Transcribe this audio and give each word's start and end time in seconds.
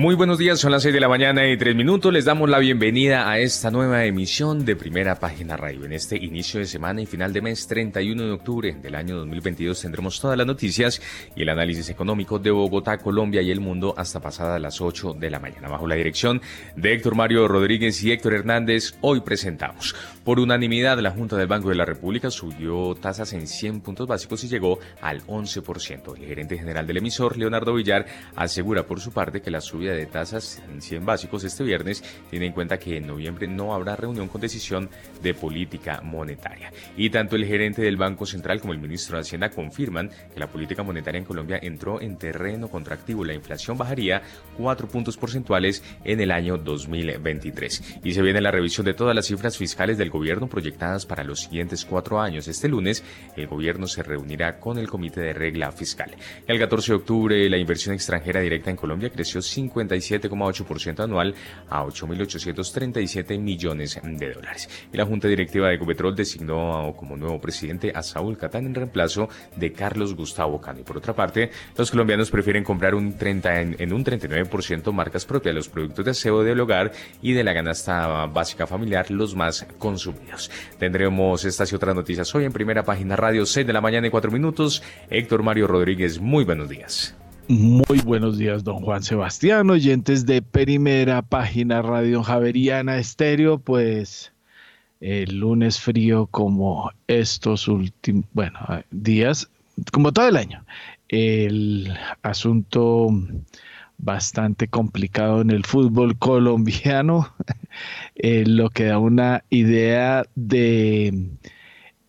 Muy 0.00 0.14
buenos 0.14 0.38
días, 0.38 0.58
son 0.58 0.72
las 0.72 0.82
6 0.84 0.94
de 0.94 1.00
la 1.00 1.10
mañana 1.10 1.46
y 1.46 1.58
3 1.58 1.76
minutos. 1.76 2.10
Les 2.10 2.24
damos 2.24 2.48
la 2.48 2.58
bienvenida 2.58 3.30
a 3.30 3.38
esta 3.38 3.70
nueva 3.70 4.06
emisión 4.06 4.64
de 4.64 4.74
Primera 4.74 5.16
Página 5.16 5.58
Radio. 5.58 5.84
En 5.84 5.92
este 5.92 6.16
inicio 6.16 6.58
de 6.58 6.64
semana 6.64 7.02
y 7.02 7.06
final 7.06 7.34
de 7.34 7.42
mes 7.42 7.66
31 7.66 8.22
de 8.22 8.32
octubre 8.32 8.76
del 8.80 8.94
año 8.94 9.18
2022 9.18 9.78
tendremos 9.78 10.18
todas 10.18 10.38
las 10.38 10.46
noticias 10.46 11.02
y 11.36 11.42
el 11.42 11.50
análisis 11.50 11.90
económico 11.90 12.38
de 12.38 12.50
Bogotá, 12.50 12.96
Colombia 12.96 13.42
y 13.42 13.50
el 13.50 13.60
mundo 13.60 13.92
hasta 13.94 14.20
pasadas 14.20 14.58
las 14.58 14.80
8 14.80 15.16
de 15.20 15.28
la 15.28 15.38
mañana. 15.38 15.68
Bajo 15.68 15.86
la 15.86 15.96
dirección 15.96 16.40
de 16.76 16.94
Héctor 16.94 17.14
Mario 17.14 17.46
Rodríguez 17.46 18.02
y 18.02 18.10
Héctor 18.10 18.32
Hernández, 18.32 18.94
hoy 19.02 19.20
presentamos. 19.20 19.94
Por 20.24 20.40
unanimidad, 20.40 20.98
la 21.00 21.10
Junta 21.10 21.36
del 21.36 21.46
Banco 21.46 21.68
de 21.68 21.74
la 21.74 21.84
República 21.84 22.30
subió 22.30 22.94
tasas 22.94 23.34
en 23.34 23.46
100 23.46 23.82
puntos 23.82 24.08
básicos 24.08 24.44
y 24.44 24.48
llegó 24.48 24.78
al 25.02 25.20
11%. 25.26 26.16
El 26.16 26.24
gerente 26.24 26.56
general 26.56 26.86
del 26.86 26.96
emisor, 26.96 27.36
Leonardo 27.36 27.74
Villar, 27.74 28.06
asegura 28.34 28.86
por 28.86 29.00
su 29.00 29.12
parte 29.12 29.42
que 29.42 29.50
la 29.50 29.60
subida 29.60 29.89
de 29.92 30.06
tasas 30.06 30.62
en 30.70 30.80
100 30.80 31.04
básicos 31.04 31.44
este 31.44 31.64
viernes 31.64 32.02
tiene 32.30 32.46
en 32.46 32.52
cuenta 32.52 32.78
que 32.78 32.96
en 32.96 33.06
noviembre 33.06 33.46
no 33.46 33.74
habrá 33.74 33.96
reunión 33.96 34.28
con 34.28 34.40
decisión 34.40 34.88
de 35.22 35.34
política 35.34 36.00
monetaria. 36.02 36.72
Y 36.96 37.10
tanto 37.10 37.36
el 37.36 37.46
gerente 37.46 37.82
del 37.82 37.96
Banco 37.96 38.26
Central 38.26 38.60
como 38.60 38.72
el 38.72 38.80
ministro 38.80 39.16
de 39.16 39.22
Hacienda 39.22 39.50
confirman 39.50 40.10
que 40.32 40.40
la 40.40 40.48
política 40.48 40.82
monetaria 40.82 41.18
en 41.18 41.24
Colombia 41.24 41.58
entró 41.62 42.00
en 42.00 42.16
terreno 42.16 42.68
contractivo. 42.68 43.24
La 43.24 43.34
inflación 43.34 43.76
bajaría 43.78 44.22
4 44.56 44.88
puntos 44.88 45.16
porcentuales 45.16 45.82
en 46.04 46.20
el 46.20 46.30
año 46.30 46.56
2023. 46.56 48.00
Y 48.04 48.12
se 48.12 48.22
viene 48.22 48.40
la 48.40 48.50
revisión 48.50 48.84
de 48.84 48.94
todas 48.94 49.14
las 49.14 49.26
cifras 49.26 49.56
fiscales 49.56 49.98
del 49.98 50.10
gobierno 50.10 50.48
proyectadas 50.48 51.06
para 51.06 51.24
los 51.24 51.40
siguientes 51.40 51.84
cuatro 51.84 52.20
años. 52.20 52.48
Este 52.48 52.68
lunes 52.68 53.04
el 53.36 53.46
gobierno 53.46 53.86
se 53.86 54.02
reunirá 54.02 54.58
con 54.58 54.78
el 54.78 54.88
Comité 54.88 55.20
de 55.20 55.32
Regla 55.32 55.72
Fiscal. 55.72 56.14
El 56.46 56.58
14 56.58 56.92
de 56.92 56.96
octubre 56.96 57.48
la 57.48 57.58
inversión 57.58 57.94
extranjera 57.94 58.40
directa 58.40 58.70
en 58.70 58.76
Colombia 58.76 59.10
creció 59.10 59.42
5 59.42 59.79
57,8% 59.88 61.00
anual 61.04 61.34
a 61.68 61.84
8.837 61.84 63.38
millones 63.38 64.00
de 64.02 64.32
dólares. 64.32 64.68
Y 64.92 64.96
la 64.96 65.06
Junta 65.06 65.28
Directiva 65.28 65.68
de 65.68 65.74
Ecopetrol 65.74 66.14
designó 66.14 66.94
como 66.96 67.16
nuevo 67.16 67.40
presidente 67.40 67.92
a 67.94 68.02
Saúl 68.02 68.36
Catán 68.36 68.66
en 68.66 68.74
reemplazo 68.74 69.28
de 69.56 69.72
Carlos 69.72 70.14
Gustavo 70.14 70.60
Cano. 70.60 70.80
Y 70.80 70.82
por 70.82 70.98
otra 70.98 71.14
parte, 71.14 71.50
los 71.76 71.90
colombianos 71.90 72.30
prefieren 72.30 72.64
comprar 72.64 72.94
un 72.94 73.16
30 73.16 73.60
en, 73.60 73.92
un 73.92 74.04
39% 74.04 74.92
marcas 74.92 75.24
propias, 75.24 75.54
los 75.54 75.68
productos 75.68 76.04
de 76.04 76.10
aseo 76.10 76.42
del 76.42 76.60
hogar 76.60 76.92
y 77.22 77.32
de 77.32 77.44
la 77.44 77.54
canasta 77.54 78.26
básica 78.26 78.66
familiar, 78.66 79.10
los 79.10 79.34
más 79.34 79.66
consumidos. 79.78 80.50
Tendremos 80.78 81.44
estas 81.44 81.72
y 81.72 81.76
otras 81.76 81.94
noticias 81.94 82.34
hoy 82.34 82.44
en 82.44 82.52
primera 82.52 82.84
página 82.84 83.16
radio 83.16 83.46
6 83.46 83.66
de 83.66 83.72
la 83.72 83.80
mañana 83.80 84.06
y 84.06 84.10
4 84.10 84.30
minutos. 84.30 84.82
Héctor 85.08 85.42
Mario 85.42 85.66
Rodríguez, 85.66 86.20
muy 86.20 86.44
buenos 86.44 86.68
días. 86.68 87.19
Muy 87.50 87.98
buenos 88.04 88.38
días, 88.38 88.62
don 88.62 88.76
Juan 88.76 89.02
Sebastián, 89.02 89.70
oyentes 89.70 90.24
de 90.24 90.40
Primera 90.40 91.20
Página 91.20 91.82
Radio 91.82 92.22
Javeriana 92.22 92.96
Estéreo, 92.98 93.58
pues 93.58 94.32
el 95.00 95.40
lunes 95.40 95.80
frío 95.80 96.28
como 96.28 96.92
estos 97.08 97.66
últimos, 97.66 98.24
bueno, 98.34 98.56
días, 98.92 99.50
como 99.90 100.12
todo 100.12 100.28
el 100.28 100.36
año. 100.36 100.64
El 101.08 101.92
asunto 102.22 103.08
bastante 103.98 104.68
complicado 104.68 105.40
en 105.40 105.50
el 105.50 105.64
fútbol 105.64 106.16
colombiano, 106.18 107.34
eh, 108.14 108.44
lo 108.46 108.70
que 108.70 108.84
da 108.84 108.98
una 108.98 109.42
idea 109.50 110.24
de 110.36 111.30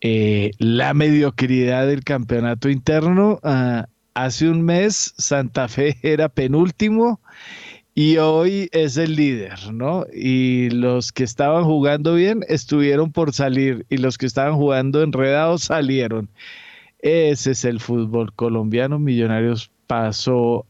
eh, 0.02 0.52
la 0.60 0.94
mediocridad 0.94 1.88
del 1.88 2.04
campeonato 2.04 2.70
interno. 2.70 3.40
Uh, 3.42 3.91
hace 4.14 4.50
un 4.50 4.62
mes 4.64 5.14
Santa 5.18 5.68
Fe 5.68 5.98
era 6.04 6.30
penúltimo 6.30 7.20
y 7.94 8.18
hoy 8.18 8.70
es 8.72 8.96
el 8.98 9.16
líder, 9.16 9.74
¿no? 9.74 10.06
Y 10.14 10.70
los 10.70 11.12
que 11.12 11.24
estaban 11.24 11.66
jugando 11.66 12.16
bien 12.16 12.42
estuvieron 12.48 13.12
por 13.12 13.34
salir 13.34 13.86
y 13.90 13.98
los 13.98 14.18
que 14.18 14.26
estaban 14.26 14.56
jugando 14.56 15.04
enredados 15.04 15.64
salieron. 15.64 16.30
Ese 17.00 17.52
es 17.52 17.66
el 17.66 17.80
fútbol 17.80 18.34
colombiano. 18.34 18.98
Millonarios 18.98 19.72
pasó 19.88 20.66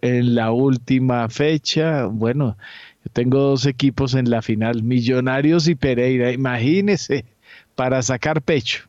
en 0.00 0.34
la 0.34 0.50
última 0.52 1.28
fecha. 1.28 2.06
Bueno, 2.06 2.56
yo 3.04 3.10
tengo 3.12 3.38
dos 3.38 3.66
equipos 3.66 4.14
en 4.14 4.30
la 4.30 4.40
final, 4.40 4.82
Millonarios 4.82 5.68
y 5.68 5.74
Pereira. 5.74 6.32
Imagínese, 6.32 7.26
para 7.74 8.02
sacar 8.02 8.40
pecho. 8.40 8.84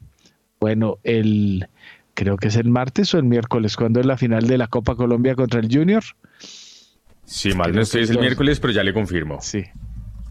Bueno, 0.60 1.00
el 1.04 1.68
creo 2.14 2.38
que 2.38 2.48
es 2.48 2.56
el 2.56 2.70
martes 2.70 3.14
o 3.14 3.18
el 3.18 3.24
miércoles, 3.24 3.76
cuando 3.76 4.00
es 4.00 4.06
la 4.06 4.18
final 4.18 4.48
de 4.48 4.58
la 4.58 4.68
Copa 4.68 4.96
Colombia 4.96 5.36
contra 5.36 5.60
el 5.60 5.68
Junior. 5.72 6.04
Sí, 7.26 7.54
mal 7.54 7.74
no 7.74 7.82
estoy, 7.82 8.04
es 8.04 8.10
el 8.10 8.20
miércoles, 8.20 8.60
pero 8.60 8.74
ya 8.74 8.84
le 8.84 8.94
confirmo. 8.94 9.40
Sí, 9.42 9.64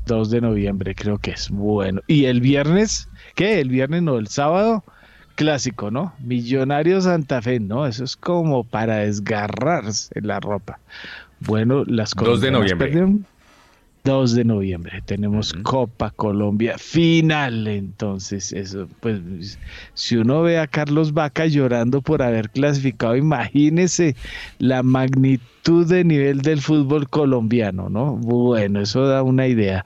2 0.06 0.30
de 0.30 0.40
noviembre 0.40 0.94
creo 0.94 1.18
que 1.18 1.32
es. 1.32 1.50
Bueno, 1.50 2.00
y 2.06 2.26
el 2.26 2.40
viernes, 2.40 3.08
¿qué? 3.34 3.60
El 3.60 3.68
viernes 3.68 4.02
no, 4.02 4.18
el 4.18 4.28
sábado, 4.28 4.84
clásico, 5.34 5.90
¿no? 5.90 6.14
Millonario 6.20 7.00
Santa 7.00 7.40
Fe, 7.42 7.60
¿no? 7.60 7.86
Eso 7.86 8.04
es 8.04 8.16
como 8.16 8.64
para 8.64 8.98
desgarrarse 8.98 10.20
la 10.20 10.40
ropa. 10.40 10.78
Bueno, 11.40 11.84
las 11.86 12.14
cosas... 12.14 12.34
2 12.34 12.40
de 12.40 12.50
noviembre. 12.50 13.06
2 14.04 14.34
de 14.34 14.44
noviembre 14.44 15.00
tenemos 15.04 15.52
Copa 15.62 16.10
Colombia 16.10 16.76
final. 16.78 17.68
Entonces, 17.68 18.52
eso, 18.52 18.88
pues, 19.00 19.58
si 19.94 20.16
uno 20.16 20.42
ve 20.42 20.58
a 20.58 20.66
Carlos 20.66 21.12
Vaca 21.12 21.46
llorando 21.46 22.00
por 22.02 22.22
haber 22.22 22.50
clasificado, 22.50 23.16
imagínese 23.16 24.16
la 24.58 24.82
magnitud 24.82 25.86
de 25.86 26.04
nivel 26.04 26.42
del 26.42 26.60
fútbol 26.60 27.08
colombiano, 27.08 27.88
¿no? 27.88 28.16
Bueno, 28.16 28.80
eso 28.80 29.06
da 29.06 29.22
una 29.22 29.46
idea. 29.46 29.84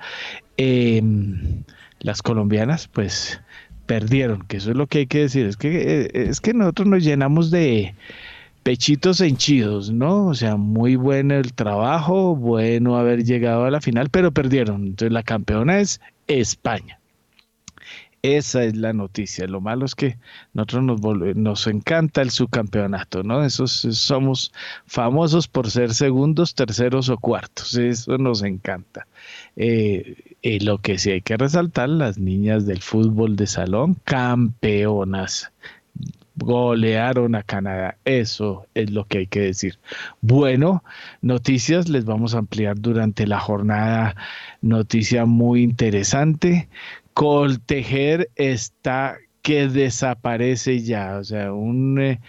Em, 0.56 1.62
las 2.00 2.22
colombianas, 2.22 2.88
pues, 2.88 3.40
perdieron, 3.86 4.42
que 4.46 4.56
eso 4.56 4.70
es 4.70 4.76
lo 4.76 4.86
que 4.86 4.98
hay 4.98 5.06
que 5.06 5.20
decir. 5.20 5.46
Es 5.46 5.56
que, 5.56 6.04
eh, 6.04 6.10
es 6.14 6.40
que 6.40 6.54
nosotros 6.54 6.88
nos 6.88 7.04
llenamos 7.04 7.50
de 7.50 7.94
pechitos 8.66 9.20
henchidos, 9.20 9.92
¿no? 9.92 10.26
O 10.26 10.34
sea, 10.34 10.56
muy 10.56 10.96
bueno 10.96 11.34
el 11.36 11.52
trabajo, 11.52 12.34
bueno 12.34 12.96
haber 12.96 13.22
llegado 13.22 13.64
a 13.64 13.70
la 13.70 13.80
final, 13.80 14.10
pero 14.10 14.32
perdieron. 14.32 14.86
Entonces 14.86 15.12
la 15.12 15.22
campeona 15.22 15.78
es 15.78 16.00
España. 16.26 16.98
Esa 18.22 18.64
es 18.64 18.74
la 18.74 18.92
noticia. 18.92 19.46
Lo 19.46 19.60
malo 19.60 19.84
es 19.84 19.94
que 19.94 20.18
nosotros 20.52 20.82
nos, 21.36 21.66
encanta 21.68 22.22
el 22.22 22.32
subcampeonato, 22.32 23.22
¿no? 23.22 23.44
Esos 23.44 23.70
somos 23.70 24.52
famosos 24.84 25.46
por 25.46 25.70
ser 25.70 25.94
segundos, 25.94 26.56
terceros 26.56 27.08
o 27.08 27.18
cuartos. 27.18 27.76
Eso 27.76 28.18
nos 28.18 28.42
encanta. 28.42 29.06
Eh, 29.54 30.16
lo 30.60 30.78
que 30.78 30.98
sí 30.98 31.12
hay 31.12 31.20
que 31.20 31.36
resaltar, 31.36 31.88
las 31.88 32.18
niñas 32.18 32.66
del 32.66 32.82
fútbol 32.82 33.36
de 33.36 33.46
salón, 33.46 33.96
campeonas 34.02 35.52
golearon 36.36 37.34
a 37.34 37.42
Canadá. 37.42 37.96
Eso 38.04 38.66
es 38.74 38.90
lo 38.90 39.06
que 39.06 39.18
hay 39.18 39.26
que 39.26 39.40
decir. 39.40 39.78
Bueno, 40.20 40.84
noticias 41.22 41.88
les 41.88 42.04
vamos 42.04 42.34
a 42.34 42.38
ampliar 42.38 42.78
durante 42.78 43.26
la 43.26 43.40
jornada. 43.40 44.14
Noticia 44.60 45.24
muy 45.26 45.62
interesante. 45.62 46.68
Coltejer 47.14 48.30
está 48.36 49.16
que 49.42 49.68
desaparece 49.68 50.80
ya, 50.82 51.18
o 51.18 51.24
sea, 51.24 51.52
un 51.52 52.00
eh, 52.00 52.20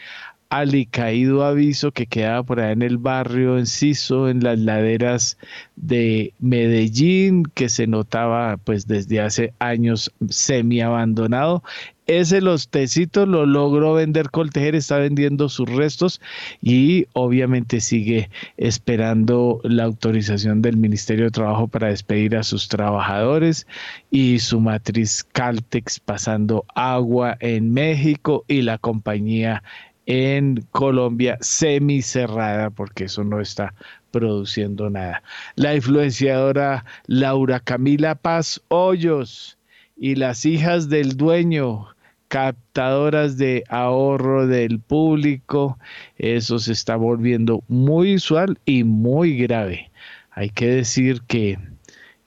alicaído 0.50 1.44
aviso 1.44 1.92
que 1.92 2.06
quedaba 2.06 2.44
por 2.44 2.60
ahí 2.60 2.74
en 2.74 2.82
el 2.82 2.98
barrio 2.98 3.58
Enciso, 3.58 4.30
en 4.30 4.44
las 4.44 4.60
laderas 4.60 5.38
de 5.76 6.34
Medellín, 6.40 7.44
que 7.54 7.70
se 7.70 7.88
notaba 7.88 8.58
pues 8.58 8.88
desde 8.88 9.20
hace 9.20 9.54
años 9.60 10.14
semi 10.30 10.82
abandonado. 10.82 11.64
Ese 12.08 12.40
lostecito 12.40 13.26
lo 13.26 13.46
logró 13.46 13.94
vender 13.94 14.32
Coltejer, 14.32 14.76
está 14.76 14.98
vendiendo 14.98 15.50
sus 15.50 15.70
restos 15.70 16.22
y 16.62 17.06
obviamente 17.12 17.82
sigue 17.82 18.30
esperando 18.56 19.60
la 19.66 19.84
autorización 19.84 20.62
del 20.62 20.78
Ministerio 20.78 21.26
de 21.26 21.32
Trabajo 21.32 21.68
para 21.68 21.90
despedir 21.90 22.38
a 22.38 22.44
sus 22.44 22.70
trabajadores 22.70 23.68
y 24.10 24.40
su 24.40 24.62
matriz 24.62 25.26
Caltex 25.34 26.00
pasando 26.00 26.64
agua 26.76 27.36
en 27.42 27.74
México 27.74 28.46
y 28.48 28.62
la 28.62 28.78
compañía 28.78 29.62
en 30.06 30.66
Colombia 30.72 31.38
semi 31.42 32.02
cerrada 32.02 32.70
porque 32.70 33.04
eso 33.04 33.26
no 33.26 33.42
está 33.42 33.74
produciendo 34.12 34.90
nada. 34.90 35.24
La 35.56 35.76
influenciadora 35.76 36.86
Laura 37.08 37.60
Camila 37.60 38.16
Paz 38.16 38.62
Hoyos 38.70 39.58
y 39.98 40.16
las 40.16 40.46
hijas 40.46 40.88
del 40.88 41.18
dueño 41.18 41.97
captadoras 42.28 43.38
de 43.38 43.64
ahorro 43.70 44.48
del 44.48 44.80
público. 44.80 45.78
Eso 46.18 46.60
se 46.60 46.74
está 46.74 46.96
volviendo 46.96 47.64
muy 47.68 48.16
usual 48.16 48.60
y 48.66 48.84
muy 48.84 49.38
grave. 49.38 49.92
Hay 50.32 50.50
que 50.50 50.68
decir 50.68 51.22
que 51.28 51.58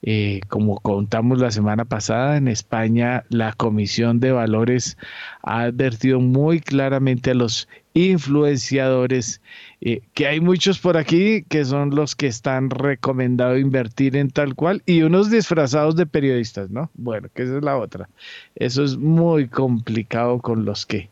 eh, 0.03 0.41
como 0.47 0.79
contamos 0.79 1.39
la 1.39 1.51
semana 1.51 1.85
pasada, 1.85 2.37
en 2.37 2.47
España 2.47 3.23
la 3.29 3.53
Comisión 3.53 4.19
de 4.19 4.31
Valores 4.31 4.97
ha 5.43 5.61
advertido 5.61 6.19
muy 6.19 6.59
claramente 6.59 7.31
a 7.31 7.35
los 7.35 7.67
influenciadores 7.93 9.41
eh, 9.81 10.01
que 10.13 10.27
hay 10.27 10.39
muchos 10.39 10.79
por 10.79 10.97
aquí 10.97 11.43
que 11.43 11.65
son 11.65 11.93
los 11.93 12.15
que 12.15 12.27
están 12.27 12.69
recomendado 12.69 13.57
invertir 13.57 14.15
en 14.15 14.29
tal 14.29 14.55
cual 14.55 14.81
y 14.85 15.01
unos 15.01 15.29
disfrazados 15.29 15.95
de 15.95 16.05
periodistas, 16.05 16.69
¿no? 16.69 16.89
Bueno, 16.93 17.29
que 17.33 17.43
esa 17.43 17.57
es 17.57 17.63
la 17.63 17.77
otra. 17.77 18.09
Eso 18.55 18.83
es 18.83 18.97
muy 18.97 19.47
complicado 19.47 20.39
con 20.39 20.65
los 20.65 20.85
que 20.85 21.09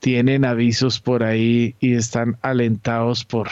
tienen 0.00 0.44
avisos 0.44 1.00
por 1.00 1.22
ahí 1.22 1.74
y 1.80 1.94
están 1.94 2.36
alentados 2.42 3.24
por 3.24 3.48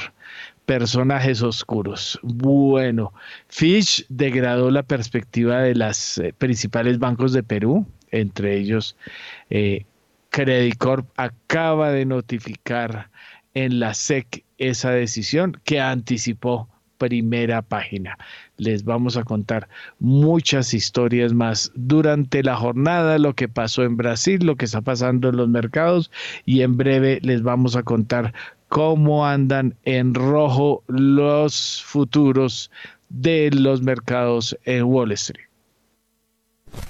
personajes 0.64 1.42
oscuros. 1.42 2.18
Bueno, 2.22 3.12
Fitch 3.48 4.04
degradó 4.08 4.70
la 4.70 4.82
perspectiva 4.82 5.60
de 5.60 5.74
los 5.74 6.18
eh, 6.18 6.34
principales 6.36 6.98
bancos 6.98 7.32
de 7.32 7.42
Perú, 7.42 7.86
entre 8.10 8.58
ellos 8.58 8.96
eh, 9.50 9.86
Credit 10.30 10.76
Corp 10.76 11.08
acaba 11.16 11.90
de 11.90 12.04
notificar 12.04 13.10
en 13.54 13.80
la 13.80 13.94
SEC 13.94 14.44
esa 14.58 14.90
decisión 14.90 15.60
que 15.64 15.80
anticipó 15.80 16.68
primera 16.98 17.62
página. 17.62 18.18
Les 18.56 18.84
vamos 18.84 19.16
a 19.16 19.24
contar 19.24 19.68
muchas 19.98 20.74
historias 20.74 21.32
más 21.32 21.72
durante 21.74 22.42
la 22.42 22.56
jornada, 22.56 23.18
lo 23.18 23.34
que 23.34 23.48
pasó 23.48 23.82
en 23.84 23.96
Brasil, 23.96 24.44
lo 24.44 24.56
que 24.56 24.64
está 24.64 24.80
pasando 24.80 25.28
en 25.28 25.36
los 25.36 25.48
mercados 25.48 26.10
y 26.44 26.62
en 26.62 26.76
breve 26.76 27.18
les 27.22 27.42
vamos 27.42 27.76
a 27.76 27.82
contar 27.82 28.32
cómo 28.68 29.26
andan 29.26 29.74
en 29.84 30.14
rojo 30.14 30.82
los 30.86 31.82
futuros 31.84 32.70
de 33.08 33.50
los 33.52 33.82
mercados 33.82 34.56
en 34.64 34.84
Wall 34.84 35.12
Street. 35.12 35.45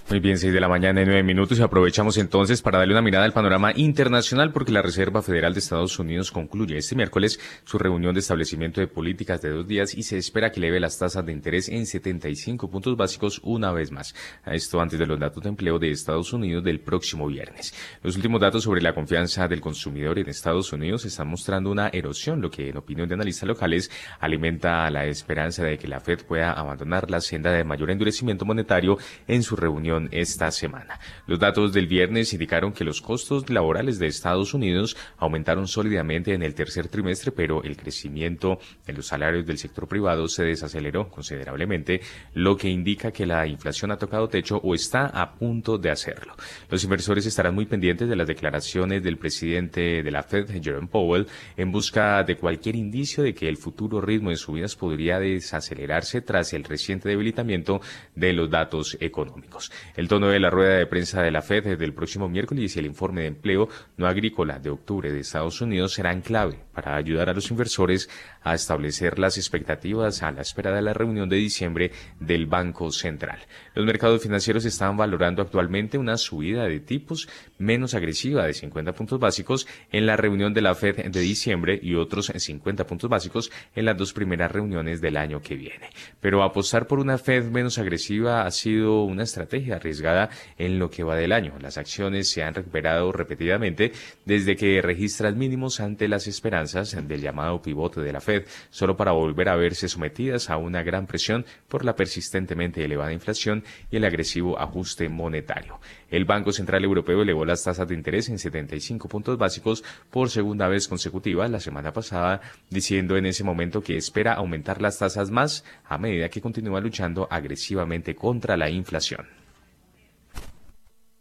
Muy 0.09 0.21
bien, 0.21 0.39
6 0.39 0.53
de 0.53 0.61
la 0.61 0.69
mañana 0.69 1.03
y 1.03 1.05
9 1.05 1.25
minutos 1.25 1.59
y 1.59 1.63
aprovechamos 1.63 2.17
entonces 2.17 2.63
para 2.63 2.79
darle 2.79 2.95
una 2.95 3.03
mirada 3.03 3.25
al 3.25 3.33
panorama 3.33 3.73
internacional 3.75 4.53
porque 4.53 4.73
la 4.73 4.81
Reserva 4.81 5.21
Federal 5.21 5.53
de 5.53 5.59
Estados 5.59 5.99
Unidos 5.99 6.31
concluye 6.31 6.77
este 6.77 6.95
miércoles 6.95 7.41
su 7.65 7.77
reunión 7.77 8.15
de 8.15 8.21
establecimiento 8.21 8.81
de 8.81 8.87
políticas 8.87 9.43
de 9.43 9.51
dos 9.51 9.67
días 9.67 9.95
y 9.95 10.05
se 10.05 10.17
espera 10.17 10.53
que 10.53 10.61
eleve 10.61 10.79
las 10.79 10.97
tasas 10.97 11.27
de 11.27 11.33
interés 11.33 11.69
en 11.69 11.87
75 11.87 12.71
puntos 12.71 12.97
básicos 12.97 13.41
una 13.43 13.73
vez 13.73 13.91
más. 13.91 14.15
Esto 14.47 14.81
antes 14.81 14.99
de 14.99 15.07
los 15.07 15.19
datos 15.19 15.43
de 15.43 15.49
empleo 15.49 15.79
de 15.81 15.91
Estados 15.91 16.33
Unidos 16.33 16.63
del 16.63 16.81
próximo 16.81 17.27
viernes. 17.27 17.75
Los 18.03 18.15
últimos 18.15 18.41
datos 18.41 18.63
sobre 18.63 18.83
la 18.83 18.95
confianza 18.95 19.49
del 19.49 19.61
consumidor 19.61 20.21
en 20.21 20.29
Estados 20.29 20.73
Unidos 20.73 21.05
están 21.05 21.27
mostrando 21.27 21.71
una 21.73 21.89
erosión, 21.89 22.41
lo 22.41 22.51
que 22.51 22.69
en 22.69 22.77
opinión 22.77 23.09
de 23.09 23.15
analistas 23.15 23.49
locales 23.49 23.91
alimenta 24.21 24.89
la 24.89 25.05
esperanza 25.07 25.65
de 25.65 25.79
que 25.79 25.89
la 25.89 25.99
Fed 25.99 26.21
pueda 26.21 26.53
abandonar 26.53 27.11
la 27.11 27.21
senda 27.21 27.51
de 27.51 27.65
mayor 27.65 27.91
endurecimiento 27.91 28.45
monetario 28.45 28.99
en 29.27 29.43
su 29.43 29.57
reunión 29.57 29.76
esta 30.11 30.51
semana. 30.51 30.99
Los 31.27 31.39
datos 31.39 31.73
del 31.73 31.87
viernes 31.87 32.33
indicaron 32.33 32.73
que 32.73 32.85
los 32.85 33.01
costos 33.01 33.49
laborales 33.51 33.99
de 33.99 34.07
Estados 34.07 34.55
Unidos 34.55 34.97
aumentaron 35.19 35.69
sólidamente 35.69 36.35
en 36.35 36.43
el 36.43 36.55
tercer 36.55 36.89
trimestre, 36.89 37.33
pero 37.33 37.63
el 37.63 37.77
crecimiento 37.77 38.59
de 38.87 38.93
los 38.93 39.07
salarios 39.07 39.47
del 39.47 39.59
sector 39.59 39.87
privado 39.87 40.29
se 40.29 40.45
desaceleró 40.45 41.09
considerablemente, 41.09 42.01
lo 42.35 42.57
que 42.57 42.69
indica 42.69 43.13
que 43.13 43.27
la 43.27 43.47
inflación 43.47 43.91
ha 43.91 43.99
tocado 43.99 44.29
techo 44.29 44.57
o 44.63 44.75
está 44.75 45.07
a 45.07 45.35
punto 45.35 45.79
de 45.79 45.91
hacerlo. 45.91 46.35
Los 46.71 46.85
inversores 46.85 47.27
estarán 47.27 47.55
muy 47.55 47.67
pendientes 47.67 48.09
de 48.09 48.17
las 48.17 48.27
declaraciones 48.27 49.03
del 49.03 49.19
presidente 49.19 50.03
de 50.03 50.11
la 50.11 50.23
Fed, 50.23 50.51
Jerome 50.63 50.89
Powell, 50.89 51.27
en 51.57 51.71
busca 51.71 52.23
de 52.25 52.37
cualquier 52.37 52.77
indicio 52.77 53.23
de 53.23 53.35
que 53.35 53.49
el 53.49 53.57
futuro 53.57 54.01
ritmo 54.01 54.31
de 54.31 54.37
subidas 54.37 54.77
podría 54.77 55.19
desacelerarse 55.19 56.21
tras 56.23 56.53
el 56.53 56.65
reciente 56.65 57.09
debilitamiento 57.09 57.81
de 58.15 58.33
los 58.33 58.51
datos 58.51 58.97
económicos. 59.01 59.66
El 59.97 60.09
tono 60.09 60.29
de 60.29 60.41
la 60.41 60.51
rueda 60.51 60.77
de 60.77 60.87
prensa 60.87 61.23
de 61.23 61.31
la 61.31 61.43
Fed 61.43 61.65
desde 61.65 61.85
el 61.85 61.95
próximo 61.95 62.29
miércoles 62.29 62.75
y 62.75 62.79
el 62.79 62.87
informe 62.87 63.23
de 63.23 63.29
empleo 63.29 63.69
no 63.97 64.07
agrícola 64.07 64.59
de 64.59 64.71
octubre 64.71 65.13
de 65.13 65.21
Estados 65.21 65.61
Unidos 65.61 65.95
serán 65.95 66.23
clave 66.23 66.59
para 66.73 66.97
ayudar 66.97 67.31
a 67.31 67.35
los 67.35 67.51
inversores 67.51 68.09
a 68.43 68.55
establecer 68.55 69.19
las 69.19 69.39
expectativas 69.39 70.23
a 70.23 70.31
la 70.31 70.43
espera 70.43 70.75
de 70.75 70.83
la 70.83 70.93
reunión 70.93 71.29
de 71.29 71.37
diciembre 71.37 71.91
del 72.21 72.47
Banco 72.47 72.93
Central. 72.93 73.39
Los 73.75 73.87
mercados 73.87 74.23
financieros 74.23 74.65
están 74.65 74.97
valorando 74.97 75.43
actualmente 75.43 75.99
una 75.99 76.17
subida 76.17 76.65
de 76.65 76.81
tipos 76.81 77.29
menos 77.59 77.95
agresiva 77.95 78.47
de 78.47 78.55
50 78.55 78.93
puntos 78.93 79.19
básicos 79.19 79.67
en 79.91 80.07
la 80.07 80.17
reunión 80.17 80.55
de 80.55 80.63
la 80.63 80.75
Fed 80.75 81.11
de 81.11 81.21
diciembre 81.21 81.79
y 81.83 81.95
otros 81.95 82.33
50 82.37 82.87
puntos 82.87 83.11
básicos 83.11 83.51
en 83.75 83.85
las 83.85 83.97
dos 83.97 84.13
primeras 84.13 84.51
reuniones 84.51 85.01
del 85.01 85.17
año 85.17 85.41
que 85.41 85.57
viene. 85.57 85.91
Pero 86.21 86.43
apostar 86.43 86.87
por 86.87 86.99
una 86.99 87.19
Fed 87.19 87.51
menos 87.51 87.79
agresiva 87.79 88.43
ha 88.43 88.51
sido 88.51 89.03
una 89.03 89.23
estrategia 89.23 89.56
arriesgada 89.73 90.31
en 90.59 90.79
lo 90.79 90.91
que 90.91 91.03
va 91.03 91.17
del 91.17 91.33
año. 91.33 91.55
Las 91.61 91.79
acciones 91.79 92.29
se 92.29 92.43
han 92.43 92.55
recuperado 92.55 93.13
repetidamente 93.13 93.93
desde 94.25 94.57
que 94.57 94.81
registran 94.83 95.39
mínimos 95.39 95.81
ante 95.81 96.09
las 96.09 96.27
esperanzas 96.27 96.97
del 97.07 97.21
llamado 97.21 97.63
pivote 97.63 98.01
de 98.01 98.13
la 98.13 98.21
Fed, 98.21 98.45
solo 98.71 98.97
para 98.97 99.13
volver 99.13 99.49
a 99.49 99.57
verse 99.57 99.89
sometidas 99.89 100.51
a 100.51 100.57
una 100.57 100.83
gran 100.83 101.07
presión 101.07 101.45
por 101.69 101.85
la 101.85 101.97
persistentemente 101.97 102.85
elevada 102.85 103.13
inflación 103.13 103.65
y 103.91 103.97
el 103.97 104.05
agresivo 104.05 104.59
ajuste 104.59 105.09
monetario. 105.09 105.81
El 106.11 106.25
Banco 106.25 106.53
Central 106.53 106.85
Europeo 106.85 107.23
elevó 107.23 107.45
las 107.45 107.65
tasas 107.65 107.89
de 107.89 107.95
interés 107.95 108.29
en 108.29 108.39
75 108.39 109.09
puntos 109.09 109.39
básicos 109.39 109.83
por 110.11 110.31
segunda 110.31 110.69
vez 110.69 110.89
consecutiva 110.89 111.49
la 111.49 111.61
semana 111.61 111.93
pasada, 111.93 112.41
diciendo 112.71 113.17
en 113.17 113.27
ese 113.27 113.45
momento 113.45 113.83
que 113.83 113.97
espera 113.97 114.35
aumentar 114.35 114.81
las 114.81 114.99
tasas 114.99 115.31
más 115.31 115.65
a 115.85 115.99
medida 115.99 116.29
que 116.29 116.41
continúa 116.41 116.81
luchando 116.81 117.27
agresivamente 117.31 118.15
contra 118.15 118.57
la 118.57 118.71
inflación. 118.71 119.46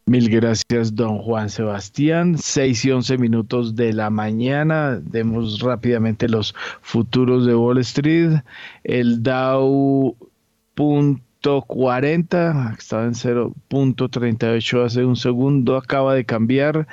Mil 0.07 0.29
gracias, 0.29 0.93
don 0.93 1.17
Juan 1.17 1.49
Sebastián. 1.49 2.37
Seis 2.37 2.85
y 2.85 2.91
once 2.91 3.17
minutos 3.17 3.75
de 3.75 3.91
la 3.91 4.11
mañana. 4.11 5.01
Demos 5.01 5.61
rápidamente 5.61 6.29
los 6.29 6.53
futuros 6.81 7.47
de 7.47 7.55
Wall 7.55 7.79
Street. 7.79 8.33
El 8.83 9.23
Dow 9.23 10.15
punto 10.75 11.63
40, 11.63 12.75
estaba 12.77 13.05
en 13.05 13.13
0.38 13.13 14.85
hace 14.85 15.03
un 15.03 15.15
segundo, 15.15 15.75
acaba 15.75 16.13
de 16.13 16.23
cambiar. 16.23 16.87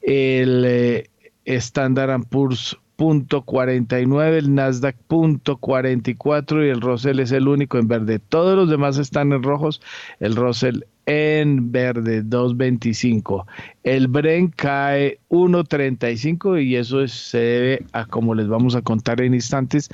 El 0.00 0.64
eh, 0.64 1.10
Standard 1.44 2.24
Poor's 2.30 2.78
punto 2.96 3.42
49, 3.42 4.38
el 4.38 4.54
Nasdaq 4.54 4.96
punto 5.06 5.58
44 5.58 6.64
y 6.64 6.70
el 6.70 6.80
Russell 6.80 7.20
es 7.20 7.32
el 7.32 7.48
único 7.48 7.76
en 7.76 7.88
verde. 7.88 8.18
Todos 8.18 8.56
los 8.56 8.70
demás 8.70 8.96
están 8.96 9.34
en 9.34 9.42
rojos. 9.42 9.82
El 10.20 10.36
Russell 10.36 10.84
en 11.06 11.70
verde 11.70 12.24
2.25. 12.24 13.46
El 13.84 14.08
Bren 14.08 14.48
cae 14.48 15.20
1.35 15.30 16.62
y 16.62 16.76
eso 16.76 17.06
se 17.06 17.38
debe 17.38 17.86
a, 17.92 18.04
como 18.04 18.34
les 18.34 18.48
vamos 18.48 18.74
a 18.74 18.82
contar 18.82 19.20
en 19.20 19.34
instantes, 19.34 19.88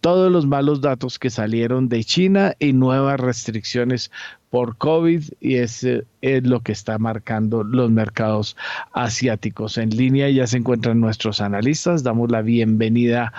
todos 0.00 0.30
los 0.30 0.46
malos 0.46 0.80
datos 0.80 1.18
que 1.18 1.30
salieron 1.30 1.88
de 1.88 2.04
China 2.04 2.54
y 2.60 2.72
nuevas 2.72 3.18
restricciones 3.18 4.10
por 4.50 4.76
COVID 4.76 5.24
y 5.40 5.56
ese 5.56 6.04
es 6.20 6.46
lo 6.46 6.60
que 6.60 6.72
está 6.72 6.98
marcando 6.98 7.64
los 7.64 7.90
mercados 7.90 8.56
asiáticos. 8.92 9.78
En 9.78 9.90
línea 9.90 10.30
ya 10.30 10.46
se 10.46 10.58
encuentran 10.58 11.00
nuestros 11.00 11.40
analistas. 11.40 12.04
Damos 12.04 12.30
la 12.30 12.42
bienvenida 12.42 13.32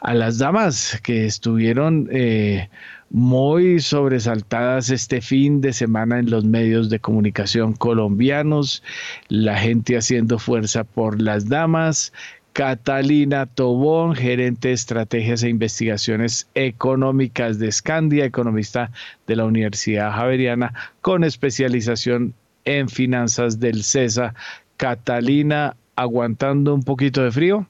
a 0.00 0.14
las 0.14 0.38
damas 0.38 0.98
que 1.02 1.26
estuvieron... 1.26 2.08
Eh, 2.10 2.70
muy 3.14 3.78
sobresaltadas 3.78 4.90
este 4.90 5.20
fin 5.20 5.60
de 5.60 5.72
semana 5.72 6.18
en 6.18 6.30
los 6.30 6.44
medios 6.44 6.90
de 6.90 6.98
comunicación 6.98 7.72
colombianos, 7.72 8.82
la 9.28 9.56
gente 9.56 9.96
haciendo 9.96 10.40
fuerza 10.40 10.82
por 10.82 11.22
las 11.22 11.48
damas. 11.48 12.12
Catalina 12.54 13.46
Tobón, 13.46 14.16
gerente 14.16 14.66
de 14.68 14.74
estrategias 14.74 15.44
e 15.44 15.48
investigaciones 15.48 16.48
económicas 16.56 17.60
de 17.60 17.70
Scandia, 17.70 18.24
economista 18.24 18.90
de 19.28 19.36
la 19.36 19.44
Universidad 19.44 20.10
Javeriana, 20.10 20.74
con 21.00 21.22
especialización 21.22 22.34
en 22.64 22.88
finanzas 22.88 23.60
del 23.60 23.84
CESA. 23.84 24.34
Catalina, 24.76 25.76
aguantando 25.94 26.74
un 26.74 26.82
poquito 26.82 27.22
de 27.22 27.30
frío. 27.30 27.68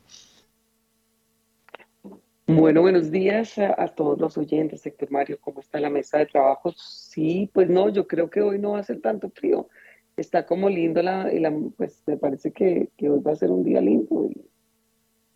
Bueno, 2.46 2.82
buenos 2.82 3.10
días 3.10 3.58
a, 3.58 3.88
todos 3.88 4.20
los 4.20 4.36
oyentes, 4.36 4.82
sector 4.82 5.10
Mario, 5.10 5.38
¿cómo 5.40 5.60
está 5.60 5.80
la 5.80 5.88
mesa 5.88 6.18
de 6.18 6.26
trabajo? 6.26 6.72
Sí, 6.76 7.50
pues 7.54 7.70
no, 7.70 7.88
yo 7.88 8.06
creo 8.06 8.28
que 8.28 8.42
hoy 8.42 8.58
no 8.58 8.72
va 8.72 8.80
a 8.80 8.84
ser 8.84 9.00
tanto 9.00 9.30
frío. 9.30 9.68
Está 10.14 10.44
como 10.44 10.68
lindo 10.68 11.02
la, 11.02 11.30
pues 11.78 12.02
me 12.06 12.18
parece 12.18 12.52
que, 12.52 12.90
hoy 13.00 13.20
va 13.26 13.32
a 13.32 13.36
ser 13.36 13.50
un 13.50 13.64
día 13.64 13.80
lindo. 13.80 14.28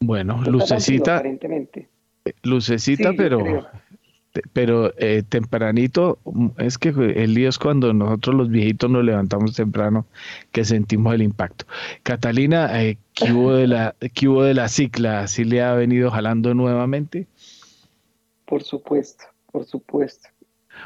bueno, 0.00 0.43
lucecita. 0.45 1.17
aparentemente. 1.17 1.88
Lucecita, 2.43 3.12
pero 3.17 3.67
pero 4.52 4.92
eh, 4.99 5.23
tempranito, 5.28 6.18
mm, 6.25 6.49
es 6.58 6.78
que 6.78 6.88
el 6.88 7.35
lío 7.35 7.49
es 7.49 7.58
cuando 7.58 7.92
nosotros 7.92 8.37
los 8.37 8.50
viejitos 8.50 8.90
nos 8.90 9.04
levantamos 9.04 9.54
temprano 9.54 10.06
que 10.52 10.64
sentimos 10.64 11.14
el 11.14 11.23
impacto. 11.23 11.66
Catalina, 12.02 12.82
eh, 12.82 12.99
¿qué, 13.14 13.32
hubo 13.32 13.54
de 13.54 13.66
la, 13.66 13.94
¿qué 14.14 14.28
hubo 14.28 14.42
de 14.42 14.54
la 14.54 14.68
cicla? 14.68 15.26
¿Sí 15.26 15.44
le 15.44 15.62
ha 15.62 15.75
venido 15.75 16.11
jalando 16.11 16.54
nuevamente? 16.54 17.26
Por 18.44 18.62
supuesto, 18.62 19.25
por 19.50 19.64
supuesto. 19.64 20.28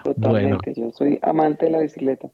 Totalmente, 0.04 0.72
yo 0.74 0.90
soy 0.92 1.18
amante 1.22 1.66
de 1.66 1.72
la 1.72 1.80
bicicleta. 1.80 2.28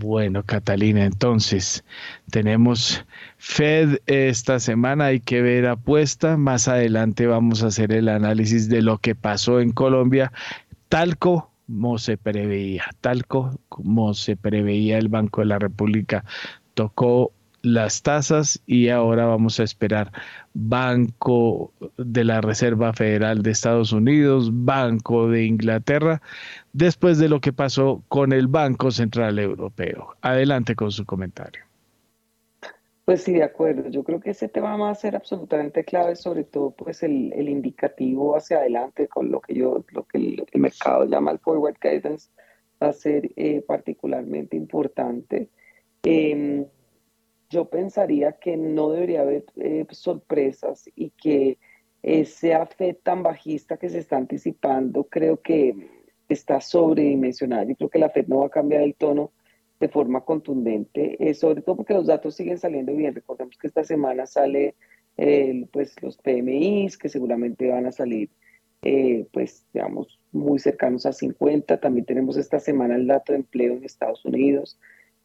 Bueno, 0.00 0.42
Catalina, 0.44 1.04
entonces 1.04 1.84
tenemos 2.30 3.04
Fed 3.36 3.98
esta 4.06 4.58
semana, 4.58 5.06
hay 5.06 5.20
que 5.20 5.42
ver 5.42 5.66
apuesta. 5.66 6.36
Más 6.36 6.68
adelante 6.68 7.26
vamos 7.26 7.62
a 7.62 7.66
hacer 7.66 7.92
el 7.92 8.08
análisis 8.08 8.68
de 8.68 8.82
lo 8.82 8.98
que 8.98 9.14
pasó 9.14 9.60
en 9.60 9.72
Colombia, 9.72 10.32
tal 10.88 11.18
como 11.18 11.98
se 11.98 12.16
preveía, 12.16 12.84
tal 13.00 13.26
como 13.26 14.14
se 14.14 14.36
preveía 14.36 14.98
el 14.98 15.08
Banco 15.08 15.42
de 15.42 15.48
la 15.48 15.58
República 15.58 16.24
tocó 16.74 17.32
las 17.62 18.02
tasas 18.02 18.62
y 18.66 18.88
ahora 18.88 19.26
vamos 19.26 19.60
a 19.60 19.64
esperar 19.64 20.12
Banco 20.54 21.72
de 21.98 22.24
la 22.24 22.40
Reserva 22.40 22.92
Federal 22.92 23.42
de 23.42 23.50
Estados 23.50 23.92
Unidos, 23.92 24.50
Banco 24.50 25.28
de 25.28 25.44
Inglaterra, 25.44 26.22
después 26.72 27.18
de 27.18 27.28
lo 27.28 27.40
que 27.40 27.52
pasó 27.52 28.02
con 28.08 28.32
el 28.32 28.46
Banco 28.46 28.90
Central 28.90 29.38
Europeo. 29.38 30.14
Adelante 30.20 30.74
con 30.74 30.90
su 30.90 31.04
comentario. 31.04 31.64
Pues 33.04 33.24
sí, 33.24 33.32
de 33.32 33.42
acuerdo. 33.42 33.88
Yo 33.90 34.04
creo 34.04 34.20
que 34.20 34.30
ese 34.30 34.48
tema 34.48 34.76
va 34.76 34.90
a 34.90 34.94
ser 34.94 35.16
absolutamente 35.16 35.84
clave, 35.84 36.14
sobre 36.14 36.44
todo 36.44 36.70
pues 36.70 37.02
el, 37.02 37.32
indicativo 37.48 38.36
hacia 38.36 38.58
adelante 38.58 39.08
con 39.08 39.32
lo 39.32 39.40
que 39.40 39.54
yo, 39.54 39.84
lo 39.90 40.04
que 40.04 40.18
el, 40.18 40.46
mercado 40.54 41.06
llama 41.06 41.32
el 41.32 41.40
forward 41.40 41.76
guidance, 41.80 42.30
va 42.80 42.88
a 42.88 42.92
ser 42.92 43.30
eh, 43.34 43.62
particularmente 43.66 44.56
importante. 44.56 45.48
Em, 46.04 46.66
yo 47.48 47.64
pensaría 47.64 48.32
que 48.32 48.56
no 48.56 48.90
debería 48.90 49.22
haber 49.22 49.44
eh, 49.56 49.86
sorpresas 49.90 50.88
y 50.94 51.10
que 51.10 51.58
ese 52.02 52.56
fe 52.78 52.94
tan 52.94 53.24
bajista 53.24 53.76
que 53.76 53.88
se 53.88 53.98
está 53.98 54.18
anticipando 54.18 55.04
creo 55.04 55.40
que 55.42 55.74
está 56.34 56.60
sobredimensionada. 56.60 57.64
Yo 57.64 57.76
creo 57.76 57.90
que 57.90 57.98
la 57.98 58.10
FED 58.10 58.26
no 58.28 58.38
va 58.40 58.46
a 58.46 58.50
cambiar 58.50 58.82
el 58.82 58.94
tono 58.94 59.32
de 59.78 59.88
forma 59.88 60.24
contundente, 60.24 61.16
eh, 61.18 61.34
sobre 61.34 61.62
todo 61.62 61.76
porque 61.76 61.94
los 61.94 62.06
datos 62.06 62.34
siguen 62.34 62.58
saliendo 62.58 62.94
bien. 62.94 63.14
Recordemos 63.14 63.56
que 63.56 63.66
esta 63.66 63.84
semana 63.84 64.26
sale 64.26 64.74
pues 65.72 65.94
los 66.00 66.16
PMIs 66.16 66.96
que 66.96 67.10
seguramente 67.10 67.68
van 67.68 67.84
a 67.84 67.92
salir 67.92 68.30
eh, 68.82 69.26
pues 69.32 69.66
digamos 69.74 70.18
muy 70.32 70.58
cercanos 70.58 71.06
a 71.06 71.12
50. 71.12 71.80
También 71.80 72.06
tenemos 72.06 72.36
esta 72.36 72.58
semana 72.58 72.96
el 72.96 73.06
dato 73.06 73.32
de 73.32 73.40
empleo 73.40 73.74
en 73.74 73.84
Estados 73.84 74.24
Unidos 74.24 74.78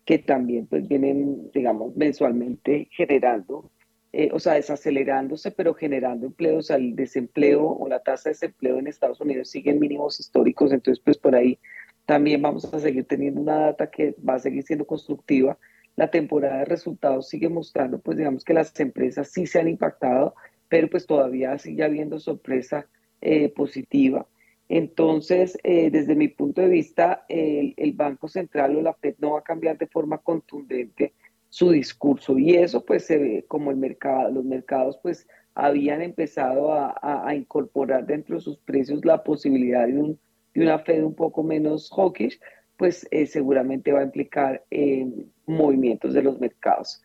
que 0.06 0.20
también 0.20 0.68
pues 0.68 0.88
vienen, 0.88 1.50
digamos, 1.52 1.96
mensualmente 1.96 2.88
generando, 2.92 3.72
eh, 4.18 4.30
o 4.32 4.40
sea, 4.40 4.54
desacelerándose, 4.54 5.52
pero 5.52 5.74
generando 5.74 6.26
empleos, 6.28 6.72
al 6.72 6.96
desempleo 6.96 7.68
o 7.68 7.90
la 7.90 8.00
tasa 8.00 8.30
de 8.30 8.36
desempleo 8.36 8.80
en 8.80 8.88
Estados 8.88 9.20
Unidos 9.20 9.50
sigue 9.50 9.72
en 9.72 9.80
mínimos 9.80 10.22
históricos, 10.22 10.72
entonces 10.72 11.04
pues 11.04 11.18
por 11.18 11.36
ahí 11.36 11.60
también 12.06 12.42
vamos 12.42 12.64
a 12.74 12.80
seguir 12.80 13.04
teniendo 13.04 13.42
una 13.42 13.58
data 13.58 13.92
que 13.92 14.16
va 14.28 14.36
a 14.36 14.40
seguir 14.40 14.64
siendo 14.64 14.88
constructiva. 14.88 15.58
La 15.98 16.12
temporada 16.12 16.60
de 16.60 16.66
resultados 16.66 17.28
sigue 17.28 17.50
mostrando, 17.50 18.00
pues 18.00 18.18
digamos 18.18 18.46
que 18.46 18.54
las 18.54 18.80
empresas 18.80 19.30
sí 19.34 19.48
se 19.48 19.60
han 19.60 19.68
impactado, 19.68 20.34
pero 20.70 20.90
pues 20.90 21.06
todavía 21.06 21.58
sigue 21.58 21.84
habiendo 21.84 22.18
sorpresa 22.18 22.88
eh, 23.20 23.50
positiva. 23.50 24.26
Entonces, 24.70 25.58
eh, 25.64 25.90
desde 25.92 26.16
mi 26.16 26.30
punto 26.30 26.62
de 26.62 26.70
vista, 26.70 27.26
el, 27.28 27.92
Banco 27.92 28.30
Central 28.30 28.78
o 28.78 28.82
la 28.82 28.94
Fed 28.94 29.16
no 29.20 29.32
va 29.32 29.40
a 29.40 29.44
cambiar 29.44 29.78
de 29.78 29.88
forma 29.88 30.20
contundente 30.20 31.12
su 31.56 31.72
discurso 31.72 32.38
y 32.38 32.56
eso 32.56 32.84
pues 32.84 33.06
se 33.06 33.18
ve 33.18 33.46
como 33.48 33.72
el 33.72 33.78
mercado, 33.78 34.30
los 34.30 34.44
mercados 34.44 35.00
pues 35.02 35.26
habían 35.54 36.02
empezado 36.02 36.74
a, 36.74 37.34
incorporar 37.34 38.06
dentro 38.06 38.36
de 38.36 38.42
sus 38.42 38.58
precios 38.58 39.06
la 39.06 39.24
posibilidad 39.24 39.88
de, 39.88 39.94
un, 39.94 40.20
de 40.54 40.64
una 40.64 40.80
Fed 40.80 41.02
un 41.02 41.16
poco 41.16 41.44
menos 41.44 41.90
hawkish, 41.96 42.42
pues 42.76 43.08
eh, 43.10 43.26
seguramente 43.26 43.94
va 43.94 44.02
a 44.02 44.04
implicar 44.04 44.66
eh, 44.70 45.08
movimientos 45.46 46.14
de 46.14 46.24
los 46.24 46.42
mercados. 46.42 47.02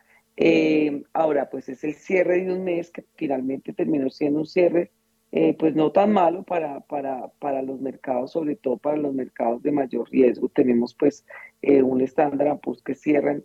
ahora, 1.13 1.49
pues 1.49 1.69
es 1.69 1.85
el 1.85 1.95
cierre 1.95 2.45
de 2.45 2.53
un 2.53 2.65
mes 2.65 2.91
que 2.91 3.05
finalmente 3.15 3.73
terminó 3.73 4.11
siendo 4.11 4.41
un 4.41 4.47
cierre 4.47 4.91
eh, 5.33 5.55
pues 5.57 5.77
no 5.77 5.93
tan 5.93 6.13
malo 6.13 6.43
para, 6.43 6.81
para, 6.81 7.29
para, 7.39 7.63
los 7.63 7.81
mercados, 7.81 8.33
sobre 8.33 8.57
todo 8.57 8.79
para 8.79 8.97
los 8.97 9.15
mercados 9.15 9.63
de 9.63 9.71
mayor 9.71 10.11
riesgo. 10.11 10.49
Tenemos 10.49 10.93
pues 10.95 11.25
eh, 11.63 11.83
un 11.83 12.01
estándar 12.01 12.59
pues, 12.61 12.83
que 12.83 12.97
cierra 12.97 13.39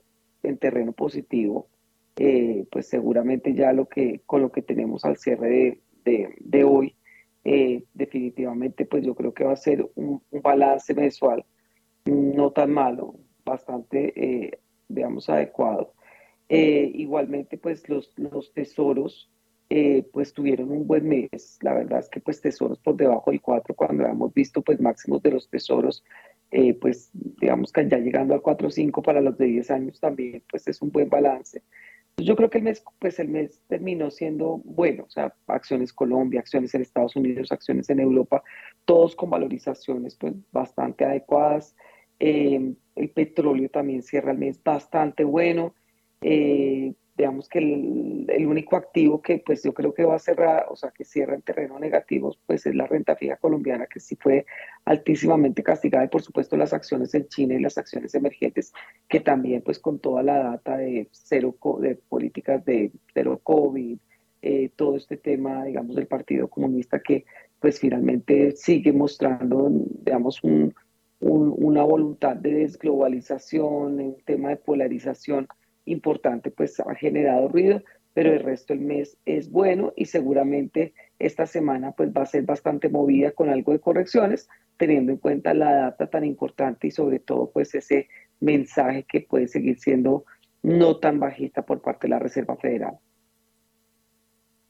en, 0.48 0.58
terreno 0.58 0.92
positivo, 0.94 1.68
eh, 2.18 2.66
pues 2.72 2.88
seguramente 2.88 3.54
ya 3.54 3.74
lo 3.74 3.88
que, 3.88 4.22
con 4.25 4.42
lo 4.42 4.52
que 4.52 4.62
tenemos 4.62 5.06
al 5.06 5.18
cierre 5.18 5.82
de, 6.06 6.36
de, 6.40 6.64
hoy, 6.64 6.96
definitivamente 7.94 8.86
pues 8.86 9.04
yo 9.04 9.16
creo 9.16 9.34
que 9.34 9.44
va 9.44 9.54
a 9.54 9.58
ser 9.58 9.88
un, 9.96 10.22
balance 10.32 10.94
mensual 10.94 11.46
no 12.06 12.52
tan 12.52 12.72
malo, 12.72 13.16
bastante, 13.44 14.60
digamos, 14.88 15.30
adecuado. 15.30 15.94
igualmente 16.50 17.58
pues 17.58 17.88
los, 17.90 18.14
los 18.18 18.54
tesoros 18.54 19.30
eh, 19.70 20.08
pues 20.14 20.32
tuvieron 20.32 20.72
un 20.72 20.86
buen 20.86 21.08
mes. 21.08 21.58
La 21.62 21.74
verdad 21.74 22.00
es 22.00 22.10
que 22.10 22.20
pues 22.20 22.40
tesoros 22.42 22.80
por 22.80 22.96
debajo 22.96 23.32
del 23.32 23.42
4, 23.42 23.74
cuando 23.74 24.06
hemos 24.06 24.34
visto 24.34 24.62
pues 24.62 24.80
máximos 24.80 25.24
de 25.24 25.32
los 25.32 25.50
tesoros, 25.50 26.04
eh, 26.58 26.74
pues 26.74 27.10
digamos 27.14 27.74
que 27.74 27.86
ya 27.86 27.98
llegando 27.98 28.34
al 28.34 28.42
4.5 28.42 29.04
para 29.04 29.20
los 29.20 29.38
de 29.38 29.46
10 29.48 29.72
años 29.72 30.00
también, 30.00 30.42
pues 30.50 30.66
es 30.70 30.82
un 30.82 30.90
buen 30.90 31.10
balance. 31.10 31.62
Yo 32.16 32.38
creo 32.38 32.50
que 32.50 32.60
el 32.60 32.64
mes, 32.64 32.82
pues 32.98 33.20
el 33.20 33.28
mes 33.28 33.60
terminó 33.68 34.10
siendo 34.10 34.62
bueno, 34.64 35.04
o 35.04 35.10
sea, 35.10 35.36
acciones 35.48 35.92
Colombia, 35.92 36.40
acciones 36.40 36.74
en 36.74 36.82
Estados 36.82 37.18
Unidos, 37.18 37.52
acciones 37.52 37.90
en 37.90 38.00
Europa, 38.00 38.42
todos 38.86 39.18
con 39.18 39.32
valorizaciones 39.32 40.16
pues 40.16 40.34
bastante 40.54 41.04
adecuadas. 41.04 41.76
Eh, 42.22 42.74
el 42.96 43.10
petróleo 43.10 43.68
también 43.68 44.02
cierra 44.02 44.32
el 44.32 44.38
mes 44.38 44.64
bastante 44.64 45.26
bueno. 45.26 45.76
Eh, 46.22 46.94
digamos 47.18 47.48
que 47.48 47.60
el, 47.60 48.46
único 48.46 48.76
activo 48.76 49.22
que 49.22 49.42
pues 49.46 49.64
yo 49.64 49.74
creo 49.74 49.94
que 49.94 50.04
va 50.04 50.16
a 50.16 50.20
cerrar, 50.20 50.66
o 50.70 50.76
sea, 50.76 50.92
que 50.92 51.06
cierra 51.06 51.36
en 51.36 51.42
terreno 51.42 51.80
negativo, 51.80 52.36
pues 52.46 52.66
es 52.66 52.76
la 52.76 52.88
renta 52.88 53.16
fija 53.16 53.38
colombiana, 53.38 53.88
que 53.88 54.00
sí 54.00 54.16
fue 54.16 54.46
altísimamente 54.84 55.64
castigada. 55.64 56.06
Y 56.06 56.10
por 56.10 56.22
supuesto 56.22 56.58
las 56.58 56.74
acciones 56.74 57.14
en 57.16 57.28
China 57.28 57.56
y 57.56 57.60
las 57.60 57.78
acciones 57.78 58.14
emergentes, 58.16 58.74
que 59.08 59.22
también 59.22 59.62
pues 59.62 59.80
con 59.80 60.00
toda 60.00 60.24
la 60.24 60.40
data 60.40 60.78
de 60.78 61.08
cero, 61.12 61.56
de 61.80 61.96
políticas 61.96 62.64
de 62.66 62.92
cero 63.14 63.40
COVID, 63.42 63.98
eh, 64.42 64.70
todo 64.76 64.98
este 64.98 65.18
tema, 65.18 65.64
digamos, 65.64 65.96
del 65.96 66.08
Partido 66.08 66.48
Comunista 66.50 67.00
que 67.00 67.26
pues 67.60 67.80
finalmente 67.80 68.52
sigue 68.52 68.94
mostrando, 68.94 69.70
digamos, 69.72 70.44
un, 70.44 70.76
una 71.20 71.84
voluntad 71.84 72.36
de 72.36 72.54
desglobalización, 72.54 74.00
un 74.00 74.18
tema 74.26 74.50
de 74.50 74.58
polarización, 74.58 75.48
importante, 75.86 76.51
pues 76.51 76.80
ha 76.80 76.96
generado 76.96 77.48
ruido, 77.48 77.82
pero 78.13 78.32
el 78.32 78.39
resto 78.39 78.74
del 78.74 78.84
mes 78.84 79.18
es 79.25 79.51
bueno 79.51 79.94
y 79.96 80.06
seguramente 80.06 80.94
esta 81.20 81.46
semana 81.46 81.92
pues 81.92 82.12
va 82.12 82.22
a 82.22 82.25
ser 82.25 82.44
bastante 82.44 82.89
movida 82.89 83.32
con 83.32 83.50
algo 83.50 83.74
de 83.74 83.80
correcciones, 83.80 84.48
teniendo 84.77 85.12
en 85.12 85.18
cuenta 85.18 85.54
la 85.54 85.74
data 85.74 86.08
tan 86.08 86.24
importante 86.24 86.88
y 86.88 86.92
sobre 86.92 87.20
todo 87.20 87.51
pues 87.51 87.75
ese 87.75 88.08
mensaje 88.39 89.04
que 89.04 89.22
puede 89.22 89.48
seguir 89.48 89.80
siendo 89.80 90.25
no 90.63 90.98
tan 90.98 91.20
bajista 91.20 91.65
por 91.65 91.82
parte 91.82 92.08
de 92.08 92.12
la 92.12 92.20
Reserva 92.20 92.56
Federal. 92.58 92.98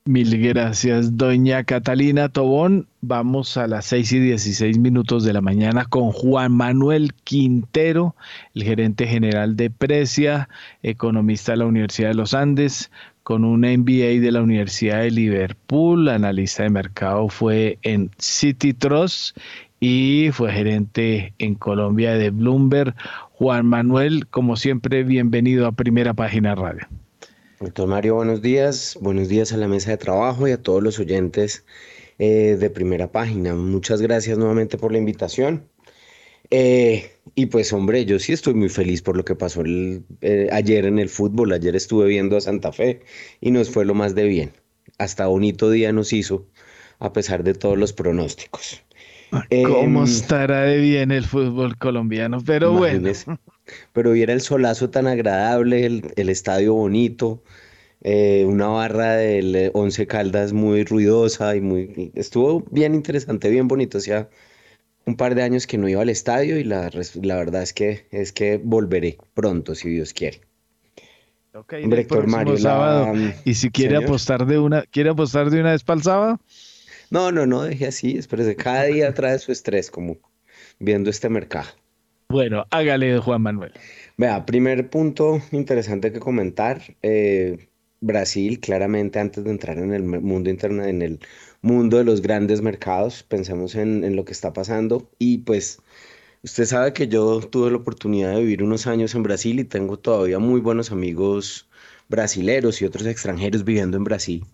Mil 0.07 0.38
gracias, 0.39 1.17
doña 1.17 1.63
Catalina 1.63 2.29
Tobón. 2.29 2.88
Vamos 3.01 3.57
a 3.57 3.65
las 3.65 3.85
6 3.85 4.12
y 4.12 4.19
16 4.19 4.77
minutos 4.77 5.24
de 5.24 5.33
la 5.33 5.41
mañana 5.41 5.85
con 5.85 6.12
Juan 6.12 6.51
Manuel 6.51 7.15
Quintero, 7.24 8.15
el 8.53 8.62
gerente 8.65 9.07
general 9.07 9.55
de 9.55 9.71
Precia, 9.71 10.47
economista 10.83 11.53
de 11.53 11.57
la 11.57 11.65
Universidad 11.65 12.09
de 12.09 12.13
los 12.13 12.35
Andes, 12.35 12.91
con 13.24 13.43
un 13.43 13.62
MBA 13.62 14.21
de 14.21 14.31
la 14.31 14.43
Universidad 14.43 15.00
de 15.00 15.09
Liverpool, 15.09 16.07
analista 16.09 16.62
de 16.62 16.69
mercado 16.69 17.27
fue 17.27 17.79
en 17.81 18.12
City 18.19 18.74
Trust 18.74 19.35
y 19.79 20.29
fue 20.33 20.51
gerente 20.51 21.33
en 21.39 21.55
Colombia 21.55 22.13
de 22.13 22.29
Bloomberg. 22.29 22.93
Juan 23.31 23.65
Manuel, 23.65 24.27
como 24.27 24.55
siempre, 24.55 25.03
bienvenido 25.03 25.65
a 25.65 25.71
Primera 25.71 26.13
Página 26.13 26.53
Radio. 26.53 26.88
Doctor 27.59 27.88
Mario, 27.88 28.15
buenos 28.15 28.41
días. 28.41 28.97
Buenos 29.00 29.29
días 29.29 29.53
a 29.53 29.57
la 29.57 29.69
mesa 29.69 29.91
de 29.91 29.97
trabajo 29.97 30.47
y 30.47 30.51
a 30.51 30.62
todos 30.62 30.83
los 30.83 31.00
oyentes 31.00 31.65
eh, 32.19 32.57
de 32.59 32.69
primera 32.69 33.12
página. 33.12 33.55
Muchas 33.55 34.01
gracias 34.01 34.38
nuevamente 34.38 34.77
por 34.77 34.91
la 34.91 34.97
invitación. 34.97 35.69
Eh, 36.51 37.12
y 37.33 37.45
pues 37.45 37.71
hombre, 37.71 38.05
yo 38.05 38.19
sí 38.19 38.33
estoy 38.33 38.55
muy 38.55 38.67
feliz 38.67 39.01
por 39.01 39.15
lo 39.15 39.24
que 39.24 39.35
pasó 39.35 39.63
eh, 39.65 40.50
ayer 40.51 40.85
en 40.85 41.00
el 41.00 41.07
fútbol. 41.07 41.53
Ayer 41.53 41.77
estuve 41.77 42.07
viendo 42.07 42.35
a 42.35 42.41
Santa 42.41 42.74
Fe 42.74 43.01
y 43.39 43.51
nos 43.51 43.69
fue 43.69 43.85
lo 43.85 43.93
más 43.93 44.15
de 44.15 44.25
bien. 44.25 44.51
Hasta 44.97 45.27
bonito 45.27 45.69
día 45.69 45.93
nos 45.93 46.12
hizo, 46.12 46.45
a 47.00 47.13
pesar 47.13 47.43
de 47.43 47.53
todos 47.53 47.77
los 47.77 47.93
pronósticos. 47.93 48.83
¿Cómo 49.31 50.00
em, 50.00 50.03
estará 50.03 50.63
de 50.63 50.77
bien 50.79 51.12
el 51.12 51.24
fútbol 51.24 51.77
colombiano? 51.77 52.41
Pero 52.45 52.74
bueno. 52.74 53.09
Pero 53.93 54.12
viera 54.12 54.34
el 54.34 54.41
solazo 54.41 54.89
tan 54.89 55.07
agradable, 55.07 55.86
el, 55.86 56.29
estadio 56.29 56.74
bonito, 56.74 57.43
eh, 58.01 58.45
una 58.48 58.67
barra 58.67 59.15
del 59.15 59.55
eh, 59.55 59.72
Once 59.74 60.05
Caldas 60.07 60.53
muy 60.53 60.84
ruidosa 60.84 61.55
y 61.55 61.62
muy... 61.62 62.12
Estuvo 62.15 62.63
bien 62.72 62.93
interesante, 62.93 63.50
bien 63.50 63.67
bonito. 63.67 63.98
Hacía 63.98 64.29
un 65.05 65.15
par 65.15 65.36
de 65.36 65.43
años 65.43 65.67
que 65.67 65.77
no 65.77 65.88
iba 65.88 66.01
al 66.01 66.10
estadio 66.10 66.60
y 66.60 66.63
la, 66.63 66.89
la 67.22 67.36
verdad 67.36 67.63
es 67.63 67.74
que, 67.74 68.07
es 68.12 68.31
que 68.31 68.60
volveré 68.63 69.17
pronto, 69.34 69.75
si 69.75 69.89
Dios 69.89 70.13
quiere. 70.13 70.41
Okay, 71.53 71.88
Mario. 71.88 72.57
Sábado. 72.57 73.13
y 73.45 73.53
si 73.53 73.69
quiere 73.72 73.95
apostar 73.95 74.45
de 74.45 74.60
una, 74.60 74.84
¿quiere 74.91 75.12
apostar 75.12 75.50
de 75.50 75.62
una 75.62 75.72
vez 75.72 75.86
para 75.86 75.98
el 75.98 76.03
sábado? 76.03 76.39
No, 77.10 77.31
no, 77.31 77.45
no, 77.45 77.62
deje 77.62 77.88
así, 77.88 78.17
espérese, 78.17 78.57
cada 78.57 78.84
día 78.84 79.13
trae 79.13 79.39
su 79.39 79.53
estrés 79.53 79.89
como 79.89 80.17
viendo 80.79 81.10
este 81.10 81.29
mercado. 81.29 81.67
Bueno, 82.29 82.65
hágale, 82.72 83.20
Juan 83.20 83.41
Manuel. 83.41 83.72
Vea, 84.17 84.46
primer 84.46 84.89
punto 84.89 85.41
interesante 85.51 86.12
que 86.12 86.20
comentar. 86.20 86.82
Eh, 87.01 87.70
Brasil, 88.01 88.60
claramente, 88.60 89.20
antes 89.20 89.44
de 89.44 89.51
entrar 89.51 89.77
en 89.77 89.94
el 89.94 90.03
mundo 90.03 90.50
interno, 90.50 90.84
en 90.84 91.01
el 91.01 91.20
mundo 91.62 91.98
de 91.98 92.03
los 92.03 92.22
grandes 92.22 92.62
mercados, 92.62 93.24
pensemos 93.24 93.75
en, 93.75 94.03
en, 94.03 94.15
lo 94.15 94.25
que 94.25 94.34
está 94.34 94.53
pasando. 94.53 95.10
Y 95.20 95.39
pues, 95.39 95.79
usted 96.44 96.65
sabe 96.65 96.94
que 96.94 97.08
yo 97.08 97.39
tuve 97.41 97.72
la 97.72 97.77
oportunidad 97.77 98.36
de 98.36 98.41
vivir 98.41 98.63
unos 98.63 98.88
años 98.88 99.15
en 99.15 99.24
Brasil 99.24 99.60
y 99.60 99.63
tengo 99.63 99.98
todavía 99.98 100.39
muy 100.39 100.62
buenos 100.62 100.91
amigos 100.91 101.70
brasileros 102.10 102.82
y 102.82 102.86
otros 102.86 103.08
extranjeros 103.08 103.63
viviendo 103.63 103.98
en 103.98 104.03
Brasil. 104.03 104.46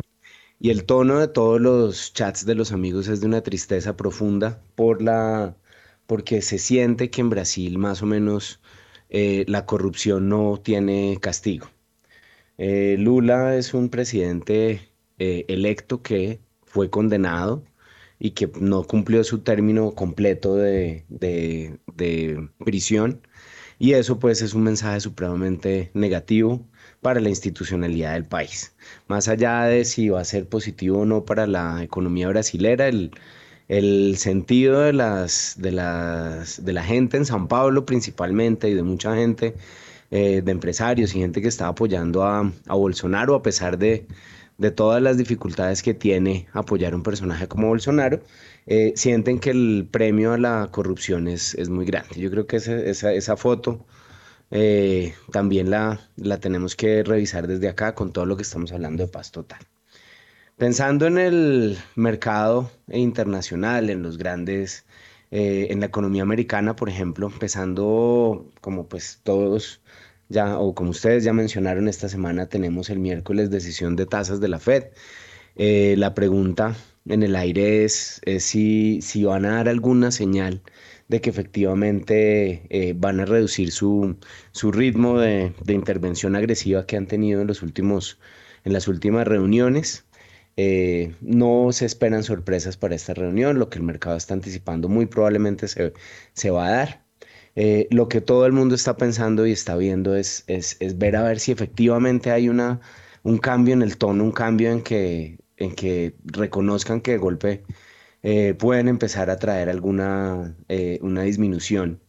Y 0.59 0.69
el 0.69 0.85
tono 0.85 1.19
de 1.19 1.27
todos 1.27 1.59
los 1.59 2.13
chats 2.13 2.45
de 2.45 2.55
los 2.55 2.71
amigos 2.71 3.07
es 3.07 3.21
de 3.21 3.27
una 3.27 3.41
tristeza 3.41 3.97
profunda 3.97 4.61
por 4.75 5.01
la, 5.01 5.57
porque 6.11 6.41
se 6.41 6.57
siente 6.57 7.09
que 7.09 7.21
en 7.21 7.29
Brasil 7.29 7.77
más 7.77 8.01
o 8.01 8.05
menos 8.05 8.59
eh, 9.09 9.45
la 9.47 9.65
corrupción 9.65 10.27
no 10.27 10.59
tiene 10.61 11.17
castigo. 11.21 11.69
Eh, 12.57 12.97
Lula 12.99 13.55
es 13.55 13.73
un 13.73 13.87
presidente 13.87 14.91
eh, 15.19 15.45
electo 15.47 16.01
que 16.01 16.41
fue 16.63 16.89
condenado 16.89 17.63
y 18.19 18.31
que 18.31 18.51
no 18.59 18.83
cumplió 18.83 19.23
su 19.23 19.39
término 19.39 19.95
completo 19.95 20.57
de, 20.57 21.05
de 21.07 22.49
prisión. 22.57 23.25
Y 23.79 23.93
eso 23.93 24.19
pues 24.19 24.41
es 24.41 24.53
un 24.53 24.63
mensaje 24.63 24.99
supremamente 24.99 25.91
negativo 25.93 26.67
para 26.99 27.21
la 27.21 27.29
institucionalidad 27.29 28.15
del 28.15 28.25
país. 28.25 28.75
Más 29.07 29.29
allá 29.29 29.63
de 29.63 29.85
si 29.85 30.09
va 30.09 30.19
a 30.19 30.25
ser 30.25 30.49
positivo 30.49 30.99
o 30.99 31.05
no 31.05 31.23
para 31.23 31.47
la 31.47 31.81
economía 31.83 32.27
brasilera, 32.27 32.89
el, 32.89 33.11
el 33.71 34.17
sentido 34.17 34.81
de, 34.81 34.91
las, 34.91 35.55
de, 35.57 35.71
las, 35.71 36.63
de 36.65 36.73
la 36.73 36.83
gente 36.83 37.15
en 37.15 37.25
San 37.25 37.47
Pablo 37.47 37.85
principalmente 37.85 38.69
y 38.69 38.73
de 38.73 38.83
mucha 38.83 39.15
gente, 39.15 39.55
eh, 40.11 40.41
de 40.43 40.51
empresarios 40.51 41.15
y 41.15 41.19
gente 41.19 41.41
que 41.41 41.47
está 41.47 41.67
apoyando 41.69 42.25
a, 42.25 42.51
a 42.67 42.75
Bolsonaro 42.75 43.33
a 43.33 43.41
pesar 43.43 43.77
de, 43.77 44.05
de, 44.57 44.71
todas 44.71 45.01
las 45.01 45.17
dificultades 45.17 45.83
que 45.83 45.93
tiene 45.93 46.47
apoyar 46.53 46.93
un 46.95 47.03
personaje 47.03 47.47
como 47.47 47.67
Bolsonaro, 47.69 48.21
eh, 48.67 48.91
sienten 48.97 49.39
que 49.39 49.51
el 49.51 49.87
premio 49.89 50.33
a 50.33 50.37
la 50.37 50.67
corrupción 50.71 51.29
es, 51.29 51.55
es 51.55 51.69
muy 51.69 51.85
grande. 51.85 52.19
Yo 52.19 52.29
creo 52.29 52.47
que 52.47 52.57
esa, 52.57 52.75
esa, 52.75 53.13
esa 53.13 53.37
foto 53.37 53.85
eh, 54.51 55.13
también 55.31 55.69
la, 55.69 56.09
la 56.17 56.39
tenemos 56.39 56.75
que 56.75 57.03
revisar 57.03 57.47
desde 57.47 57.69
acá 57.69 57.95
con 57.95 58.11
todo 58.11 58.25
lo 58.25 58.35
que 58.35 58.43
estamos 58.43 58.71
hablando 58.73 59.03
de 59.05 59.09
paz 59.09 59.31
total. 59.31 59.59
Pensando 60.61 61.07
en 61.07 61.17
el 61.17 61.79
mercado 61.95 62.69
internacional, 62.87 63.89
en 63.89 64.03
los 64.03 64.19
grandes, 64.19 64.85
eh, 65.31 65.69
en 65.71 65.79
la 65.79 65.87
economía 65.87 66.21
americana, 66.21 66.75
por 66.75 66.87
ejemplo, 66.87 67.31
empezando 67.33 68.47
como 68.61 68.87
pues 68.87 69.21
todos 69.23 69.81
ya, 70.29 70.59
o 70.59 70.75
como 70.75 70.91
ustedes 70.91 71.23
ya 71.23 71.33
mencionaron, 71.33 71.87
esta 71.87 72.09
semana 72.09 72.45
tenemos 72.45 72.91
el 72.91 72.99
miércoles 72.99 73.49
decisión 73.49 73.95
de 73.95 74.05
tasas 74.05 74.39
de 74.39 74.49
la 74.49 74.59
Fed. 74.59 74.83
Eh, 75.55 75.95
la 75.97 76.13
pregunta 76.13 76.75
en 77.07 77.23
el 77.23 77.35
aire 77.35 77.83
es, 77.83 78.21
si, 78.37 79.01
si 79.01 79.23
van 79.23 79.45
a 79.45 79.55
dar 79.55 79.67
alguna 79.67 80.11
señal 80.11 80.61
de 81.07 81.21
que 81.21 81.31
efectivamente 81.31 82.67
eh, 82.69 82.93
van 82.95 83.19
a 83.19 83.25
reducir 83.25 83.71
su, 83.71 84.15
su 84.51 84.71
ritmo 84.71 85.17
de, 85.17 85.53
de, 85.63 85.73
intervención 85.73 86.35
agresiva 86.35 86.85
que 86.85 86.97
han 86.97 87.07
tenido 87.07 87.41
en, 87.41 87.47
los 87.47 87.63
últimos, 87.63 88.19
en 88.63 88.73
las 88.73 88.87
últimas 88.87 89.27
reuniones. 89.27 90.05
Eh, 90.57 91.15
no 91.21 91.71
se 91.71 91.85
esperan 91.85 92.23
sorpresas 92.23 92.77
para 92.77 92.95
esta 92.95 93.13
reunión, 93.13 93.59
lo 93.59 93.69
que 93.69 93.79
el 93.79 93.83
mercado 93.83 94.17
está 94.17 94.33
anticipando 94.33 94.89
muy 94.89 95.05
probablemente 95.05 95.67
se, 95.67 95.93
se 96.33 96.51
va 96.51 96.67
a 96.67 96.71
dar. 96.71 97.05
Eh, 97.55 97.87
lo 97.91 98.07
que 98.09 98.21
todo 98.21 98.45
el 98.45 98.53
mundo 98.53 98.75
está 98.75 98.97
pensando 98.97 99.45
y 99.45 99.51
está 99.51 99.75
viendo 99.75 100.15
es, 100.15 100.43
es, 100.47 100.77
es, 100.79 100.97
ver 100.97 101.15
a 101.17 101.23
ver 101.23 101.39
si 101.39 101.51
efectivamente 101.51 102.31
hay 102.31 102.49
una, 102.49 102.81
un 103.23 103.37
cambio 103.39 103.73
en 103.73 103.81
el 103.81 103.97
tono, 103.97 104.23
un 104.23 104.31
cambio 104.31 104.71
en 104.71 104.81
que, 104.81 105.39
en 105.57 105.75
que 105.75 106.15
reconozcan 106.25 107.01
que 107.01 107.11
de 107.11 107.17
golpe 107.17 107.63
eh, 108.23 108.53
pueden 108.55 108.87
empezar 108.87 109.29
a 109.29 109.37
traer 109.37 109.69
alguna 109.69 110.55
una 111.01 111.23
disminución 111.23 112.01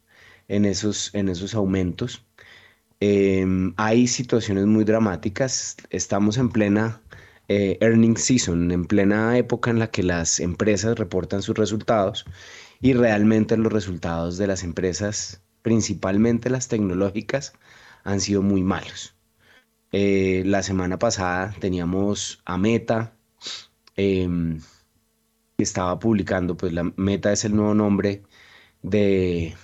en 0.48 0.64
esos, 0.66 1.14
en 1.14 1.28
esos 1.28 1.54
aumentos. 1.54 2.26
Em, 3.00 3.74
hay 3.78 4.06
situaciones 4.06 4.66
muy 4.66 4.84
dramáticas. 4.84 5.76
Estamos 5.90 6.38
en 6.38 6.50
plena 6.50 7.02
eh, 7.48 7.78
earning 7.80 8.16
season, 8.16 8.70
en 8.72 8.84
plena 8.86 9.36
época 9.38 9.70
en 9.70 9.78
la 9.78 9.90
que 9.90 10.02
las 10.02 10.40
empresas 10.40 10.98
reportan 10.98 11.42
sus 11.42 11.56
resultados 11.56 12.24
y 12.80 12.94
realmente 12.94 13.56
los 13.56 13.72
resultados 13.72 14.38
de 14.38 14.46
las 14.46 14.64
empresas, 14.64 15.42
principalmente 15.62 16.50
las 16.50 16.68
tecnológicas, 16.68 17.52
han 18.04 18.20
sido 18.20 18.42
muy 18.42 18.62
malos. 18.62 19.14
la 19.92 20.62
semana 20.62 20.98
pasada 20.98 21.54
teníamos 21.60 22.40
a 22.46 22.56
Meta, 22.58 23.14
em, 23.96 24.60
estaba 25.58 25.98
publicando, 25.98 26.56
pues 26.56 26.72
la 26.72 26.84
Meta 26.96 27.32
es 27.32 27.44
el 27.44 27.56
nuevo 27.56 27.74
nombre 27.74 28.22
de, 28.82 29.54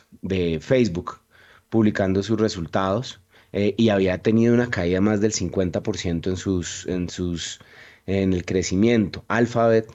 Facebook, 0.61 1.21
publicando 1.69 2.23
sus 2.23 2.41
resultados 2.41 3.21
eh, 3.53 3.75
y 3.79 3.89
había 3.89 4.19
tenido 4.19 4.55
una 4.55 4.71
caída 4.71 5.01
más 5.01 5.21
del 5.21 5.33
50% 5.33 6.27
en, 6.29 6.37
sus, 6.37 6.87
en, 6.87 7.09
sus, 7.09 7.61
en 8.07 8.33
el 8.33 8.45
crecimiento. 8.45 9.25
Alphabet 9.29 9.91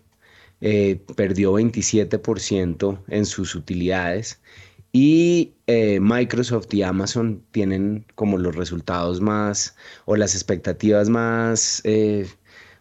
eh, 0.62 1.02
perdió 1.16 1.54
27% 1.54 3.00
en 3.08 3.26
sus 3.26 3.56
utilidades 3.56 4.42
y 4.92 5.54
eh, 5.68 6.00
Microsoft 6.00 6.74
y 6.74 6.84
Amazon 6.84 7.44
tienen 7.52 8.06
como 8.16 8.38
los 8.38 8.56
resultados 8.56 9.22
más 9.22 9.76
o 10.06 10.16
las 10.16 10.36
expectativas 10.36 11.10
más 11.10 11.84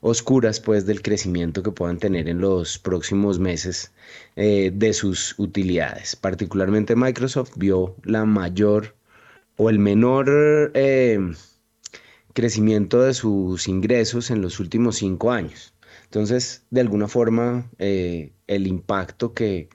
oscuras 0.01 0.59
pues 0.61 0.85
del 0.87 1.01
crecimiento 1.03 1.63
que 1.63 1.71
puedan 1.71 1.99
tener 1.99 2.29
en 2.29 2.41
los 2.41 2.79
próximos 2.79 3.39
meses 3.39 3.93
de 4.37 4.93
sus 4.95 5.39
utilidades. 5.39 6.17
Particularmente 6.17 6.97
Microsoft 6.97 7.53
vio 7.57 7.97
la 8.05 8.25
mayor 8.25 8.95
o 9.57 9.71
el 9.71 9.79
menor 9.79 10.73
eh, 10.75 11.19
crecimiento 12.33 13.03
de 13.03 13.15
sus 13.15 13.69
ingresos 13.69 14.31
en 14.31 14.43
los 14.43 14.61
últimos 14.61 14.97
cinco 14.97 15.33
años. 15.33 15.75
Entonces, 16.05 16.67
de 16.71 16.81
alguna 16.81 17.09
forma, 17.09 17.71
eh, 17.79 18.33
el 18.47 18.67
impacto 18.67 19.35
que, 19.35 19.69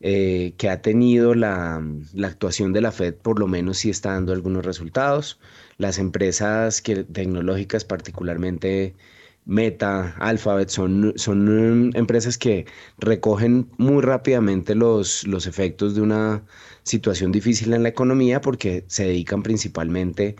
que 0.00 0.70
ha 0.70 0.82
tenido 0.82 1.34
la, 1.34 1.82
la, 2.14 2.28
actuación 2.28 2.72
de 2.72 2.80
la 2.80 2.92
Fed, 2.92 3.14
por 3.14 3.40
lo 3.40 3.48
menos 3.48 3.78
sí 3.78 3.90
está 3.90 4.12
dando 4.12 4.32
algunos 4.32 4.64
resultados. 4.64 5.40
Las 5.78 5.98
empresas 5.98 6.82
que, 6.82 7.04
tecnológicas, 7.04 7.84
particularmente 7.84 8.94
Meta, 9.46 10.16
Alphabet, 10.18 10.68
son, 10.70 11.12
son 11.16 11.88
mm, 11.88 11.96
empresas 11.96 12.36
que 12.36 12.66
recogen 12.98 13.70
muy 13.78 14.02
rápidamente 14.02 14.74
los, 14.74 15.24
los 15.26 15.46
efectos 15.46 15.94
de 15.94 16.02
una 16.02 16.44
situación 16.86 17.32
difícil 17.32 17.74
en 17.74 17.82
la 17.82 17.88
economía 17.90 18.40
porque 18.40 18.84
se 18.86 19.04
dedican 19.06 19.42
principalmente 19.42 20.36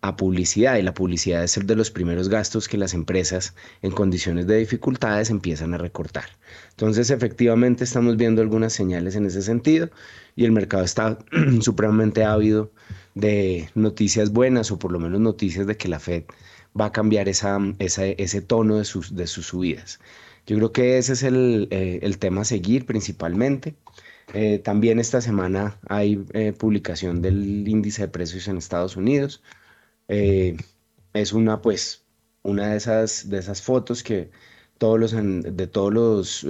a 0.00 0.16
publicidad 0.16 0.78
y 0.78 0.82
la 0.82 0.94
publicidad 0.94 1.44
es 1.44 1.58
el 1.58 1.66
de 1.66 1.76
los 1.76 1.90
primeros 1.90 2.30
gastos 2.30 2.68
que 2.68 2.78
las 2.78 2.94
empresas 2.94 3.54
en 3.82 3.90
condiciones 3.90 4.46
de 4.46 4.56
dificultades 4.56 5.28
empiezan 5.28 5.74
a 5.74 5.78
recortar. 5.78 6.24
Entonces 6.70 7.10
efectivamente 7.10 7.84
estamos 7.84 8.16
viendo 8.16 8.40
algunas 8.40 8.72
señales 8.72 9.14
en 9.14 9.26
ese 9.26 9.42
sentido 9.42 9.90
y 10.36 10.46
el 10.46 10.52
mercado 10.52 10.84
está 10.84 11.18
supremamente 11.60 12.24
ávido 12.24 12.72
de 13.14 13.68
noticias 13.74 14.32
buenas 14.32 14.70
o 14.70 14.78
por 14.78 14.92
lo 14.92 15.00
menos 15.00 15.20
noticias 15.20 15.66
de 15.66 15.76
que 15.76 15.88
la 15.88 16.00
Fed 16.00 16.24
va 16.78 16.86
a 16.86 16.92
cambiar 16.92 17.28
esa, 17.28 17.58
ese 17.78 18.40
tono 18.40 18.78
de 18.78 18.86
sus, 18.86 19.14
de 19.14 19.26
sus 19.26 19.48
subidas. 19.48 20.00
Yo 20.46 20.56
creo 20.56 20.72
que 20.72 20.98
ese 20.98 21.12
es 21.12 21.22
el, 21.22 21.68
eh, 21.70 22.00
el 22.02 22.18
tema 22.18 22.40
a 22.40 22.44
seguir 22.44 22.86
principalmente. 22.86 23.74
Eh, 24.34 24.58
también 24.58 24.98
esta 24.98 25.20
semana 25.20 25.78
hay 25.88 26.24
eh, 26.32 26.52
publicación 26.52 27.22
del 27.22 27.66
índice 27.68 28.02
de 28.02 28.08
precios 28.08 28.48
en 28.48 28.56
Estados 28.58 28.96
Unidos. 28.96 29.42
es 30.08 31.32
una, 31.32 31.60
pues, 31.62 32.04
una 32.42 32.68
de 32.70 32.76
esas, 32.76 33.28
de 33.28 33.38
esas 33.38 33.62
fotos 33.62 34.02
que 34.02 34.30
todos 34.78 34.98
los, 34.98 35.12
de 35.12 35.66
todos 35.66 35.92
los 35.92 36.46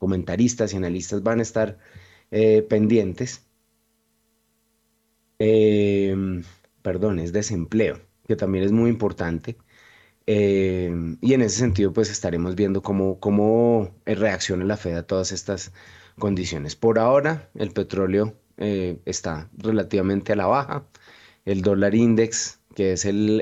comentaristas 0.00 0.72
y 0.72 0.76
analistas 0.76 1.22
van 1.22 1.40
a 1.40 1.42
estar 1.42 1.78
eh, 2.30 2.62
pendientes. 2.62 3.46
Em, 5.38 6.42
perdón, 6.82 7.18
es 7.18 7.32
desempleo, 7.32 8.00
que 8.26 8.36
también 8.36 8.64
es 8.64 8.72
muy 8.72 8.90
importante. 8.90 9.56
Em, 10.26 11.18
y 11.20 11.34
en 11.34 11.42
ese 11.42 11.58
sentido, 11.58 11.92
pues 11.92 12.10
estaremos 12.10 12.54
viendo 12.56 12.82
cómo, 12.82 13.20
cómo 13.20 13.94
reacciona 14.06 14.64
la 14.64 14.76
Fed 14.76 14.96
a 14.96 15.06
todas 15.06 15.32
estas 15.32 15.72
condiciones. 16.20 16.76
Por 16.76 17.00
ahora, 17.00 17.50
el 17.56 17.72
petróleo 17.72 18.36
eh, 18.58 19.00
está 19.06 19.50
relativamente 19.58 20.32
a 20.32 20.36
la 20.36 20.46
baja. 20.46 20.86
El 21.44 21.62
dólar 21.62 21.96
index, 21.96 22.60
que 22.76 22.92
es 22.92 23.04
el, 23.04 23.40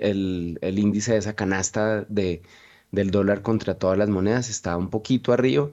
el, 0.63 0.79
índice 0.79 1.13
de 1.13 1.19
esa 1.19 1.35
canasta 1.35 2.07
de, 2.09 2.43
del 2.93 3.11
dólar 3.11 3.43
contra 3.43 3.79
todas 3.79 3.99
las 3.99 4.09
monedas, 4.09 4.49
está 4.49 4.77
un 4.79 4.91
poquito 4.91 5.33
arriba. 5.35 5.71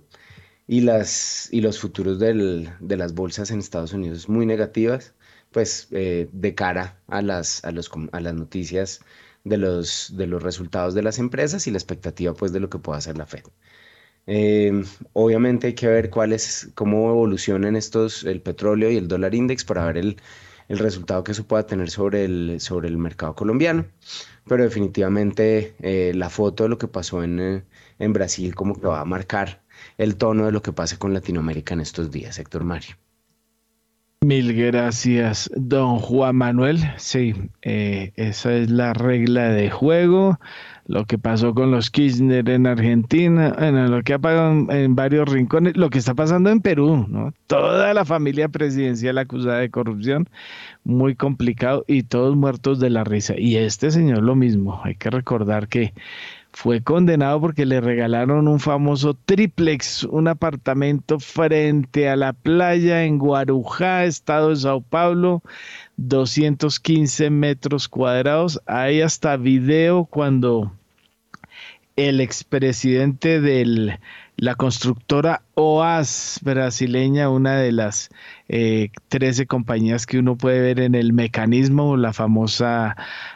Y, 0.67 0.81
las, 0.81 1.47
y 1.51 1.61
los 1.61 1.79
futuros 1.79 2.19
de 2.19 2.97
las 2.97 3.13
bolsas 3.13 3.51
en 3.51 3.59
Estados 3.59 3.93
Unidos 3.93 4.27
muy 4.29 4.45
negativas, 4.47 5.13
pues 5.51 5.87
eh, 5.91 6.27
de 6.33 6.55
cara 6.55 6.99
a 7.07 7.21
las, 7.21 7.63
a, 7.63 7.71
los, 7.71 7.89
a 8.11 8.19
las 8.19 8.33
noticias 8.33 9.01
de 9.45 9.57
los, 9.57 10.13
de 10.17 10.27
los 10.27 10.43
resultados 10.43 10.93
de 10.95 11.03
las 11.03 11.19
empresas 11.19 11.67
y 11.67 11.71
la 11.71 11.77
expectativa 11.77 12.33
pues 12.33 12.51
de 12.51 12.59
lo 12.59 12.69
que 12.69 12.79
pueda 12.79 12.97
hacer 12.97 13.17
la 13.17 13.25
Fed. 13.25 13.43
Eh, 14.27 14.83
obviamente 15.13 15.67
hay 15.67 15.73
que 15.75 15.87
ver 15.87 16.09
cuál 16.09 16.33
es, 16.33 16.71
cómo 16.75 17.09
evolucionan 17.09 17.75
estos, 17.75 18.23
el 18.23 18.41
petróleo 18.41 18.89
y 18.91 18.97
el 18.97 19.07
dólar 19.07 19.35
index 19.35 19.63
para 19.63 19.85
ver 19.85 19.97
el, 19.97 20.17
el 20.67 20.79
resultado 20.79 21.23
que 21.23 21.31
eso 21.33 21.47
pueda 21.47 21.65
tener 21.67 21.89
sobre 21.89 22.25
el, 22.25 22.59
sobre 22.59 22.87
el 22.87 22.97
mercado 22.97 23.35
colombiano. 23.35 23.85
Pero 24.47 24.63
definitivamente 24.63 25.75
eh, 25.79 26.13
la 26.15 26.29
foto 26.29 26.63
de 26.63 26.69
lo 26.69 26.77
que 26.77 26.87
pasó 26.87 27.23
en, 27.23 27.39
eh, 27.39 27.63
en 27.99 28.13
Brasil 28.13 28.55
como 28.55 28.79
que 28.79 28.87
va 28.87 29.01
a 29.01 29.05
marcar 29.05 29.63
el 29.97 30.17
tono 30.17 30.45
de 30.45 30.51
lo 30.51 30.61
que 30.61 30.73
pase 30.73 30.97
con 30.97 31.13
Latinoamérica 31.13 31.73
en 31.73 31.81
estos 31.81 32.11
días, 32.11 32.39
Héctor 32.39 32.63
Mario. 32.63 32.95
Mil 34.25 34.55
gracias, 34.55 35.51
don 35.55 35.99
Juan 35.99 36.35
Manuel. 36.37 36.79
Sí, 36.97 37.35
eh, 37.61 38.11
esa 38.15 38.55
es 38.55 38.71
la 38.71 38.91
regla 38.95 39.49
de 39.49 39.69
juego. 39.69 40.39
Lo 40.87 41.05
que 41.05 41.19
pasó 41.19 41.53
con 41.53 41.69
los 41.69 41.91
Kirchner 41.91 42.49
en 42.49 42.65
Argentina, 42.65 43.53
bueno, 43.55 43.87
lo 43.87 44.01
que 44.01 44.15
ha 44.15 44.19
pasado 44.19 44.71
en 44.71 44.95
varios 44.95 45.29
rincones, 45.29 45.77
lo 45.77 45.91
que 45.91 45.99
está 45.99 46.15
pasando 46.15 46.49
en 46.49 46.59
Perú, 46.59 47.05
¿no? 47.07 47.35
Toda 47.45 47.93
la 47.93 48.03
familia 48.03 48.49
presidencial 48.49 49.19
acusada 49.19 49.59
de 49.59 49.69
corrupción, 49.69 50.27
muy 50.83 51.13
complicado 51.13 51.85
y 51.87 52.01
todos 52.01 52.35
muertos 52.35 52.79
de 52.79 52.89
la 52.89 53.03
risa. 53.03 53.35
Y 53.37 53.57
este 53.57 53.91
señor 53.91 54.23
lo 54.23 54.35
mismo. 54.35 54.81
Hay 54.83 54.95
que 54.95 55.11
recordar 55.11 55.67
que 55.67 55.93
fue 56.55 56.81
condenado 56.81 57.41
porque 57.41 57.65
le 57.65 57.81
regalaron 57.81 58.47
un 58.47 58.61
famoso 58.61 59.13
triplex, 59.13 60.05
un 60.05 60.29
apartamento 60.29 61.19
frente 61.19 62.07
a 62.07 62.15
la 62.15 62.31
playa 62.31 63.03
en 63.03 63.17
Guarujá, 63.17 64.05
estado 64.05 64.51
de 64.51 64.55
Sao 64.55 64.79
Paulo, 64.79 65.43
215 65.97 67.29
metros 67.29 67.89
cuadrados. 67.89 68.61
Hay 68.67 69.01
hasta 69.01 69.35
video 69.35 70.05
cuando 70.05 70.71
el 71.97 72.21
expresidente 72.21 73.41
de 73.41 73.99
la 74.37 74.55
constructora 74.55 75.43
OAS 75.53 76.39
brasileña, 76.43 77.29
una 77.29 77.57
de 77.57 77.71
las 77.71 78.09
13 78.47 79.43
eh, 79.43 79.47
compañías 79.47 80.05
que 80.05 80.19
uno 80.19 80.37
puede 80.37 80.59
ver 80.59 80.79
en 80.81 80.93
el 80.93 81.13
mecanismo, 81.13 81.95
la 81.95 82.11
famosa 82.11 82.95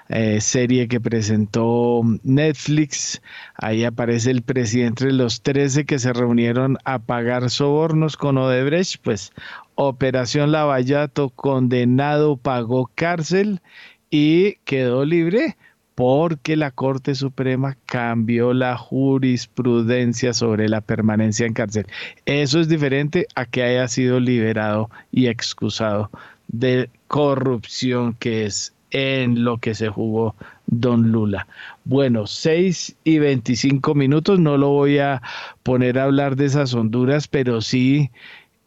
eh, 0.09 0.41
serie 0.41 0.87
que 0.87 0.99
presentó 0.99 2.01
Netflix. 2.23 3.21
Ahí 3.55 3.85
aparece 3.85 4.31
el 4.31 4.41
presidente 4.41 5.05
de 5.05 5.13
los 5.13 5.41
13 5.41 5.85
que 5.85 5.99
se 5.99 6.11
reunieron 6.11 6.77
a 6.83 6.99
pagar 6.99 7.49
sobornos 7.49 8.17
con 8.17 8.37
Odebrecht, 8.37 9.01
pues 9.01 9.31
Operación 9.75 10.51
Lavallato, 10.51 11.29
condenado, 11.29 12.35
pagó 12.35 12.91
cárcel 12.93 13.61
y 14.09 14.55
quedó 14.65 15.05
libre 15.05 15.55
porque 15.99 16.55
la 16.55 16.71
Corte 16.71 17.13
Suprema 17.13 17.75
cambió 17.85 18.53
la 18.53 18.77
jurisprudencia 18.77 20.31
sobre 20.31 20.69
la 20.69 20.79
permanencia 20.79 21.45
en 21.45 21.51
cárcel. 21.51 21.87
Eso 22.25 22.61
es 22.61 22.69
diferente 22.69 23.27
a 23.35 23.45
que 23.45 23.63
haya 23.63 23.85
sido 23.89 24.21
liberado 24.21 24.89
y 25.11 25.27
excusado 25.27 26.09
de 26.47 26.89
corrupción 27.09 28.13
que 28.13 28.45
es 28.45 28.73
en 28.91 29.43
lo 29.43 29.57
que 29.57 29.75
se 29.75 29.89
jugó 29.89 30.35
Don 30.67 31.11
Lula. 31.11 31.47
Bueno, 31.83 32.27
6 32.27 32.95
y 33.03 33.19
25 33.19 33.93
minutos, 33.93 34.39
no 34.39 34.57
lo 34.57 34.69
voy 34.69 34.99
a 34.99 35.21
poner 35.63 35.99
a 35.99 36.05
hablar 36.05 36.37
de 36.37 36.45
esas 36.45 36.73
Honduras, 36.73 37.27
pero 37.27 37.59
sí 37.59 38.09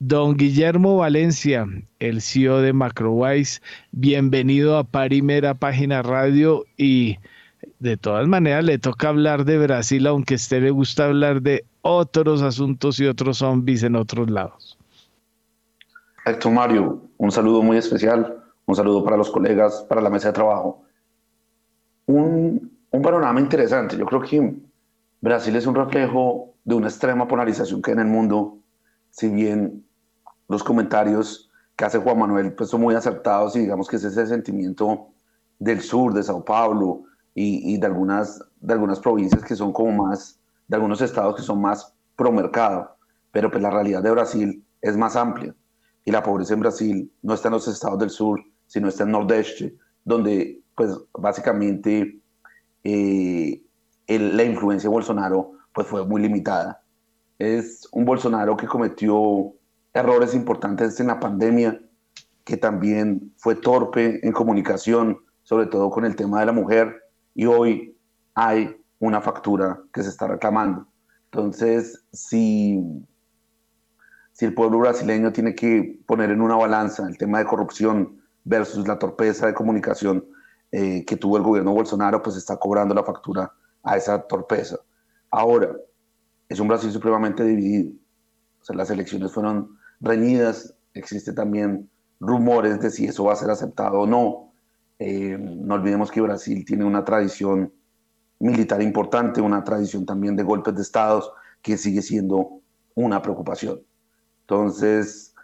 Don 0.05 0.37
Guillermo 0.37 0.97
Valencia, 0.97 1.65
el 2.01 2.23
CEO 2.23 2.61
de 2.61 2.73
Macrowise, 2.73 3.63
bienvenido 3.93 4.77
a 4.77 4.83
Parimera 4.83 5.55
Página 5.55 6.03
Radio 6.03 6.65
y 6.77 7.19
de 7.79 7.97
todas 7.97 8.27
maneras 8.27 8.65
le 8.65 8.81
toca 8.81 9.11
hablar 9.11 9.45
de 9.45 9.59
Brasil, 9.59 10.05
aunque 10.09 10.35
a 10.35 10.39
usted 10.39 10.61
le 10.61 10.73
gusta 10.73 11.05
hablar 11.05 11.41
de 11.41 11.65
otros 11.83 12.43
asuntos 12.43 12.99
y 12.99 13.07
otros 13.07 13.39
zombies 13.39 13.85
en 13.85 13.95
otros 13.95 14.29
lados. 14.29 14.77
Héctor 16.27 16.51
Mario, 16.51 17.01
un 17.19 17.31
saludo 17.31 17.63
muy 17.63 17.77
especial, 17.77 18.43
un 18.67 18.75
saludo 18.75 19.05
para 19.05 19.17
los 19.17 19.31
colegas, 19.31 19.87
para 19.89 20.01
la 20.01 20.11
mesa 20.11 20.31
de 20.31 20.35
trabajo. 20.35 20.83
Un, 22.07 22.73
un 22.91 23.03
panorama 23.03 23.39
interesante, 23.39 23.97
yo 23.97 24.07
creo 24.07 24.21
que 24.21 24.53
Brasil 25.21 25.55
es 25.55 25.65
un 25.65 25.77
reflejo 25.77 26.55
de 26.65 26.75
una 26.75 26.89
extrema 26.89 27.29
polarización 27.29 27.81
que 27.81 27.93
hay 27.93 27.99
en 27.99 28.01
el 28.01 28.09
mundo, 28.09 28.59
si 29.09 29.29
bien 29.29 29.85
los 30.53 30.63
comentarios 30.63 31.51
que 31.75 31.85
hace 31.87 31.99
Juan 31.99 32.19
Manuel 32.19 32.53
pues, 32.53 32.69
son 32.69 32.83
muy 32.83 32.95
acertados 32.95 33.57
y 33.57 33.61
digamos 33.61 33.89
que 33.89 33.97
es 33.97 34.05
ese 34.05 34.27
sentimiento 34.27 35.09
del 35.59 35.81
sur, 35.81 36.13
de 36.13 36.23
Sao 36.23 36.45
Paulo 36.45 37.05
y, 37.35 37.79
de, 37.79 37.87
algunas, 37.87 38.39
de 38.61 38.75
algunas 38.75 39.01
provincias 39.01 39.43
que 39.43 39.57
son 39.57 39.73
como 39.73 40.05
más, 40.05 40.39
de 40.69 40.77
algunos 40.77 41.01
estados 41.01 41.37
que 41.37 41.43
son 41.43 41.63
más 41.63 41.95
pro 42.17 42.31
mercado, 42.31 42.97
pero 43.31 43.51
pues 43.51 43.63
la 43.63 43.71
realidad 43.71 44.03
de 44.03 44.11
Brasil 44.11 44.63
es 44.83 44.97
más 44.97 45.17
amplia 45.17 45.55
y 46.05 46.11
la 46.11 46.23
pobreza 46.23 46.53
en 46.53 46.61
Brasil 46.61 47.13
no 47.23 47.33
está 47.33 47.49
en 47.49 47.55
los 47.55 47.67
estados 47.67 47.99
del 47.99 48.11
sur, 48.11 48.39
sino 48.67 48.89
está 48.89 49.05
en 49.05 49.13
Nordeste, 49.13 49.75
donde 50.05 50.61
pues 50.77 50.91
básicamente 51.15 52.21
eh, 52.85 53.63
la 54.07 54.45
influencia 54.45 54.91
de 54.91 54.95
Bolsonaro 54.95 55.53
pues 55.73 55.87
fue 55.87 56.05
muy 56.07 56.21
limitada. 56.21 56.83
Es 57.39 57.89
un 57.93 58.05
Bolsonaro 58.05 58.55
que 58.57 58.67
cometió 58.67 59.55
errores 59.95 60.35
importantes 60.35 60.99
en 61.01 61.09
la 61.09 61.21
pandemia, 61.21 61.81
que 62.45 62.57
también 62.57 63.33
fue 63.37 63.55
torpe 63.55 64.27
en 64.27 64.33
comunicación, 64.33 65.19
sobre 65.43 65.67
todo 65.67 65.91
con 65.91 66.05
el 66.05 66.17
tema 66.17 66.41
de 66.41 66.47
la 66.47 66.53
mujer, 66.53 67.03
y 67.35 67.47
hoy 67.47 67.97
hay 68.35 68.77
una 68.99 69.21
factura 69.21 69.81
que 69.93 70.03
se 70.03 70.09
está 70.09 70.27
reclamando. 70.27 70.87
Entonces, 71.25 72.05
si, 72.13 72.81
si 74.33 74.45
el 74.45 74.55
pueblo 74.55 74.79
brasileño 74.79 75.33
tiene 75.33 75.55
que 75.55 76.01
poner 76.07 76.31
en 76.31 76.41
una 76.41 76.57
balanza 76.57 77.07
el 77.07 77.19
tema 77.19 77.39
de 77.39 77.45
corrupción 77.45 78.21
versus 78.45 78.87
la 78.87 78.99
torpeza 78.99 79.47
de 79.47 79.55
comunicación 79.55 80.25
eh, 80.71 81.05
que 81.05 81.17
tuvo 81.17 81.37
el 81.37 81.43
gobierno 81.43 81.73
Bolsonaro, 81.73 82.23
pues 82.23 82.37
está 82.37 82.57
cobrando 82.57 82.95
la 82.95 83.05
factura 83.05 83.53
a 83.83 83.97
esa 83.97 84.23
torpeza. 84.23 84.79
Ahora, 85.31 85.75
es 86.49 86.61
un 86.61 86.69
Brasil 86.69 86.91
supremamente 86.93 87.45
dividido. 87.45 87.93
O 88.61 88.65
sea, 88.65 88.77
las 88.77 88.91
elecciones 88.91 89.33
fueron 89.33 89.79
reñidas, 90.03 90.75
existe 90.95 91.33
también 91.33 91.89
rumores 92.21 92.81
de 92.81 92.91
si 92.91 93.07
eso 93.07 93.25
va 93.25 93.33
a 93.33 93.37
ser 93.37 93.51
aceptado 93.51 94.01
o 94.01 94.07
no. 94.07 94.53
Eh, 94.99 95.37
no 95.39 95.75
olvidemos 95.75 96.11
que 96.11 96.21
Brasil 96.21 96.65
tiene 96.65 96.85
una 96.85 97.05
tradición 97.05 97.73
militar 98.39 98.83
importante, 98.83 99.41
una 99.41 99.65
tradición 99.65 100.05
también 100.05 100.37
de 100.37 100.43
golpes 100.43 100.75
de 100.75 100.83
estados 100.83 101.33
que 101.63 101.79
sigue 101.79 102.03
siendo 102.03 102.61
una 102.95 103.23
preocupación. 103.23 103.81
Entonces, 104.43 105.35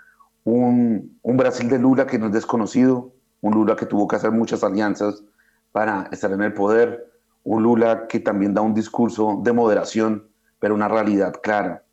un, 0.45 1.19
un 1.23 1.37
Brasil 1.37 1.69
de 1.69 1.79
Lula 1.79 2.07
que 2.07 2.19
no 2.19 2.27
es 2.27 2.33
desconocido, 2.33 3.13
un 3.41 3.55
Lula 3.55 3.77
que 3.77 3.87
tuvo 3.87 4.09
que 4.09 4.17
hacer 4.17 4.33
muchas 4.33 4.65
alianzas 4.65 5.23
para 5.71 6.09
estar 6.11 6.33
en 6.33 6.43
el 6.43 6.53
poder, 6.53 7.13
un 7.45 7.63
Lula 7.63 8.09
que 8.09 8.19
también 8.19 8.53
da 8.53 8.63
un 8.63 8.75
discurso 8.75 9.41
de 9.43 9.53
moderación, 9.53 10.29
pero 10.59 10.75
una 10.75 10.89
realidad 10.89 11.35
clara. 11.41 11.85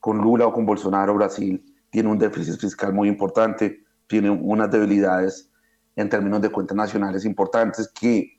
Con 0.00 0.18
Lula 0.18 0.48
o 0.48 0.52
con 0.52 0.66
Bolsonaro, 0.66 1.14
Brasil 1.14 1.71
tiene 1.92 2.08
un 2.08 2.18
déficit 2.18 2.58
fiscal 2.58 2.92
muy 2.94 3.06
importante, 3.06 3.84
tiene 4.06 4.30
unas 4.30 4.70
debilidades 4.70 5.50
en 5.94 6.08
términos 6.08 6.40
de 6.40 6.48
cuentas 6.48 6.74
nacionales 6.74 7.26
importantes 7.26 7.92
que, 7.94 8.32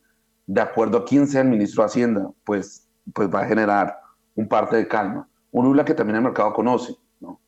de 0.48 0.60
acuerdo 0.60 0.98
a 0.98 1.06
quién 1.06 1.28
sea 1.28 1.42
el 1.42 1.50
ministro 1.50 1.84
de 1.84 1.86
Hacienda, 1.86 2.32
pues, 2.44 2.89
pues 3.13 3.30
va 3.30 3.42
a 3.42 3.46
generar 3.46 3.96
un 4.34 4.48
parte 4.48 4.76
de 4.76 4.88
calma. 4.88 5.30
Un 5.52 5.66
Lula 5.66 5.86
que 5.86 5.94
también 5.94 6.18
el 6.18 6.24
mercado 6.24 6.52
conoce. 6.52 6.96
¿no? 7.20 7.39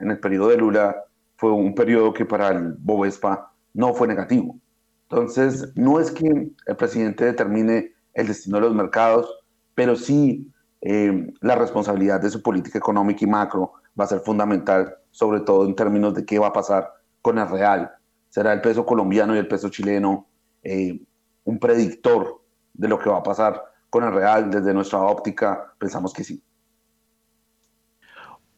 en 0.00 0.10
el 0.10 0.20
periodo 0.20 0.48
de 0.48 0.58
Lula 0.58 0.94
fue 1.36 1.50
un 1.50 1.74
periodo 1.74 2.12
que 2.12 2.26
para 2.26 2.50
el 2.50 2.74
Bovespa 2.74 3.50
no 3.72 3.94
fue 3.94 4.06
negativo. 4.06 4.60
Entonces, 5.08 5.72
no 5.76 5.98
es 5.98 6.10
que 6.10 6.52
el 6.66 6.76
presidente 6.76 7.24
determine 7.24 7.94
el 8.12 8.26
destino 8.26 8.58
de 8.58 8.64
los 8.64 8.74
mercados, 8.74 9.34
pero 9.74 9.96
sí 9.96 10.52
eh, 10.82 11.32
la 11.40 11.56
responsabilidad 11.56 12.20
de 12.20 12.30
su 12.30 12.42
política 12.42 12.78
económica 12.78 13.24
y 13.24 13.28
macro 13.28 13.74
va 13.98 14.04
a 14.04 14.08
ser 14.08 14.20
fundamental, 14.20 14.94
sobre 15.10 15.40
todo 15.40 15.66
en 15.66 15.74
términos 15.74 16.14
de 16.14 16.24
qué 16.24 16.38
va 16.38 16.48
a 16.48 16.52
pasar 16.52 16.92
con 17.20 17.38
el 17.38 17.48
real. 17.48 17.90
¿Será 18.28 18.52
el 18.52 18.60
peso 18.60 18.86
colombiano 18.86 19.34
y 19.34 19.38
el 19.38 19.48
peso 19.48 19.68
chileno 19.68 20.26
eh, 20.62 21.00
un 21.44 21.58
predictor 21.58 22.42
de 22.72 22.88
lo 22.88 22.98
que 22.98 23.10
va 23.10 23.18
a 23.18 23.22
pasar 23.22 23.62
con 23.90 24.04
el 24.04 24.12
real? 24.12 24.50
Desde 24.50 24.72
nuestra 24.72 25.00
óptica, 25.00 25.74
pensamos 25.78 26.12
que 26.12 26.24
sí. 26.24 26.42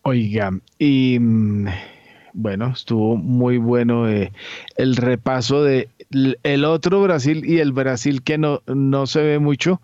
Oiga, 0.02 0.50
y 0.78 1.18
mm, 1.18 1.66
bueno, 2.32 2.72
estuvo 2.72 3.16
muy 3.16 3.58
bueno 3.58 4.08
eh, 4.08 4.32
el 4.76 4.96
repaso 4.96 5.62
de 5.62 5.88
el 6.42 6.64
otro 6.64 7.02
Brasil 7.02 7.42
y 7.44 7.58
el 7.60 7.72
Brasil 7.72 8.22
que 8.22 8.36
no, 8.36 8.60
no 8.66 9.06
se 9.06 9.22
ve 9.22 9.38
mucho 9.38 9.80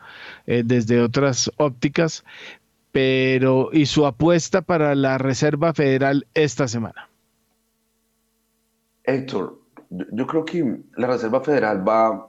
eh, 0.47 0.63
desde 0.65 1.01
otras 1.01 1.51
ópticas, 1.57 2.25
pero 2.93 3.71
y 3.73 3.87
su 3.87 4.07
apuesta 4.07 4.61
para 4.63 4.95
la 4.95 5.19
Reserva 5.19 5.73
Federal 5.73 6.27
esta 6.35 6.69
semana. 6.69 7.09
Héctor, 9.05 9.59
yo 9.91 10.27
creo 10.27 10.45
que 10.45 10.81
la 10.97 11.07
Reserva 11.07 11.41
Federal 11.41 11.87
va 11.87 12.29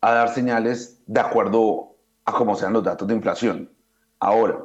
a 0.00 0.12
dar 0.12 0.30
señales 0.30 1.02
de 1.06 1.20
acuerdo 1.20 1.94
a 2.24 2.32
cómo 2.32 2.54
sean 2.54 2.72
los 2.72 2.84
datos 2.84 3.06
de 3.06 3.14
inflación. 3.14 3.70
Ahora, 4.18 4.58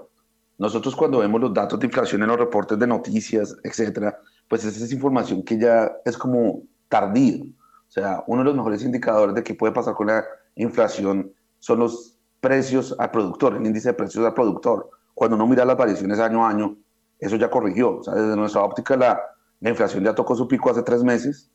nosotros 0.58 0.96
cuando 0.96 1.20
vemos 1.20 1.42
los 1.42 1.54
datos 1.54 1.78
de 1.80 1.88
inflación 1.88 2.22
en 2.22 2.30
los 2.30 2.40
reportes 2.40 2.80
de 2.80 2.88
noticias, 2.88 3.58
etcétera, 3.64 4.18
pues 4.48 4.64
esa 4.64 4.84
es 4.84 4.92
información 4.92 5.44
que 5.44 5.58
ya 5.58 5.92
es 6.06 6.18
como 6.18 6.64
tardía. 6.90 7.44
O 7.88 7.92
sea, 7.92 8.24
uno 8.28 8.42
de 8.42 8.46
los 8.46 8.56
mejores 8.56 8.84
indicadores 8.84 9.36
de 9.36 9.44
qué 9.44 9.54
puede 9.54 9.74
pasar 9.74 9.94
con 9.94 10.08
la 10.08 10.26
inflación 10.56 11.32
son 11.60 11.80
los 11.80 12.18
precios 12.42 12.96
al 13.00 13.12
productor, 13.12 13.56
el 13.56 13.66
índice 13.66 13.90
de 13.90 13.94
precios 13.94 14.26
al 14.26 14.34
productor. 14.34 14.90
Cuando 15.14 15.36
uno 15.36 15.48
mira 15.48 15.66
las 15.66 15.78
variaciones 15.78 16.20
año 16.20 16.46
a 16.46 16.50
año, 16.50 16.78
eso 17.20 17.38
ya 17.38 17.50
corrigió. 17.50 17.98
O 17.98 18.04
sea, 18.04 18.14
desde 18.14 18.36
nuestra 18.36 18.62
óptica, 18.62 18.96
la, 18.98 19.20
la 19.62 19.70
inflación 19.70 20.04
ya 20.04 20.14
tocó 20.14 20.36
su 20.36 20.48
pico 20.48 20.70
hace 20.70 20.84
tres 20.84 21.04
meses 21.04 21.50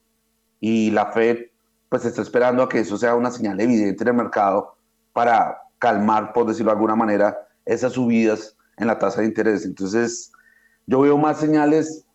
y 0.61 0.91
la 0.91 1.07
Fed 1.13 1.39
pues 1.89 2.05
está 2.05 2.23
esperando 2.23 2.63
a 2.63 2.69
que 2.69 2.81
eso 2.81 2.97
sea 2.97 3.15
una 3.15 3.31
señal 3.31 3.61
evidente 3.61 4.05
en 4.05 4.09
el 4.09 4.15
mercado 4.15 4.77
para 5.13 5.59
calmar, 5.79 6.33
por 6.33 6.47
decirlo 6.47 6.71
de 6.71 6.77
alguna 6.77 6.95
manera, 6.95 7.37
esas 7.65 7.93
subidas 7.95 8.57
en 8.77 8.87
la 8.87 8.99
tasa 8.99 9.21
de 9.21 9.27
interés. 9.27 9.65
Entonces, 9.65 10.33
yo 10.87 11.01
veo 11.01 11.19
más 11.19 11.39
señales 11.39 12.07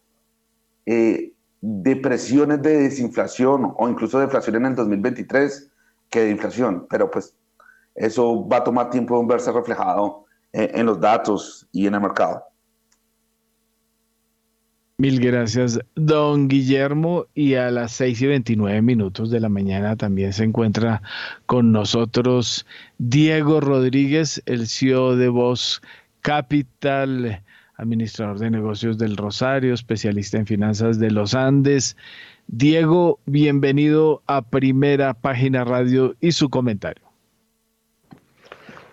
eh, 0.86 1.34
de 1.62 1.96
presiones 1.96 2.62
de 2.62 2.78
desinflación 2.78 3.74
o 3.78 3.90
incluso 3.90 4.20
de 4.20 4.26
inflación 4.26 4.58
en 4.58 4.66
el 4.66 4.76
2023 4.76 5.72
que 6.10 6.22
de 6.22 6.32
inflación, 6.32 6.86
pero 6.90 7.10
pues 7.10 7.36
eso 7.96 8.48
va 8.48 8.58
a 8.58 8.64
tomar 8.64 8.90
tiempo 8.90 9.20
en 9.20 9.28
verse 9.28 9.52
reflejado 9.52 10.26
en, 10.56 10.86
los 10.86 11.00
datos 11.00 11.68
y 11.72 11.88
en 11.88 11.96
el 11.96 12.02
mercado. 12.02 12.44
Mil 14.98 15.20
gracias, 15.20 15.80
don 15.96 16.48
Guillermo. 16.48 17.26
Y 17.34 17.56
a 17.56 17.70
las 17.70 17.92
6 17.94 18.22
y 18.22 18.28
29 18.28 18.82
minutos 18.82 19.30
de 19.30 19.42
la 19.42 19.50
mañana 19.50 19.98
también 19.98 20.32
se 20.32 20.46
encuentra 20.46 21.02
con 21.46 21.74
nosotros 21.74 22.66
Diego 22.98 23.60
Rodríguez, 23.60 24.42
el 24.46 24.68
CEO 24.68 25.18
de 25.18 25.28
Voz 25.28 25.82
Capital 26.22 27.44
administrador 27.78 28.40
de 28.40 28.52
negocios 28.52 28.98
del 28.98 29.18
Rosario, 29.18 29.74
especialista 29.74 30.38
en 30.38 30.46
finanzas 30.46 31.00
de 31.00 31.12
los 31.12 31.34
Andes. 31.34 31.98
Diego, 32.48 33.20
bienvenido 33.26 34.22
a 34.28 34.44
Primera 34.44 35.14
Página 35.14 35.64
Radio 35.64 36.16
y 36.22 36.32
su 36.32 36.50
comentario. 36.50 37.04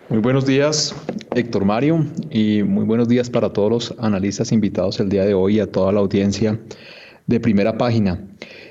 Muy 0.09 0.19
buenos 0.19 0.45
días, 0.45 0.93
Héctor 1.33 1.65
Mario, 1.65 2.05
y 2.29 2.61
muy 2.63 2.83
buenos 2.83 3.07
días 3.07 3.29
para 3.29 3.51
todos 3.53 3.69
los 3.71 3.95
analistas 3.99 4.51
invitados 4.51 4.99
el 4.99 5.09
día 5.09 5.25
de 5.25 5.33
hoy 5.33 5.57
y 5.57 5.59
a 5.59 5.71
toda 5.71 5.91
la 5.91 6.01
audiencia 6.01 6.59
de 7.25 7.39
Primera 7.39 7.77
Página. 7.77 8.19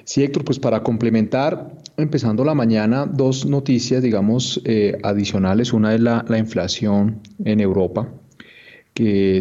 Sí, 0.05 0.23
Héctor, 0.23 0.45
pues 0.45 0.59
para 0.59 0.83
complementar, 0.83 1.73
empezando 1.97 2.45
la 2.45 2.55
mañana, 2.55 3.07
dos 3.07 3.47
noticias, 3.47 4.03
digamos, 4.03 4.61
eh, 4.65 4.99
adicionales. 5.03 5.73
Una 5.73 5.95
es 5.95 6.01
la, 6.01 6.25
la 6.29 6.39
inflación 6.39 7.21
en 7.45 7.61
Europa, 7.61 8.09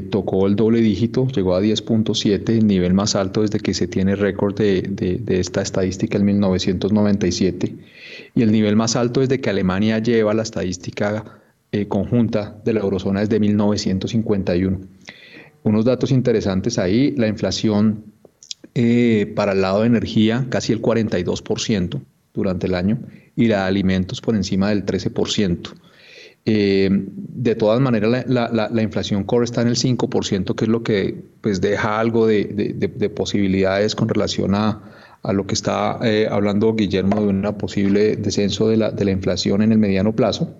tocó 0.10 0.48
el 0.48 0.56
doble 0.56 0.82
dígito, 0.82 1.28
llegó 1.28 1.56
a 1.56 1.62
10.7, 1.62 2.50
el 2.50 2.68
nivel 2.68 2.94
más 2.94 3.16
alto 3.16 3.42
desde 3.42 3.60
que 3.60 3.74
se 3.74 3.88
tiene 3.88 4.16
récord 4.16 4.56
de, 4.56 5.22
esta 5.28 5.62
estadística 5.62 6.18
en 6.18 6.26
1997, 6.26 7.76
y 8.36 8.42
el 8.42 8.52
nivel 8.52 8.76
más 8.76 8.96
alto 8.96 9.20
desde 9.20 9.40
que 9.40 9.50
Alemania 9.50 10.00
lleva 10.00 10.34
la 10.34 10.44
estadística 10.44 11.42
eh, 11.72 11.88
conjunta 11.88 12.62
de 12.66 12.74
la 12.74 12.82
eurozona 12.82 13.22
desde 13.22 13.40
1951. 13.40 14.80
Unos 15.64 15.86
datos 15.86 16.12
interesantes 16.12 16.80
ahí, 16.80 17.12
la 17.16 17.28
inflación 17.28 18.06
eh, 18.74 19.32
para 19.36 19.52
el 19.52 19.62
lado 19.62 19.82
de 19.82 19.88
energía 19.88 20.48
casi 20.50 20.74
el 20.74 20.82
42% 20.82 22.02
durante 22.34 22.68
el 22.68 22.76
año 22.76 23.00
y 23.36 23.48
la 23.48 23.64
de 23.64 23.68
alimentos 23.68 24.22
por 24.22 24.36
encima 24.36 24.70
del 24.70 24.86
13%. 24.86 25.74
Eh, 26.46 26.90
de 26.92 27.56
todas 27.56 27.80
maneras, 27.80 28.26
la, 28.28 28.82
inflación 28.82 29.24
core 29.24 29.46
está 29.46 29.62
en 29.62 29.68
el 29.68 29.76
5%, 29.76 30.56
que 30.56 30.66
es 30.66 30.70
lo 30.70 30.82
que 30.84 31.24
pues, 31.42 31.62
deja 31.62 32.00
algo 32.00 32.26
de, 32.26 33.12
posibilidades 33.16 33.96
con 33.96 34.10
relación 34.10 34.56
a, 34.56 34.82
lo 35.32 35.46
que 35.46 35.54
está 35.54 36.00
eh, 36.02 36.28
hablando 36.30 36.74
Guillermo 36.74 37.22
de 37.22 37.28
un 37.28 37.42
posible 37.60 38.16
descenso 38.16 38.68
de 38.68 38.78
la, 38.78 39.12
inflación 39.12 39.62
en 39.62 39.72
el 39.72 39.78
mediano 39.78 40.16
plazo. 40.16 40.56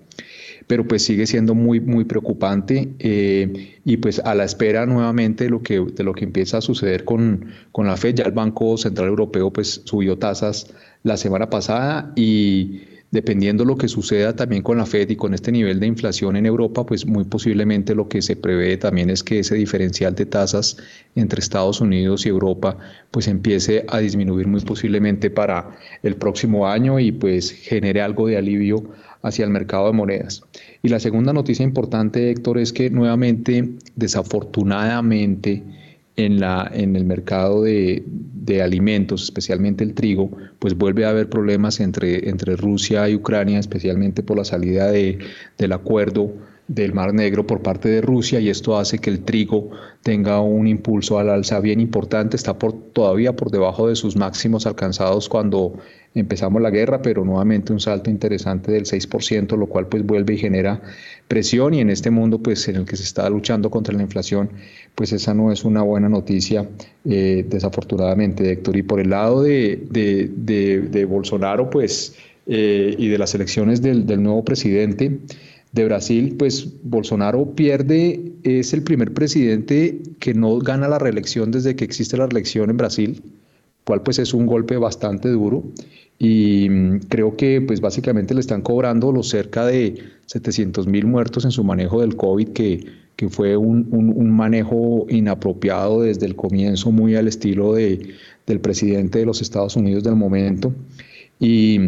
Pero 0.68 0.86
pues 0.86 1.04
sigue 1.04 1.26
siendo 1.26 1.56
muy, 1.56 1.80
muy 1.80 2.04
preocupante 2.04 2.94
eh, 3.00 3.80
y 3.84 3.96
pues 3.96 4.20
a 4.20 4.36
la 4.36 4.44
espera 4.44 4.86
nuevamente 4.86 5.44
de 5.44 5.50
lo 5.50 5.60
que, 5.60 5.80
de 5.80 6.04
lo 6.04 6.14
que 6.14 6.24
empieza 6.24 6.58
a 6.58 6.60
suceder 6.60 7.04
con, 7.04 7.46
con 7.72 7.88
la 7.88 7.96
Fed, 7.96 8.14
ya 8.14 8.24
el 8.24 8.32
Banco 8.32 8.78
Central 8.78 9.08
Europeo 9.08 9.52
pues 9.52 9.82
subió 9.84 10.16
tasas 10.18 10.72
la 11.02 11.16
semana 11.16 11.50
pasada 11.50 12.12
y 12.14 12.82
dependiendo 13.12 13.66
lo 13.66 13.76
que 13.76 13.88
suceda 13.88 14.34
también 14.34 14.62
con 14.62 14.78
la 14.78 14.86
Fed 14.86 15.10
y 15.10 15.16
con 15.16 15.34
este 15.34 15.52
nivel 15.52 15.78
de 15.78 15.86
inflación 15.86 16.34
en 16.34 16.46
Europa, 16.46 16.84
pues 16.84 17.06
muy 17.06 17.24
posiblemente 17.24 17.94
lo 17.94 18.08
que 18.08 18.22
se 18.22 18.36
prevé 18.36 18.78
también 18.78 19.10
es 19.10 19.22
que 19.22 19.38
ese 19.38 19.54
diferencial 19.54 20.14
de 20.14 20.24
tasas 20.24 20.78
entre 21.14 21.40
Estados 21.40 21.82
Unidos 21.82 22.24
y 22.24 22.30
Europa 22.30 22.78
pues 23.10 23.28
empiece 23.28 23.84
a 23.88 23.98
disminuir 23.98 24.46
muy 24.48 24.62
posiblemente 24.62 25.28
para 25.28 25.76
el 26.02 26.16
próximo 26.16 26.66
año 26.66 26.98
y 26.98 27.12
pues 27.12 27.50
genere 27.50 28.00
algo 28.00 28.26
de 28.26 28.38
alivio 28.38 28.82
hacia 29.20 29.44
el 29.44 29.50
mercado 29.50 29.88
de 29.88 29.92
monedas. 29.92 30.42
Y 30.82 30.88
la 30.88 30.98
segunda 30.98 31.34
noticia 31.34 31.64
importante, 31.64 32.30
Héctor, 32.30 32.58
es 32.58 32.72
que 32.72 32.88
nuevamente, 32.88 33.74
desafortunadamente, 33.94 35.62
en, 36.16 36.40
la, 36.40 36.70
en 36.72 36.96
el 36.96 37.04
mercado 37.04 37.62
de, 37.62 38.04
alimentos, 38.62 39.22
especialmente 39.22 39.82
el 39.82 39.94
trigo, 39.94 40.30
pues 40.58 40.76
vuelve 40.76 41.06
a 41.06 41.10
haber 41.10 41.30
problemas 41.30 41.80
entre, 41.80 42.28
entre 42.28 42.54
Rusia 42.54 43.08
y 43.08 43.14
Ucrania, 43.14 43.58
especialmente 43.58 44.22
por 44.22 44.36
la 44.36 44.44
salida 44.44 44.90
de, 44.90 45.18
del 45.56 45.72
acuerdo 45.72 46.32
del 46.68 46.92
Mar 46.92 47.12
Negro 47.12 47.46
por 47.46 47.62
parte 47.62 47.88
de 47.88 48.00
Rusia 48.00 48.40
y 48.40 48.48
esto 48.48 48.76
hace 48.78 48.98
que 48.98 49.10
el 49.10 49.24
trigo 49.24 49.70
tenga 50.02 50.40
un 50.40 50.66
impulso 50.66 51.18
al 51.18 51.30
alza 51.30 51.60
bien 51.60 51.80
importante, 51.80 52.36
está 52.36 52.58
por, 52.58 52.72
todavía 52.72 53.34
por 53.34 53.50
debajo 53.50 53.88
de 53.88 53.96
sus 53.96 54.16
máximos 54.16 54.66
alcanzados 54.66 55.28
cuando 55.28 55.74
empezamos 56.14 56.60
la 56.60 56.70
guerra, 56.70 57.00
pero 57.02 57.24
nuevamente 57.24 57.72
un 57.72 57.80
salto 57.80 58.10
interesante 58.10 58.72
del 58.72 58.84
6%, 58.84 59.56
lo 59.56 59.66
cual 59.66 59.86
pues 59.86 60.04
vuelve 60.04 60.34
y 60.34 60.38
genera 60.38 60.82
presión 61.28 61.74
y 61.74 61.80
en 61.80 61.90
este 61.90 62.10
mundo 62.10 62.42
pues 62.42 62.68
en 62.68 62.76
el 62.76 62.84
que 62.84 62.96
se 62.96 63.04
está 63.04 63.28
luchando 63.30 63.70
contra 63.70 63.94
la 63.94 64.02
inflación, 64.02 64.50
pues 64.94 65.12
esa 65.12 65.34
no 65.34 65.50
es 65.52 65.64
una 65.64 65.82
buena 65.82 66.08
noticia 66.08 66.68
eh, 67.04 67.44
desafortunadamente, 67.48 68.50
Héctor. 68.50 68.76
Y 68.76 68.82
por 68.82 69.00
el 69.00 69.10
lado 69.10 69.42
de, 69.42 69.86
de, 69.90 71.04
Bolsonaro 71.04 71.70
pues 71.70 72.16
eh, 72.46 72.94
y 72.98 73.08
de 73.08 73.18
las 73.18 73.34
elecciones 73.34 73.80
del, 73.82 74.06
del 74.06 74.22
nuevo 74.22 74.44
presidente, 74.44 75.18
de 75.72 75.86
Brasil, 75.86 76.36
pues 76.38 76.68
Bolsonaro 76.82 77.54
pierde, 77.54 78.32
es 78.42 78.74
el 78.74 78.82
primer 78.82 79.14
presidente 79.14 80.02
que 80.20 80.34
no 80.34 80.58
gana 80.58 80.86
la 80.86 80.98
reelección 80.98 81.50
desde 81.50 81.74
que 81.76 81.84
existe 81.84 82.18
la 82.18 82.26
reelección 82.26 82.68
en 82.68 82.76
Brasil, 82.76 83.22
cual 83.84 84.02
pues 84.02 84.18
es 84.18 84.34
un 84.34 84.46
golpe 84.46 84.76
bastante 84.76 85.28
duro 85.28 85.64
y 86.18 86.68
mm, 86.70 86.98
creo 87.08 87.36
que 87.36 87.60
pues 87.60 87.80
básicamente 87.80 88.32
le 88.32 88.40
están 88.40 88.62
cobrando 88.62 89.10
los 89.10 89.28
cerca 89.28 89.66
de 89.66 90.04
700 90.26 90.86
mil 90.86 91.06
muertos 91.06 91.44
en 91.44 91.50
su 91.50 91.64
manejo 91.64 92.00
del 92.00 92.14
COVID, 92.14 92.50
que, 92.50 92.86
que 93.16 93.28
fue 93.28 93.56
un, 93.56 93.88
un, 93.90 94.30
manejo 94.30 95.06
inapropiado 95.08 96.02
desde 96.02 96.26
el 96.26 96.36
comienzo, 96.36 96.92
muy 96.92 97.16
al 97.16 97.26
estilo 97.26 97.74
de, 97.74 98.14
del 98.46 98.60
presidente 98.60 99.18
de 99.18 99.26
los 99.26 99.42
Estados 99.42 99.74
Unidos 99.74 100.04
del 100.04 100.14
momento. 100.14 100.72
Y 101.40 101.80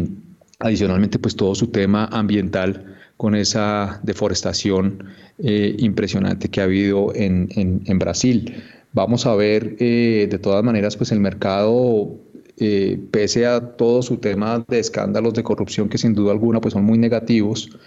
adicionalmente 0.59 1.17
pues 1.17 1.37
todo 1.37 1.55
su 1.55 1.67
tema 1.67 2.05
ambiental 2.11 2.97
con 3.15 3.35
esa 3.35 4.01
deforestación 4.03 5.05
eh, 5.39 5.75
impresionante 5.79 6.49
que 6.49 6.59
ha 6.59 6.65
habido 6.65 7.15
en, 7.15 7.47
en 7.55 7.99
Brasil. 7.99 8.53
Vamos 8.95 9.25
a 9.25 9.35
ver 9.35 9.75
eh, 9.79 10.25
de 10.31 10.39
todas 10.39 10.63
maneras 10.63 10.95
pues 10.95 11.11
el 11.11 11.19
mercado 11.19 12.15
eh, 12.55 12.97
pese 13.11 13.45
a 13.45 13.59
todo 13.75 14.01
su 14.01 14.15
tema 14.19 14.63
de 14.69 14.79
escándalos 14.79 15.33
de 15.33 15.43
corrupción 15.43 15.89
que 15.89 15.97
sin 15.97 16.13
duda 16.13 16.31
alguna 16.31 16.61
pues 16.61 16.75
son 16.75 16.85
muy 16.85 16.97
negativos, 16.97 17.77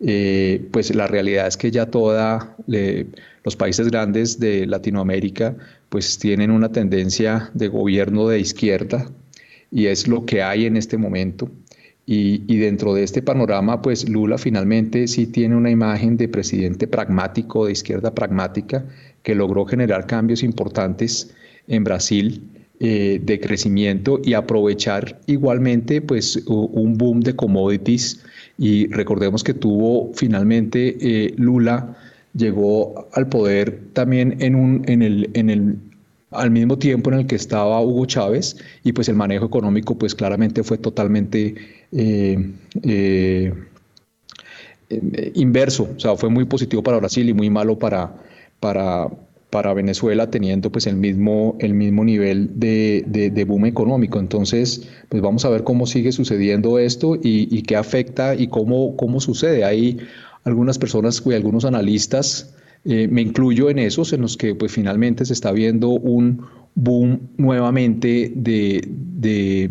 eh, 0.00 0.66
pues 0.72 0.92
la 0.92 1.06
realidad 1.06 1.46
es 1.46 1.56
que 1.56 1.70
ya 1.70 1.86
toda 1.86 2.56
los 3.44 3.54
países 3.54 3.88
grandes 3.92 4.40
de 4.40 4.66
Latinoamérica 4.66 5.56
pues 5.88 6.18
tienen 6.18 6.50
una 6.50 6.72
tendencia 6.72 7.48
de 7.54 7.68
gobierno 7.68 8.26
de 8.26 8.40
izquierda 8.40 9.08
y 9.70 9.86
es 9.86 10.08
lo 10.08 10.26
que 10.26 10.42
hay 10.42 10.66
en 10.66 10.76
este 10.76 10.98
momento. 10.98 11.48
Y, 12.08 12.42
y, 12.46 12.58
dentro 12.58 12.94
de 12.94 13.02
este 13.02 13.20
panorama, 13.20 13.82
pues 13.82 14.08
Lula 14.08 14.38
finalmente 14.38 15.08
sí 15.08 15.26
tiene 15.26 15.56
una 15.56 15.70
imagen 15.70 16.16
de 16.16 16.28
presidente 16.28 16.86
pragmático, 16.86 17.66
de 17.66 17.72
izquierda 17.72 18.14
pragmática, 18.14 18.84
que 19.26 19.34
logró 19.34 19.66
generar 19.66 20.06
cambios 20.06 20.44
importantes 20.44 21.34
en 21.66 21.82
Brasil 21.82 22.48
eh, 22.78 23.20
de 23.20 23.40
crecimiento 23.40 24.20
y 24.22 24.34
aprovechar 24.34 25.18
igualmente 25.26 26.00
pues 26.00 26.36
un 26.46 26.96
boom 26.96 27.22
de 27.22 27.34
commodities. 27.34 28.22
Y 28.56 28.86
recordemos 28.86 29.42
que 29.42 29.52
tuvo 29.52 30.12
finalmente 30.14 30.96
eh, 31.00 31.34
Lula 31.38 31.96
llegó 32.34 33.08
al 33.14 33.28
poder 33.28 33.80
también 33.94 34.36
en 34.38 34.54
un 34.54 34.84
en 34.86 35.02
el 35.02 35.28
en 35.34 35.50
el 35.50 35.76
al 36.30 36.52
mismo 36.52 36.78
tiempo 36.78 37.10
en 37.10 37.18
el 37.18 37.26
que 37.26 37.34
estaba 37.34 37.80
Hugo 37.80 38.06
Chávez 38.06 38.56
y 38.84 38.92
pues 38.92 39.08
el 39.08 39.16
manejo 39.16 39.46
económico 39.46 39.98
pues 39.98 40.14
claramente 40.14 40.62
fue 40.62 40.78
totalmente 40.78 41.56
eh, 41.90 43.52
inverso, 45.34 45.88
o 45.96 45.98
sea, 45.98 46.14
fue 46.14 46.30
muy 46.30 46.44
positivo 46.44 46.80
para 46.80 46.98
Brasil 46.98 47.28
y 47.28 47.34
muy 47.34 47.50
malo 47.50 47.76
para, 47.76 48.14
para, 48.60 49.08
para 49.50 49.74
Venezuela 49.74 50.30
teniendo 50.30 50.70
pues 50.70 50.86
el 50.86 50.96
mismo, 50.96 51.56
el 51.60 51.74
mismo 51.74 52.04
nivel 52.04 52.50
de, 52.58 53.04
de, 53.06 53.44
boom 53.44 53.66
económico. 53.66 54.18
Entonces, 54.18 54.88
pues 55.08 55.22
vamos 55.22 55.44
a 55.44 55.50
ver 55.50 55.64
cómo 55.64 55.86
sigue 55.86 56.12
sucediendo 56.12 56.78
esto 56.78 57.18
y, 57.22 57.62
qué 57.62 57.76
afecta 57.76 58.34
y 58.34 58.48
cómo, 58.48 58.96
cómo 58.96 59.20
sucede. 59.20 59.64
Hay 59.64 59.98
algunas 60.44 60.78
personas 60.78 61.22
y 61.24 61.32
algunos 61.32 61.64
analistas, 61.64 62.54
eh, 62.84 63.08
me 63.08 63.22
incluyo 63.22 63.70
en 63.70 63.78
esos, 63.78 64.12
en 64.12 64.20
los 64.20 64.36
que 64.36 64.54
pues 64.54 64.72
finalmente 64.72 65.24
se 65.24 65.32
está 65.32 65.52
viendo 65.52 65.90
un 65.90 66.42
boom 66.74 67.30
nuevamente 67.36 68.32
de, 68.34 68.88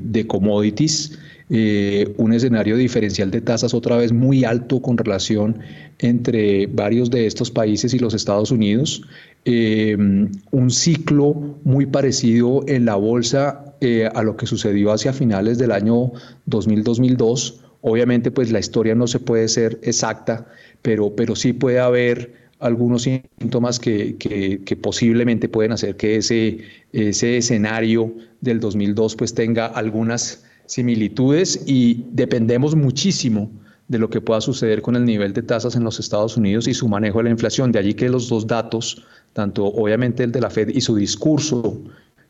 de 0.02 0.28
commodities 0.28 1.18
eh, 1.50 2.14
un 2.18 2.34
escenario 2.34 2.76
diferencial 2.76 3.30
de 3.30 3.40
tasas 3.40 3.76
otra 3.76 3.98
vez 3.98 4.12
muy 4.12 4.44
alto 4.44 4.82
con 4.82 4.98
relación 4.98 5.60
entre 6.00 6.66
varios 6.66 7.12
de 7.12 7.28
estos 7.28 7.52
países 7.52 7.94
y 7.94 8.00
los 8.00 8.16
Estados 8.16 8.50
Unidos, 8.50 9.04
eh, 9.46 9.96
un 9.96 10.72
ciclo 10.72 11.60
muy 11.64 11.86
parecido 11.86 12.64
en 12.68 12.86
la 12.86 12.96
bolsa 12.96 13.76
eh, 13.80 14.10
a 14.14 14.24
lo 14.24 14.36
que 14.38 14.48
sucedió 14.48 14.92
hacia 14.92 15.14
finales 15.14 15.60
del 15.60 15.72
año 15.72 16.14
2000-2002. 16.50 17.60
Obviamente, 17.82 18.32
pues 18.32 18.52
la 18.52 18.58
historia 18.58 18.96
no 18.96 19.06
se 19.06 19.20
puede 19.20 19.48
ser 19.48 19.80
exacta, 19.84 20.48
pero, 20.82 21.16
pero 21.16 21.36
sí 21.36 21.54
puede 21.54 21.80
haber 21.80 22.34
algunos 22.58 23.04
síntomas 23.04 23.80
que, 23.80 24.16
que, 24.18 24.76
posiblemente 24.78 25.48
pueden 25.48 25.74
hacer 25.74 25.96
que 25.96 26.16
ese, 26.16 26.60
ese 26.94 27.38
escenario 27.38 28.16
del 28.42 28.60
2002 28.60 29.16
pues 29.16 29.36
tenga 29.36 29.68
algunas 29.68 30.46
similitudes 30.66 31.64
y 31.66 32.06
dependemos 32.12 32.76
muchísimo 32.76 33.50
de 33.88 34.00
lo 34.00 34.10
que 34.10 34.22
pueda 34.22 34.42
suceder 34.42 34.82
con 34.82 34.96
el 34.96 35.06
nivel 35.06 35.34
de 35.34 35.44
tasas 35.44 35.76
en 35.76 35.84
los 35.84 36.00
Estados 36.00 36.38
Unidos 36.38 36.68
y 36.68 36.74
su 36.74 36.88
manejo 36.88 37.20
de 37.20 37.26
la 37.26 37.30
inflación. 37.30 37.72
De 37.72 37.80
allí 37.80 37.94
que 37.94 38.10
los 38.10 38.30
dos 38.30 38.48
datos, 38.48 39.06
tanto 39.34 39.66
obviamente 39.66 40.24
el 40.24 40.32
de 40.32 40.42
la 40.42 40.50
Fed 40.50 40.70
y 40.70 40.82
su 40.82 40.96
discurso 40.96 41.82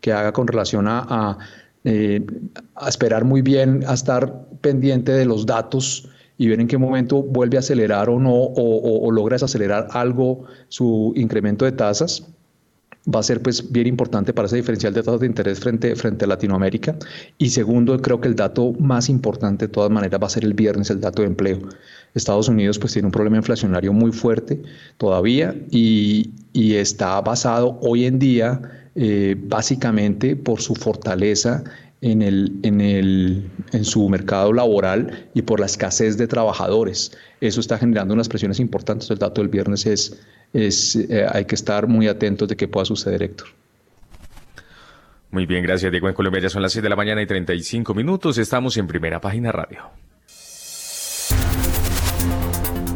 que 0.02 0.12
haga 0.12 0.34
con 0.34 0.48
relación 0.48 0.86
a, 0.88 1.38
eh, 1.86 2.26
esperar 2.88 3.24
muy 3.24 3.42
bien, 3.42 3.84
a 3.88 3.94
estar 3.94 4.48
pendiente 4.62 5.12
de 5.14 5.26
los 5.26 5.46
datos 5.46 6.10
y 6.38 6.48
ver 6.48 6.60
en 6.60 6.68
qué 6.68 6.78
momento 6.78 7.24
vuelve 7.24 7.58
a 7.58 7.62
acelerar 7.62 8.10
o 8.10 8.20
no, 8.20 8.34
o, 8.34 9.08
o 9.08 9.12
logra 9.12 9.36
desacelerar 9.36 9.88
algo 9.92 10.44
su 10.68 11.14
incremento 11.16 11.64
de 11.64 11.72
tasas 11.72 12.35
va 13.14 13.20
a 13.20 13.24
ser 13.24 13.42
pues 13.42 13.72
bien 13.72 13.88
importante 13.88 14.34
para 14.34 14.48
ese 14.48 14.56
diferencial 14.58 14.94
de 14.94 15.04
tasas 15.04 15.20
de 15.20 15.28
interés 15.28 15.60
frente, 15.60 15.96
frente 15.96 16.26
a 16.26 16.28
Latinoamérica. 16.28 16.98
Y 17.38 17.50
segundo, 17.50 18.02
creo 18.02 18.20
que 18.20 18.28
el 18.28 18.36
dato 18.36 18.74
más 18.74 19.10
importante 19.10 19.68
de 19.68 19.72
todas 19.72 19.92
maneras 19.92 20.20
va 20.22 20.28
a 20.28 20.30
ser 20.30 20.44
el 20.44 20.54
viernes, 20.54 20.90
el 20.90 21.02
dato 21.02 21.22
de 21.22 21.28
empleo. 21.28 21.60
Estados 22.14 22.48
Unidos 22.48 22.80
pues 22.80 22.94
tiene 22.94 23.08
un 23.08 23.12
problema 23.12 23.38
inflacionario 23.38 23.94
muy 23.94 24.12
fuerte 24.12 24.62
todavía 24.98 25.56
y, 25.70 26.32
y 26.54 26.76
está 26.76 27.20
basado 27.22 27.78
hoy 27.82 28.06
en 28.06 28.20
día 28.20 28.62
eh, 28.96 29.36
básicamente 29.38 30.38
por 30.38 30.62
su 30.62 30.74
fortaleza 30.74 31.64
en, 32.02 32.22
el, 32.22 32.60
en, 32.64 32.80
el, 32.82 33.50
en 33.74 33.84
su 33.84 34.08
mercado 34.08 34.54
laboral 34.54 35.28
y 35.34 35.42
por 35.42 35.60
la 35.60 35.66
escasez 35.66 36.18
de 36.18 36.28
trabajadores. 36.28 37.12
Eso 37.42 37.60
está 37.60 37.78
generando 37.78 38.14
unas 38.14 38.30
presiones 38.30 38.60
importantes. 38.60 39.10
El 39.10 39.18
dato 39.18 39.42
del 39.42 39.50
viernes 39.50 39.86
es, 39.86 40.22
es 40.54 40.96
eh, 40.96 41.26
hay 41.32 41.46
que 41.46 41.56
estar 41.56 41.88
muy 41.88 42.08
atentos 42.08 42.48
de 42.48 42.56
qué 42.56 42.68
pueda 42.68 42.86
suceder, 42.86 43.24
Héctor. 43.24 43.48
Muy 45.32 45.46
bien, 45.46 45.64
gracias 45.64 45.92
Diego. 45.92 46.08
En 46.08 46.14
Colombia 46.14 46.42
ya 46.42 46.50
son 46.50 46.62
las 46.62 46.72
6 46.72 46.84
de 46.84 46.90
la 46.90 46.96
mañana 46.96 47.22
y 47.22 47.26
35 47.26 47.94
minutos. 47.94 48.38
Estamos 48.38 48.78
en 48.78 48.88
Primera 48.88 49.20
Página 49.20 49.52
Radio. 49.52 49.90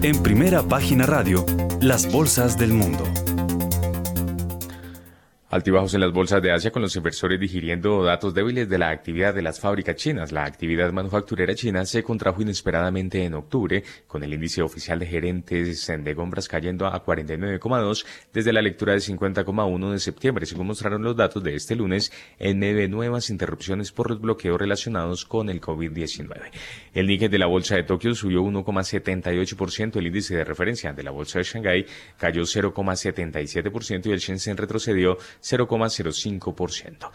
En 0.01 0.23
Primera 0.23 0.63
Página 0.63 1.05
Radio, 1.05 1.45
las 1.81 2.09
bolsas 2.09 2.57
del 2.57 2.71
mundo. 2.71 3.03
Altibajos 5.51 5.95
en 5.95 6.01
las 6.01 6.13
bolsas 6.13 6.43
de 6.43 6.51
Asia 6.51 6.69
con 6.69 6.83
los 6.83 6.95
inversores 6.95 7.39
digiriendo 7.39 8.03
datos 8.03 8.35
débiles 8.35 8.69
de 8.69 8.77
la 8.77 8.91
actividad 8.91 9.33
de 9.33 9.41
las 9.41 9.59
fábricas 9.59 9.95
chinas. 9.95 10.31
La 10.31 10.45
actividad 10.45 10.91
manufacturera 10.91 11.55
china 11.55 11.87
se 11.87 12.03
contrajo 12.03 12.43
inesperadamente 12.43 13.23
en 13.23 13.33
octubre, 13.33 13.83
con 14.05 14.23
el 14.23 14.31
índice 14.31 14.61
oficial 14.61 14.99
de 14.99 15.07
gerentes 15.07 15.87
de 15.87 16.15
compras 16.15 16.47
cayendo 16.47 16.85
a 16.85 17.03
49,2 17.03 18.05
desde 18.31 18.53
la 18.53 18.61
lectura 18.61 18.93
de 18.93 18.99
50,1 18.99 19.91
de 19.91 19.97
septiembre, 19.97 20.45
según 20.45 20.67
mostraron 20.67 21.01
los 21.01 21.17
datos 21.17 21.41
de 21.41 21.55
este 21.55 21.75
lunes 21.75 22.11
en 22.37 22.59
medio 22.59 22.81
de 22.81 22.87
nuevas 22.87 23.31
interrupciones 23.31 23.91
por 23.91 24.11
los 24.11 24.21
bloqueos 24.21 24.59
relacionados 24.59 25.25
con 25.25 25.49
el 25.49 25.59
COVID-19. 25.59 26.51
El 26.93 27.07
Nikkei 27.07 27.27
de 27.27 27.39
la 27.39 27.47
bolsa 27.47 27.73
de 27.75 27.81
Tokio 27.81 28.13
subió 28.13 28.43
1,78%, 28.43 29.95
el 29.95 30.05
índice 30.05 30.35
de 30.35 30.43
referencia 30.43 30.93
de 30.93 31.01
la 31.01 31.09
bolsa 31.09 31.39
de 31.39 31.45
Shanghái 31.45 31.87
cayó 32.19 32.43
0,77% 32.43 34.05
y 34.05 34.11
el 34.11 34.19
Shenzhen 34.19 34.55
retrocedió 34.55 35.17
0,05%. 35.41 37.11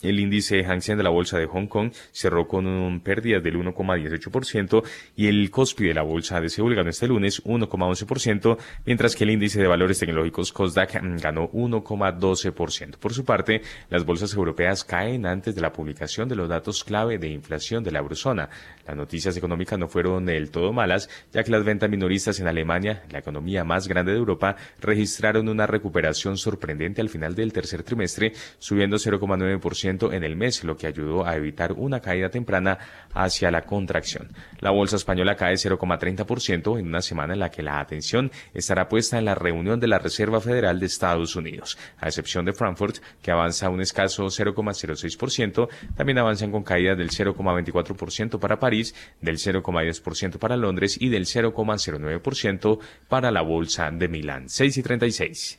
El 0.00 0.20
índice 0.20 0.62
Hang 0.62 0.80
Seng 0.80 0.96
de 0.96 1.02
la 1.02 1.10
bolsa 1.10 1.38
de 1.38 1.46
Hong 1.46 1.66
Kong 1.66 1.90
cerró 2.12 2.46
con 2.46 2.66
un 2.66 3.00
pérdida 3.00 3.40
del 3.40 3.56
1,18% 3.56 4.84
y 5.16 5.26
el 5.26 5.50
Kospi 5.50 5.88
de 5.88 5.94
la 5.94 6.02
bolsa 6.02 6.40
de 6.40 6.48
Seúl 6.48 6.76
ganó 6.76 6.90
este 6.90 7.08
lunes 7.08 7.42
1,11%, 7.44 8.58
mientras 8.84 9.16
que 9.16 9.24
el 9.24 9.30
índice 9.30 9.60
de 9.60 9.66
valores 9.66 9.98
tecnológicos 9.98 10.52
Kosdaq 10.52 11.00
ganó 11.20 11.50
1,12%. 11.50 12.96
Por 12.98 13.12
su 13.12 13.24
parte, 13.24 13.62
las 13.90 14.04
bolsas 14.04 14.32
europeas 14.34 14.84
caen 14.84 15.26
antes 15.26 15.56
de 15.56 15.60
la 15.62 15.72
publicación 15.72 16.28
de 16.28 16.36
los 16.36 16.48
datos 16.48 16.84
clave 16.84 17.18
de 17.18 17.30
inflación 17.30 17.82
de 17.82 17.90
la 17.90 17.98
eurozona. 17.98 18.50
Las 18.86 18.96
noticias 18.96 19.36
económicas 19.36 19.80
no 19.80 19.88
fueron 19.88 20.26
del 20.26 20.52
todo 20.52 20.72
malas, 20.72 21.10
ya 21.32 21.42
que 21.42 21.50
las 21.50 21.64
ventas 21.64 21.90
minoristas 21.90 22.38
en 22.38 22.46
Alemania, 22.46 23.02
la 23.10 23.18
economía 23.18 23.64
más 23.64 23.88
grande 23.88 24.12
de 24.12 24.18
Europa, 24.18 24.54
registraron 24.80 25.48
una 25.48 25.66
recuperación 25.66 26.36
sorprendente 26.36 27.00
al 27.00 27.08
final 27.08 27.34
del 27.34 27.52
tercer 27.52 27.82
trimestre, 27.82 28.32
subiendo 28.58 28.96
0,9% 28.96 29.87
en 29.88 30.24
el 30.24 30.36
mes, 30.36 30.64
lo 30.64 30.76
que 30.76 30.86
ayudó 30.86 31.26
a 31.26 31.36
evitar 31.36 31.72
una 31.72 32.00
caída 32.00 32.28
temprana 32.28 32.78
hacia 33.14 33.50
la 33.50 33.62
contracción. 33.62 34.28
La 34.60 34.70
bolsa 34.70 34.96
española 34.96 35.34
cae 35.34 35.54
0,30% 35.54 36.78
en 36.78 36.86
una 36.86 37.00
semana 37.00 37.32
en 37.32 37.40
la 37.40 37.50
que 37.50 37.62
la 37.62 37.80
atención 37.80 38.30
estará 38.52 38.88
puesta 38.88 39.18
en 39.18 39.24
la 39.24 39.34
reunión 39.34 39.80
de 39.80 39.88
la 39.88 39.98
Reserva 39.98 40.40
Federal 40.40 40.78
de 40.78 40.86
Estados 40.86 41.36
Unidos, 41.36 41.78
a 41.98 42.08
excepción 42.08 42.44
de 42.44 42.52
Frankfurt, 42.52 42.98
que 43.22 43.30
avanza 43.30 43.70
un 43.70 43.80
escaso 43.80 44.26
0,06%, 44.26 45.68
también 45.96 46.18
avanzan 46.18 46.50
con 46.50 46.62
caídas 46.62 46.98
del 46.98 47.10
0,24% 47.10 48.38
para 48.38 48.58
París, 48.58 48.94
del 49.20 49.36
0,10% 49.36 50.38
para 50.38 50.56
Londres 50.56 50.98
y 51.00 51.08
del 51.08 51.24
0,09% 51.24 52.78
para 53.08 53.30
la 53.30 53.42
bolsa 53.42 53.90
de 53.90 54.08
Milán. 54.08 54.48
6 54.48 54.76
y 54.76 54.82
36. 54.82 55.58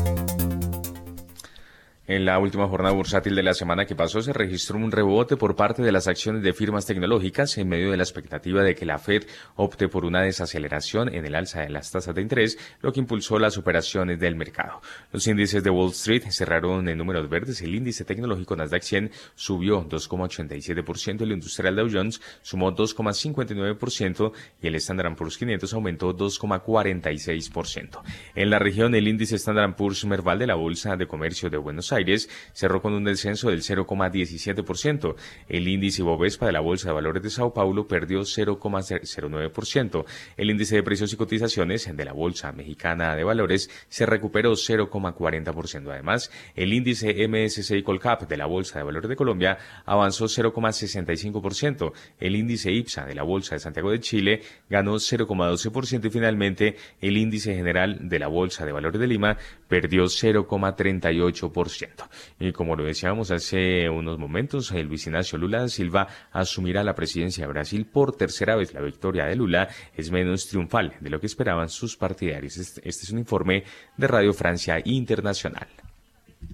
En 2.07 2.25
la 2.25 2.39
última 2.39 2.67
jornada 2.67 2.95
bursátil 2.95 3.35
de 3.35 3.43
la 3.43 3.53
semana 3.53 3.85
que 3.85 3.95
pasó 3.95 4.23
se 4.23 4.33
registró 4.33 4.75
un 4.75 4.91
rebote 4.91 5.37
por 5.37 5.55
parte 5.55 5.83
de 5.83 5.91
las 5.91 6.07
acciones 6.07 6.41
de 6.41 6.51
firmas 6.51 6.87
tecnológicas 6.87 7.55
en 7.59 7.69
medio 7.69 7.91
de 7.91 7.97
la 7.97 8.01
expectativa 8.01 8.63
de 8.63 8.73
que 8.73 8.87
la 8.87 8.97
Fed 8.97 9.25
opte 9.55 9.87
por 9.87 10.03
una 10.03 10.23
desaceleración 10.23 11.13
en 11.13 11.27
el 11.27 11.35
alza 11.35 11.61
de 11.61 11.69
las 11.69 11.91
tasas 11.91 12.15
de 12.15 12.23
interés, 12.23 12.57
lo 12.81 12.91
que 12.91 12.99
impulsó 12.99 13.37
las 13.37 13.59
operaciones 13.59 14.19
del 14.19 14.35
mercado. 14.35 14.81
Los 15.11 15.27
índices 15.27 15.63
de 15.63 15.69
Wall 15.69 15.91
Street 15.91 16.23
cerraron 16.31 16.89
en 16.89 16.97
números 16.97 17.29
verdes. 17.29 17.61
El 17.61 17.75
índice 17.75 18.03
tecnológico 18.03 18.55
Nasdaq 18.55 18.81
100 18.81 19.11
subió 19.35 19.87
2,87%, 19.87 21.21
el 21.21 21.33
industrial 21.33 21.75
Dow 21.75 21.87
Jones 21.89 22.19
sumó 22.41 22.75
2,59% 22.75 24.33
y 24.59 24.67
el 24.67 24.75
Standard 24.75 25.15
Poor's 25.15 25.37
500 25.37 25.71
aumentó 25.75 26.17
2,46%. 26.17 28.01
En 28.33 28.49
la 28.49 28.57
región, 28.57 28.95
el 28.95 29.07
índice 29.07 29.35
Standard 29.35 29.75
Poor's 29.75 30.03
Merval 30.03 30.39
de 30.39 30.47
la 30.47 30.55
Bolsa 30.55 30.97
de 30.97 31.05
Comercio 31.05 31.49
de 31.49 31.57
Buenos 31.57 31.93
Aires 31.93 32.00
Cerró 32.53 32.81
con 32.81 32.93
un 32.93 33.03
descenso 33.03 33.49
del 33.49 33.61
0,17%. 33.61 35.15
El 35.47 35.67
índice 35.67 36.03
Bovespa 36.03 36.45
de 36.45 36.51
la 36.51 36.59
Bolsa 36.59 36.89
de 36.89 36.93
Valores 36.93 37.23
de 37.23 37.29
Sao 37.29 37.53
Paulo 37.53 37.87
perdió 37.87 38.21
0,09%. 38.21 40.05
El 40.37 40.49
índice 40.49 40.75
de 40.75 40.83
precios 40.83 41.13
y 41.13 41.15
cotizaciones 41.15 41.89
de 41.95 42.05
la 42.05 42.13
Bolsa 42.13 42.51
Mexicana 42.51 43.15
de 43.15 43.23
Valores 43.23 43.69
se 43.89 44.05
recuperó 44.05 44.53
0,40%. 44.53 45.91
Además, 45.91 46.31
el 46.55 46.73
índice 46.73 47.27
MSCI 47.27 47.83
Colcap 47.83 48.27
de 48.27 48.37
la 48.37 48.45
Bolsa 48.45 48.79
de 48.79 48.85
Valores 48.85 49.09
de 49.09 49.15
Colombia 49.15 49.57
avanzó 49.85 50.25
0,65%. 50.25 51.93
El 52.19 52.35
índice 52.35 52.71
IPSA 52.71 53.05
de 53.05 53.15
la 53.15 53.23
Bolsa 53.23 53.55
de 53.55 53.59
Santiago 53.59 53.91
de 53.91 53.99
Chile 53.99 54.41
ganó 54.69 54.95
0,12% 54.95 56.05
y 56.05 56.09
finalmente 56.09 56.75
el 56.99 57.17
índice 57.17 57.55
general 57.55 58.09
de 58.09 58.19
la 58.19 58.27
Bolsa 58.27 58.65
de 58.65 58.71
Valores 58.71 58.99
de 58.99 59.07
Lima 59.07 59.37
perdió 59.71 60.03
0,38%. 60.03 61.87
Y 62.41 62.51
como 62.51 62.75
lo 62.75 62.83
decíamos 62.83 63.31
hace 63.31 63.89
unos 63.89 64.19
momentos, 64.19 64.69
el 64.73 64.87
Luis 64.87 65.07
Ignacio 65.07 65.37
Lula 65.37 65.61
da 65.61 65.69
Silva 65.69 66.09
asumirá 66.33 66.83
la 66.83 66.93
presidencia 66.93 67.45
de 67.45 67.53
Brasil 67.53 67.85
por 67.85 68.17
tercera 68.17 68.57
vez. 68.57 68.73
La 68.73 68.81
victoria 68.81 69.27
de 69.27 69.37
Lula 69.37 69.69
es 69.95 70.11
menos 70.11 70.49
triunfal 70.49 70.95
de 70.99 71.09
lo 71.09 71.21
que 71.21 71.27
esperaban 71.27 71.69
sus 71.69 71.95
partidarios. 71.95 72.57
Este, 72.57 72.81
este 72.83 73.05
es 73.05 73.11
un 73.11 73.19
informe 73.19 73.63
de 73.95 74.07
Radio 74.07 74.33
Francia 74.33 74.81
Internacional. 74.83 75.69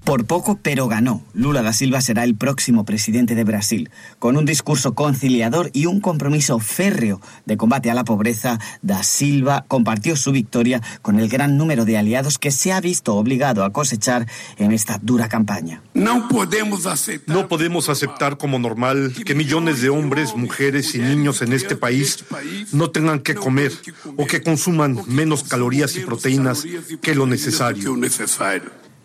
Por 0.08 0.26
poco, 0.26 0.58
pero 0.64 0.88
ganó. 0.88 1.22
Lula 1.34 1.62
da 1.62 1.74
Silva 1.74 2.00
será 2.00 2.24
el 2.24 2.34
próximo 2.34 2.86
presidente 2.86 3.36
de 3.36 3.44
Brasil. 3.44 3.90
Con 4.20 4.38
un 4.38 4.46
discurso 4.46 4.96
conciliador 4.96 5.70
y 5.74 5.86
un 5.86 6.00
compromiso 6.00 6.60
férreo 6.60 7.20
de 7.46 7.58
combate 7.58 7.92
a 7.92 7.94
la 7.94 8.06
pobreza, 8.06 8.58
da 8.82 9.04
Silva 9.04 9.66
compartió 9.68 10.16
su 10.16 10.32
victoria 10.32 10.82
con 11.02 11.20
el 11.20 11.28
gran 11.28 11.58
número 11.58 11.84
de 11.84 11.98
aliados 11.98 12.38
que 12.38 12.52
se 12.52 12.72
ha 12.72 12.80
visto 12.80 13.16
obligado 13.16 13.66
a 13.66 13.74
cosechar 13.74 14.28
en 14.58 14.72
esta 14.72 14.98
dura 15.02 15.28
campaña. 15.28 15.82
No 15.94 16.30
podemos 16.30 16.86
aceptar, 16.86 17.36
no 17.36 17.50
podemos 17.50 17.90
aceptar 17.90 18.38
como 18.38 18.60
normal 18.60 19.14
que 19.26 19.36
millones 19.36 19.82
de 19.82 19.90
hombres, 19.90 20.38
mujeres 20.38 20.96
y 20.96 21.00
niños 21.00 21.42
en 21.42 21.52
este 21.52 21.76
país 21.76 22.24
no 22.72 22.92
tengan 22.92 23.20
que 23.20 23.36
comer 23.36 23.74
o 24.16 24.26
que 24.26 24.42
consuman 24.42 25.02
menos 25.06 25.44
calorías 25.44 25.98
y 25.98 26.00
proteínas 26.00 26.66
que 27.02 27.14
lo 27.14 27.28
necesario. 27.28 27.94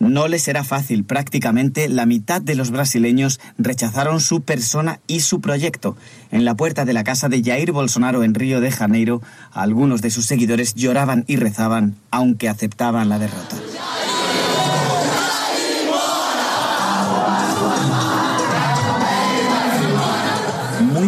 No 0.03 0.27
le 0.27 0.41
será 0.41 0.65
fácil. 0.65 1.05
Prácticamente 1.05 1.89
la 1.89 2.07
mitad 2.07 2.43
de 2.43 2.57
los 2.57 2.73
brasileños 2.73 3.39
rechazaron 3.57 4.21
su 4.21 4.41
persona 4.41 4.99
y 5.07 5.21
su 5.21 5.41
proyecto. 5.41 5.97
En 6.33 6.45
la 6.45 6.57
puerta 6.57 6.85
de 6.85 6.93
la 6.93 7.05
casa 7.05 7.29
de 7.29 7.41
Jair 7.41 7.71
Bolsonaro 7.71 8.25
en 8.25 8.35
Río 8.35 8.61
de 8.61 8.73
Janeiro, 8.73 9.23
algunos 9.53 10.03
de 10.03 10.11
sus 10.11 10.27
seguidores 10.27 10.75
lloraban 10.75 11.25
y 11.29 11.37
rezaban, 11.37 11.95
aunque 12.11 12.49
aceptaban 12.49 13.09
la 13.09 13.21
derrota. 13.21 13.57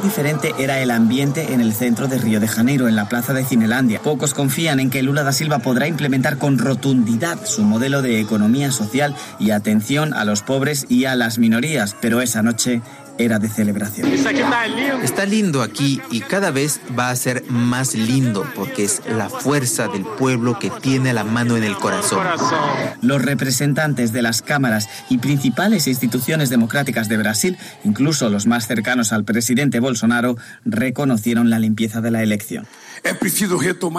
Diferente 0.04 0.54
era 0.58 0.80
el 0.80 0.90
ambiente 0.90 1.54
en 1.54 1.62
el 1.62 1.72
centro 1.72 2.08
de 2.08 2.18
Río 2.18 2.38
de 2.38 2.46
Janeiro, 2.46 2.88
en 2.88 2.94
la 2.94 3.08
plaza 3.08 3.32
de 3.32 3.42
Cinelandia. 3.42 4.02
Pocos 4.02 4.34
confían 4.34 4.78
en 4.78 4.90
que 4.90 5.02
Lula 5.02 5.22
da 5.22 5.32
Silva 5.32 5.60
podrá 5.60 5.88
implementar 5.88 6.36
con 6.36 6.58
rotundidad 6.58 7.44
su 7.46 7.62
modelo 7.62 8.02
de 8.02 8.20
economía 8.20 8.70
social 8.70 9.16
y 9.40 9.50
atención 9.50 10.12
a 10.12 10.26
los 10.26 10.42
pobres 10.42 10.84
y 10.90 11.06
a 11.06 11.16
las 11.16 11.38
minorías, 11.38 11.96
pero 12.00 12.20
esa 12.20 12.42
noche 12.42 12.82
era 13.18 13.38
de 13.38 13.48
celebración. 13.48 14.08
Está 15.02 15.26
lindo 15.26 15.62
aquí 15.62 16.00
y 16.10 16.20
cada 16.20 16.50
vez 16.50 16.80
va 16.98 17.10
a 17.10 17.16
ser 17.16 17.44
más 17.48 17.94
lindo 17.94 18.46
porque 18.54 18.84
es 18.84 19.02
la 19.06 19.28
fuerza 19.28 19.88
del 19.88 20.04
pueblo 20.04 20.58
que 20.58 20.70
tiene 20.70 21.12
la 21.12 21.24
mano 21.24 21.56
en 21.56 21.64
el 21.64 21.76
corazón. 21.76 22.26
Los 23.02 23.22
representantes 23.22 24.12
de 24.12 24.22
las 24.22 24.42
cámaras 24.42 24.88
y 25.08 25.18
principales 25.18 25.86
instituciones 25.86 26.50
democráticas 26.50 27.08
de 27.08 27.16
Brasil, 27.16 27.58
incluso 27.84 28.28
los 28.28 28.46
más 28.46 28.66
cercanos 28.66 29.12
al 29.12 29.24
presidente 29.24 29.80
Bolsonaro, 29.80 30.36
reconocieron 30.64 31.50
la 31.50 31.58
limpieza 31.58 32.00
de 32.00 32.10
la 32.10 32.22
elección. 32.22 32.66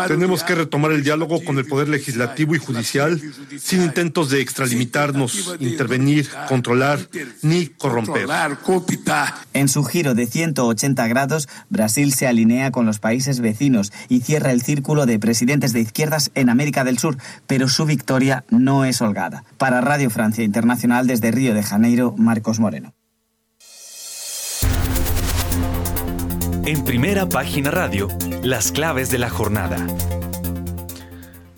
Tenemos 0.08 0.44
que 0.44 0.56
retomar 0.56 0.92
el 0.92 1.04
diálogo 1.04 1.44
con 1.44 1.60
el 1.60 1.66
Poder 1.66 1.88
Legislativo 1.90 2.56
y 2.56 2.60
Judicial 2.60 3.22
sin 3.60 3.84
intentos 3.84 4.32
de 4.32 4.42
extralimitarnos, 4.42 5.56
intervenir, 5.60 6.28
controlar 6.50 7.00
ni 7.44 7.68
corromper. 7.68 8.28
En 9.54 9.68
su 9.68 9.84
giro 9.84 10.16
de 10.16 10.26
180 10.26 11.08
grados, 11.08 11.48
Brasil 11.70 12.14
se 12.14 12.26
alinea 12.26 12.72
con 12.72 12.88
los 12.88 12.98
países 12.98 13.42
vecinos 13.42 13.94
y 14.10 14.22
cierra 14.22 14.52
el 14.52 14.64
círculo 14.64 15.06
de 15.06 15.20
presidentes 15.20 15.72
de 15.72 15.82
izquierdas 15.82 16.32
en 16.34 16.50
América 16.50 16.84
del 16.84 16.98
Sur, 16.98 17.18
pero 17.46 17.68
su 17.68 17.86
victoria 17.86 18.44
no 18.50 18.86
es 18.86 19.02
holgada. 19.02 19.44
Para 19.58 19.82
Radio 19.82 20.10
Francia 20.10 20.44
Internacional 20.44 21.06
desde 21.06 21.30
Río 21.30 21.54
de 21.54 21.62
Janeiro, 21.62 22.16
Marcos 22.18 22.60
Moreno. 22.60 22.95
En 26.68 26.84
primera 26.84 27.30
página 27.30 27.70
radio, 27.70 28.08
las 28.42 28.72
claves 28.72 29.12
de 29.12 29.20
la 29.20 29.30
jornada. 29.30 29.86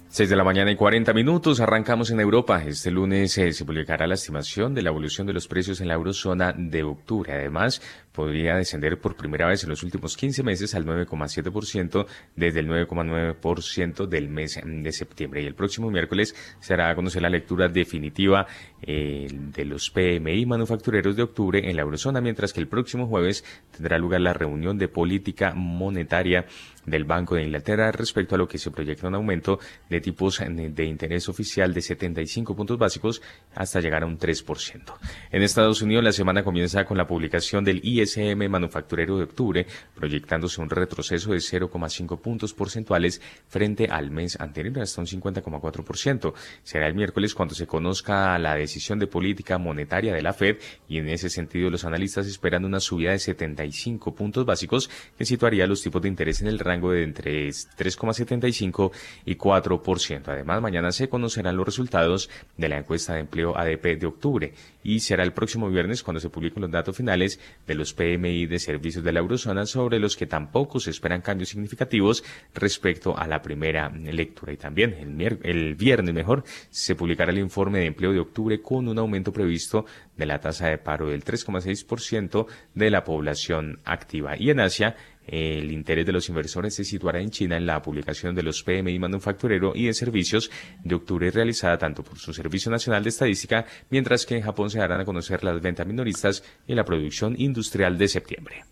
6 0.10 0.30
de 0.30 0.36
la 0.36 0.44
mañana 0.44 0.70
y 0.70 0.76
40 0.76 1.14
minutos, 1.14 1.62
arrancamos 1.62 2.12
en 2.12 2.20
Europa. 2.20 2.62
Este 2.66 2.92
lunes 2.92 3.38
eh, 3.38 3.54
se 3.54 3.64
publicará 3.64 4.06
la 4.06 4.16
estimación 4.16 4.74
de 4.74 4.82
la 4.82 4.90
evolución 4.90 5.26
de 5.26 5.32
los 5.32 5.48
precios 5.48 5.80
en 5.80 5.88
la 5.88 5.94
eurozona 5.94 6.54
de 6.58 6.84
octubre. 6.84 7.32
Además, 7.32 7.82
podría 8.18 8.56
descender 8.56 9.00
por 9.00 9.16
primera 9.16 9.46
vez 9.46 9.64
en 9.64 9.70
los 9.70 9.84
últimos 9.84 10.18
15 10.18 10.42
meses 10.42 10.74
al 10.74 10.88
9,7% 10.88 12.08
desde 12.36 12.62
el 12.62 12.68
9,9% 12.68 14.08
del 14.08 14.28
mes 14.28 14.60
de 14.66 14.92
septiembre. 14.92 15.44
Y 15.44 15.46
el 15.46 15.54
próximo 15.54 15.92
miércoles 15.92 16.36
se 16.60 16.74
hará 16.74 16.90
a 16.90 16.96
conocer 16.96 17.22
la 17.22 17.30
lectura 17.30 17.68
definitiva 17.68 18.48
eh, 18.82 19.28
de 19.30 19.66
los 19.66 19.92
PMI 19.92 20.48
manufactureros 20.48 21.16
de 21.16 21.22
octubre 21.22 21.70
en 21.70 21.76
la 21.76 21.84
eurozona, 21.84 22.20
mientras 22.20 22.54
que 22.54 22.60
el 22.60 22.68
próximo 22.68 23.06
jueves 23.06 23.46
tendrá 23.70 24.00
lugar 24.00 24.22
la 24.22 24.34
reunión 24.34 24.80
de 24.80 24.88
política 24.88 25.54
monetaria 25.54 26.48
del 26.88 27.04
Banco 27.04 27.36
de 27.36 27.44
Inglaterra 27.44 27.92
respecto 27.92 28.34
a 28.34 28.38
lo 28.38 28.48
que 28.48 28.58
se 28.58 28.72
proyecta 28.72 29.08
un 29.08 29.16
aumento 29.16 29.60
de 29.90 30.02
tipos 30.02 30.40
de 30.40 30.86
interés 30.86 31.30
oficial 31.30 31.74
de 31.74 31.82
75 31.82 32.56
puntos 32.56 32.80
básicos 32.80 33.22
hasta 33.54 33.82
llegar 33.82 34.04
a 34.04 34.06
un 34.06 34.18
3%. 34.18 34.94
En 35.32 35.44
Estados 35.44 35.82
Unidos 35.82 36.04
la 36.04 36.14
semana 36.14 36.44
comienza 36.44 36.86
con 36.86 36.98
la 36.98 37.06
publicación 37.06 37.66
del 37.66 37.82
ISM 37.84 38.07
manufacturero 38.50 39.18
de 39.18 39.24
octubre, 39.24 39.66
proyectándose 39.96 40.62
un 40.62 40.70
retroceso 40.70 41.32
de 41.32 41.38
0,5 41.38 42.20
puntos 42.20 42.54
porcentuales 42.54 43.22
frente 43.48 43.88
al 43.90 44.12
mes 44.12 44.40
anterior 44.40 44.80
hasta 44.80 45.02
un 45.02 45.08
50,4%. 45.08 46.34
Será 46.64 46.88
el 46.88 46.94
miércoles 46.94 47.34
cuando 47.34 47.56
se 47.56 47.68
conozca 47.68 48.38
la 48.38 48.56
decisión 48.56 49.00
de 49.00 49.08
política 49.08 49.58
monetaria 49.58 50.14
de 50.14 50.22
la 50.22 50.34
Fed 50.34 50.58
y 50.88 50.98
en 51.00 51.10
ese 51.10 51.30
sentido 51.30 51.70
los 51.70 51.86
analistas 51.86 52.28
esperan 52.28 52.66
una 52.66 52.80
subida 52.80 53.12
de 53.12 53.20
75 53.20 54.14
puntos 54.14 54.46
básicos 54.46 54.90
que 55.18 55.26
situaría 55.26 55.68
los 55.68 55.82
tipos 55.82 56.02
de 56.02 56.10
interés 56.10 56.42
en 56.42 56.48
el 56.48 56.60
rango 56.60 56.92
de 56.92 57.04
entre 57.04 57.48
3,75 57.50 58.92
y 59.26 59.36
4%. 59.36 60.28
Además, 60.28 60.62
mañana 60.62 60.92
se 60.92 61.10
conocerán 61.10 61.56
los 61.58 61.66
resultados 61.66 62.30
de 62.58 62.70
la 62.70 62.78
encuesta 62.78 63.14
de 63.14 63.22
empleo 63.22 63.58
ADP 63.58 64.00
de 64.00 64.06
octubre 64.06 64.54
y 64.88 65.02
será 65.02 65.24
el 65.24 65.34
próximo 65.34 65.70
viernes 65.70 66.02
cuando 66.02 66.22
se 66.22 66.30
publiquen 66.30 66.62
los 66.62 66.72
datos 66.72 66.96
finales 66.96 67.42
de 67.68 67.76
los 67.76 67.94
PMI 67.94 68.46
de 68.46 68.58
servicios 68.58 69.04
de 69.04 69.12
la 69.12 69.20
eurozona 69.20 69.66
sobre 69.66 70.00
los 70.00 70.16
que 70.16 70.28
tampoco 70.28 70.80
se 70.80 70.92
esperan 70.92 71.20
cambios 71.20 71.50
significativos 71.50 72.24
respecto 72.56 73.18
a 73.18 73.28
la 73.28 73.42
primera 73.42 73.90
lectura. 73.90 74.54
Y 74.54 74.58
también 74.58 74.94
el, 74.94 75.40
el 75.44 75.76
viernes 75.76 76.16
mejor 76.16 76.46
se 76.70 76.96
publicará 76.96 77.34
el 77.34 77.40
informe 77.40 77.80
de 77.80 77.88
empleo 77.88 78.14
de 78.14 78.22
octubre 78.22 78.62
con 78.62 78.88
un 78.88 78.98
aumento 78.98 79.34
previsto 79.34 79.86
de 80.16 80.26
la 80.26 80.40
tasa 80.40 80.70
de 80.70 80.78
paro 80.78 81.10
del 81.10 81.22
3,6% 81.22 82.48
de 82.74 82.90
la 82.90 83.04
población 83.04 83.82
activa. 83.84 84.38
Y 84.40 84.52
en 84.52 84.62
Asia, 84.62 84.96
el 85.28 85.72
interés 85.72 86.06
de 86.06 86.14
los 86.14 86.30
inversores 86.30 86.74
se 86.76 86.84
situará 86.84 87.20
en 87.20 87.30
China 87.30 87.58
en 87.58 87.66
la 87.66 87.82
publicación 87.82 88.34
de 88.34 88.44
los 88.44 88.64
PMI 88.64 88.98
manufacturero 89.00 89.74
y 89.76 89.86
de 89.88 89.94
servicios 89.94 90.50
de 90.84 90.96
octubre 90.96 91.30
realizada 91.32 91.78
tanto 91.78 92.04
por 92.04 92.18
su 92.18 92.34
Servicio 92.34 92.72
Nacional 92.72 93.04
de 93.04 93.10
Estadística, 93.10 93.66
mientras 93.90 94.26
que 94.26 94.36
en 94.36 94.44
Japón 94.44 94.70
se 94.70 94.80
darán 94.80 95.02
a 95.02 95.06
conocer 95.06 95.44
las 95.44 95.62
ventas 95.62 95.86
minoristas 95.86 96.44
y 96.68 96.76
la 96.76 96.86
producción 96.86 97.36
industrial 97.38 97.98
de 97.98 98.08
septiembre. 98.08 98.64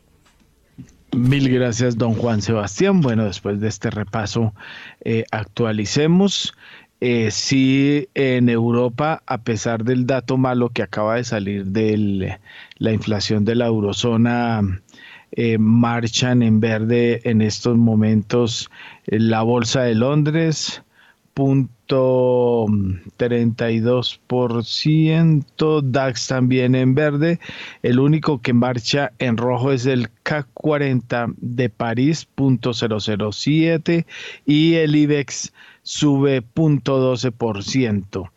Mil 1.15 1.49
gracias, 1.49 1.97
don 1.97 2.13
Juan 2.13 2.41
Sebastián. 2.41 2.99
Bueno, 2.99 3.23
después 3.23 3.61
de 3.61 3.69
este 3.69 3.89
repaso, 3.89 4.53
eh, 4.99 5.23
actualicemos. 5.31 6.53
Eh, 7.01 7.29
sí, 7.31 8.09
en 8.15 8.49
Europa, 8.49 9.21
a 9.25 9.43
pesar 9.43 9.83
del 9.83 10.07
dato 10.07 10.37
malo 10.37 10.69
que 10.69 10.81
acaba 10.81 11.15
de 11.15 11.23
salir 11.23 11.65
de 11.65 12.39
la 12.77 12.91
inflación 12.91 13.45
de 13.45 13.55
la 13.55 13.67
eurozona, 13.67 14.81
eh, 15.35 15.57
marchan 15.57 16.41
en 16.41 16.61
verde 16.61 17.19
en 17.25 17.41
estos 17.41 17.77
momentos 17.77 18.69
eh, 19.07 19.19
la 19.19 19.41
Bolsa 19.41 19.81
de 19.83 19.93
Londres, 19.93 20.81
punto 21.33 22.67
32%, 23.17 25.81
DAX 25.81 26.27
también 26.27 26.73
en 26.73 26.95
verde, 26.95 27.41
el 27.83 27.99
único 27.99 28.41
que 28.41 28.53
marcha 28.53 29.11
en 29.19 29.35
rojo 29.35 29.73
es 29.73 29.85
el 29.85 30.09
CAC 30.23 30.47
40 30.53 31.33
de 31.37 31.69
París, 31.69 32.25
punto 32.33 32.71
007, 32.73 34.05
y 34.45 34.75
el 34.75 34.95
IBEX 34.95 35.51
sube 35.83 36.41
punto 36.41 37.13
12%. 37.13 38.29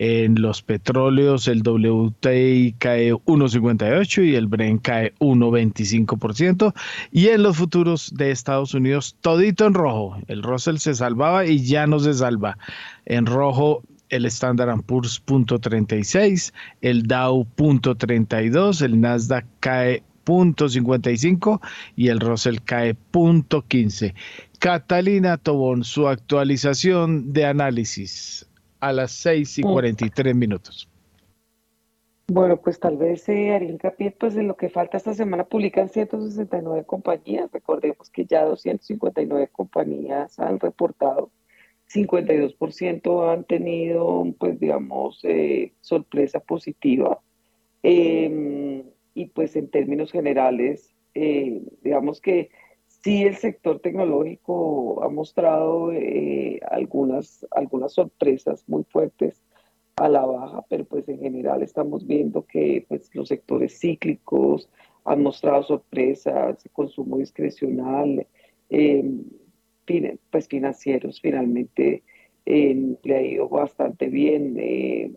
En 0.00 0.40
los 0.40 0.62
petróleos 0.62 1.48
el 1.48 1.62
WTI 1.62 2.76
cae 2.78 3.12
1,58 3.12 4.24
y 4.26 4.36
el 4.36 4.46
Brent 4.46 4.80
cae 4.80 5.12
1,25%. 5.18 6.72
Y 7.10 7.26
en 7.30 7.42
los 7.42 7.56
futuros 7.56 8.12
de 8.14 8.30
Estados 8.30 8.74
Unidos 8.74 9.16
todito 9.20 9.66
en 9.66 9.74
rojo. 9.74 10.16
El 10.28 10.44
Russell 10.44 10.76
se 10.76 10.94
salvaba 10.94 11.46
y 11.46 11.64
ya 11.64 11.88
no 11.88 11.98
se 11.98 12.14
salva. 12.14 12.58
En 13.06 13.26
rojo 13.26 13.82
el 14.08 14.24
Standard 14.26 14.82
Poor's 14.82 15.20
.36, 15.26 16.52
el 16.80 17.02
Dow 17.02 17.44
.32, 17.56 18.82
el 18.82 19.00
Nasdaq 19.00 19.46
cae 19.58 20.04
.55 20.24 21.60
y 21.96 22.06
el 22.06 22.20
Russell 22.20 22.58
cae 22.64 22.96
.15. 23.12 24.14
Catalina 24.60 25.38
Tobón, 25.38 25.82
su 25.82 26.06
actualización 26.06 27.32
de 27.32 27.46
análisis 27.46 28.47
a 28.80 28.92
las 28.92 29.12
6 29.12 29.58
y 29.58 29.62
43 29.62 30.34
minutos. 30.34 30.88
Bueno, 32.30 32.60
pues 32.60 32.78
tal 32.78 32.98
vez 32.98 33.26
eh, 33.30 33.54
haría 33.54 33.70
hincapié 33.70 34.10
pues 34.10 34.36
en 34.36 34.48
lo 34.48 34.56
que 34.56 34.68
falta 34.68 34.98
esta 34.98 35.14
semana 35.14 35.44
publican 35.44 35.88
169 35.88 36.84
compañías. 36.84 37.50
Recordemos 37.50 38.10
que 38.10 38.26
ya 38.26 38.44
259 38.44 39.48
compañías 39.48 40.38
han 40.38 40.60
reportado 40.60 41.30
52% 41.88 43.32
han 43.32 43.44
tenido, 43.44 44.26
pues 44.38 44.60
digamos, 44.60 45.20
eh, 45.22 45.72
sorpresa 45.80 46.40
positiva. 46.40 47.20
Em, 47.82 48.84
y 49.14 49.26
pues 49.26 49.56
en 49.56 49.70
términos 49.70 50.12
generales, 50.12 50.94
eh, 51.14 51.62
digamos 51.82 52.20
que 52.20 52.50
sí 53.02 53.22
el 53.22 53.36
sector 53.36 53.80
tecnológico 53.80 55.02
ha 55.02 55.08
mostrado 55.08 55.92
eh, 55.92 56.60
algunas, 56.70 57.46
algunas 57.50 57.92
sorpresas 57.92 58.64
muy 58.68 58.84
fuertes 58.84 59.42
a 59.96 60.08
la 60.08 60.24
baja, 60.24 60.64
pero 60.68 60.84
pues 60.84 61.08
en 61.08 61.18
general 61.18 61.62
estamos 61.62 62.06
viendo 62.06 62.46
que 62.46 62.84
pues, 62.88 63.10
los 63.14 63.28
sectores 63.28 63.78
cíclicos 63.78 64.68
han 65.04 65.22
mostrado 65.22 65.62
sorpresas, 65.62 66.62
consumo 66.72 67.18
discrecional, 67.18 68.26
em, 68.68 69.24
pues 70.30 70.46
financieros 70.48 71.20
finalmente 71.20 72.02
eh, 72.44 72.96
le 73.02 73.16
ha 73.16 73.22
ido 73.22 73.48
bastante 73.48 74.08
bien. 74.08 74.56
Eh, 74.58 75.12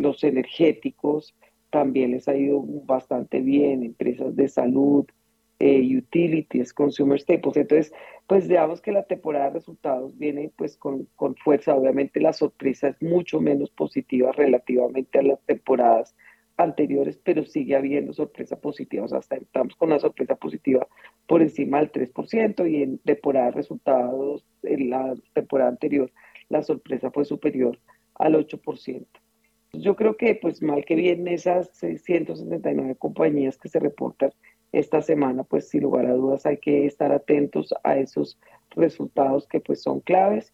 los 0.00 0.24
energéticos 0.24 1.34
también 1.70 2.12
les 2.12 2.26
ha 2.28 2.36
ido 2.36 2.62
bastante 2.62 3.40
bien, 3.40 3.84
empresas 3.84 4.34
de 4.34 4.48
salud, 4.48 5.06
eh, 5.58 5.96
utilities, 5.96 6.72
consumer 6.72 7.20
staples. 7.20 7.56
Entonces, 7.56 7.92
pues 8.26 8.48
digamos 8.48 8.80
que 8.80 8.92
la 8.92 9.04
temporada 9.04 9.46
de 9.46 9.54
resultados 9.54 10.16
viene 10.18 10.50
pues 10.56 10.76
con, 10.76 11.08
con, 11.16 11.34
fuerza. 11.36 11.74
Obviamente 11.74 12.20
la 12.20 12.32
sorpresa 12.32 12.88
es 12.88 13.00
mucho 13.00 13.40
menos 13.40 13.70
positiva 13.70 14.32
relativamente 14.32 15.18
a 15.18 15.22
las 15.22 15.40
temporadas 15.46 16.14
anteriores, 16.56 17.18
pero 17.22 17.44
sigue 17.44 17.76
habiendo 17.76 18.12
sorpresa 18.12 18.60
positiva. 18.60 19.04
O 19.04 19.08
sea, 19.08 19.18
hasta 19.18 19.36
estamos 19.36 19.76
con 19.76 19.90
una 19.90 19.98
sorpresa 19.98 20.36
positiva 20.36 20.86
por 21.26 21.42
encima 21.42 21.78
del 21.78 21.92
3% 21.92 22.70
y 22.70 22.82
en 22.82 22.98
temporada 22.98 23.46
de 23.46 23.52
resultados, 23.52 24.44
en 24.62 24.90
la 24.90 25.14
temporada 25.32 25.70
anterior, 25.70 26.10
la 26.48 26.62
sorpresa 26.62 27.10
fue 27.10 27.24
superior 27.24 27.78
al 28.14 28.34
8%. 28.34 29.06
Yo 29.72 29.96
creo 29.96 30.16
que, 30.16 30.34
pues 30.34 30.62
mal 30.62 30.84
que 30.84 30.94
bien, 30.94 31.28
esas 31.28 31.68
679 31.76 32.96
compañías 32.96 33.58
que 33.58 33.68
se 33.68 33.78
reportan 33.78 34.32
esta 34.78 35.00
semana, 35.00 35.42
pues 35.44 35.68
sin 35.68 35.82
lugar 35.82 36.06
a 36.06 36.12
dudas 36.12 36.44
hay 36.44 36.58
que 36.58 36.84
estar 36.86 37.10
atentos 37.10 37.72
a 37.82 37.96
esos 37.96 38.38
resultados 38.70 39.46
que 39.48 39.60
pues 39.60 39.82
son 39.82 40.00
claves. 40.00 40.52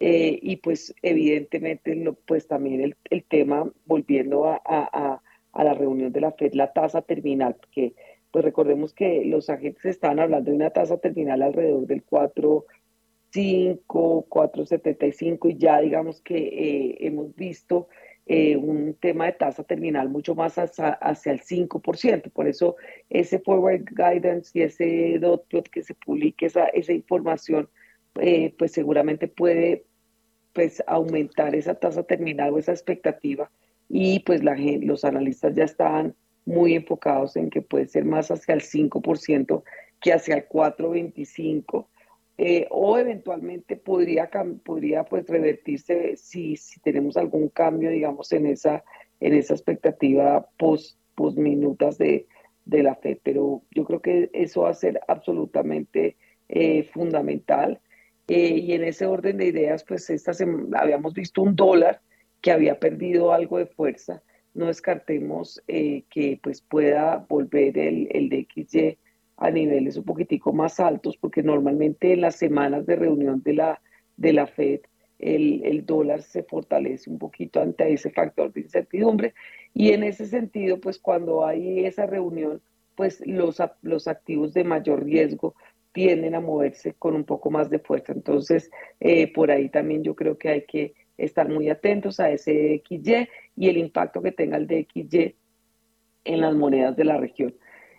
Eh, 0.00 0.38
y 0.42 0.56
pues 0.56 0.94
evidentemente 1.02 1.94
lo, 1.94 2.14
pues 2.14 2.46
también 2.46 2.80
el, 2.80 2.96
el 3.10 3.24
tema, 3.24 3.70
volviendo 3.86 4.46
a, 4.46 4.60
a, 4.64 5.22
a, 5.52 5.64
la 5.64 5.74
reunión 5.74 6.12
de 6.12 6.20
la 6.20 6.32
FED, 6.32 6.54
la 6.54 6.72
tasa 6.72 7.02
terminal, 7.02 7.56
que 7.70 7.94
pues 8.30 8.44
recordemos 8.44 8.92
que 8.92 9.24
los 9.24 9.50
agentes 9.50 9.84
estaban 9.84 10.18
hablando 10.20 10.50
de 10.50 10.56
una 10.56 10.70
tasa 10.70 10.98
terminal 10.98 11.42
alrededor 11.42 11.86
del 11.86 12.04
4.5, 12.04 13.84
4.75 14.28 15.50
y 15.50 15.56
ya 15.58 15.80
digamos 15.80 16.20
que 16.20 16.36
eh, 16.36 16.96
hemos 17.00 17.34
visto 17.34 17.88
eh, 18.26 18.56
un 18.56 18.94
tema 18.94 19.26
de 19.26 19.32
tasa 19.32 19.64
terminal 19.64 20.08
mucho 20.08 20.34
más 20.34 20.56
hacia, 20.56 20.98
el 21.00 21.40
5%. 21.40 22.32
Por 22.32 22.48
eso 22.48 22.76
ese 23.10 23.38
forward 23.38 23.84
guidance 23.90 24.50
y 24.58 24.62
ese 24.62 25.18
dot 25.20 25.46
plot 25.48 25.68
que 25.68 25.82
se 25.82 25.94
publique, 25.94 26.46
esa, 26.46 26.66
esa 26.68 26.92
información, 26.92 27.68
eh, 28.20 28.54
pues 28.58 28.72
seguramente 28.72 29.28
puede 29.28 29.84
pues 30.54 30.82
aumentar 30.86 31.54
esa 31.54 31.74
tasa 31.74 32.04
terminal 32.04 32.54
o 32.54 32.58
esa 32.58 32.72
expectativa 32.72 33.50
y 33.88 34.20
pues 34.20 34.42
la, 34.42 34.56
los 34.80 35.04
analistas 35.04 35.54
ya 35.54 35.64
están 35.64 36.14
muy 36.46 36.74
enfocados 36.74 37.36
en 37.36 37.50
que 37.50 37.60
puede 37.60 37.86
ser 37.86 38.04
más 38.04 38.30
hacia 38.30 38.54
el 38.54 38.62
5% 38.62 39.62
que 40.00 40.12
hacia 40.12 40.36
el 40.36 40.48
4,25%. 40.48 41.86
Eh, 42.36 42.66
o 42.70 42.98
eventualmente 42.98 43.76
podría, 43.76 44.28
podría 44.64 45.04
pues 45.04 45.26
revertirse 45.28 46.16
si, 46.16 46.56
si 46.56 46.80
tenemos 46.80 47.16
algún 47.16 47.48
cambio, 47.48 47.90
digamos, 47.90 48.32
en 48.32 48.46
esa, 48.46 48.82
en 49.20 49.34
esa 49.34 49.54
expectativa 49.54 50.48
post, 50.58 50.98
post 51.14 51.38
minutas 51.38 51.96
de, 51.96 52.26
de 52.64 52.82
la 52.82 52.96
fe. 52.96 53.20
Pero 53.22 53.62
yo 53.70 53.84
creo 53.84 54.00
que 54.02 54.30
eso 54.32 54.62
va 54.62 54.70
a 54.70 54.74
ser 54.74 55.00
absolutamente 55.06 56.16
eh, 56.48 56.82
fundamental. 56.92 57.80
Eh, 58.26 58.58
y 58.58 58.72
en 58.72 58.84
ese 58.84 59.06
orden 59.06 59.36
de 59.36 59.46
ideas, 59.46 59.84
pues 59.84 60.10
esta 60.10 60.32
habíamos 60.76 61.14
visto 61.14 61.42
un 61.42 61.54
dólar 61.54 62.00
que 62.40 62.50
había 62.50 62.80
perdido 62.80 63.32
algo 63.32 63.58
de 63.58 63.66
fuerza 63.66 64.22
no 64.54 64.66
descartemos 64.66 65.60
que 65.66 66.38
pues 66.40 66.62
pueda 66.62 67.26
volver 67.28 67.76
el, 67.76 68.08
el 68.12 68.28
DXY 68.28 68.98
a 69.36 69.50
niveles 69.50 69.96
un 69.96 70.04
poquitico 70.04 70.52
más 70.52 70.80
altos, 70.80 71.16
porque 71.16 71.42
normalmente 71.42 72.12
en 72.12 72.20
las 72.20 72.36
semanas 72.36 72.86
de 72.86 72.96
reunión 72.96 73.42
de 73.42 73.54
la, 73.54 73.82
de 74.16 74.32
la 74.32 74.46
FED 74.46 74.80
el, 75.18 75.64
el, 75.64 75.86
dólar 75.86 76.22
se 76.22 76.42
fortalece 76.42 77.08
un 77.08 77.18
poquito 77.18 77.60
ante 77.60 77.92
ese 77.92 78.10
factor 78.10 78.52
de 78.52 78.60
incertidumbre 78.62 79.34
y 79.72 79.92
en 79.92 80.02
ese 80.02 80.26
sentido, 80.26 80.80
pues 80.80 80.98
cuando 80.98 81.46
hay 81.46 81.86
esa 81.86 82.06
reunión, 82.06 82.60
pues 82.94 83.22
los, 83.26 83.62
los 83.82 84.08
activos 84.08 84.54
de 84.54 84.64
mayor 84.64 85.04
riesgo 85.04 85.54
tienden 85.92 86.34
a 86.34 86.40
moverse 86.40 86.94
con 86.94 87.14
un 87.14 87.24
poco 87.24 87.50
más 87.50 87.70
de 87.70 87.78
fuerza. 87.78 88.12
Entonces, 88.12 88.70
eh, 89.00 89.32
por 89.32 89.50
ahí 89.50 89.68
también 89.68 90.02
yo 90.02 90.14
creo 90.14 90.36
que 90.36 90.48
hay 90.48 90.62
que 90.62 90.94
estar 91.16 91.48
muy 91.48 91.70
atentos 91.70 92.18
a 92.20 92.30
ese 92.30 92.82
XY 92.86 93.28
y 93.56 93.68
el 93.68 93.78
impacto 93.78 94.20
que 94.20 94.32
tenga 94.32 94.56
el 94.56 94.66
DXY 94.66 95.36
en 96.24 96.40
las 96.40 96.54
monedas 96.54 96.96
de 96.96 97.04
la 97.04 97.18
región. 97.18 97.54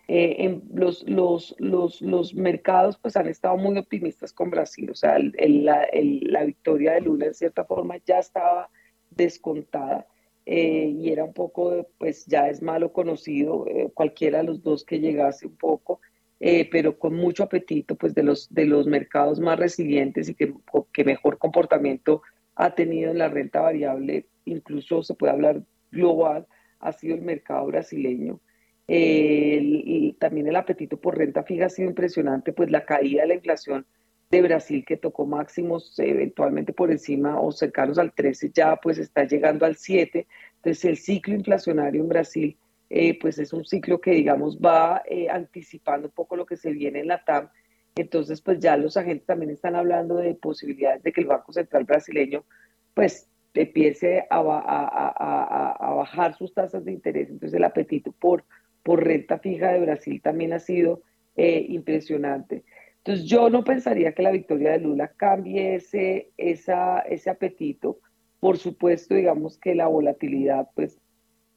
Eh, 0.08 0.36
en 0.45 0.62
los, 0.72 1.03
los, 1.10 1.56
los, 1.58 1.99
los, 1.99 2.36
mercados 2.36 2.95
pues 2.99 3.18
han 3.18 3.28
estado 3.28 3.58
muy 3.58 3.76
optimistas 3.76 4.32
con 4.34 4.51
Brasil, 4.51 4.91
o 4.91 4.93
sea, 4.93 5.18
la, 5.18 5.88
la, 5.91 6.43
victoria 6.43 6.93
de 6.93 7.01
Lula 7.01 7.26
en 7.26 7.34
cierta 7.34 7.66
forma 7.66 7.95
ya 8.06 8.20
estaba 8.20 8.70
descontada 9.10 10.06
eh, 10.45 10.93
y 10.95 11.10
era 11.10 11.24
un 11.24 11.34
poco, 11.34 11.88
pues 11.97 12.28
ya 12.28 12.49
es 12.49 12.62
malo 12.62 12.93
conocido, 12.93 13.66
eh, 13.68 13.89
cualquiera 13.95 14.39
de 14.39 14.43
los 14.43 14.62
dos 14.62 14.86
que 14.86 14.99
llegase 14.99 15.47
un 15.47 15.56
poco, 15.56 16.01
pero 16.38 16.99
con 16.99 17.16
mucho 17.16 17.41
apetito 17.41 17.95
pues 17.95 18.14
de 18.14 18.22
los, 18.22 18.53
de 18.53 18.66
los 18.66 18.86
mercados 18.86 19.39
más 19.39 19.58
resilientes 19.58 20.30
y 20.30 20.36
que, 20.36 20.53
que 20.93 21.03
mejor 21.03 21.39
comportamiento 21.39 22.22
ha 22.53 22.76
tenido 22.76 23.10
en 23.10 23.18
la 23.18 23.30
renta 23.30 23.62
variable, 23.62 24.28
incluso 24.45 25.01
se 25.01 25.16
puede 25.16 25.34
hablar 25.34 25.64
global, 25.91 26.45
ha 26.80 26.91
sido 26.91 27.16
el 27.16 27.24
mercado 27.24 27.66
brasileño. 27.66 28.39
Y 28.88 30.13
también 30.19 30.47
el 30.47 30.55
apetito 30.55 30.97
por 30.97 31.17
renta 31.17 31.43
fija 31.43 31.65
ha 31.65 31.69
sido 31.69 31.89
impresionante, 31.89 32.53
pues 32.53 32.69
la 32.69 32.86
caída 32.86 33.23
de 33.23 33.29
la 33.29 33.36
inflación 33.36 33.86
de 34.29 34.41
Brasil 34.41 34.83
que 34.86 34.97
tocó 34.97 35.25
máximos 35.25 35.97
eventualmente 35.99 36.73
por 36.73 36.91
encima 36.91 37.39
o 37.39 37.51
cercanos 37.51 37.97
al 37.97 38.13
13 38.13 38.51
ya 38.53 38.75
pues 38.75 38.97
está 38.97 39.23
llegando 39.25 39.65
al 39.65 39.75
7. 39.75 40.27
Entonces 40.57 40.86
el 40.86 40.97
ciclo 40.97 41.36
inflacionario 41.36 42.01
en 42.01 42.09
Brasil 42.09 42.57
eh, 42.89 43.17
pues 43.19 43.39
es 43.39 43.53
un 43.53 43.65
ciclo 43.65 43.99
que 44.01 44.11
digamos 44.11 44.59
va 44.59 45.03
eh, 45.09 45.29
anticipando 45.29 46.07
un 46.07 46.13
poco 46.13 46.36
lo 46.36 46.45
que 46.45 46.57
se 46.57 46.71
viene 46.71 46.99
en 46.99 47.07
la 47.07 47.23
TAM 47.23 47.49
entonces, 47.95 48.41
pues 48.41 48.59
ya 48.59 48.75
los 48.75 48.97
agentes 48.97 49.25
también 49.25 49.51
están 49.51 49.75
hablando 49.75 50.17
de 50.17 50.36
posibilidades 50.36 51.01
de 51.03 51.13
que 51.13 51.21
el 51.21 51.27
Banco 51.27 51.53
Central 51.53 51.86
brasileño, 51.86 52.43
pues, 52.93 53.29
empiece 53.53 54.25
a, 54.29 54.41
bajar 55.95 56.36
sus 56.36 56.53
tasas 56.53 56.83
de 56.83 56.91
interés. 56.91 57.29
Entonces, 57.29 57.55
el 57.55 57.63
apetito 57.63 58.11
por, 58.11 58.43
por 58.86 59.03
renta 59.03 59.39
fija 59.39 59.73
de 59.73 59.79
Brasil 59.79 60.21
también 60.21 60.53
ha 60.53 60.59
sido 60.59 61.01
eh, 61.36 61.65
impresionante. 61.69 62.63
Entonces, 62.97 63.25
yo 63.25 63.49
no 63.49 63.63
pensaría 63.63 64.13
que 64.13 64.21
la 64.21 64.29
victoria 64.29 64.73
de 64.73 64.79
Lula 64.79 65.07
cambie 65.17 65.73
ese, 65.73 66.29
esa, 66.38 66.99
ese 66.99 67.31
apetito. 67.31 67.99
Por 68.39 68.59
supuesto, 68.59 69.15
digamos 69.15 69.57
que 69.57 69.73
la 69.73 69.88
volatilidad, 69.88 70.69
pues, 70.75 70.99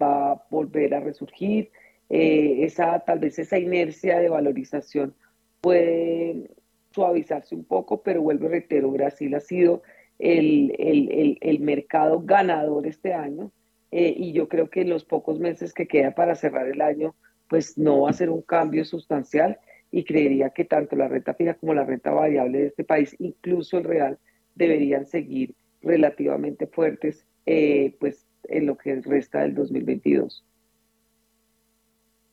va 0.02 0.32
a 0.32 0.46
volver 0.48 0.94
a 0.94 1.00
resurgir. 1.00 1.70
Eh, 2.08 2.64
esa, 2.64 3.00
tal 3.00 3.18
vez 3.18 3.38
esa 3.38 3.58
inercia 3.58 4.18
de 4.18 4.30
valorización 4.30 5.14
puede 5.60 6.48
suavizarse 6.92 7.54
un 7.54 7.64
poco, 7.64 8.02
pero 8.02 8.22
vuelvo 8.22 8.46
a 8.46 8.52
reitero, 8.52 8.90
Brasil 8.90 9.34
ha 9.34 9.40
sido 9.40 9.82
el, 10.18 10.74
el, 10.78 11.36
el, 11.42 11.60
mercado 11.60 12.22
ganador 12.24 12.86
este 12.86 13.12
año 13.12 13.52
eh, 13.90 14.14
y 14.16 14.32
yo 14.32 14.48
creo 14.48 14.70
que 14.70 14.82
en 14.82 14.90
los 14.90 15.04
pocos 15.04 15.38
meses 15.38 15.72
que 15.72 15.86
queda 15.86 16.14
para 16.14 16.34
cerrar 16.34 16.68
el 16.68 16.80
año, 16.80 17.14
pues 17.48 17.78
no 17.78 18.02
va 18.02 18.10
a 18.10 18.14
ser 18.14 18.30
un 18.30 18.42
cambio 18.42 18.84
sustancial 18.84 19.58
y 19.90 20.04
creería 20.04 20.50
que 20.50 20.64
tanto 20.64 20.96
la 20.96 21.08
renta 21.08 21.34
fija 21.34 21.54
como 21.54 21.74
la 21.74 21.84
renta 21.84 22.10
variable 22.10 22.58
de 22.58 22.66
este 22.66 22.84
país, 22.84 23.16
incluso 23.18 23.78
el 23.78 23.84
real, 23.84 24.18
deberían 24.54 25.06
seguir 25.06 25.54
relativamente 25.80 26.66
fuertes 26.66 27.24
eh, 27.46 27.96
pues 27.98 28.26
en 28.44 28.66
lo 28.66 28.76
que 28.76 29.00
resta 29.00 29.40
del 29.40 29.54
2022. 29.54 30.44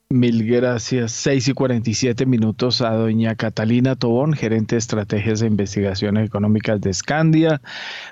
Mil 0.09 0.45
gracias. 0.45 1.13
6 1.13 1.47
y 1.47 1.53
47 1.53 2.27
minutos 2.27 2.81
a 2.81 2.91
doña 2.91 3.33
Catalina 3.35 3.95
Tobón, 3.95 4.33
gerente 4.33 4.75
de 4.75 4.79
estrategias 4.79 5.41
e 5.41 5.47
investigaciones 5.47 6.27
económicas 6.27 6.79
de 6.79 6.93
Scandia. 6.93 7.59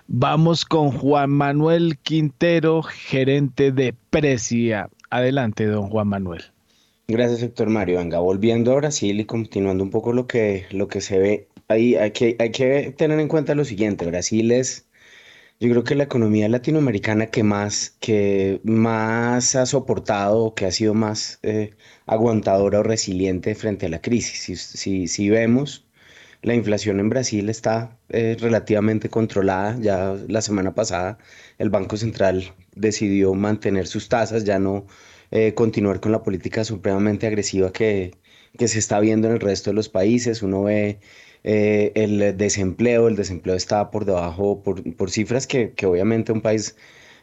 Vamos 0.08 0.66
con 0.66 0.90
Juan 0.90 1.30
Manuel 1.30 2.00
Quintero, 2.00 2.82
gerente 2.82 3.72
de 3.72 3.94
Precia. 4.10 4.90
Adelante, 5.12 5.68
don 5.68 5.88
Juan 5.88 6.08
Manuel. 6.08 6.46
Gracias, 7.08 7.44
Héctor 7.44 7.70
Mario. 7.70 8.00
Venga, 8.00 8.18
volviendo 8.18 8.72
a 8.72 8.76
Brasil 8.78 9.20
y 9.20 9.26
continuando 9.26 9.84
un 9.84 9.92
poco 9.92 10.14
lo 10.14 10.26
que, 10.26 10.66
lo 10.72 10.88
que 10.88 11.00
se 11.00 11.20
ve, 11.20 11.48
ahí 11.68 11.94
hay 11.94 12.10
que, 12.10 12.36
hay 12.40 12.50
que 12.50 12.92
tener 12.98 13.20
en 13.20 13.28
cuenta 13.28 13.54
lo 13.54 13.66
siguiente. 13.66 14.08
Brasil 14.08 14.52
es 14.52 14.88
yo 15.64 15.70
creo 15.72 15.84
que 15.86 15.96
la 15.96 16.04
economía 16.04 16.50
latinoamericana 16.50 17.28
que 17.28 17.42
más, 17.44 17.96
que 18.02 18.60
más 18.66 19.56
ha 19.56 19.66
soportado, 19.66 20.54
que 20.56 20.66
ha 20.66 20.72
sido 20.72 20.94
más 20.94 21.40
eh, 21.42 21.72
aguantadora 22.06 22.80
o 22.82 22.84
resiliente 22.84 23.56
frente 23.56 23.86
a 23.86 23.90
la 23.90 24.02
crisis. 24.02 24.58
Si, 24.58 25.08
si, 25.08 25.30
vemos, 25.30 25.88
la 26.42 26.54
inflación 26.54 27.00
en 27.00 27.10
Brasil 27.10 27.50
está 27.50 27.98
eh, 28.10 28.36
relativamente 28.40 29.10
controlada. 29.10 29.78
Ya 29.80 30.16
la 30.28 30.42
semana 30.42 30.76
pasada 30.76 31.18
el 31.58 31.70
Banco 31.70 31.96
Central 31.96 32.54
decidió 32.76 33.34
mantener 33.34 33.88
sus 33.88 34.10
tasas, 34.10 34.44
ya 34.44 34.60
no 34.60 34.86
eh, 35.32 35.54
continuar 35.54 36.02
con 36.02 36.12
la 36.12 36.24
política 36.24 36.66
supremamente 36.66 37.26
agresiva 37.28 37.72
que, 37.72 38.12
que 38.58 38.68
se 38.68 38.80
está 38.80 39.00
viendo 39.00 39.28
en 39.30 39.36
el 39.36 39.40
resto 39.40 39.70
de 39.70 39.76
los 39.76 39.88
países. 39.90 40.44
Uno 40.44 40.64
ve 40.64 41.00
eh, 41.44 41.92
el 41.96 42.38
desempleo, 42.38 43.08
el 43.08 43.16
desempleo 43.16 43.56
está 43.56 43.92
por 43.92 44.06
debajo, 44.06 44.64
por, 44.64 44.84
por 44.96 45.12
cifras 45.12 45.48
que, 45.48 45.74
que, 45.74 45.86
obviamente 45.86 46.32
un 46.32 46.42
país 46.42 46.76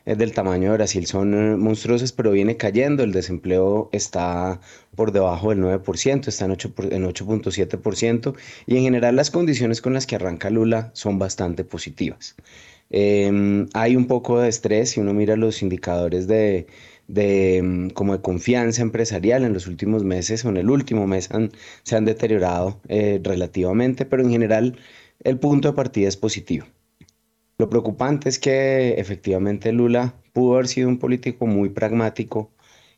eh, 0.07 0.14
del 0.16 0.33
tamaño 0.33 0.71
de 0.71 0.77
Brasil 0.79 1.07
son 1.07 1.35
eh, 1.35 1.57
monstruosas, 1.57 2.12
pero 2.12 2.31
viene 2.33 2.57
cayendo, 2.57 3.03
el 3.03 3.12
desempleo 3.12 3.91
está 3.93 4.61
por 4.95 5.12
debajo 5.12 5.51
del 5.51 5.61
9%, 5.61 6.29
está 6.29 6.45
en 6.47 6.53
8.7% 6.53 8.35
y 8.66 8.77
en 8.77 8.83
general 8.83 9.16
las 9.16 9.31
condiciones 9.31 9.81
con 9.83 9.95
las 9.95 10.07
que 10.07 10.16
arranca 10.16 10.51
Lula 10.51 10.91
son 10.95 11.18
bastante 11.18 11.64
positivas. 11.64 12.35
Em, 12.91 13.68
hay 13.73 13.95
un 13.95 14.07
poco 14.07 14.41
de 14.41 14.49
estrés 14.49 14.91
si 14.91 15.01
uno 15.01 15.14
mira 15.14 15.37
los 15.37 15.62
indicadores 15.62 16.27
de 16.27 16.66
de, 17.12 17.61
mm, 17.62 17.90
como 17.90 18.12
de 18.14 18.22
confianza 18.22 18.82
empresarial 18.82 19.44
en 19.44 19.52
los 19.52 19.66
últimos 19.66 20.04
meses 20.04 20.44
o 20.44 20.48
en 20.50 20.56
el 20.58 20.70
último 20.70 21.06
mes 21.06 21.28
se 21.82 21.96
han 21.96 22.04
deteriorado 22.04 22.80
eh, 22.88 23.20
relativamente, 23.22 24.04
pero 24.06 24.22
en 24.22 24.30
general 24.30 24.78
el 25.24 25.38
punto 25.38 25.68
de 25.68 25.74
partida 25.74 26.08
es 26.08 26.16
positivo. 26.16 26.66
Lo 27.58 27.68
preocupante 27.68 28.28
es 28.28 28.38
que 28.38 28.94
efectivamente 28.98 29.72
Lula 29.72 30.14
pudo 30.32 30.54
haber 30.54 30.68
sido 30.68 30.88
un 30.88 30.98
político 30.98 31.46
muy 31.46 31.68
pragmático 31.70 32.52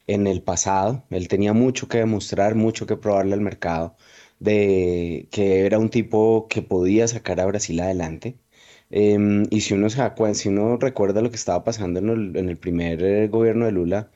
en 0.07 0.27
el 0.27 0.43
pasado. 0.43 1.05
Él 1.11 1.29
tenía 1.29 1.53
mucho 1.53 1.89
que 1.89 1.99
demostrar, 1.99 2.55
mucho 2.55 2.87
que 2.87 2.97
probarle 2.97 3.35
al 3.35 3.41
mercado, 3.41 3.97
de 4.39 5.29
que 5.31 5.67
era 5.67 5.79
un 5.79 5.91
tipo 5.91 6.47
que 6.49 6.63
podía 6.63 7.09
sacar 7.09 7.41
a 7.41 7.47
Brasil 7.47 7.81
adelante. 7.81 8.37
Em, 8.95 9.45
y 9.51 9.63
si 9.63 9.75
uno, 9.75 9.89
se 9.91 10.03
recuerda 10.81 11.23
lo 11.23 11.31
que 11.31 11.37
estaba 11.37 11.65
pasando 11.65 11.99
en 12.01 12.49
el, 12.49 12.59
primer 12.59 13.03
eh, 13.03 13.29
gobierno 13.29 13.65
de 13.67 13.73
Lula, 13.73 14.11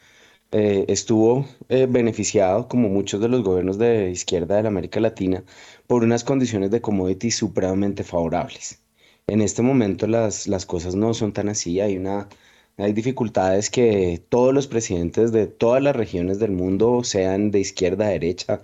eh, 0.53 0.85
estuvo 0.89 1.47
eh, 1.69 1.87
beneficiado, 1.89 2.69
como 2.69 2.89
muchos 2.91 3.21
de 3.21 3.29
los 3.29 3.43
gobiernos 3.43 3.79
de 3.79 4.11
izquierda 4.11 4.57
de 4.57 4.63
la 4.65 4.69
América 4.69 5.01
Latina, 5.01 5.45
por 5.87 6.05
unas 6.05 6.25
condiciones 6.25 6.71
de 6.71 6.81
commodities 6.83 7.37
supremamente 7.37 8.05
favorables. 8.05 8.83
En 9.27 9.41
este 9.43 9.63
momento 9.63 10.07
las, 10.07 10.47
las 10.49 10.67
cosas 10.67 10.95
no 10.95 11.15
son 11.15 11.33
tan 11.33 11.49
así, 11.49 11.81
hay, 11.81 11.97
una, 11.97 12.29
hay 12.77 12.93
dificultades 12.93 13.71
que 13.71 14.23
todos 14.29 14.55
los 14.55 14.67
presidentes 14.69 15.33
de 15.33 15.47
todas 15.47 15.83
las 15.83 15.97
regiones 15.97 16.39
del 16.39 16.53
mundo, 16.53 17.03
sean 17.05 17.51
de 17.51 17.61
izquierda 17.61 18.07
a 18.07 18.11
derecha, 18.11 18.63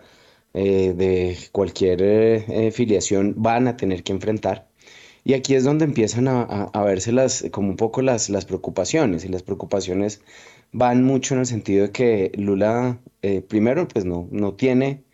de 0.55 1.39
cualquier 1.53 2.73
filiación, 2.73 3.35
van 3.39 3.69
a 3.69 3.77
tener 3.77 4.03
que 4.05 4.13
enfrentar. 4.13 4.72
Y 5.25 5.35
aquí 5.35 5.55
es 5.55 5.65
donde 5.65 5.85
empiezan 5.85 6.29
a, 6.29 6.43
a, 6.43 6.85
verse 6.85 7.13
las, 7.13 7.45
como 7.53 7.71
un 7.71 7.77
poco 7.77 8.03
las, 8.03 8.29
las 8.29 8.45
preocupaciones, 8.45 9.25
y 9.25 9.29
las 9.29 9.43
preocupaciones 9.43 10.21
van 10.73 11.05
mucho 11.05 11.35
en 11.35 11.41
el 11.41 11.47
sentido 11.47 11.87
de 11.87 11.93
que 11.93 12.33
Lula, 12.37 12.99
eh, 13.23 13.43
primero, 13.43 13.87
pues 13.89 14.05
no, 14.05 14.29
no 14.33 14.55
tiene 14.55 15.05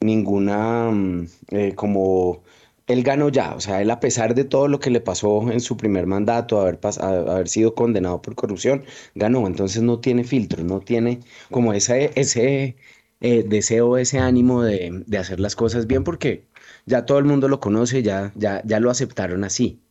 ninguna, 0.00 0.90
mm, 0.90 1.26
eh, 1.50 1.74
como, 1.74 2.42
él 2.86 3.02
ganó 3.02 3.28
ya, 3.28 3.54
o 3.54 3.60
sea, 3.60 3.82
él 3.82 3.90
a 3.90 4.00
pesar 4.00 4.34
de 4.34 4.44
todo 4.44 4.68
lo 4.68 4.80
que 4.80 4.90
le 4.90 5.00
pasó 5.00 5.50
en 5.52 5.60
su 5.60 5.76
primer 5.76 6.06
mandato, 6.06 6.60
haber, 6.60 6.78
haber 7.00 7.48
sido 7.48 7.74
condenado 7.74 8.22
por 8.22 8.34
corrupción, 8.34 8.84
ganó, 9.14 9.46
entonces 9.46 9.82
no 9.82 10.00
tiene 10.00 10.24
filtro, 10.24 10.64
no 10.64 10.80
tiene 10.80 11.20
como 11.50 11.72
ese, 11.74 12.12
ese 12.14 12.76
eh, 13.20 13.44
deseo, 13.46 13.98
ese 13.98 14.18
ánimo 14.18 14.62
de, 14.62 15.02
de 15.06 15.18
hacer 15.18 15.40
las 15.40 15.56
cosas 15.56 15.86
bien, 15.86 16.04
porque 16.04 16.44
ya 16.88 17.06
todo 17.06 17.18
el 17.18 17.24
mundo 17.26 17.48
lo 17.48 17.60
conoce, 17.60 18.02
ya, 18.02 18.32
ya, 18.36 18.62
ya 18.64 18.80
lo 18.80 18.90
aceptaron 18.90 19.44
así. 19.44 19.82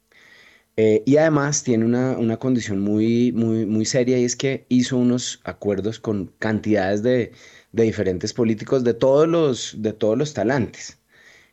Eh, 0.77 1.03
y 1.05 1.17
además 1.17 1.63
tiene 1.63 1.85
una, 1.85 2.17
una, 2.17 2.37
condición 2.37 2.79
muy, 2.81 3.31
muy, 3.31 3.65
muy 3.65 3.85
seria 3.85 4.19
y 4.19 4.25
es 4.25 4.35
que 4.35 4.65
hizo 4.69 4.97
unos 4.97 5.41
acuerdos 5.43 5.99
con 5.99 6.27
cantidades 6.39 7.01
de, 7.03 7.31
de 7.71 7.83
diferentes 7.83 8.33
políticos 8.33 8.83
de 8.83 8.93
todos 8.93 9.27
los, 9.27 9.75
de 9.81 9.93
todos 9.93 10.17
los 10.17 10.33
talantes. 10.33 10.99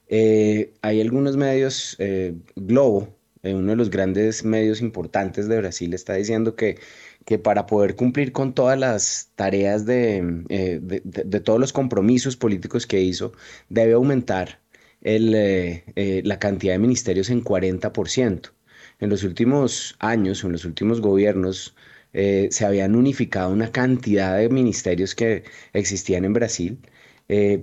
Eh, 0.08 0.74
hay 0.82 1.00
algunos 1.00 1.36
medios, 1.36 1.96
eh, 1.98 2.34
Globo, 2.56 3.16
uno 3.42 3.70
de 3.72 3.76
los 3.76 3.90
grandes 3.90 4.44
medios 4.44 4.80
importantes 4.80 5.48
de 5.48 5.58
Brasil, 5.58 5.94
está 5.94 6.14
diciendo 6.14 6.56
que, 6.56 6.78
que 7.26 7.38
para 7.38 7.66
poder 7.66 7.96
cumplir 7.96 8.32
con 8.32 8.54
todas 8.54 8.78
las 8.78 9.30
tareas 9.36 9.86
de, 9.86 10.22
de, 10.48 11.02
de 11.04 11.40
todos 11.40 11.60
los 11.60 11.72
compromisos 11.72 12.36
políticos 12.36 12.86
que 12.86 13.00
hizo, 13.02 13.32
debe 13.68 13.94
aumentar 13.94 14.63
el, 15.04 15.34
eh, 15.34 15.84
eh, 15.96 16.22
la 16.24 16.38
cantidad 16.38 16.74
de 16.74 16.78
ministerios 16.80 17.30
en 17.30 17.42
40%. 17.44 18.52
En 19.00 19.10
los 19.10 19.24
últimos 19.24 19.96
años, 20.00 20.44
en 20.44 20.52
los 20.52 20.64
últimos 20.64 21.00
gobiernos, 21.00 21.74
eh, 22.12 22.48
se 22.50 22.64
habían 22.66 22.96
unificado 22.96 23.50
una 23.52 23.70
cantidad 23.72 24.38
de 24.38 24.48
ministerios 24.48 25.14
que 25.14 25.44
existían 25.72 26.24
en 26.24 26.32
Brasil. 26.32 26.78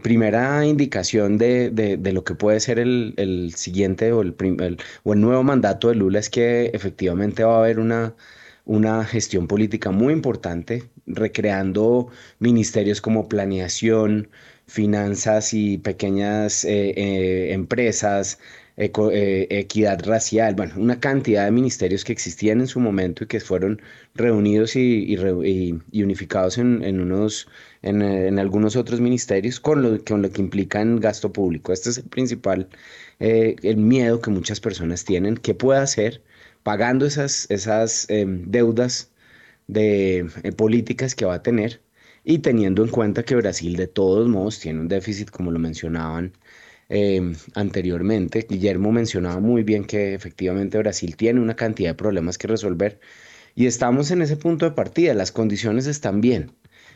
primera 0.03 0.65
indicación 0.65 1.37
de, 1.37 1.69
de, 1.71 2.11
lo 2.13 2.23
que 2.23 2.35
puede 2.35 2.59
ser 2.59 2.79
el, 2.79 3.13
el 3.17 3.53
siguiente 3.55 4.11
o 4.11 4.21
el, 4.21 4.35
o 5.03 5.13
el, 5.13 5.21
nuevo 5.21 5.43
mandato 5.43 5.89
de 5.89 5.95
Lula 5.95 6.19
es 6.19 6.29
que 6.29 6.71
efectivamente 6.73 7.43
va 7.43 7.55
a 7.57 7.59
haber 7.59 7.79
una, 7.79 8.15
una 8.65 9.05
gestión 9.05 9.47
política 9.47 9.91
muy 9.91 10.13
importante, 10.13 10.89
recreando 11.05 12.09
ministerios 12.39 13.01
como 13.01 13.27
planeación, 13.29 14.29
finanzas 14.71 15.53
y 15.53 15.77
pequeñas 15.79 16.63
eh, 16.65 16.93
eh, 16.95 17.53
empresas, 17.53 18.39
eh, 18.77 19.47
equidad 19.49 20.01
racial, 20.05 20.55
bueno, 20.55 20.73
una 20.77 20.99
cantidad 20.99 21.45
de 21.45 21.51
ministerios 21.51 22.05
que 22.05 22.13
existían 22.13 22.61
en 22.61 22.67
su 22.67 22.79
momento 22.79 23.25
y 23.25 23.27
que 23.27 23.41
fueron 23.41 23.81
reunidos 24.15 24.75
y, 24.77 25.15
unificados 25.93 26.57
en, 26.57 27.01
unos, 27.01 27.47
en, 27.81 28.39
algunos 28.39 28.75
otros 28.77 29.01
ministerios 29.01 29.59
con 29.59 29.81
lo, 29.83 30.03
que 30.03 30.41
implica 30.41 30.81
en 30.81 30.99
gasto 31.01 31.33
público. 31.33 31.73
Este 31.73 31.89
es 31.89 31.97
el 31.97 32.05
principal, 32.05 32.69
el 33.19 33.77
miedo 33.77 34.21
que 34.21 34.31
muchas 34.31 34.61
personas 34.61 35.03
tienen. 35.05 35.35
¿Qué 35.37 35.53
puede 35.53 35.81
hacer 35.81 36.23
pagando 36.63 37.05
esas, 37.05 37.45
esas 37.51 38.07
deudas 38.09 39.11
de 39.67 40.25
políticas 40.57 41.13
que 41.15 41.25
va 41.25 41.35
a 41.35 41.43
tener? 41.43 41.81
Y 42.23 42.39
teniendo 42.39 42.83
en 42.83 42.89
cuenta 42.89 43.23
que 43.23 43.35
Brasil 43.35 43.75
de 43.75 43.87
todos 43.87 44.27
modos 44.29 44.59
tiene 44.59 44.79
un 44.81 44.87
déficit, 44.87 45.29
como 45.29 45.51
lo 45.51 45.59
mencionaban 45.59 46.33
em, 46.89 47.35
anteriormente. 47.55 48.45
Guillermo 48.49 48.91
mencionaba 48.91 49.39
muy 49.39 49.63
bien 49.63 49.85
que 49.85 50.13
efectivamente 50.13 50.77
Brasil 50.77 51.15
tiene 51.15 51.39
una 51.41 51.55
cantidad 51.55 51.91
de 51.91 51.95
problemas 51.95 52.37
que 52.37 52.47
resolver 52.47 52.99
y 53.55 53.65
estamos 53.67 54.11
en 54.11 54.21
ese 54.21 54.37
punto 54.37 54.65
de 54.65 54.71
partida, 54.71 55.13
las 55.13 55.31
condiciones 55.31 55.87
están 55.87 56.21
bien. 56.21 56.55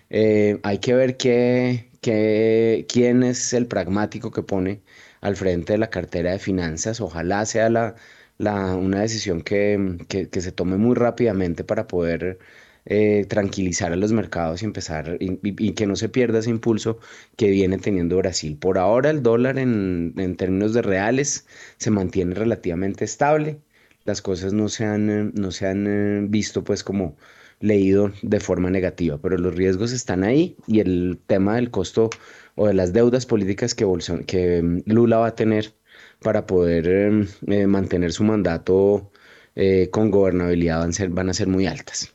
Eh, 0.09 0.59
hay 0.63 0.79
que 0.79 0.93
ver 0.93 1.17
qué, 1.17 1.89
qué, 2.01 2.85
quién 2.89 3.23
es 3.23 3.53
el 3.53 3.67
pragmático 3.67 4.31
que 4.31 4.43
pone 4.43 4.83
al 5.21 5.35
frente 5.35 5.73
de 5.73 5.79
la 5.79 5.89
cartera 5.89 6.31
de 6.31 6.39
finanzas. 6.39 7.01
Ojalá 7.01 7.45
sea 7.45 7.69
la, 7.69 7.95
la, 8.37 8.75
una 8.75 9.01
decisión 9.01 9.41
que, 9.41 9.97
que, 10.07 10.29
que 10.29 10.41
se 10.41 10.51
tome 10.51 10.77
muy 10.77 10.95
rápidamente 10.95 11.63
para 11.63 11.87
poder 11.87 12.39
eh, 12.85 13.25
tranquilizar 13.27 13.91
a 13.91 13.95
los 13.95 14.11
mercados 14.11 14.61
y 14.61 14.65
empezar 14.65 15.17
y, 15.19 15.71
que 15.73 15.85
no 15.87 15.95
se 15.95 16.09
pierda 16.09 16.39
ese 16.39 16.49
impulso 16.51 16.99
que 17.35 17.49
viene 17.49 17.77
teniendo 17.77 18.17
Brasil. 18.17 18.57
Por 18.57 18.77
ahora 18.77 19.09
el 19.09 19.23
dólar 19.23 19.57
en, 19.59 20.13
términos 20.37 20.73
de 20.73 20.81
reales 20.81 21.47
se 21.77 21.91
mantiene 21.91 22.35
relativamente 22.35 23.05
estable. 23.05 23.59
Las 24.05 24.21
cosas 24.21 24.53
no 24.53 24.69
se 24.69 24.85
han, 24.85 25.33
no 25.33 25.51
se 25.51 25.67
han 25.67 25.87
eh, 25.87 26.27
visto 26.29 26.63
pues 26.63 26.83
como, 26.83 27.17
leído 27.59 28.11
de 28.21 28.39
forma 28.39 28.69
negativa, 28.69 29.17
pero 29.21 29.37
los 29.37 29.55
riesgos 29.55 29.91
están 29.91 30.23
ahí 30.23 30.57
y 30.67 30.79
el 30.79 31.19
tema 31.27 31.55
del 31.55 31.71
costo 31.71 32.09
o 32.55 32.67
de 32.67 32.73
las 32.73 32.93
deudas 32.93 33.25
políticas 33.25 33.75
que, 33.75 33.85
mm, 33.85 34.81
Lula 34.85 35.17
va 35.17 35.27
a 35.27 35.35
tener 35.35 35.73
para 36.21 36.45
poder 36.45 36.87
em, 36.87 37.27
eh, 37.47 37.67
mantener 37.67 38.11
su 38.11 38.23
mandato 38.23 39.11
eh, 39.55 39.89
con 39.91 40.11
gobernabilidad 40.11 40.79
van, 40.79 40.93
ser, 40.93 41.09
van 41.09 41.29
a 41.29 41.33
ser 41.33 41.47
muy 41.47 41.65
altas. 41.67 42.13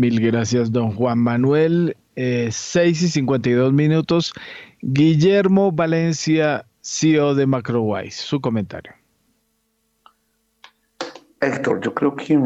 Mil 0.00 0.20
gracias, 0.20 0.70
don 0.70 0.92
Juan 0.92 1.18
Manuel. 1.18 1.96
Eh, 2.14 2.50
6 2.52 3.02
y 3.02 3.08
52 3.08 3.72
minutos. 3.72 4.32
Guillermo 4.80 5.72
Valencia, 5.72 6.64
CEO 6.80 7.34
de 7.34 7.48
Macrowise, 7.48 8.14
su 8.14 8.40
comentario. 8.40 8.92
Héctor, 11.40 11.80
yo 11.80 11.92
creo 11.94 12.14
que 12.14 12.40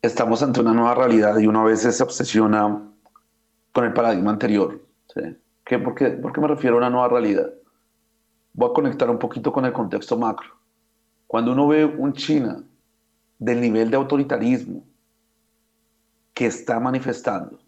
estamos 0.00 0.40
ante 0.40 0.60
una 0.60 0.72
nueva 0.72 0.94
realidad 0.94 1.36
y 1.36 1.48
uno 1.48 1.62
a 1.62 1.64
veces 1.64 1.96
se 1.96 2.04
obsesiona 2.04 2.80
con 3.72 3.84
el 3.84 3.92
paradigma 3.92 4.30
anterior. 4.30 4.80
¿Qué, 5.64 5.80
por, 5.80 5.96
qué, 5.96 6.10
¿Por 6.10 6.32
qué 6.32 6.40
me 6.40 6.46
refiero 6.46 6.76
a 6.76 6.78
una 6.78 6.90
nueva 6.90 7.08
realidad? 7.08 7.52
Voy 8.52 8.70
a 8.70 8.72
conectar 8.72 9.10
un 9.10 9.18
poquito 9.18 9.50
con 9.50 9.64
el 9.64 9.72
contexto 9.72 10.16
macro. 10.16 10.50
Cuando 11.26 11.50
uno 11.50 11.66
ve 11.66 11.84
un 11.84 12.12
China 12.12 12.62
del 13.40 13.60
nivel 13.60 13.90
de 13.90 13.96
autoritarismo 13.96 14.84
que 16.34 16.46
está 16.46 16.78
manifestando 16.78 17.58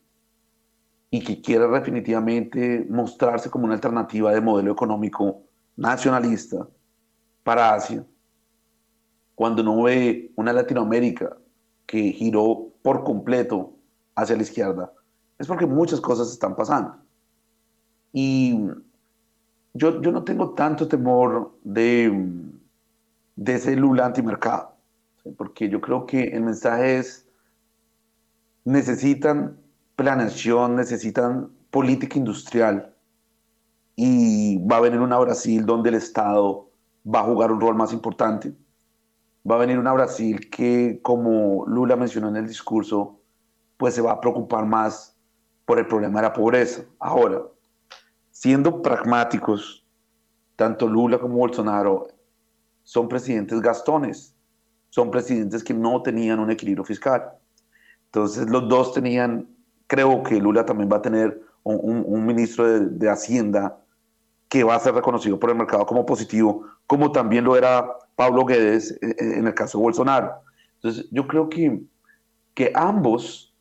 y 1.10 1.22
que 1.24 1.40
quiere 1.40 1.66
definitivamente 1.68 2.86
mostrarse 2.88 3.50
como 3.50 3.64
una 3.64 3.74
alternativa 3.74 4.32
de 4.32 4.40
modelo 4.40 4.72
económico 4.72 5.42
nacionalista 5.76 6.68
para 7.42 7.74
Asia, 7.74 8.04
cuando 9.34 9.62
uno 9.62 9.82
ve 9.82 10.32
una 10.36 10.52
Latinoamérica 10.52 11.36
que 11.86 12.12
giró 12.12 12.68
por 12.82 13.02
completo 13.02 13.74
hacia 14.14 14.36
la 14.36 14.42
izquierda, 14.42 14.92
es 15.38 15.46
porque 15.46 15.66
muchas 15.66 16.00
cosas 16.00 16.30
están 16.30 16.54
pasando. 16.54 16.96
Y 18.12 18.68
yo, 19.72 20.00
yo 20.02 20.12
no 20.12 20.22
tengo 20.24 20.50
tanto 20.50 20.86
temor 20.86 21.58
de, 21.64 22.12
de 23.36 23.54
ese 23.54 23.76
Lula 23.76 24.06
antimercado, 24.06 24.76
porque 25.36 25.68
yo 25.68 25.80
creo 25.80 26.06
que 26.06 26.24
el 26.24 26.42
mensaje 26.42 26.98
es, 26.98 27.29
necesitan 28.64 29.58
planeación, 29.96 30.76
necesitan 30.76 31.50
política 31.70 32.18
industrial 32.18 32.94
y 33.96 34.58
va 34.66 34.78
a 34.78 34.80
venir 34.80 35.00
una 35.00 35.18
Brasil 35.18 35.64
donde 35.66 35.90
el 35.90 35.96
Estado 35.96 36.70
va 37.06 37.20
a 37.20 37.24
jugar 37.24 37.52
un 37.52 37.60
rol 37.60 37.74
más 37.74 37.92
importante 37.92 38.54
va 39.48 39.56
a 39.56 39.58
venir 39.58 39.78
una 39.78 39.92
Brasil 39.92 40.50
que, 40.50 41.00
como 41.02 41.64
Lula 41.66 41.96
mencionó 41.96 42.28
en 42.28 42.36
el 42.36 42.46
discurso, 42.46 43.20
pues 43.76 43.94
se 43.94 44.02
va 44.02 44.12
a 44.12 44.20
preocupar 44.20 44.66
más 44.66 45.16
por 45.64 45.78
el 45.78 45.86
problema 45.86 46.20
de 46.20 46.28
la 46.28 46.32
pobreza. 46.32 46.82
Ahora, 46.98 47.42
siendo 48.30 48.82
pragmáticos, 48.82 49.86
tanto 50.56 50.86
Lula 50.86 51.18
como 51.18 51.36
Bolsonaro 51.36 52.08
son 52.82 53.08
presidentes 53.08 53.60
gastones, 53.60 54.34
son 54.90 55.10
presidentes 55.10 55.64
que 55.64 55.72
no 55.72 56.02
tenían 56.02 56.40
un 56.40 56.50
equilibrio 56.50 56.84
fiscal. 56.84 57.32
Entonces 58.12 58.50
los 58.50 58.68
dos 58.68 58.92
tenían, 58.92 59.48
creo 59.86 60.22
que 60.22 60.40
Lula 60.40 60.66
también 60.66 60.90
va 60.92 60.96
a 60.96 61.02
tener 61.02 61.40
un, 61.62 62.26
ministro 62.26 62.66
de, 62.66 62.86
de 62.86 63.08
Hacienda 63.08 63.80
que 64.48 64.64
va 64.64 64.74
a 64.74 64.80
ser 64.80 64.94
reconocido 64.94 65.38
por 65.38 65.50
el 65.50 65.56
mercado 65.56 65.86
como 65.86 66.04
positivo, 66.04 66.66
como 66.88 67.12
también 67.12 67.44
lo 67.44 67.56
era 67.56 67.86
Pablo 68.16 68.44
Guedes 68.44 68.90
eh, 68.90 68.98
eh, 69.02 69.38
en 69.38 69.46
el 69.46 69.54
caso 69.54 69.78
de 69.78 69.84
Bolsonaro. 69.84 70.42
Entonces, 70.74 71.08
yo 71.12 71.28
creo 71.28 71.48
que, 71.48 71.82
que 72.54 72.72
ambos 72.74 73.54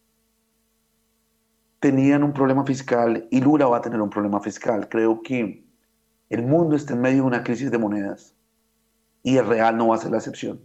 tenían 1.79 2.23
un 2.23 2.33
problema 2.33 2.65
fiscal 2.65 3.27
y 3.29 3.39
Lula 3.39 3.67
va 3.67 3.77
a 3.77 3.81
tener 3.81 4.01
un 4.01 4.09
problema 4.09 4.41
fiscal. 4.41 4.89
Creo 4.89 5.21
que 5.21 5.63
el 6.29 6.43
mundo 6.43 6.75
está 6.75 6.93
en 6.93 7.01
medio 7.01 7.21
de 7.21 7.27
una 7.27 7.43
crisis 7.43 7.69
de 7.69 7.77
monedas 7.77 8.35
y 9.21 9.37
el 9.37 9.45
real 9.45 9.77
no 9.77 9.89
va 9.89 9.95
a 9.95 9.99
ser 9.99 10.11
la 10.11 10.17
excepción. 10.17 10.59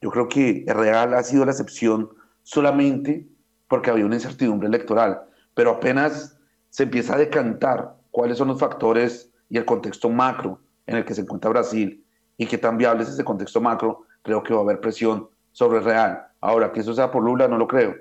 Yo 0.00 0.10
creo 0.10 0.28
que 0.28 0.64
el 0.66 0.74
real 0.74 1.12
ha 1.14 1.22
sido 1.22 1.44
la 1.44 1.52
excepción 1.52 2.08
solamente 2.42 3.28
porque 3.68 3.90
había 3.90 4.06
una 4.06 4.16
incertidumbre 4.16 4.68
electoral, 4.68 5.22
pero 5.54 5.72
apenas 5.72 6.38
se 6.68 6.84
empieza 6.84 7.14
a 7.14 7.18
decantar 7.18 7.96
cuáles 8.10 8.38
son 8.38 8.48
los 8.48 8.58
factores 8.58 9.32
y 9.48 9.58
el 9.58 9.64
contexto 9.64 10.08
macro 10.08 10.60
en 10.86 10.96
el 10.96 11.04
que 11.04 11.14
se 11.14 11.22
encuentra 11.22 11.50
Brasil 11.50 12.04
y 12.36 12.46
qué 12.46 12.58
tan 12.58 12.76
viable 12.76 13.02
es 13.02 13.10
ese 13.10 13.24
contexto 13.24 13.60
macro, 13.60 14.06
creo 14.22 14.42
que 14.42 14.54
va 14.54 14.60
a 14.60 14.62
haber 14.62 14.80
presión 14.80 15.28
sobre 15.52 15.78
el 15.78 15.84
real. 15.84 16.26
Ahora, 16.40 16.72
que 16.72 16.80
eso 16.80 16.94
sea 16.94 17.10
por 17.10 17.22
Lula, 17.22 17.46
no 17.46 17.58
lo 17.58 17.66
creo. 17.68 17.94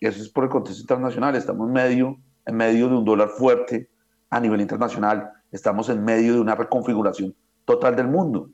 Eso 0.00 0.20
es 0.20 0.28
por 0.28 0.44
el 0.44 0.50
contexto 0.50 0.82
internacional. 0.82 1.34
Estamos 1.36 1.68
en 1.68 1.72
medio, 1.72 2.18
en 2.44 2.56
medio 2.56 2.88
de 2.88 2.96
un 2.96 3.04
dólar 3.04 3.30
fuerte 3.30 3.88
a 4.28 4.40
nivel 4.40 4.60
internacional. 4.60 5.30
Estamos 5.50 5.88
en 5.88 6.04
medio 6.04 6.34
de 6.34 6.40
una 6.40 6.54
reconfiguración 6.54 7.34
total 7.64 7.96
del 7.96 8.08
mundo. 8.08 8.50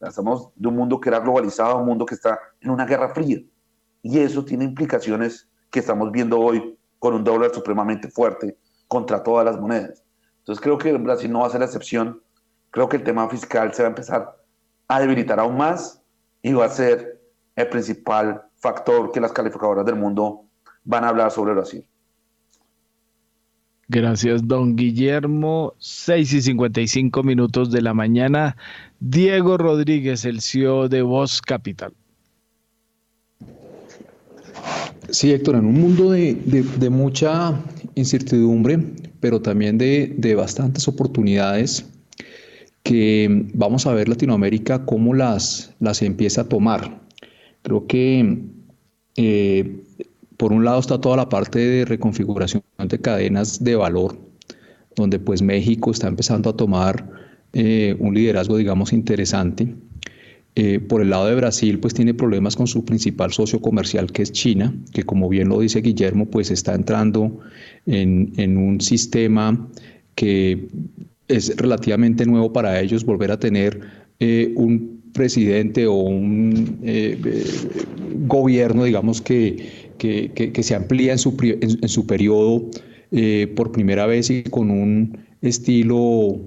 Estamos 0.00 0.50
de 0.56 0.68
un 0.68 0.76
mundo 0.76 1.00
que 1.00 1.08
era 1.08 1.20
globalizado 1.20 1.72
a 1.72 1.76
un 1.76 1.86
mundo 1.86 2.04
que 2.04 2.14
está 2.14 2.38
en 2.60 2.70
una 2.70 2.84
guerra 2.84 3.10
fría. 3.14 3.38
Y 4.02 4.18
eso 4.18 4.44
tiene 4.44 4.64
implicaciones 4.64 5.48
que 5.70 5.80
estamos 5.80 6.10
viendo 6.10 6.38
hoy 6.38 6.76
con 6.98 7.14
un 7.14 7.24
dólar 7.24 7.54
supremamente 7.54 8.10
fuerte 8.10 8.58
contra 8.88 9.22
todas 9.22 9.44
las 9.44 9.58
monedas. 9.60 10.04
Entonces 10.38 10.62
creo 10.62 10.78
que 10.78 10.92
Brasil 10.94 11.30
no 11.30 11.40
va 11.40 11.46
a 11.46 11.50
ser 11.50 11.60
la 11.60 11.66
excepción 11.66 12.20
creo 12.70 12.88
que 12.88 12.96
el 12.96 13.02
tema 13.02 13.28
fiscal 13.28 13.72
se 13.74 13.82
va 13.82 13.88
a 13.88 13.90
empezar 13.90 14.36
a 14.88 15.00
debilitar 15.00 15.38
aún 15.38 15.56
más 15.56 16.02
y 16.42 16.52
va 16.52 16.64
a 16.64 16.68
ser 16.68 17.20
el 17.56 17.68
principal 17.68 18.42
factor 18.56 19.12
que 19.12 19.20
las 19.20 19.32
calificadoras 19.32 19.84
del 19.84 19.96
mundo 19.96 20.46
van 20.84 21.04
a 21.04 21.08
hablar 21.08 21.30
sobre 21.30 21.52
Brasil. 21.52 21.84
Gracias, 23.88 24.46
don 24.46 24.76
Guillermo. 24.76 25.74
6 25.78 26.32
y 26.34 26.42
55 26.42 27.22
minutos 27.24 27.72
de 27.72 27.82
la 27.82 27.92
mañana. 27.92 28.56
Diego 29.00 29.58
Rodríguez, 29.58 30.24
el 30.24 30.40
CEO 30.40 30.88
de 30.88 31.02
Voz 31.02 31.42
Capital. 31.42 31.92
Sí, 35.10 35.32
Héctor, 35.32 35.56
en 35.56 35.64
un 35.64 35.80
mundo 35.80 36.12
de, 36.12 36.90
mucha 36.90 37.60
incertidumbre, 37.94 38.78
pero 39.18 39.42
también 39.42 39.76
de, 39.76 40.34
bastantes 40.36 40.86
oportunidades, 40.86 41.84
que 42.82 43.46
vamos 43.52 43.86
a 43.86 43.92
ver 43.92 44.08
Latinoamérica 44.08 44.86
cómo 44.86 45.12
las, 45.14 45.74
las 45.80 46.02
empieza 46.02 46.42
a 46.42 46.48
tomar. 46.48 47.00
Creo 47.62 47.86
que 47.86 48.38
eh, 49.16 49.84
por 50.36 50.52
un 50.52 50.64
lado 50.64 50.80
está 50.80 50.98
toda 51.00 51.16
la 51.16 51.28
parte 51.28 51.58
de 51.58 51.84
reconfiguración 51.84 52.62
de 52.78 52.98
cadenas 52.98 53.62
de 53.62 53.76
valor, 53.76 54.16
donde 54.96 55.18
pues 55.18 55.42
México 55.42 55.90
está 55.90 56.08
empezando 56.08 56.48
a 56.48 56.56
tomar 56.56 57.10
eh, 57.52 57.96
un 57.98 58.14
liderazgo, 58.14 58.56
digamos, 58.56 58.92
interesante. 58.92 59.74
Eh, 60.56 60.80
por 60.80 61.00
el 61.00 61.10
lado 61.10 61.26
de 61.26 61.36
Brasil, 61.36 61.78
pues 61.78 61.94
tiene 61.94 62.12
problemas 62.12 62.56
con 62.56 62.66
su 62.66 62.84
principal 62.84 63.32
socio 63.32 63.60
comercial, 63.60 64.10
que 64.10 64.22
es 64.22 64.32
China, 64.32 64.74
que 64.92 65.04
como 65.04 65.28
bien 65.28 65.48
lo 65.48 65.60
dice 65.60 65.80
Guillermo, 65.80 66.26
pues 66.26 66.50
está 66.50 66.74
entrando 66.74 67.38
en, 67.86 68.32
en 68.36 68.56
un 68.58 68.80
sistema 68.80 69.68
que 70.16 70.66
es 71.28 71.56
relativamente 71.56 72.26
nuevo 72.26 72.52
para 72.52 72.80
ellos 72.80 73.04
volver 73.04 73.30
a 73.30 73.38
tener 73.38 73.80
eh, 74.18 74.52
un 74.56 75.00
presidente 75.12 75.86
o 75.86 75.94
un 75.94 76.80
eh, 76.82 77.16
gobierno, 78.26 78.84
digamos, 78.84 79.20
que, 79.22 79.92
que, 79.98 80.62
se 80.62 80.74
amplía 80.74 81.12
en 81.12 81.18
su, 81.18 81.36
en, 81.40 81.88
su 81.88 82.06
periodo 82.06 82.68
por 83.54 83.72
primera 83.72 84.06
vez 84.06 84.30
y 84.30 84.42
con 84.44 84.70
un 84.70 85.18
estilo 85.42 86.40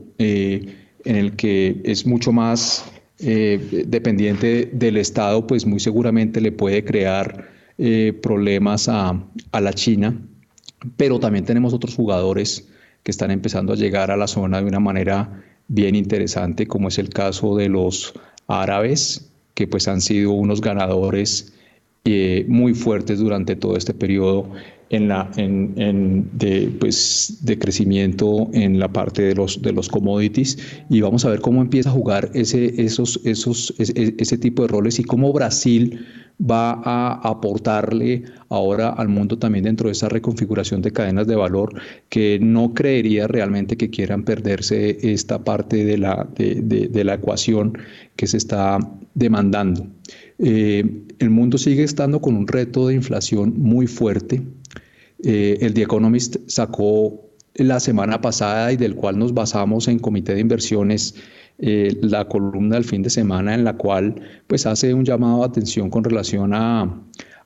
en 1.05 1.15
el 1.15 1.35
que 1.35 1.81
es 1.83 2.05
mucho 2.05 2.31
más 2.31 2.92
dependiente 3.19 4.69
del 4.73 4.97
Estado, 4.97 5.47
pues 5.47 5.65
muy 5.65 5.79
seguramente 5.79 6.41
le 6.41 6.51
puede 6.51 6.83
crear 6.83 7.49
problemas 8.21 8.89
a, 8.89 9.23
a 9.51 9.61
la 9.61 9.73
China. 9.73 10.19
Pero 10.97 11.19
también 11.19 11.45
tenemos 11.45 11.73
otros 11.73 11.95
jugadores 11.95 12.67
que 13.03 13.11
están 13.11 13.31
empezando 13.31 13.73
a 13.73 13.75
llegar 13.75 14.11
a 14.11 14.17
la 14.17 14.27
zona 14.27 14.61
de 14.61 14.67
una 14.67 14.79
manera 14.79 15.43
bien 15.67 15.95
interesante, 15.95 16.67
como 16.67 16.87
es 16.87 16.97
el 16.97 17.09
caso 17.09 17.55
de 17.55 17.69
los 17.69 18.13
árabes, 18.47 19.29
que 19.53 19.67
pues 19.67 19.87
han 19.87 20.01
sido 20.01 20.31
unos 20.31 20.61
ganadores 20.61 21.53
eh, 22.05 22.45
muy 22.47 22.73
fuertes 22.73 23.19
durante 23.19 23.55
todo 23.55 23.77
este 23.77 23.93
periodo 23.93 24.51
en 24.93 25.07
la, 25.07 25.29
en, 25.37 26.29
de, 26.33 26.71
pues, 26.79 27.39
de 27.41 27.57
crecimiento 27.57 28.49
en 28.53 28.77
la 28.77 28.93
parte 28.93 29.23
de 29.23 29.33
los, 29.33 29.59
de 29.61 29.73
los 29.73 29.89
commodities 29.89 30.57
y 30.87 31.01
vamos 31.01 31.25
a 31.25 31.29
ver 31.29 31.41
cómo 31.41 31.61
empieza 31.61 31.89
a 31.89 31.93
jugar 31.93 32.29
ese, 32.35 32.79
esos, 32.79 33.19
esos, 33.25 33.73
ese, 33.79 34.13
ese 34.17 34.37
tipo 34.37 34.61
de 34.61 34.67
roles 34.67 34.99
y 34.99 35.03
cómo 35.03 35.33
Brasil 35.33 35.99
va 36.39 36.81
a 36.83 37.27
aportarle 37.27 38.23
ahora 38.49 38.89
al 38.89 39.07
mundo 39.07 39.37
también 39.37 39.65
dentro 39.65 39.87
de 39.87 39.93
esa 39.93 40.09
reconfiguración 40.09 40.81
de 40.81 40.91
cadenas 40.91 41.27
de 41.27 41.35
valor 41.35 41.73
que 42.09 42.39
no 42.39 42.73
creería 42.73 43.27
realmente 43.27 43.77
que 43.77 43.89
quieran 43.89 44.23
perderse 44.23 44.97
esta 45.01 45.43
parte 45.43 45.85
de 45.85 45.97
la, 45.97 46.27
de, 46.35 47.03
la 47.03 47.15
ecuación 47.15 47.77
que 48.15 48.27
se 48.27 48.37
está 48.37 48.77
demandando. 49.15 49.87
Eh, 50.39 51.05
el 51.19 51.29
mundo 51.29 51.57
sigue 51.57 51.83
estando 51.83 52.19
con 52.19 52.35
un 52.35 52.47
reto 52.47 52.87
de 52.87 52.95
inflación 52.95 53.53
muy 53.57 53.87
fuerte. 53.87 54.41
Eh, 55.23 55.57
el 55.61 55.73
The 55.73 55.83
Economist 55.83 56.37
sacó 56.47 57.29
la 57.55 57.79
semana 57.79 58.19
pasada 58.19 58.71
y 58.71 58.77
del 58.77 58.95
cual 58.95 59.17
nos 59.17 59.33
basamos 59.33 59.87
en 59.87 59.99
Comité 59.99 60.33
de 60.33 60.41
Inversiones 60.41 61.15
eh, 61.59 61.97
la 62.01 62.27
columna 62.27 62.75
del 62.75 62.83
fin 62.83 63.03
de 63.03 63.09
semana 63.09 63.53
en 63.53 63.63
la 63.63 63.77
cual 63.77 64.15
pues 64.47 64.65
hace 64.65 64.93
un 64.93 65.05
llamado 65.05 65.39
de 65.39 65.45
atención 65.45 65.89
con 65.89 66.03
relación 66.03 66.53
a, 66.53 66.99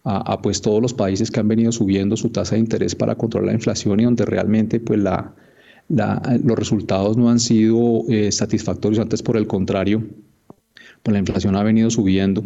a, 0.04 0.42
pues 0.42 0.62
todos 0.62 0.82
los 0.82 0.94
países 0.94 1.30
que 1.30 1.40
han 1.40 1.48
venido 1.48 1.72
subiendo 1.72 2.16
su 2.16 2.30
tasa 2.30 2.56
de 2.56 2.62
interés 2.62 2.96
para 2.96 3.16
controlar 3.16 3.48
la 3.48 3.54
inflación 3.54 4.00
y 4.00 4.06
donde 4.06 4.26
realmente 4.26 4.80
pues 4.80 5.00
la, 5.00 5.36
los 5.90 6.58
resultados 6.58 7.18
no 7.18 7.30
han 7.30 7.40
sido 7.40 8.06
eh, 8.10 8.32
satisfactorios, 8.32 9.00
antes 9.00 9.22
por 9.22 9.38
el 9.38 9.46
contrario, 9.46 10.04
pues 11.04 11.14
la 11.14 11.20
inflación 11.20 11.56
ha 11.56 11.64
venido 11.64 11.90
subiendo. 11.90 12.44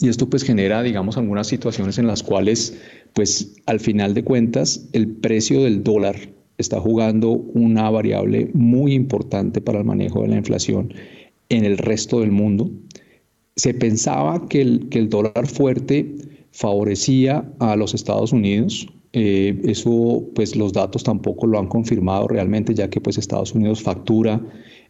Y 0.00 0.08
esto 0.08 0.30
pues 0.30 0.42
genera, 0.44 0.82
digamos, 0.82 1.18
algunas 1.18 1.46
situaciones 1.46 1.98
en 1.98 2.06
las 2.06 2.22
cuales, 2.22 2.80
pues 3.12 3.56
al 3.66 3.80
final 3.80 4.14
de 4.14 4.24
cuentas, 4.24 4.88
el 4.92 5.08
precio 5.08 5.62
del 5.64 5.82
dólar 5.82 6.16
está 6.58 6.80
jugando 6.80 7.30
una 7.30 7.90
variable 7.90 8.50
muy 8.52 8.92
importante 8.94 9.60
para 9.60 9.78
el 9.78 9.84
manejo 9.84 10.22
de 10.22 10.28
la 10.28 10.36
inflación 10.36 10.92
en 11.48 11.64
el 11.64 11.78
resto 11.78 12.20
del 12.20 12.30
mundo. 12.30 12.70
Se 13.56 13.74
pensaba 13.74 14.46
que 14.48 14.62
el, 14.62 14.88
que 14.88 14.98
el 14.98 15.08
dólar 15.08 15.46
fuerte 15.46 16.14
favorecía 16.52 17.50
a 17.58 17.76
los 17.76 17.94
Estados 17.94 18.32
Unidos. 18.32 18.86
Eh, 19.12 19.60
eso, 19.64 20.24
pues 20.34 20.54
los 20.54 20.72
datos 20.72 21.02
tampoco 21.02 21.46
lo 21.46 21.58
han 21.58 21.66
confirmado 21.66 22.28
realmente, 22.28 22.74
ya 22.74 22.88
que 22.88 23.00
pues 23.00 23.18
Estados 23.18 23.54
Unidos 23.54 23.82
factura 23.82 24.40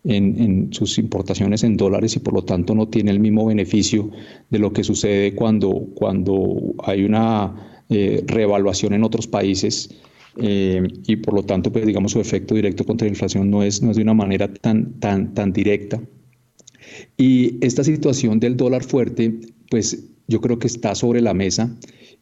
en, 0.04 0.72
sus 0.72 0.98
importaciones 0.98 1.62
en 1.62 1.76
dólares 1.76 2.16
y 2.16 2.20
por 2.20 2.34
lo 2.34 2.42
tanto 2.42 2.74
no 2.74 2.88
tiene 2.88 3.10
el 3.10 3.20
mismo 3.20 3.46
beneficio 3.46 4.10
de 4.50 4.58
lo 4.58 4.72
que 4.72 4.84
sucede 4.84 5.34
cuando, 5.34 5.88
cuando 5.94 6.74
hay 6.84 7.04
una 7.04 7.79
eh, 7.90 8.22
reevaluación 8.26 8.94
en 8.94 9.04
otros 9.04 9.26
países 9.26 9.90
eh, 10.36 10.82
y 11.06 11.16
por 11.16 11.34
lo 11.34 11.42
tanto, 11.42 11.72
pues 11.72 11.84
digamos, 11.86 12.12
su 12.12 12.20
efecto 12.20 12.54
directo 12.54 12.84
contra 12.84 13.06
la 13.06 13.10
inflación 13.10 13.50
no 13.50 13.62
es, 13.62 13.82
no 13.82 13.90
es 13.90 13.96
de 13.96 14.02
una 14.02 14.14
manera 14.14 14.52
tan, 14.52 14.98
tan, 15.00 15.34
tan 15.34 15.52
directa. 15.52 16.00
Y 17.16 17.64
esta 17.64 17.84
situación 17.84 18.40
del 18.40 18.56
dólar 18.56 18.84
fuerte, 18.84 19.40
pues 19.70 20.04
yo 20.28 20.40
creo 20.40 20.58
que 20.58 20.66
está 20.66 20.94
sobre 20.94 21.20
la 21.20 21.34
mesa 21.34 21.76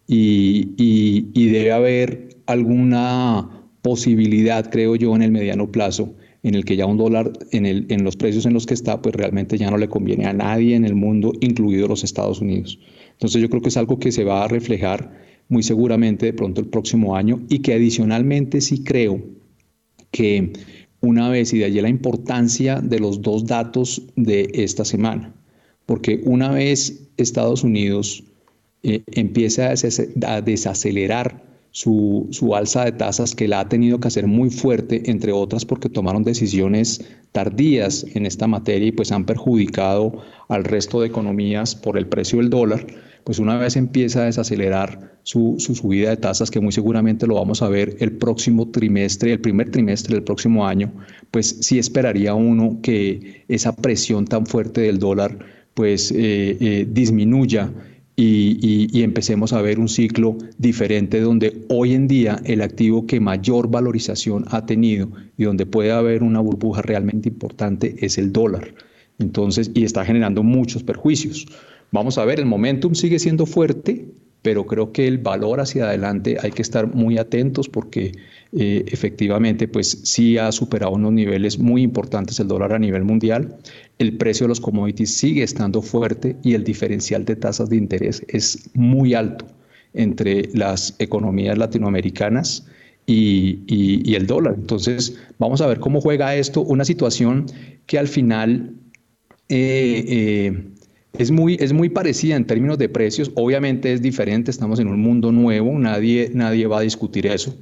y, 0.07 0.71
y, 0.79 1.47
debe 1.51 1.73
haber 1.73 2.29
alguna 2.47 3.69
posibilidad, 3.83 4.71
creo 4.71 4.97
yo, 4.97 5.14
en 5.14 5.23
el 5.23 5.31
mediano 5.31 5.71
plazo, 5.71 6.14
en 6.43 6.55
el 6.55 6.64
que 6.64 6.77
ya 6.77 6.87
un 6.87 6.97
dólar 6.97 7.33
en, 7.51 7.66
el, 7.66 7.87
en 7.91 8.05
los 8.05 8.16
precios 8.16 8.47
en 8.47 8.55
los 8.55 8.64
que 8.64 8.75
está, 8.75 9.03
pues 9.03 9.14
realmente 9.14 9.59
ya 9.59 9.71
no 9.71 9.77
le 9.77 9.89
conviene 9.89 10.27
a 10.27 10.33
nadie 10.33 10.75
en 10.75 10.87
el 10.87 10.95
mundo, 10.95 11.33
incluidos 11.41 11.89
los 11.89 12.05
Estados 12.05 12.41
Unidos. 12.41 12.79
Entonces 13.12 13.43
yo 13.43 13.51
creo 13.51 13.61
que 13.61 13.69
es 13.69 13.77
algo 13.77 13.99
que 13.99 14.12
se 14.12 14.25
va 14.25 14.45
a 14.45 14.49
reflejar 14.49 15.29
muy 15.49 15.63
seguramente 15.63 16.27
de 16.27 16.33
pronto 16.33 16.61
el 16.61 16.69
próximo 16.69 17.17
año 17.17 17.41
y 17.49 17.61
que 17.61 17.75
adicionalmente 17.75 18.61
sí 18.61 18.85
creo 18.85 19.23
que 20.11 20.53
una 21.01 21.29
vez, 21.29 21.53
y 21.53 21.59
de 21.59 21.65
allí 21.67 21.81
la 21.81 21.89
importancia 21.89 22.81
de 22.81 22.99
los 22.99 23.23
dos 23.23 23.47
datos 23.47 24.03
de 24.17 24.51
esta 24.55 24.85
semana, 24.85 25.35
porque 25.87 26.21
una 26.25 26.51
vez 26.51 27.09
Estados 27.17 27.63
Unidos 27.63 28.25
eh, 28.83 29.03
empieza 29.13 29.73
a 30.27 30.41
desacelerar 30.41 31.47
su, 31.71 32.27
su, 32.31 32.55
alza 32.55 32.85
de 32.85 32.93
tasas 32.93 33.35
que 33.35 33.47
la 33.47 33.61
ha 33.61 33.69
tenido 33.69 34.01
que 34.01 34.09
hacer 34.09 34.27
muy 34.27 34.51
fuerte, 34.51 35.11
entre 35.11 35.33
otras 35.33 35.65
porque 35.65 35.89
tomaron 35.89 36.25
decisiones 36.25 37.05
tardías 37.33 38.05
en 38.15 38.27
esta 38.27 38.47
materia 38.47 38.89
y 38.89 38.93
pues 38.93 39.13
han 39.13 39.27
perjudicado 39.27 40.23
al 40.49 40.65
resto 40.65 41.01
de 41.01 41.09
economías 41.09 41.75
por 41.77 41.99
el 41.99 42.07
precio 42.07 42.39
del 42.39 42.51
dólar, 42.51 42.87
pues 43.29 43.41
una 43.41 43.59
vez 43.59 43.76
empieza 43.76 44.22
a 44.22 44.24
desacelerar 44.24 45.18
su, 45.22 45.57
subida 45.59 46.09
de 46.09 46.16
tasas, 46.16 46.51
que 46.51 46.61
muy 46.61 46.72
seguramente 46.72 47.26
lo 47.26 47.35
vamos 47.35 47.61
a 47.61 47.68
ver 47.68 47.95
el 48.01 48.12
próximo 48.12 48.70
trimestre, 48.70 49.35
el 49.35 49.41
primer 49.41 49.70
trimestre 49.70 50.14
del 50.14 50.24
próximo 50.24 50.66
año, 50.66 50.95
pues 51.31 51.59
sí 51.61 51.79
esperaría 51.79 52.33
uno 52.33 52.79
que 52.83 53.45
esa 53.47 53.76
presión 53.76 54.24
tan 54.24 54.47
fuerte 54.47 54.81
del 54.81 54.99
dólar 54.99 55.41
pues 55.74 56.11
eh, 56.11 56.57
eh, 56.59 56.87
disminuya 56.91 57.70
y, 58.16 58.89
y, 58.97 59.03
empecemos 59.03 59.53
a 59.53 59.61
ver 59.61 59.79
un 59.79 59.91
ciclo 59.91 60.39
diferente 60.57 61.20
donde 61.20 61.66
hoy 61.68 61.93
en 61.93 62.09
día 62.09 62.41
el 62.47 62.62
activo 62.62 63.07
que 63.07 63.20
mayor 63.20 63.70
valorización 63.70 64.47
ha 64.49 64.64
tenido 64.64 65.11
y 65.37 65.45
donde 65.45 65.66
puede 65.66 65.93
haber 65.93 66.22
una 66.22 66.41
burbuja 66.41 66.81
realmente 66.81 67.29
importante 67.29 67.95
es 68.01 68.16
el 68.16 68.33
dólar. 68.33 68.72
Entonces, 69.18 69.70
y 69.74 69.85
está 69.85 70.03
generando 70.03 70.43
muchos 70.43 70.83
perjuicios. 70.83 71.47
Vamos 71.91 72.18
a 72.18 72.24
ver, 72.24 72.39
el 72.39 72.47
momentum 72.47 72.95
sigue 72.95 73.18
siendo 73.18 73.47
fuerte, 73.47 74.07
pero 74.43 74.66
creo 74.66 74.93
que 74.93 75.09
el 75.09 75.18
valor 75.18 75.61
hacia 75.61 75.86
adelante 75.86 76.36
hay 76.41 76.51
que 76.51 76.62
estar 76.62 76.95
muy 76.95 77.18
atentos 77.18 77.68
porque 77.68 78.12
eh, 78.53 78.84
efectivamente 78.86 79.68
pues 79.68 80.01
sí 80.05 80.39
ha 80.39 80.53
superado 80.53 80.93
unos 80.93 81.12
niveles 81.12 81.59
muy 81.59 81.82
importantes 81.82 82.39
el 82.41 82.49
dólar 82.49 82.72
a 82.72 82.78
nivel 82.78 83.05
mundial, 83.05 83.57
el 83.99 84.16
precio 84.16 84.45
de 84.45 84.49
los 84.49 84.61
commodities 84.61 85.14
sigue 85.14 85.43
estando 85.43 85.82
fuerte 85.82 86.36
y 86.43 86.55
el 86.55 86.64
diferencial 86.64 87.24
de 87.24 87.36
tasas 87.36 87.68
de 87.68 87.76
interés 87.76 88.22
es 88.28 88.70
muy 88.74 89.14
alto 89.14 89.47
entre 89.95 90.49
las 90.53 90.95
economías 90.99 91.57
latinoamericanas 91.57 92.66
y, 93.07 94.14
el 94.14 94.26
dólar. 94.26 94.55
Entonces 94.59 95.18
vamos 95.39 95.62
a 95.62 95.66
ver 95.66 95.80
cómo 95.80 96.01
juega 96.01 96.36
esto, 96.36 96.61
una 96.61 96.84
situación 96.84 97.47
que 97.86 97.99
al 97.99 98.09
final... 98.09 98.74
Eh, 99.51 100.05
eh, 100.07 100.78
es 101.13 101.31
muy, 101.31 101.57
es 101.61 101.73
muy 101.73 101.89
parecida 101.89 102.37
en 102.37 102.47
términos 102.47 102.79
de 102.79 102.89
precios, 102.89 103.31
obviamente 103.35 103.93
es 103.93 104.03
diferente, 104.03 104.51
estamos 104.51 104.79
en 104.79 104.89
un 104.89 105.01
mundo 105.01 105.33
nuevo, 105.33 105.79
nadie, 105.79 106.31
nadie 106.35 106.67
va 106.67 106.79
a 106.79 106.83
discutir 106.83 107.27
eso, 107.27 107.57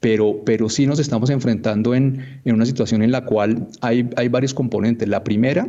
pero, 0.00 0.42
pero 0.44 0.68
sí 0.68 0.86
nos 0.86 0.98
estamos 0.98 1.30
enfrentando 1.30 1.94
en, 1.94 2.40
en 2.44 2.54
una 2.54 2.66
situación 2.66 3.02
en 3.02 3.12
la 3.12 3.24
cual 3.24 3.68
hay, 3.80 4.08
hay 4.16 4.28
varios 4.28 4.54
componentes. 4.54 5.08
La 5.08 5.24
primera, 5.24 5.68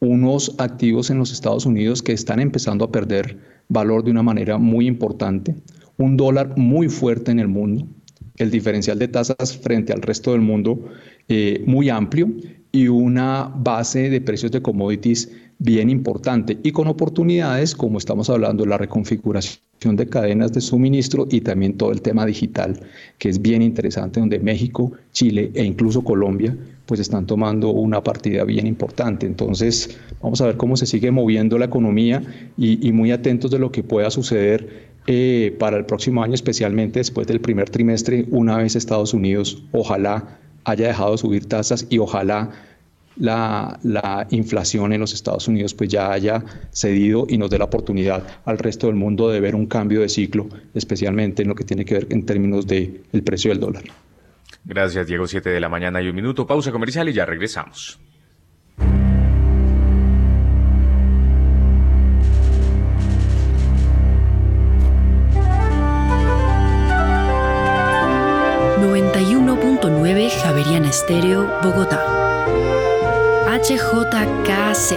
unos 0.00 0.54
activos 0.58 1.10
en 1.10 1.18
los 1.18 1.32
Estados 1.32 1.66
Unidos 1.66 2.02
que 2.02 2.12
están 2.12 2.40
empezando 2.40 2.84
a 2.84 2.92
perder 2.92 3.38
valor 3.68 4.04
de 4.04 4.10
una 4.10 4.22
manera 4.22 4.58
muy 4.58 4.86
importante, 4.86 5.54
un 5.96 6.16
dólar 6.16 6.56
muy 6.56 6.88
fuerte 6.88 7.30
en 7.30 7.40
el 7.40 7.48
mundo, 7.48 7.86
el 8.36 8.50
diferencial 8.50 8.98
de 8.98 9.08
tasas 9.08 9.58
frente 9.58 9.92
al 9.92 10.00
resto 10.00 10.32
del 10.32 10.40
mundo 10.40 10.88
eh, 11.28 11.62
muy 11.66 11.90
amplio 11.90 12.32
y 12.72 12.88
una 12.88 13.52
base 13.54 14.10
de 14.10 14.20
precios 14.20 14.52
de 14.52 14.62
commodities 14.62 15.30
bien 15.58 15.90
importante 15.90 16.58
y 16.62 16.70
con 16.72 16.86
oportunidades, 16.86 17.74
como 17.74 17.98
estamos 17.98 18.30
hablando, 18.30 18.64
la 18.64 18.78
reconfiguración 18.78 19.96
de 19.96 20.06
cadenas 20.06 20.52
de 20.52 20.60
suministro 20.60 21.26
y 21.30 21.40
también 21.40 21.76
todo 21.76 21.92
el 21.92 22.02
tema 22.02 22.26
digital, 22.26 22.80
que 23.18 23.28
es 23.28 23.40
bien 23.40 23.62
interesante, 23.62 24.20
donde 24.20 24.38
México, 24.38 24.92
Chile 25.12 25.50
e 25.54 25.64
incluso 25.64 26.02
Colombia 26.02 26.56
pues 26.86 27.00
están 27.00 27.26
tomando 27.26 27.70
una 27.70 28.02
partida 28.02 28.44
bien 28.44 28.66
importante. 28.66 29.26
Entonces, 29.26 29.98
vamos 30.22 30.40
a 30.40 30.46
ver 30.46 30.56
cómo 30.56 30.76
se 30.76 30.86
sigue 30.86 31.10
moviendo 31.10 31.58
la 31.58 31.66
economía 31.66 32.22
y, 32.56 32.90
muy 32.92 33.12
atentos 33.12 33.50
de 33.50 33.58
lo 33.58 33.70
que 33.70 33.82
pueda 33.82 34.10
suceder 34.10 34.88
eh, 35.06 35.54
para 35.58 35.76
el 35.76 35.84
próximo 35.84 36.22
año, 36.22 36.34
especialmente 36.34 37.00
después 37.00 37.26
del 37.26 37.40
primer 37.40 37.68
trimestre, 37.68 38.26
una 38.30 38.56
vez 38.56 38.74
Estados 38.74 39.12
Unidos 39.12 39.62
ojalá 39.72 40.38
haya 40.70 40.88
dejado 40.88 41.12
de 41.12 41.18
subir 41.18 41.46
tasas 41.46 41.86
y 41.88 41.98
ojalá 41.98 42.50
la, 43.16 44.26
inflación 44.30 44.92
en 44.92 45.00
los 45.00 45.12
Estados 45.12 45.48
Unidos 45.48 45.74
pues 45.74 45.88
ya 45.88 46.12
haya 46.12 46.44
cedido 46.70 47.26
y 47.28 47.38
nos 47.38 47.50
dé 47.50 47.58
la 47.58 47.64
oportunidad 47.64 48.22
al 48.44 48.58
resto 48.58 48.86
del 48.86 48.96
mundo 48.96 49.28
de 49.28 49.40
ver 49.40 49.54
un 49.54 49.66
cambio 49.66 50.00
de 50.00 50.08
ciclo, 50.08 50.48
especialmente 50.74 51.42
en 51.42 51.48
lo 51.48 51.54
que 51.54 51.64
tiene 51.64 51.84
que 51.84 51.94
ver 51.94 52.06
en 52.10 52.24
términos 52.24 52.66
del 52.66 53.02
el 53.12 53.22
precio 53.22 53.50
del 53.50 53.60
dólar. 53.60 53.84
Gracias, 54.64 55.06
Diego. 55.06 55.26
Siete 55.26 55.50
de 55.50 55.60
la 55.60 55.68
mañana 55.68 56.02
y 56.02 56.08
un 56.08 56.14
minuto. 56.14 56.46
Pausa 56.46 56.70
comercial 56.70 57.08
y 57.08 57.12
ya 57.14 57.24
regresamos. 57.24 57.98
Javeriana 70.58 70.88
Estéreo, 70.88 71.46
Bogotá. 71.62 72.04
HJKZ. 73.46 74.94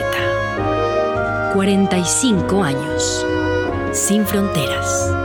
45 1.53 2.63
años. 2.63 3.25
Sin 3.93 4.25
fronteras. 4.25 5.20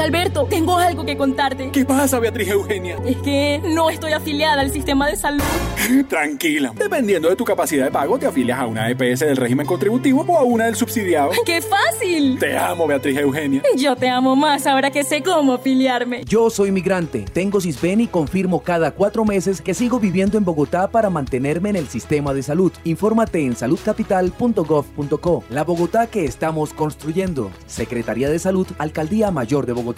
Alberto, 0.00 0.46
tengo 0.48 0.78
algo 0.78 1.04
que 1.04 1.16
contarte. 1.16 1.70
¿Qué 1.70 1.84
pasa, 1.84 2.18
Beatriz 2.18 2.48
Eugenia? 2.48 2.96
Es 3.04 3.18
que 3.18 3.60
no 3.62 3.90
estoy 3.90 4.12
afiliada 4.12 4.62
al 4.62 4.72
sistema 4.72 5.06
de 5.08 5.16
salud. 5.16 5.44
Tranquila. 6.08 6.72
Dependiendo 6.74 7.28
de 7.28 7.36
tu 7.36 7.44
capacidad 7.44 7.84
de 7.84 7.90
pago, 7.90 8.18
te 8.18 8.26
afilias 8.26 8.58
a 8.58 8.66
una 8.66 8.88
EPS 8.88 9.20
del 9.20 9.36
régimen 9.36 9.66
contributivo 9.66 10.24
o 10.26 10.38
a 10.38 10.42
una 10.42 10.64
del 10.64 10.76
subsidiado. 10.76 11.32
¡Qué 11.44 11.60
fácil! 11.60 12.38
Te 12.38 12.56
amo, 12.56 12.86
Beatriz 12.86 13.18
Eugenia. 13.18 13.62
Yo 13.76 13.94
te 13.94 14.08
amo 14.08 14.34
más 14.36 14.66
ahora 14.66 14.90
que 14.90 15.04
sé 15.04 15.22
cómo 15.22 15.52
afiliarme. 15.54 16.24
Yo 16.24 16.48
soy 16.48 16.72
migrante, 16.72 17.26
tengo 17.32 17.60
CISBEN 17.60 18.00
y 18.00 18.06
confirmo 18.06 18.62
cada 18.62 18.92
cuatro 18.92 19.26
meses 19.26 19.60
que 19.60 19.74
sigo 19.74 20.00
viviendo 20.00 20.38
en 20.38 20.44
Bogotá 20.44 20.88
para 20.90 21.10
mantenerme 21.10 21.68
en 21.68 21.76
el 21.76 21.88
sistema 21.88 22.32
de 22.32 22.42
salud. 22.42 22.72
Infórmate 22.84 23.44
en 23.44 23.54
saludcapital.gov.co. 23.54 25.44
La 25.50 25.64
Bogotá 25.64 26.06
que 26.06 26.24
estamos 26.24 26.72
construyendo. 26.72 27.50
Secretaría 27.66 28.30
de 28.30 28.38
Salud, 28.38 28.66
Alcaldía 28.78 29.30
Mayor 29.30 29.66
de 29.66 29.74
Bogotá. 29.74 29.89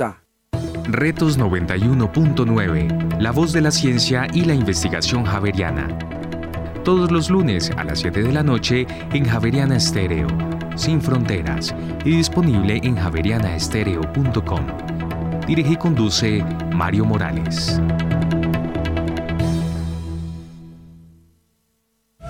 Retos 0.85 1.39
91.9, 1.39 3.21
la 3.21 3.31
voz 3.31 3.53
de 3.53 3.61
la 3.61 3.71
ciencia 3.71 4.27
y 4.33 4.45
la 4.45 4.55
investigación 4.55 5.25
javeriana. 5.25 5.87
Todos 6.83 7.11
los 7.11 7.29
lunes 7.29 7.71
a 7.77 7.85
las 7.85 8.01
7 8.01 8.23
de 8.23 8.33
la 8.33 8.43
noche 8.43 8.87
en 9.13 9.27
Javeriana 9.27 9.77
Estéreo, 9.77 10.29
sin 10.77 11.01
fronteras, 11.01 11.75
y 12.05 12.17
disponible 12.17 12.81
en 12.83 12.97
javerianaestereo.com. 12.97 14.67
Dirige 15.47 15.73
y 15.73 15.77
conduce 15.77 16.43
Mario 16.73 17.05
Morales. 17.05 17.79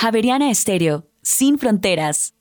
Javeriana 0.00 0.50
Estéreo, 0.50 1.10
sin 1.20 1.58
fronteras. 1.58 2.32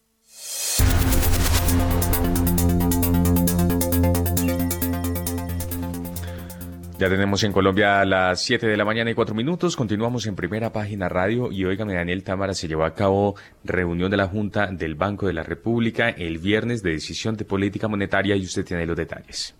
Ya 6.98 7.10
tenemos 7.10 7.44
en 7.44 7.52
Colombia 7.52 8.00
a 8.00 8.06
las 8.06 8.42
7 8.44 8.66
de 8.66 8.78
la 8.78 8.86
mañana 8.86 9.12
y 9.12 9.14
4 9.14 9.36
minutos. 9.36 9.76
Continuamos 9.76 10.26
en 10.26 10.38
primera 10.38 10.72
página 10.72 11.10
radio 11.10 11.52
y 11.52 11.66
oígame, 11.66 11.96
Daniel 11.96 12.24
Támara, 12.24 12.54
se 12.54 12.70
llevó 12.70 12.86
a 12.86 12.94
cabo 12.94 13.36
reunión 13.66 14.10
de 14.10 14.16
la 14.16 14.28
Junta 14.28 14.68
del 14.68 14.96
Banco 14.96 15.28
de 15.28 15.34
la 15.34 15.44
República 15.44 16.08
el 16.08 16.38
viernes 16.38 16.82
de 16.82 16.92
decisión 16.92 17.36
de 17.36 17.44
política 17.44 17.90
monetaria 17.90 18.38
y 18.38 18.44
usted 18.44 18.64
tiene 18.64 18.86
los 18.86 18.96
detalles. 18.96 19.54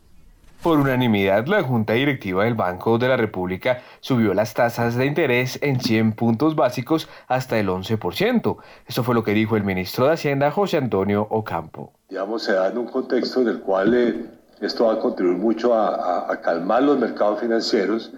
Por 0.62 0.78
unanimidad, 0.78 1.48
la 1.48 1.64
Junta 1.64 1.94
Directiva 1.94 2.44
del 2.44 2.54
Banco 2.54 2.98
de 2.98 3.08
la 3.08 3.16
República 3.16 3.82
subió 4.02 4.34
las 4.34 4.54
tasas 4.54 4.96
de 4.96 5.06
interés 5.06 5.58
en 5.62 5.80
100 5.80 6.12
puntos 6.12 6.54
básicos 6.58 7.08
hasta 7.30 7.58
el 7.58 7.70
11%. 7.70 8.58
Eso 8.86 9.04
fue 9.04 9.16
lo 9.16 9.24
que 9.24 9.32
dijo 9.32 9.56
el 9.56 9.64
ministro 9.64 10.08
de 10.08 10.16
Hacienda, 10.16 10.52
José 10.52 10.76
Antonio 10.76 11.26
Ocampo. 11.30 11.94
Digamos, 12.10 12.44
se 12.44 12.52
da 12.52 12.68
en 12.68 12.78
un 12.78 12.88
contexto 12.88 13.40
en 13.40 13.48
el 13.48 13.60
cual 13.62 13.94
eh, 13.94 14.26
esto 14.60 14.88
va 14.88 14.96
a 14.96 15.00
contribuir 15.00 15.38
mucho 15.38 15.74
a, 15.74 16.38
calmar 16.42 16.84
los 16.84 17.00
mercados 17.00 17.40
financieros 17.40 18.12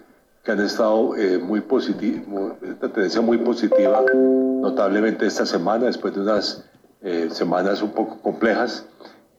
que 0.44 0.52
han 0.52 0.62
estado 0.62 1.16
eh, 1.18 1.38
muy 1.38 1.62
positivos, 1.62 2.54
esta 2.64 2.90
tendencia 2.90 3.22
muy 3.22 3.38
positiva, 3.38 4.04
notablemente 4.16 5.28
esta 5.28 5.46
semana, 5.46 5.86
después 5.86 6.16
de 6.16 6.22
unas 6.22 6.66
eh, 7.04 7.28
semanas 7.30 7.84
un 7.84 7.92
poco 7.92 8.20
complejas, 8.20 8.88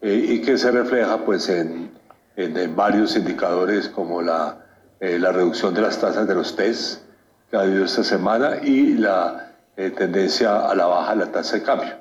y 0.05 0.41
que 0.41 0.59
se 0.59 0.69
refleja 0.73 1.17
pues 1.19 1.49
en 1.49 1.93
en, 2.37 2.77
varios 2.77 3.17
indicadores 3.17 3.89
como 3.89 4.23
la, 4.23 4.65
eh, 5.01 5.19
la, 5.19 5.33
reducción 5.33 5.75
de 5.75 5.83
las 5.83 5.99
tasas 5.99 6.27
de 6.27 6.35
los 6.35 6.57
test 6.57 7.03
que 7.51 7.57
ha 7.57 7.61
habido 7.61 7.85
esta 7.85 8.03
semana 8.03 8.59
y 8.63 8.95
la 8.95 9.53
eh, 9.77 9.91
tendencia 9.91 10.69
a 10.69 10.75
la 10.75 10.87
baja 10.87 11.13
de 11.13 11.25
la 11.25 11.33
tasa 11.33 11.57
de 11.57 11.63
cambio. 11.63 11.95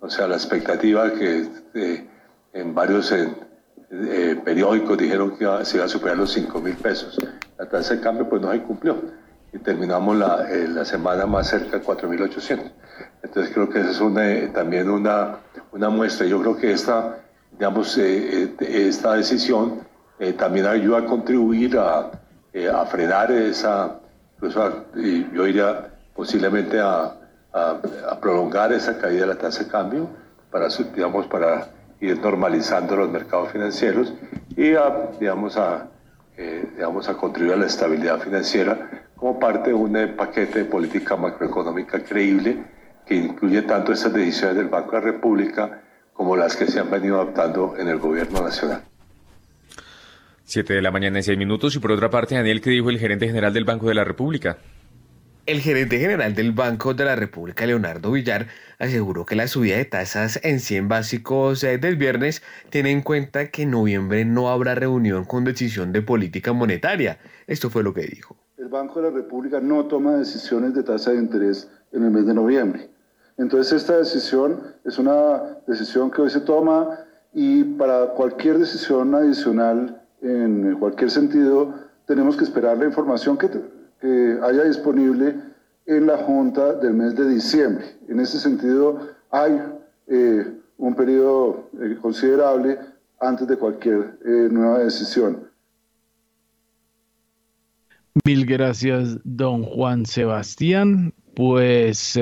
O 0.00 0.08
sea, 0.08 0.26
la 0.28 0.36
expectativa 0.36 1.12
que 1.12 1.48
eh, 1.74 2.08
en 2.52 2.74
varios 2.74 3.12
periódicos 4.44 4.98
dijeron 4.98 5.36
que 5.36 5.46
se 5.64 5.76
iba 5.76 5.86
a 5.86 5.88
superar 5.88 6.16
los 6.16 6.32
5 6.32 6.60
mil 6.60 6.76
pesos. 6.76 7.18
La 7.58 7.68
tasa 7.68 7.94
de 7.94 8.00
cambio 8.00 8.28
pues 8.28 8.42
no 8.42 8.52
se 8.52 8.60
cumplió 8.62 8.96
y 9.52 9.58
terminamos 9.58 10.16
la, 10.16 10.46
la 10.68 10.84
semana 10.84 11.26
más 11.26 11.48
cerca 11.48 11.78
de 11.78 11.84
4.800. 11.84 12.72
Entonces 13.22 13.52
creo 13.54 13.68
que 13.68 13.80
esa 13.80 13.90
es 13.90 14.00
una, 14.00 14.52
también 14.52 14.90
una, 14.90 15.38
una 15.72 15.88
muestra. 15.88 16.26
Yo 16.26 16.40
creo 16.40 16.56
que 16.56 16.72
esta 16.72 17.23
digamos, 17.58 17.96
eh, 17.98 18.54
eh, 18.60 18.88
esta 18.88 19.14
decisión 19.14 19.80
eh, 20.18 20.32
también 20.32 20.66
ayuda 20.66 20.98
a 20.98 21.04
contribuir 21.04 21.78
a, 21.78 22.10
a 22.72 22.86
frenar 22.86 23.30
esa, 23.32 23.98
incluso 24.36 24.84
yo 24.94 25.44
diría 25.44 25.90
posiblemente 26.14 26.78
a, 26.80 27.14
a, 27.52 28.20
prolongar 28.20 28.72
esa 28.72 28.96
caída 28.98 29.22
de 29.22 29.26
la 29.26 29.38
tasa 29.38 29.64
de 29.64 29.70
cambio 29.70 30.08
para, 30.50 30.68
digamos, 30.68 31.26
para 31.26 31.68
ir 32.00 32.18
normalizando 32.20 32.94
los 32.96 33.10
mercados 33.10 33.50
financieros 33.50 34.12
y 34.56 34.74
a, 34.74 35.10
digamos, 35.18 35.56
a, 35.56 35.88
digamos, 36.36 37.08
a 37.08 37.16
contribuir 37.16 37.54
a 37.54 37.58
la 37.58 37.66
estabilidad 37.66 38.20
financiera 38.20 39.08
como 39.16 39.38
parte 39.38 39.70
de 39.70 39.74
un 39.74 40.14
paquete 40.16 40.60
de 40.60 40.64
política 40.64 41.16
macroeconómica 41.16 42.02
creíble 42.04 42.62
que 43.04 43.16
incluye 43.16 43.62
tanto 43.62 43.92
estas 43.92 44.12
decisiones 44.12 44.56
del 44.56 44.68
Banco 44.68 44.92
de 44.92 44.98
la 44.98 45.04
República 45.04 45.83
como 46.14 46.36
las 46.36 46.56
que 46.56 46.66
se 46.66 46.80
han 46.80 46.90
venido 46.90 47.20
adoptando 47.20 47.74
en 47.76 47.88
el 47.88 47.98
gobierno 47.98 48.42
nacional. 48.42 48.82
Siete 50.44 50.74
de 50.74 50.82
la 50.82 50.90
mañana 50.90 51.18
y 51.18 51.22
seis 51.22 51.36
minutos. 51.36 51.74
Y 51.74 51.80
por 51.80 51.92
otra 51.92 52.08
parte, 52.08 52.34
Daniel, 52.34 52.60
¿qué 52.60 52.70
dijo 52.70 52.88
el 52.88 52.98
gerente 52.98 53.26
general 53.26 53.52
del 53.52 53.64
Banco 53.64 53.88
de 53.88 53.94
la 53.94 54.04
República? 54.04 54.58
El 55.46 55.60
gerente 55.60 55.98
general 55.98 56.34
del 56.34 56.52
Banco 56.52 56.94
de 56.94 57.04
la 57.04 57.16
República, 57.16 57.66
Leonardo 57.66 58.12
Villar, 58.12 58.46
aseguró 58.78 59.26
que 59.26 59.36
la 59.36 59.46
subida 59.46 59.76
de 59.76 59.84
tasas 59.84 60.40
en 60.42 60.60
100 60.60 60.88
básicos 60.88 61.62
eh, 61.64 61.76
del 61.76 61.96
viernes 61.96 62.42
tiene 62.70 62.90
en 62.92 63.02
cuenta 63.02 63.50
que 63.50 63.62
en 63.62 63.72
noviembre 63.72 64.24
no 64.24 64.48
habrá 64.48 64.74
reunión 64.74 65.26
con 65.26 65.44
decisión 65.44 65.92
de 65.92 66.00
política 66.00 66.54
monetaria. 66.54 67.18
Esto 67.46 67.68
fue 67.68 67.82
lo 67.82 67.92
que 67.92 68.06
dijo. 68.06 68.36
El 68.56 68.68
Banco 68.68 69.02
de 69.02 69.10
la 69.10 69.14
República 69.14 69.60
no 69.60 69.84
toma 69.86 70.16
decisiones 70.16 70.74
de 70.74 70.82
tasa 70.82 71.10
de 71.10 71.18
interés 71.18 71.70
en 71.92 72.04
el 72.04 72.10
mes 72.10 72.26
de 72.26 72.32
noviembre. 72.32 72.93
Entonces 73.36 73.82
esta 73.82 73.96
decisión 73.98 74.60
es 74.84 74.98
una 74.98 75.58
decisión 75.66 76.10
que 76.10 76.22
hoy 76.22 76.30
se 76.30 76.40
toma 76.40 77.00
y 77.32 77.64
para 77.64 78.06
cualquier 78.10 78.58
decisión 78.58 79.14
adicional 79.14 80.00
en 80.22 80.76
cualquier 80.78 81.10
sentido 81.10 81.74
tenemos 82.06 82.36
que 82.36 82.44
esperar 82.44 82.78
la 82.78 82.86
información 82.86 83.36
que, 83.38 83.48
haya 84.42 84.64
disponible 84.64 85.34
en 85.86 86.06
la 86.06 86.18
Junta 86.18 86.74
del 86.74 86.92
mes 86.92 87.16
de 87.16 87.26
diciembre. 87.26 87.86
En 88.06 88.20
ese 88.20 88.38
sentido 88.38 89.08
hay 89.30 89.58
eh, 90.08 90.52
un 90.76 90.94
periodo 90.94 91.70
eh, 91.80 91.96
considerable 92.02 92.78
antes 93.18 93.48
de 93.48 93.56
cualquier 93.56 94.18
eh, 94.26 94.48
nueva 94.50 94.80
decisión. 94.80 95.48
Mil 98.26 98.44
gracias, 98.44 99.18
don 99.24 99.62
Juan 99.62 100.04
Sebastián. 100.04 101.14
Pues 101.34 102.16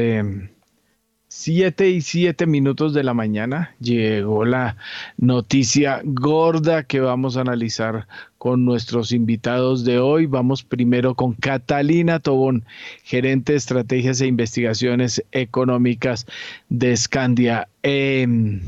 siete 1.43 1.91
y 1.91 2.03
siete 2.03 2.47
minutos 2.47 2.95
de 2.95 3.03
la 3.03 3.15
mañana 3.15 3.75
llegó 3.81 4.45
la 4.45 4.77
noticia 5.17 6.01
gorda 6.05 6.85
que 6.85 7.01
vamos 7.01 7.37
a 7.37 7.41
analizar 7.41 8.07
con 8.39 8.65
nuestros 8.65 9.11
invitados 9.11 9.85
de 9.85 9.99
hoy. 9.99 10.27
Vamos 10.27 10.63
primero 10.63 11.17
con 11.17 11.33
Catalina 11.33 12.21
Tobón, 12.21 12.65
gerente 13.03 13.55
de 13.55 13.59
estrategias 13.59 14.21
e 14.21 14.29
investigaciones 14.29 15.25
económicas 15.33 16.27
de 16.69 16.97
Scandia. 16.97 17.69
Em, 17.83 18.61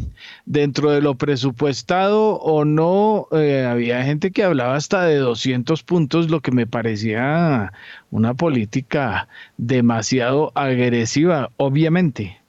dentro 0.45 0.91
de 0.91 1.01
lo 1.01 1.15
presupuestado 1.15 2.41
o 2.41 2.65
no, 2.65 3.29
eh, 3.31 3.65
había 3.71 4.03
gente 4.03 4.33
que 4.33 4.43
hablaba 4.43 4.75
hasta 4.75 5.05
de 5.05 5.19
200 5.19 5.85
puntos, 5.85 6.29
lo 6.29 6.41
que 6.41 6.51
me 6.51 6.67
parecía 6.67 7.73
una 8.11 8.35
política 8.35 9.29
demasiado 9.59 10.51
agresiva, 10.57 11.53
obviamente. 11.57 12.44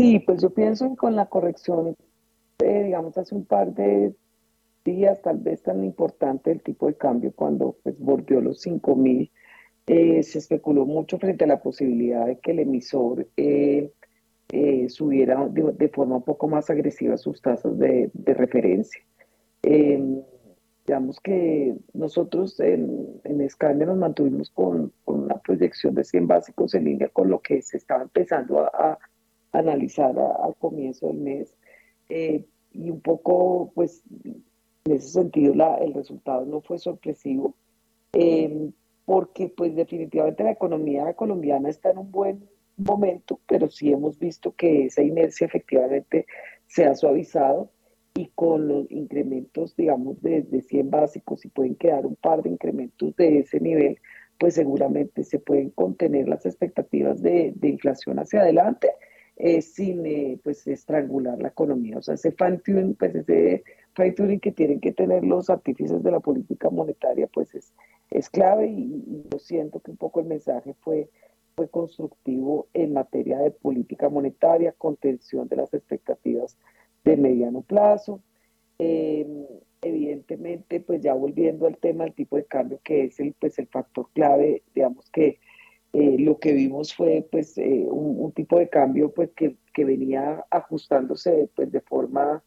Sí, 0.00 0.18
pues 0.18 0.40
yo 0.40 0.48
pienso 0.48 0.86
en 0.86 0.96
con 0.96 1.14
la 1.14 1.26
corrección, 1.26 1.94
eh, 2.60 2.84
digamos, 2.84 3.18
hace 3.18 3.34
un 3.34 3.44
par 3.44 3.74
de 3.74 4.14
días, 4.82 5.20
tal 5.20 5.36
vez 5.36 5.62
tan 5.62 5.84
importante 5.84 6.50
el 6.50 6.62
tipo 6.62 6.86
de 6.86 6.94
cambio 6.94 7.32
cuando 7.36 7.76
pues 7.82 7.98
volvió 7.98 8.40
los 8.40 8.62
5 8.62 8.96
mil, 8.96 9.30
eh, 9.86 10.22
se 10.22 10.38
especuló 10.38 10.86
mucho 10.86 11.18
frente 11.18 11.44
a 11.44 11.48
la 11.48 11.60
posibilidad 11.60 12.24
de 12.24 12.38
que 12.38 12.52
el 12.52 12.60
emisor 12.60 13.28
eh, 13.36 13.92
eh, 14.50 14.88
subiera 14.88 15.46
de, 15.48 15.88
forma 15.90 16.16
un 16.16 16.22
poco 16.24 16.48
más 16.48 16.70
agresiva 16.70 17.18
sus 17.18 17.42
tasas 17.42 17.78
de, 17.78 18.10
referencia. 18.24 19.02
Em, 19.62 20.22
digamos 20.86 21.20
que 21.20 21.76
nosotros 21.92 22.58
en, 22.60 23.20
en 23.24 23.38
nos 23.38 23.96
mantuvimos 23.98 24.48
con, 24.48 24.94
una 25.04 25.36
proyección 25.40 25.94
de 25.94 26.04
100 26.04 26.26
básicos 26.26 26.74
en 26.74 26.84
línea 26.84 27.10
con 27.10 27.28
lo 27.28 27.40
que 27.42 27.60
se 27.60 27.76
estaba 27.76 28.02
empezando 28.02 28.60
a, 28.60 28.98
analizar 29.52 30.18
al 30.18 30.54
comienzo 30.56 31.08
del 31.08 31.18
mes. 31.18 31.54
y 32.72 32.90
un 32.90 33.00
poco, 33.00 33.72
pues, 33.74 34.02
en 34.24 34.92
ese 34.92 35.08
sentido, 35.08 35.54
la, 35.54 35.76
el 35.76 35.94
resultado 35.94 36.44
no 36.46 36.60
fue 36.60 36.78
sorpresivo, 36.78 37.54
em, 38.12 38.72
porque 39.04 39.48
pues 39.48 39.74
definitivamente 39.74 40.44
la 40.44 40.52
economía 40.52 41.12
colombiana 41.14 41.68
está 41.68 41.90
en 41.90 41.98
un 41.98 42.10
buen 42.10 42.48
momento, 42.76 43.40
pero 43.46 43.68
sí 43.68 43.92
hemos 43.92 44.18
visto 44.18 44.54
que 44.54 44.86
esa 44.86 45.02
inercia 45.02 45.46
efectivamente 45.46 46.26
se 46.66 46.84
ha 46.84 46.94
suavizado 46.94 47.70
y 48.14 48.28
con 48.34 48.68
los 48.68 48.90
incrementos, 48.90 49.76
digamos, 49.76 50.20
de, 50.22 50.44
100 50.62 50.90
básicos, 50.90 51.44
y 51.44 51.48
pueden 51.48 51.76
quedar 51.76 52.06
un 52.06 52.16
par 52.16 52.42
de 52.42 52.50
incrementos 52.50 53.14
de 53.16 53.40
ese 53.40 53.60
nivel, 53.60 53.98
pues 54.38 54.54
seguramente 54.54 55.22
se 55.24 55.38
pueden 55.38 55.70
contener 55.70 56.28
las 56.28 56.44
expectativas 56.46 57.22
de, 57.22 57.54
inflación 57.62 58.18
hacia 58.18 58.40
adelante 58.40 58.90
eh, 59.42 59.62
sin 59.62 60.04
eh, 60.04 60.38
pues 60.44 60.66
estrangular 60.66 61.40
la 61.40 61.48
economía. 61.48 61.96
O 61.96 62.02
sea, 62.02 62.14
ese 62.14 62.30
fine 62.32 62.58
pues 62.98 63.14
ese 63.14 63.64
fine 63.94 64.38
que 64.38 64.52
tienen 64.52 64.80
que 64.80 64.92
tener 64.92 65.24
los 65.24 65.48
artífices 65.48 66.02
de 66.02 66.10
la 66.10 66.20
política 66.20 66.68
monetaria, 66.68 67.26
pues 67.26 67.54
es, 67.54 67.72
es 68.10 68.28
clave 68.28 68.66
y, 68.66 69.24
yo 69.30 69.38
siento 69.38 69.80
que 69.80 69.92
un 69.92 69.96
poco 69.96 70.20
el 70.20 70.26
mensaje 70.26 70.74
fue, 70.80 71.08
fue 71.56 71.70
constructivo 71.70 72.68
en 72.74 72.92
materia 72.92 73.38
de 73.38 73.50
política 73.50 74.10
monetaria, 74.10 74.72
contención 74.72 75.48
de 75.48 75.56
las 75.56 75.72
expectativas 75.72 76.58
de 77.04 77.16
mediano 77.16 77.62
plazo. 77.62 78.20
Em, 78.78 79.46
evidentemente, 79.80 80.80
pues 80.80 81.00
ya 81.00 81.14
volviendo 81.14 81.66
al 81.66 81.78
tema 81.78 82.04
del 82.04 82.12
tipo 82.12 82.36
de 82.36 82.44
cambio, 82.44 82.78
que 82.84 83.04
es 83.04 83.18
el, 83.20 83.32
pues 83.40 83.58
el 83.58 83.68
factor 83.68 84.06
clave, 84.12 84.62
digamos 84.74 85.08
que 85.10 85.38
eh, 85.92 86.16
lo 86.20 86.38
que 86.38 86.52
vimos 86.52 86.94
fue 86.94 87.26
pues 87.30 87.58
eh, 87.58 87.86
un, 87.90 88.30
tipo 88.32 88.58
de 88.58 88.68
cambio 88.68 89.12
pues 89.12 89.30
que, 89.34 89.56
que 89.74 89.84
venía 89.84 90.44
ajustándose 90.48 91.50
pues 91.54 91.72
de 91.72 91.80
forma 91.80 92.44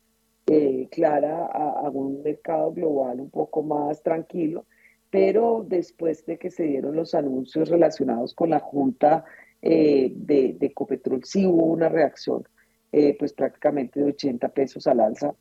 eh, 0.47 0.87
clara 0.89 1.47
a, 1.47 1.89
un 1.89 2.23
mercado 2.23 2.71
global 2.71 3.19
un 3.19 3.29
poco 3.29 3.61
más 3.61 4.01
tranquilo, 4.01 4.65
pero 5.09 5.65
después 5.67 6.25
de 6.25 6.37
que 6.37 6.51
se 6.51 6.63
dieron 6.63 6.95
los 6.95 7.13
anuncios 7.15 7.69
relacionados 7.69 8.33
con 8.33 8.49
la 8.49 8.59
Junta 8.59 9.25
de, 9.61 10.55
de, 10.59 10.73
Copetrol, 10.73 11.23
sí 11.23 11.45
hubo 11.45 11.65
una 11.65 11.87
reacción, 11.87 12.43
pues 13.17 13.31
prácticamente 13.31 14.01
de 14.01 14.07
80 14.07 14.49
pesos 14.49 14.87
al 14.87 14.99
alza, 14.99 15.33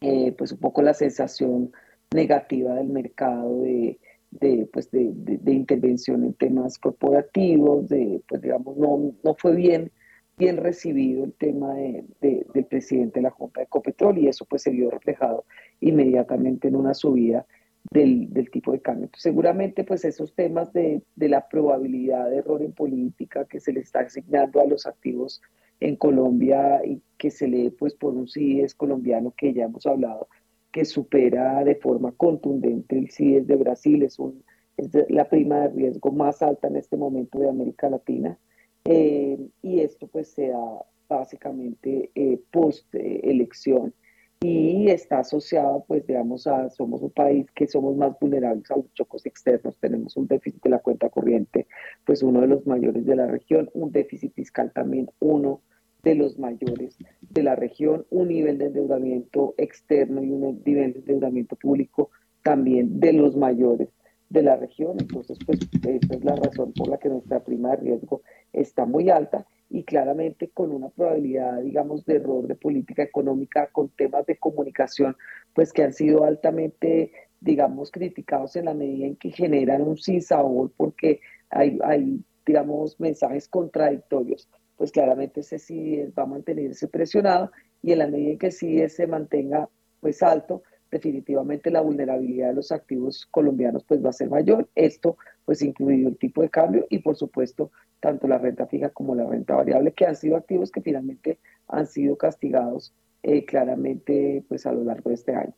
pues 0.00 0.50
un 0.50 0.58
poco 0.58 0.82
la 0.82 0.94
sensación 0.94 1.72
negativa 2.12 2.74
del 2.74 2.88
mercado 2.88 3.60
de, 3.60 4.00
de, 4.40 4.68
pues 4.72 4.90
de, 4.90 5.10
de, 5.14 5.52
intervención 5.52 6.24
en 6.24 6.34
temas 6.34 6.78
corporativos, 6.78 7.88
de, 7.88 8.22
pues 8.28 8.42
digamos, 8.42 8.76
no, 8.76 9.14
no 9.22 9.34
fue 9.34 9.54
bien 9.54 9.90
bien 10.36 10.58
recibido 10.58 11.24
el 11.24 11.32
tema 11.32 11.74
de, 11.74 12.04
del 12.20 12.64
presidente 12.66 13.20
de 13.20 13.22
la 13.22 13.30
Junta 13.30 13.60
de 13.60 13.64
Ecopetrol 13.64 14.18
y 14.18 14.28
eso 14.28 14.44
pues 14.44 14.62
se 14.62 14.70
vio 14.70 14.90
reflejado 14.90 15.44
inmediatamente 15.80 16.68
en 16.68 16.76
una 16.76 16.94
subida 16.94 17.46
del, 17.90 18.30
tipo 18.50 18.72
de 18.72 18.80
cambio. 18.80 19.08
seguramente 19.16 19.84
pues 19.84 20.04
esos 20.04 20.34
temas 20.34 20.72
de, 20.72 21.02
la 21.16 21.48
probabilidad 21.48 22.28
de 22.28 22.38
error 22.38 22.62
en 22.62 22.72
política 22.72 23.46
que 23.46 23.60
se 23.60 23.72
le 23.72 23.80
está 23.80 24.00
asignando 24.00 24.60
a 24.60 24.66
los 24.66 24.86
activos 24.86 25.40
en 25.80 25.96
Colombia 25.96 26.84
y 26.84 27.00
que 27.16 27.30
se 27.30 27.48
lee 27.48 27.70
pues 27.70 27.94
por 27.94 28.14
un 28.14 28.28
CIES 28.28 28.74
colombiano 28.74 29.32
que 29.36 29.54
ya 29.54 29.64
hemos 29.64 29.86
hablado, 29.86 30.28
que 30.72 30.84
supera 30.84 31.64
de 31.64 31.76
forma 31.76 32.12
contundente 32.12 32.98
el 32.98 33.10
CIES 33.10 33.46
de 33.46 33.56
Brasil, 33.56 34.02
es, 34.02 34.18
un, 34.18 34.44
es 34.76 34.90
la 35.08 35.28
prima 35.28 35.60
de 35.60 35.68
riesgo 35.68 36.12
más 36.12 36.42
alta 36.42 36.68
en 36.68 36.76
este 36.76 36.96
momento 36.96 37.38
de 37.38 37.48
América 37.48 37.88
Latina. 37.88 38.38
Eh, 38.84 39.38
y 39.62 39.80
esto 39.80 40.06
pues 40.06 40.28
se 40.28 40.48
da 40.48 40.84
básicamente 41.08 42.10
eh, 42.14 42.40
post 42.50 42.94
elección. 42.94 43.94
Y 44.42 44.90
está 44.90 45.20
asociado 45.20 45.84
pues 45.88 46.06
digamos 46.06 46.46
a 46.46 46.68
somos 46.68 47.00
un 47.00 47.10
país 47.10 47.46
que 47.52 47.66
somos 47.66 47.96
más 47.96 48.12
vulnerables 48.20 48.70
a 48.70 48.76
los 48.76 48.92
chocos 48.92 49.24
externos, 49.24 49.78
tenemos 49.80 50.14
un 50.16 50.26
déficit 50.26 50.62
de 50.62 50.70
la 50.70 50.78
cuenta 50.80 51.08
corriente 51.08 51.66
pues 52.04 52.22
uno 52.22 52.42
de 52.42 52.46
los 52.46 52.66
mayores 52.66 53.06
de 53.06 53.16
la 53.16 53.26
región, 53.26 53.70
un 53.72 53.90
déficit 53.92 54.34
fiscal 54.34 54.70
también 54.74 55.08
uno 55.20 55.62
de 56.06 56.14
los 56.14 56.38
mayores 56.38 56.96
de 57.20 57.42
la 57.42 57.56
región, 57.56 58.06
un 58.10 58.28
nivel 58.28 58.58
de 58.58 58.66
endeudamiento 58.66 59.54
externo 59.58 60.22
y 60.22 60.30
un 60.30 60.62
nivel 60.64 60.92
de 60.92 60.98
endeudamiento 61.00 61.56
público 61.56 62.10
también 62.44 63.00
de 63.00 63.12
los 63.12 63.36
mayores 63.36 63.88
de 64.28 64.42
la 64.42 64.54
región. 64.54 64.96
Entonces, 65.00 65.36
pues 65.44 65.58
esa 65.82 66.14
es 66.14 66.24
la 66.24 66.36
razón 66.36 66.72
por 66.74 66.86
la 66.86 66.98
que 66.98 67.08
nuestra 67.08 67.42
prima 67.42 67.70
de 67.70 67.78
riesgo 67.78 68.22
está 68.52 68.86
muy 68.86 69.10
alta 69.10 69.48
y 69.68 69.82
claramente 69.82 70.48
con 70.50 70.70
una 70.70 70.90
probabilidad, 70.90 71.60
digamos, 71.60 72.06
de 72.06 72.14
error 72.14 72.46
de 72.46 72.54
política 72.54 73.02
económica 73.02 73.68
con 73.72 73.88
temas 73.88 74.24
de 74.26 74.36
comunicación, 74.36 75.16
pues 75.54 75.72
que 75.72 75.82
han 75.82 75.92
sido 75.92 76.22
altamente, 76.22 77.10
digamos, 77.40 77.90
criticados 77.90 78.54
en 78.54 78.66
la 78.66 78.74
medida 78.74 79.06
en 79.06 79.16
que 79.16 79.32
generan 79.32 79.82
un 79.82 79.98
sinsabor 79.98 80.70
porque 80.76 81.18
hay, 81.50 81.80
hay 81.82 82.20
digamos, 82.46 83.00
mensajes 83.00 83.48
contradictorios. 83.48 84.48
Pues 84.76 84.92
claramente 84.92 85.40
ese 85.40 85.58
sí 85.58 86.02
va 86.18 86.24
a 86.24 86.26
mantenerse 86.26 86.88
presionado 86.88 87.50
y 87.82 87.92
en 87.92 87.98
la 87.98 88.06
medida 88.06 88.32
en 88.32 88.38
que 88.38 88.50
sí 88.50 88.88
se 88.88 89.06
mantenga 89.06 89.68
pues 90.00 90.22
alto, 90.22 90.62
definitivamente 90.90 91.70
la 91.70 91.80
vulnerabilidad 91.80 92.48
de 92.48 92.54
los 92.54 92.72
activos 92.72 93.26
colombianos 93.30 93.84
pues 93.84 94.04
va 94.04 94.10
a 94.10 94.12
ser 94.12 94.28
mayor. 94.30 94.68
Esto 94.74 95.16
pues 95.44 95.62
incluido 95.62 96.08
el 96.08 96.18
tipo 96.18 96.42
de 96.42 96.50
cambio 96.50 96.86
y 96.90 96.98
por 96.98 97.16
supuesto 97.16 97.70
tanto 98.00 98.28
la 98.28 98.38
renta 98.38 98.66
fija 98.66 98.90
como 98.90 99.14
la 99.14 99.26
renta 99.26 99.54
variable 99.54 99.92
que 99.92 100.06
han 100.06 100.16
sido 100.16 100.36
activos 100.36 100.70
que 100.70 100.82
finalmente 100.82 101.38
han 101.68 101.86
sido 101.86 102.16
castigados 102.16 102.94
eh, 103.22 103.44
claramente 103.44 104.44
pues 104.48 104.66
a 104.66 104.72
lo 104.72 104.84
largo 104.84 105.10
de 105.10 105.14
este 105.14 105.34
año. 105.34 105.54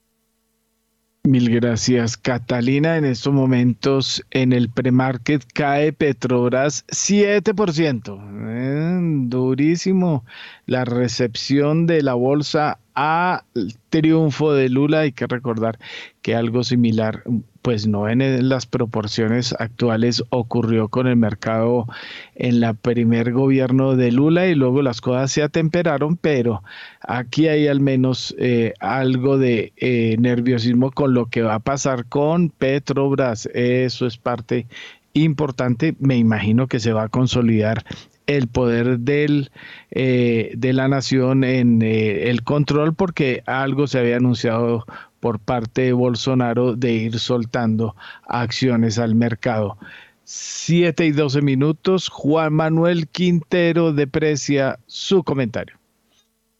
Mil 1.25 1.51
gracias, 1.51 2.17
Catalina. 2.17 2.97
En 2.97 3.05
estos 3.05 3.35
momentos 3.35 4.25
en 4.31 4.53
el 4.53 4.71
premarket 4.71 5.45
cae 5.53 5.93
Petrobras 5.93 6.87
7%. 6.87 8.19
Eh, 8.49 8.99
durísimo 9.29 10.25
la 10.67 10.85
recepción 10.85 11.87
de 11.87 12.03
la 12.03 12.15
bolsa 12.15 12.79
al 12.95 13.43
triunfo 13.91 14.55
de 14.55 14.69
Lula. 14.71 15.01
Hay 15.01 15.13
que 15.13 15.27
recordar 15.27 15.79
que 16.23 16.35
algo 16.35 16.65
similar 16.65 17.25
pues 17.69 17.87
no 17.87 18.09
en 18.09 18.49
las 18.49 18.65
proporciones 18.65 19.55
actuales 19.59 20.25
ocurrió 20.31 20.89
con 20.89 21.07
el 21.07 21.17
mercado 21.17 21.87
en 22.35 22.61
la 22.61 22.73
primer 22.73 23.35
gobierno 23.35 23.95
de 23.95 24.11
Lula 24.11 24.47
y 24.47 24.55
luego 24.55 24.81
las 24.81 25.03
cosas 25.03 25.31
se 25.33 25.43
atemperaron, 25.43 26.17
pero 26.17 26.63
aquí 27.03 27.47
hay 27.47 27.67
al 27.67 27.81
menos 27.81 28.35
eh, 28.39 28.73
algo 28.81 29.37
de 29.37 29.75
eh, 29.77 30.17
nerviosismo 30.19 30.93
con 30.93 31.13
lo 31.13 31.27
que 31.27 31.43
va 31.43 31.57
a 31.57 31.59
pasar 31.59 32.07
con 32.07 32.49
Petrobras. 32.49 33.45
Eso 33.53 34.07
es 34.07 34.17
parte 34.17 34.67
importante. 35.13 35.95
Me 36.01 36.17
imagino 36.17 36.69
que 36.69 36.81
se 36.81 36.95
va 36.95 37.03
a 37.03 37.09
consolidar 37.11 37.85
el 38.29 38.47
poder 38.47 39.01
del, 39.01 39.51
eh, 39.91 40.53
de 40.55 40.73
la 40.75 40.87
nación 40.87 41.45
en 41.45 41.83
eh, 41.83 42.29
el 42.29 42.45
control 42.45 42.95
porque 42.95 43.43
algo 43.47 43.87
se 43.87 43.99
había 43.99 44.19
anunciado 44.19 44.85
por 45.21 45.39
parte 45.39 45.83
de 45.83 45.93
Bolsonaro 45.93 46.75
de 46.77 46.93
ir 46.93 47.19
soltando 47.19 47.95
acciones 48.27 48.99
al 48.99 49.15
mercado. 49.15 49.79
Siete 50.25 51.07
y 51.07 51.13
doce 51.13 51.41
minutos, 51.41 52.09
Juan 52.09 52.53
Manuel 52.53 53.09
Quintero 53.09 53.93
deprecia 53.93 54.79
su 54.87 55.25
comentario. 55.25 55.77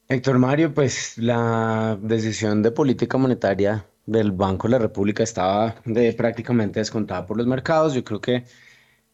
Héctor 0.07 0.39
Mario, 0.39 0.73
pues 0.73 1.17
la 1.19 1.97
decisión 2.01 2.63
de 2.63 2.71
política 2.71 3.19
monetaria 3.19 3.85
del 4.07 4.31
Banco 4.31 4.67
de 4.67 4.71
la 4.71 4.79
República 4.79 5.21
estaba 5.21 5.75
prácticamente 6.17 6.79
descontada 6.79 7.27
por 7.27 7.37
los 7.37 7.45
mercados. 7.45 7.93
Yo 7.93 8.03
creo 8.03 8.19
que 8.19 8.43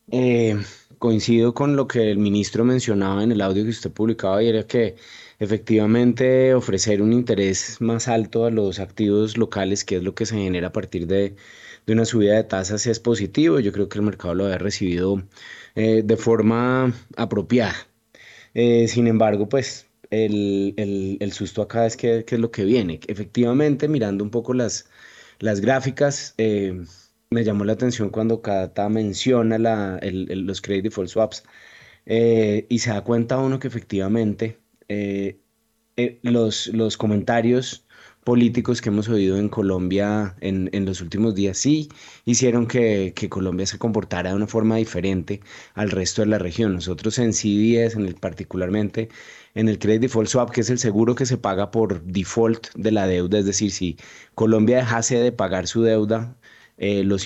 eh, 0.10 0.58
coincido 0.98 1.54
con 1.54 1.76
lo 1.76 1.88
que 1.88 2.12
el 2.12 2.18
ministro 2.18 2.64
mencionaba 2.64 3.24
en 3.24 3.32
el 3.32 3.42
audio 3.42 3.64
que 3.64 3.72
usted 3.72 3.92
publicaba 3.92 4.42
y 4.42 4.48
era 4.48 4.64
que 4.64 4.96
efectivamente 5.40 6.54
ofrecer 6.54 7.02
un 7.02 7.14
interés 7.14 7.82
más 7.82 8.08
alto 8.08 8.46
a 8.46 8.52
los 8.52 8.80
activos 8.80 9.38
locales, 9.38 9.84
que 9.84 9.98
es 9.98 10.04
lo 10.04 10.16
que 10.16 10.26
se 10.26 10.38
genera 10.38 10.68
a 10.68 10.72
partir 10.72 11.08
de, 11.08 11.36
una 11.88 12.06
subida 12.06 12.36
de 12.36 12.44
tasas, 12.44 12.88
es 12.88 13.00
positivo. 13.00 13.60
Yo 13.60 13.72
creo 13.72 13.90
que 13.90 14.00
el 14.00 14.06
mercado 14.06 14.36
lo 14.36 14.46
ha 14.48 14.58
recibido 14.58 15.24
eh, 15.76 16.04
de 16.04 16.18
forma 16.18 16.94
apropiada. 17.18 17.76
Eh, 18.54 18.88
sin 18.88 19.08
embargo, 19.08 19.50
pues 19.50 19.88
el, 20.10 21.32
susto 21.34 21.62
acá 21.62 21.86
es 21.86 21.98
que, 21.98 22.26
es 22.28 22.40
lo 22.40 22.52
que 22.52 22.66
viene. 22.66 23.00
Efectivamente, 23.08 23.88
mirando 23.88 24.24
un 24.24 24.32
poco 24.32 24.54
las, 24.54 24.90
las 25.40 25.62
gráficas, 25.62 26.36
eh, 26.38 26.84
me 27.30 27.44
llamó 27.44 27.66
la 27.66 27.74
atención 27.74 28.10
cuando 28.10 28.42
Cata 28.42 28.90
menciona 28.90 29.58
la, 29.58 30.00
los 30.02 30.62
credit 30.62 30.86
default 30.86 31.10
swaps 31.10 31.44
y 32.06 32.80
se 32.80 32.90
da 32.92 33.04
cuenta 33.04 33.38
uno 33.40 33.60
que 33.60 33.68
efectivamente 33.68 34.60
eh, 34.90 35.40
los, 36.24 36.68
los 36.68 36.98
comentarios 36.98 37.86
políticos 38.26 38.82
que 38.82 38.90
hemos 38.90 39.08
oído 39.08 39.38
en 39.38 39.50
Colombia 39.50 40.36
en, 40.42 40.70
en 40.74 40.86
los 40.86 41.00
últimos 41.00 41.36
días 41.36 41.60
sí 41.60 41.90
hicieron 42.26 42.68
que, 42.68 43.14
que, 43.16 43.30
Colombia 43.30 43.68
se 43.68 43.78
comportara 43.78 44.32
de 44.32 44.36
una 44.36 44.48
forma 44.48 44.78
diferente 44.78 45.42
al 45.76 45.92
resto 45.92 46.24
de 46.24 46.28
la 46.30 46.40
región. 46.40 46.74
Nosotros 46.74 47.20
en 47.20 47.34
CDS, 47.34 47.96
en 47.96 48.06
el, 48.08 48.16
particularmente 48.16 49.10
en 49.54 49.70
el 49.70 49.80
Credit 49.80 50.02
Default 50.02 50.28
Swap, 50.30 50.52
que 50.52 50.62
es 50.62 50.70
el 50.72 50.80
seguro 50.80 51.16
que 51.16 51.26
se 51.28 51.38
paga 51.38 51.72
por 51.72 52.02
default 52.04 52.70
de 52.76 52.92
la 52.92 53.08
deuda, 53.08 53.40
es 53.40 53.46
decir, 53.46 53.72
si 53.72 53.98
Colombia 54.34 54.78
dejase 54.78 55.18
de 55.20 55.32
pagar 55.32 55.68
su 55.68 55.84
deuda, 55.84 56.36
eh, 56.78 57.04
los, 57.06 57.26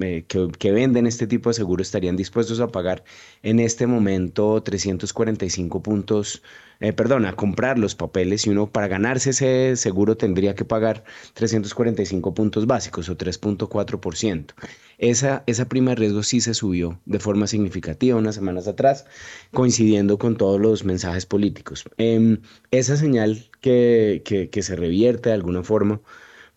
eh, 0.00 0.24
que, 0.26 0.72
venden 0.72 1.06
este 1.06 1.26
tipo 1.26 1.50
de 1.50 1.54
seguro 1.54 1.82
estarían 1.82 2.16
dispuestos 2.16 2.60
a 2.60 2.68
pagar 2.68 3.04
en 3.42 3.60
este 3.60 3.86
momento 3.86 4.62
345 4.62 5.82
puntos, 5.82 6.42
eh, 6.80 6.94
perdón, 6.94 7.26
a 7.26 7.36
comprar 7.36 7.78
los 7.78 7.94
papeles 7.94 8.46
y 8.46 8.50
uno 8.50 8.70
para 8.70 8.88
ganarse 8.88 9.30
ese 9.30 9.76
seguro 9.76 10.16
tendría 10.16 10.54
que 10.54 10.64
pagar 10.64 11.04
345 11.34 12.32
puntos 12.32 12.66
básicos 12.66 13.10
o 13.10 13.18
3.4%. 13.18 14.54
Esa, 14.96 15.42
esa 15.46 15.68
prima 15.68 15.90
de 15.90 15.96
riesgo 15.96 16.22
sí 16.22 16.40
se 16.40 16.54
subió 16.54 16.98
de 17.04 17.18
forma 17.18 17.46
significativa 17.46 18.16
unas 18.16 18.36
semanas 18.36 18.66
atrás, 18.66 19.04
coincidiendo 19.52 20.18
con 20.18 20.36
todos 20.36 20.58
los 20.58 20.84
mensajes 20.84 21.26
políticos. 21.26 21.84
Em, 21.98 22.40
esa 22.70 22.96
señal 22.96 23.50
que, 23.60 24.22
que 24.50 24.62
se 24.62 24.76
revierte 24.76 25.28
de 25.28 25.34
alguna 25.34 25.62
forma 25.62 26.00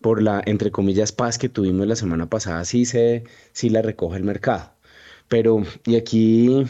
por 0.00 0.22
la, 0.22 0.42
entre 0.46 0.70
comillas, 0.70 1.12
paz 1.12 1.38
que 1.38 1.48
tuvimos 1.48 1.86
la 1.86 1.96
semana 1.96 2.28
pasada, 2.28 2.64
sí, 2.64 2.84
se, 2.84 3.24
sí 3.52 3.70
la 3.70 3.82
recoge 3.82 4.16
el 4.18 4.24
mercado. 4.24 4.74
Pero, 5.28 5.62
y 5.86 5.96
aquí, 5.96 6.64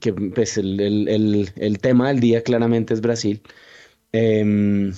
que 0.00 0.12
pues 0.12 0.58
el, 0.58 0.80
el, 0.80 1.50
el, 1.56 1.78
tema 1.78 2.08
del 2.08 2.20
día 2.20 2.42
claramente 2.42 2.94
es 2.94 3.00
Brasil. 3.00 3.42
Em, 4.12 4.92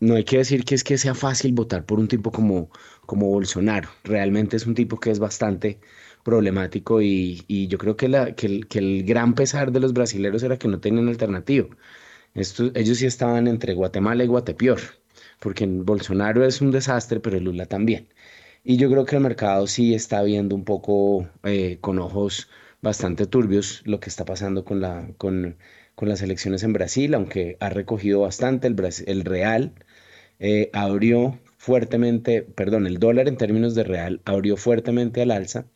no 0.00 0.14
hay 0.14 0.24
que 0.24 0.38
decir 0.38 0.64
que 0.64 0.74
es 0.74 0.84
que 0.84 0.98
sea 0.98 1.14
fácil 1.14 1.52
votar 1.54 1.84
por 1.86 1.98
un 1.98 2.08
tipo 2.08 2.30
como, 2.32 2.70
como 3.06 3.28
Bolsonaro. 3.28 3.88
Realmente 4.04 4.56
es 4.56 4.66
un 4.66 4.74
tipo 4.74 5.00
que 5.00 5.10
es 5.10 5.18
bastante 5.18 5.80
problemático 6.24 7.02
y, 7.02 7.44
y 7.48 7.68
yo 7.68 7.78
creo 7.78 7.96
que, 7.96 8.08
la, 8.08 8.34
que, 8.34 8.46
el, 8.46 8.68
que, 8.68 8.78
el, 8.80 9.04
gran 9.04 9.34
pesar 9.34 9.72
de 9.72 9.80
los 9.80 9.92
brasileños 9.92 10.42
era 10.42 10.58
que 10.58 10.68
no 10.68 10.80
tenían 10.80 11.08
alternativa. 11.08 11.68
Esto, 12.34 12.70
ellos 12.74 12.98
sí 12.98 13.06
estaban 13.06 13.48
entre 13.48 13.74
Guatemala 13.74 14.24
y 14.24 14.26
Guatepeor 14.28 14.80
porque 15.40 15.66
Bolsonaro 15.66 16.44
es 16.44 16.60
un 16.60 16.70
desastre, 16.70 17.20
pero 17.20 17.38
Lula 17.40 17.66
también. 17.66 18.08
Y 18.64 18.76
yo 18.76 18.90
creo 18.90 19.04
que 19.04 19.16
el 19.16 19.22
mercado 19.22 19.66
sí 19.66 19.94
está 19.94 20.22
viendo 20.22 20.54
un 20.54 20.64
poco 20.64 21.28
eh, 21.44 21.78
con 21.80 21.98
ojos 21.98 22.48
bastante 22.82 23.26
turbios 23.26 23.82
lo 23.86 24.00
que 24.00 24.10
está 24.10 24.24
pasando 24.24 24.64
con, 24.64 24.80
la, 24.80 25.08
con, 25.16 25.56
con 25.94 26.08
las 26.08 26.22
elecciones 26.22 26.62
en 26.62 26.72
Brasil, 26.72 27.14
aunque 27.14 27.56
ha 27.60 27.70
recogido 27.70 28.20
bastante 28.20 28.68
el, 28.68 28.76
el 29.06 29.24
real, 29.24 29.74
eh, 30.38 30.70
abrió 30.72 31.38
fuertemente, 31.58 32.42
perdón, 32.42 32.86
el 32.86 32.98
dólar 32.98 33.28
en 33.28 33.36
términos 33.36 33.74
de 33.74 33.84
real 33.84 34.20
abrió 34.24 34.56
fuertemente 34.56 35.22
al 35.22 35.30
alza. 35.30 35.66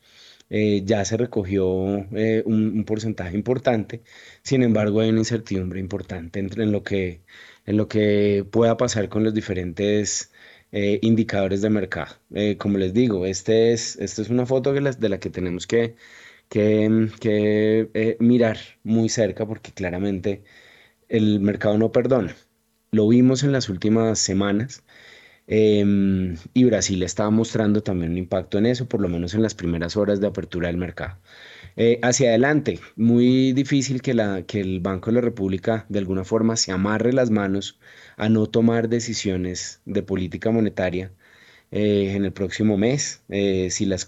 Eh, 0.49 0.83
ya 0.85 1.03
se 1.05 1.17
recogió 1.17 1.67
un, 1.67 2.09
un, 2.45 2.83
porcentaje 2.85 3.35
importante, 3.35 4.03
sin 4.43 4.61
embargo 4.61 4.99
hay 5.01 5.09
una 5.09 5.19
incertidumbre 5.19 5.79
importante 5.79 6.39
entre 6.39 6.63
en 6.63 6.71
lo 6.71 6.83
que 6.83 7.21
en 7.65 7.77
lo 7.77 7.87
que 7.87 8.45
pueda 8.51 8.77
pasar 8.77 9.09
con 9.09 9.23
los 9.23 9.33
diferentes 9.33 10.31
eh, 10.71 10.99
indicadores 11.01 11.61
de 11.61 11.69
mercado. 11.69 12.15
Eh, 12.33 12.57
como 12.57 12.77
les 12.77 12.93
digo, 12.93 13.25
este 13.25 13.73
es, 13.73 13.95
esta 13.97 14.21
es 14.21 14.29
una 14.29 14.45
foto 14.45 14.73
de 14.73 14.81
la, 14.81 15.19
que 15.19 15.29
tenemos 15.29 15.67
que, 15.67 15.95
que, 16.49 17.09
que 17.19 17.89
eh, 17.93 18.17
mirar 18.19 18.57
muy 18.83 19.09
cerca 19.09 19.45
porque 19.45 19.71
claramente 19.71 20.43
el 21.09 21.39
mercado 21.41 21.77
no 21.77 21.91
perdona. 21.91 22.35
Lo 22.91 23.07
vimos 23.07 23.43
en 23.43 23.51
las 23.51 23.69
últimas 23.69 24.19
semanas 24.19 24.83
em, 25.47 26.37
y 26.53 26.63
Brasil 26.65 27.03
estaba 27.03 27.29
mostrando 27.31 27.83
también 27.83 28.11
un 28.13 28.17
impacto 28.17 28.57
en 28.57 28.65
eso, 28.67 28.87
por 28.87 29.01
lo 29.01 29.09
menos 29.09 29.33
en 29.33 29.43
las 29.43 29.55
primeras 29.55 29.97
horas 29.97 30.19
de 30.21 30.27
apertura 30.27 30.67
del 30.67 30.77
mercado. 30.77 31.19
Eh, 31.75 31.99
hacia 32.03 32.29
adelante, 32.29 32.79
muy 32.95 33.51
difícil 33.53 34.01
que, 34.01 34.11
el 34.11 34.79
Banco 34.79 35.09
de 35.09 35.15
la 35.15 35.21
República 35.21 35.85
de 35.89 35.99
alguna 35.99 36.23
forma 36.23 36.55
se 36.55 36.71
amarre 36.71 37.13
las 37.13 37.31
manos 37.31 37.79
a 38.15 38.29
no 38.29 38.47
tomar 38.47 38.89
decisiones 38.89 39.81
de 39.85 40.03
política 40.03 40.51
monetaria 40.51 41.11
eh, 41.71 42.13
en 42.15 42.25
el 42.25 42.33
próximo 42.33 42.77
mes. 42.77 43.23
Eh, 43.29 43.69
si, 43.71 43.85
las, 43.85 44.05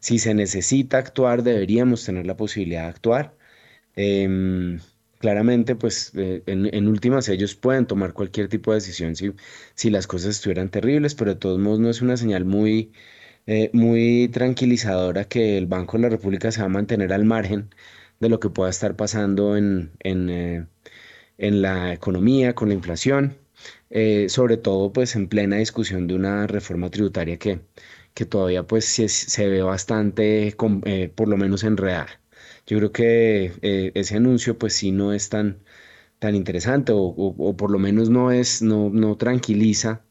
si, 0.00 0.18
se 0.18 0.34
necesita 0.34 0.98
actuar, 0.98 1.42
deberíamos 1.42 2.04
tener 2.04 2.26
la 2.26 2.36
posibilidad 2.36 2.82
de 2.84 2.88
actuar. 2.88 3.34
Em, 3.96 4.78
claramente, 5.18 5.74
pues 5.76 6.12
en, 6.14 6.72
en, 6.72 6.88
últimas 6.88 7.28
ellos 7.28 7.54
pueden 7.56 7.86
tomar 7.86 8.12
cualquier 8.12 8.48
tipo 8.48 8.70
de 8.72 8.76
decisión 8.76 9.16
si, 9.16 9.32
si 9.74 9.90
las 9.90 10.06
cosas 10.06 10.30
estuvieran 10.36 10.70
terribles, 10.70 11.14
pero 11.14 11.34
de 11.34 11.40
todos 11.40 11.58
modos 11.58 11.80
no 11.80 11.90
es 11.90 12.02
una 12.02 12.16
señal 12.16 12.44
muy 12.44 12.92
eh, 13.48 13.70
muy 13.72 14.28
tranquilizadora 14.28 15.24
que 15.26 15.56
el 15.56 15.66
Banco 15.66 15.96
de 15.96 16.02
la 16.02 16.08
República 16.10 16.52
se 16.52 16.60
va 16.60 16.66
a 16.66 16.68
mantener 16.68 17.12
al 17.14 17.24
margen 17.24 17.74
de 18.20 18.28
lo 18.28 18.40
que 18.40 18.50
pueda 18.50 18.68
estar 18.70 18.94
pasando 18.96 19.56
en, 19.56 19.92
en, 20.00 20.30
eh, 20.30 20.66
la 21.38 21.92
economía, 21.94 22.54
con 22.54 22.68
la 22.68 22.74
inflación, 22.74 23.38
eh, 23.90 24.28
sobre 24.28 24.56
todo 24.58 24.92
pues 24.92 25.16
en 25.16 25.28
plena 25.28 25.56
discusión 25.56 26.06
de 26.08 26.14
una 26.14 26.46
reforma 26.46 26.90
tributaria 26.90 27.38
que, 27.38 27.60
que 28.14 28.26
todavía 28.26 28.64
pues 28.66 28.84
se, 28.86 29.48
ve 29.48 29.62
bastante, 29.62 30.54
por 31.14 31.28
lo 31.28 31.36
menos 31.38 31.64
enredada. 31.64 32.20
Yo 32.66 32.78
creo 32.78 32.92
que 32.92 33.92
ese 33.94 34.16
anuncio 34.16 34.58
pues 34.58 34.74
sí 34.74 34.92
no 34.92 35.12
es 35.14 35.28
tan, 35.30 35.62
tan 36.18 36.34
interesante 36.34 36.92
o, 36.92 36.98
o, 36.98 37.56
por 37.56 37.70
lo 37.70 37.78
menos 37.78 38.10
no, 38.10 38.30
es, 38.32 38.62
no, 38.62 38.90
no 38.90 39.16
tranquiliza 39.16 40.04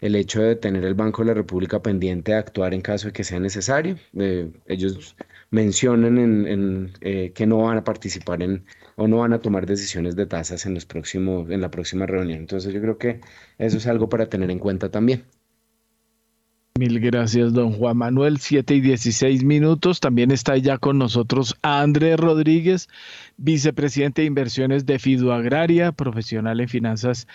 el 0.00 0.16
hecho 0.16 0.42
de 0.42 0.56
tener 0.56 0.84
el 0.84 0.94
Banco 0.94 1.22
de 1.22 1.28
la 1.28 1.34
República 1.34 1.82
pendiente 1.82 2.32
de 2.32 2.38
actuar 2.38 2.74
en 2.74 2.80
caso 2.80 3.08
de 3.08 3.12
que 3.12 3.24
sea 3.24 3.40
necesario. 3.40 3.96
Eh, 4.14 4.50
ellos 4.66 5.16
mencionan 5.50 6.18
en, 6.18 6.92
eh, 7.00 7.32
que 7.34 7.46
no 7.46 7.58
van 7.58 7.78
a 7.78 7.84
participar 7.84 8.42
en 8.42 8.64
o 8.96 9.08
no 9.08 9.18
van 9.18 9.32
a 9.32 9.40
tomar 9.40 9.66
decisiones 9.66 10.16
de 10.16 10.26
tasas 10.26 10.66
en, 10.66 10.74
los 10.74 10.86
próximos, 10.86 11.50
en 11.50 11.60
la 11.60 11.70
próxima 11.70 12.06
reunión. 12.06 12.40
Entonces 12.40 12.72
yo 12.72 12.80
creo 12.80 12.98
que 12.98 13.20
eso 13.58 13.78
es 13.78 13.86
algo 13.86 14.08
para 14.08 14.28
tener 14.28 14.50
en 14.50 14.58
cuenta 14.58 14.90
también. 14.90 15.24
Mil 16.80 16.98
gracias, 16.98 17.52
don 17.52 17.74
Juan 17.74 17.98
Manuel. 17.98 18.38
Siete 18.38 18.74
y 18.74 18.80
dieciséis 18.80 19.44
minutos. 19.44 20.00
También 20.00 20.30
está 20.30 20.56
ya 20.56 20.78
con 20.78 20.96
nosotros 20.96 21.54
Andrés 21.60 22.16
Rodríguez, 22.16 22.88
vicepresidente 23.36 24.22
de 24.22 24.28
inversiones 24.28 24.86
de 24.86 24.98
Fidu 24.98 25.30
Agraria, 25.30 25.92
profesional 25.92 26.58
en 26.58 26.70
finanzas 26.70 27.28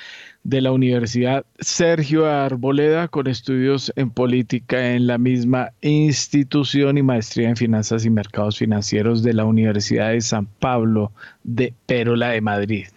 de 0.44 0.62
la 0.62 0.72
Universidad 0.72 1.46
Sergio 1.60 2.26
Arboleda, 2.26 3.08
con 3.08 3.28
estudios 3.28 3.94
en 3.96 4.10
política 4.10 4.96
en 4.96 5.06
la 5.06 5.20
misma 5.20 5.74
institución 5.82 6.98
y 6.98 7.04
maestría 7.04 7.50
en 7.50 7.56
finanzas 7.56 8.04
y 8.04 8.10
mercados 8.10 8.58
financieros 8.58 9.22
de 9.22 9.34
la 9.34 9.46
Universidad 9.46 10.10
de 10.10 10.22
San 10.22 10.48
Pablo 10.48 11.12
de 11.44 11.72
Perola 11.86 12.30
de 12.30 12.42
Madrid. 12.42 12.88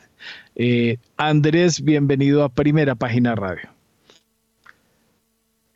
Eh, 0.57 0.97
Andrés, 1.19 1.85
bienvenido 1.85 2.43
a 2.43 2.49
Primera 2.49 2.95
Página 2.95 3.35
Radio. 3.35 3.78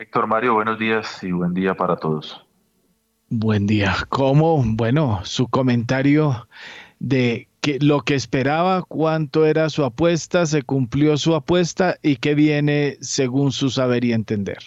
Héctor 0.03 0.27
Mario, 0.27 0.55
buenos 0.55 0.81
días 0.81 1.23
y 1.23 1.31
buen 1.31 1.55
día 1.55 1.75
para 1.75 1.95
todos. 1.95 2.45
Buen 3.29 3.69
día. 3.69 3.95
¿Cómo? 4.09 4.61
Bueno, 4.67 5.21
su 5.23 5.47
comentario 5.47 6.49
de 6.99 7.47
que 7.61 7.79
lo 7.81 8.01
que 8.01 8.17
esperaba, 8.17 8.83
cuánto 8.83 9.47
era 9.47 9.71
su 9.71 9.85
apuesta, 9.85 10.45
se 10.47 10.65
cumplió 10.65 11.17
su 11.19 11.37
apuesta 11.37 11.99
y 12.03 12.17
qué 12.17 12.35
viene 12.35 12.97
según 13.01 13.53
su 13.53 13.71
saber 13.71 14.05
y 14.05 14.13
entender. 14.13 14.59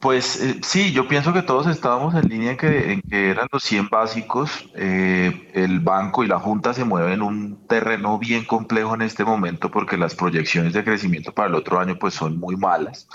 Pues 0.00 0.38
eh, 0.42 0.60
sí, 0.62 0.92
yo 0.92 1.08
pienso 1.08 1.32
que 1.32 1.40
todos 1.40 1.66
estábamos 1.66 2.14
en 2.14 2.28
línea 2.28 2.50
en 2.50 3.00
que, 3.00 3.30
eran 3.30 3.48
los 3.50 3.62
100 3.62 3.88
básicos. 3.88 4.68
Eh, 4.74 5.50
el 5.54 5.80
banco 5.80 6.22
y 6.22 6.26
la 6.26 6.38
Junta 6.38 6.74
se 6.74 6.84
mueven 6.84 7.14
en 7.14 7.22
un 7.22 7.66
terreno 7.66 8.18
bien 8.18 8.44
complejo 8.44 8.94
en 8.94 9.00
este 9.00 9.24
momento 9.24 9.70
porque 9.70 9.96
las 9.96 10.14
proyecciones 10.14 10.74
de 10.74 10.84
crecimiento 10.84 11.32
para 11.32 11.48
el 11.48 11.54
otro 11.54 11.80
año 11.80 11.96
pues 11.98 12.12
son 12.12 12.38
muy 12.38 12.54
malas. 12.56 13.08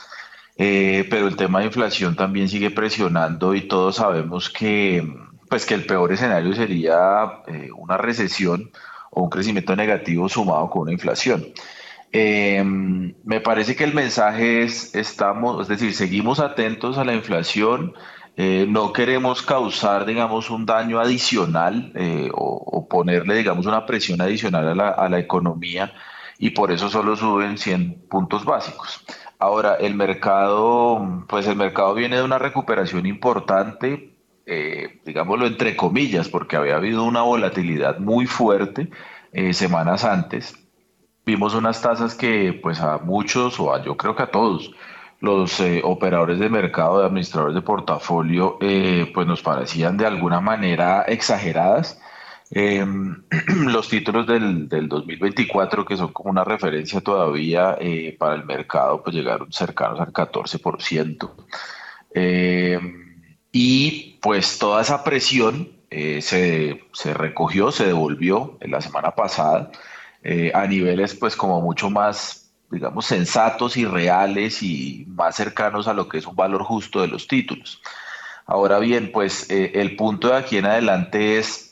Eh, 0.58 1.08
pero 1.10 1.28
el 1.28 1.36
tema 1.36 1.60
de 1.60 1.66
inflación 1.66 2.16
también 2.16 2.50
sigue 2.50 2.70
presionando 2.70 3.56
y 3.56 3.62
todos 3.62 3.96
sabemos 3.96 4.50
que, 4.50 5.04
pues, 5.50 5.66
que 5.66 5.74
el 5.74 5.86
peor 5.86 6.12
escenario 6.12 6.54
sería 6.54 7.44
una 7.78 7.98
recesión 7.98 8.72
o 9.12 9.24
un 9.24 9.30
crecimiento 9.30 9.76
negativo 9.76 10.30
sumado 10.30 10.70
con 10.70 10.84
una 10.84 10.92
inflación. 10.92 11.46
Eh, 12.14 12.62
me 12.64 13.40
parece 13.40 13.76
que 13.76 13.86
el 13.86 13.94
mensaje 13.94 14.64
es, 14.64 14.96
estamos, 14.96 15.62
es 15.62 15.68
decir, 15.70 15.94
seguimos 15.94 16.40
atentos 16.40 16.98
a 16.98 17.06
la 17.06 17.14
inflación, 17.14 17.94
eh, 18.36 18.66
no 18.68 18.92
queremos 18.92 19.42
causar, 19.42 20.06
digamos, 20.06 20.50
un 20.50 20.66
daño 20.66 21.00
adicional 21.00 21.92
eh, 21.96 22.30
o, 22.34 22.88
ponerle, 22.90 23.36
digamos, 23.36 23.66
una 23.66 23.86
presión 23.86 24.20
adicional 24.22 24.68
a 24.68 24.76
la, 24.76 24.90
a 24.90 25.08
la, 25.08 25.20
economía 25.20 25.94
y 26.38 26.50
por 26.50 26.72
eso 26.72 26.90
solo 26.90 27.16
suben 27.16 27.58
100 27.58 28.08
puntos 28.10 28.44
básicos. 28.44 29.06
Ahora, 29.42 29.76
el 29.76 29.96
mercado, 29.96 31.26
pues 31.28 31.48
el 31.48 31.56
mercado 31.56 31.94
viene 31.96 32.18
de 32.18 32.24
una 32.24 32.38
recuperación 32.38 33.06
importante, 33.06 34.16
digámoslo 35.06 35.48
entre 35.48 35.76
comillas, 35.76 36.30
porque 36.30 36.58
había 36.58 36.76
habido 36.76 37.04
una 37.04 37.24
volatilidad 37.24 38.00
muy 38.00 38.26
fuerte 38.28 38.90
semanas 39.54 40.04
antes 40.04 40.62
vimos 41.26 41.54
unas 41.54 41.82
tasas 41.82 42.16
que 42.16 42.60
pues 42.62 42.82
a 42.82 42.98
muchos 42.98 43.60
o 43.60 43.74
a 43.74 43.84
yo 43.84 43.96
creo 43.98 44.16
que 44.16 44.24
a 44.24 44.32
todos 44.32 44.72
los 45.20 45.60
eh, 45.60 45.82
operadores 45.84 46.40
de 46.40 46.50
mercado, 46.50 47.00
de 47.00 47.06
administradores 47.06 47.54
de 47.54 47.62
portafolio, 47.62 48.58
eh, 48.60 49.12
pues 49.14 49.28
nos 49.28 49.44
parecían 49.44 49.96
de 49.98 50.08
alguna 50.08 50.42
manera 50.42 51.04
exageradas. 51.04 52.02
Em, 52.52 53.24
los 53.66 53.90
títulos 53.90 54.28
del, 54.28 54.68
del, 54.68 54.88
2024, 54.90 55.86
que 55.86 55.98
son 55.98 56.12
como 56.12 56.30
una 56.30 56.44
referencia 56.44 57.02
todavía 57.02 57.78
eh, 57.80 58.16
para 58.20 58.36
el 58.36 58.46
mercado, 58.46 59.04
pues 59.04 59.16
llegaron 59.16 59.52
cercanos 59.52 60.00
al 60.00 60.12
14%. 60.12 61.32
Em, 62.14 63.28
y 63.52 64.20
pues 64.22 64.60
toda 64.60 64.82
esa 64.82 65.04
presión 65.04 65.70
se, 65.90 66.86
se 66.94 67.14
recogió, 67.14 67.70
se 67.72 67.86
devolvió 67.86 68.58
la 68.62 68.80
semana 68.80 69.12
pasada. 69.12 69.72
Eh, 70.24 70.52
a 70.54 70.68
niveles 70.68 71.16
pues 71.16 71.36
como 71.36 71.62
mucho 71.62 71.90
más, 71.90 72.52
digamos, 72.70 73.08
sensatos 73.08 73.76
y 73.76 73.86
reales 73.86 74.62
y 74.62 75.06
más 75.08 75.36
cercanos 75.36 75.88
a 75.88 75.94
lo 75.94 76.08
que 76.08 76.20
es 76.20 76.28
un 76.28 76.36
valor 76.36 76.64
justo 76.64 77.02
de 77.02 77.08
los 77.08 77.28
títulos. 77.28 77.82
Ahora 78.46 78.78
bien, 78.80 79.12
pues 79.12 79.50
eh, 79.50 79.72
el 79.76 79.96
punto 79.96 80.28
de 80.28 80.38
aquí 80.38 80.58
en 80.58 80.66
adelante 80.66 81.40
es 81.40 81.71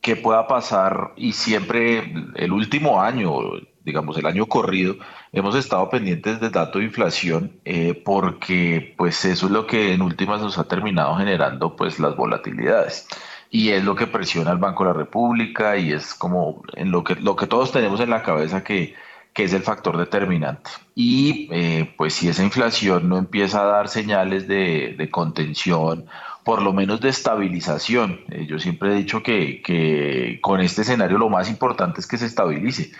qué 0.00 0.16
pueda 0.16 0.46
pasar 0.46 1.12
y 1.16 1.32
siempre 1.32 2.12
el 2.36 2.52
último 2.52 3.02
año, 3.02 3.38
digamos 3.84 4.16
el 4.16 4.26
año 4.26 4.46
corrido, 4.46 4.96
hemos 5.32 5.54
estado 5.54 5.88
pendientes 5.90 6.40
del 6.40 6.52
dato 6.52 6.78
de 6.78 6.86
inflación 6.86 7.60
eh, 7.64 8.00
porque 8.04 8.94
pues 8.96 9.24
eso 9.24 9.46
es 9.46 9.52
lo 9.52 9.66
que 9.66 9.92
en 9.92 10.02
últimas 10.02 10.40
nos 10.40 10.58
ha 10.58 10.64
terminado 10.64 11.16
generando 11.16 11.76
pues 11.76 11.98
las 11.98 12.16
volatilidades 12.16 13.06
y 13.50 13.70
es 13.70 13.84
lo 13.84 13.94
que 13.94 14.06
presiona 14.06 14.52
al 14.52 14.58
Banco 14.58 14.84
de 14.84 14.90
la 14.90 14.96
República 14.96 15.76
y 15.76 15.92
es 15.92 16.14
como 16.14 16.62
en 16.74 16.90
lo 16.90 17.04
que, 17.04 17.16
lo 17.16 17.36
que 17.36 17.46
todos 17.46 17.72
tenemos 17.72 18.00
en 18.00 18.10
la 18.10 18.22
cabeza 18.22 18.62
que, 18.62 18.94
que 19.34 19.44
es 19.44 19.52
el 19.52 19.62
factor 19.62 19.96
determinante. 19.96 20.70
Y 20.94 21.48
eh, 21.50 21.92
pues 21.96 22.14
si 22.14 22.28
esa 22.28 22.44
inflación 22.44 23.08
no 23.08 23.18
empieza 23.18 23.62
a 23.62 23.66
dar 23.66 23.88
señales 23.88 24.46
de, 24.46 24.94
de 24.96 25.10
contención, 25.10 26.06
por 26.44 26.62
lo 26.62 26.72
menos 26.72 27.00
de 27.00 27.08
estabilización, 27.08 28.20
eh, 28.30 28.46
yo 28.46 28.58
siempre 28.58 28.92
he 28.92 28.96
dicho 28.96 29.22
que, 29.22 29.62
que 29.62 30.38
con 30.40 30.60
este 30.60 30.82
escenario 30.82 31.18
lo 31.18 31.28
más 31.28 31.48
importante 31.48 32.00
es 32.00 32.06
que 32.06 32.18
se 32.18 32.26
estabilice 32.26 32.92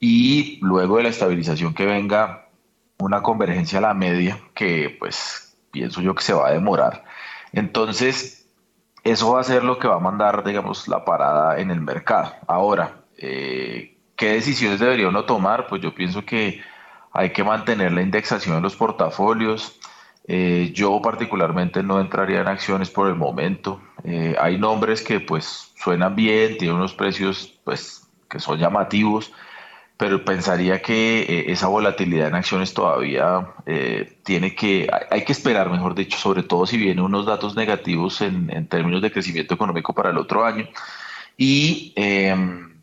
y 0.00 0.58
luego 0.62 0.96
de 0.96 1.04
la 1.04 1.08
estabilización 1.08 1.74
que 1.74 1.86
venga 1.86 2.48
una 2.98 3.22
convergencia 3.22 3.78
a 3.78 3.82
la 3.82 3.94
media 3.94 4.38
que 4.54 4.96
pues 4.98 5.56
pienso 5.70 6.00
yo 6.00 6.14
que 6.14 6.22
se 6.22 6.32
va 6.32 6.48
a 6.48 6.52
demorar. 6.52 7.04
Entonces, 7.52 8.48
eso 9.04 9.32
va 9.32 9.40
a 9.40 9.44
ser 9.44 9.62
lo 9.62 9.78
que 9.78 9.88
va 9.88 9.96
a 9.96 10.00
mandar, 10.00 10.42
digamos, 10.44 10.88
la 10.88 11.04
parada 11.04 11.58
en 11.58 11.70
el 11.70 11.80
mercado. 11.80 12.32
Ahora, 12.46 13.02
eh, 13.18 13.96
¿qué 14.16 14.32
decisiones 14.32 14.80
debería 14.80 15.08
uno 15.08 15.24
tomar? 15.24 15.66
Pues 15.68 15.80
yo 15.82 15.94
pienso 15.94 16.24
que 16.24 16.60
hay 17.12 17.30
que 17.30 17.44
mantener 17.44 17.92
la 17.92 18.02
indexación 18.02 18.56
de 18.56 18.62
los 18.62 18.76
portafolios. 18.76 19.78
Eh, 20.28 20.70
yo 20.74 21.00
particularmente 21.00 21.82
no 21.82 22.00
entraría 22.00 22.40
en 22.40 22.48
acciones 22.48 22.90
por 22.90 23.08
el 23.08 23.14
momento. 23.14 23.80
Eh, 24.04 24.34
hay 24.40 24.58
nombres 24.58 25.02
que 25.02 25.20
pues 25.20 25.72
suenan 25.76 26.16
bien, 26.16 26.58
tienen 26.58 26.76
unos 26.76 26.94
precios 26.94 27.58
pues 27.64 28.06
que 28.28 28.40
son 28.40 28.58
llamativos, 28.58 29.32
pero 29.96 30.24
pensaría 30.24 30.82
que 30.82 31.20
eh, 31.22 31.44
esa 31.52 31.68
volatilidad 31.68 32.28
en 32.28 32.34
acciones 32.34 32.74
todavía 32.74 33.54
eh, 33.64 34.18
tiene 34.24 34.54
que, 34.54 34.88
hay 35.10 35.24
que 35.24 35.32
esperar, 35.32 35.70
mejor 35.70 35.94
dicho, 35.94 36.18
sobre 36.18 36.42
todo 36.42 36.66
si 36.66 36.76
vienen 36.76 37.04
unos 37.04 37.24
datos 37.26 37.56
negativos 37.56 38.20
en, 38.20 38.66
términos 38.68 39.00
de 39.00 39.10
crecimiento 39.10 39.54
económico 39.54 39.94
para 39.94 40.10
el 40.10 40.18
otro 40.18 40.44
año. 40.44 40.68
Y, 41.38 41.92
em, 41.96 42.82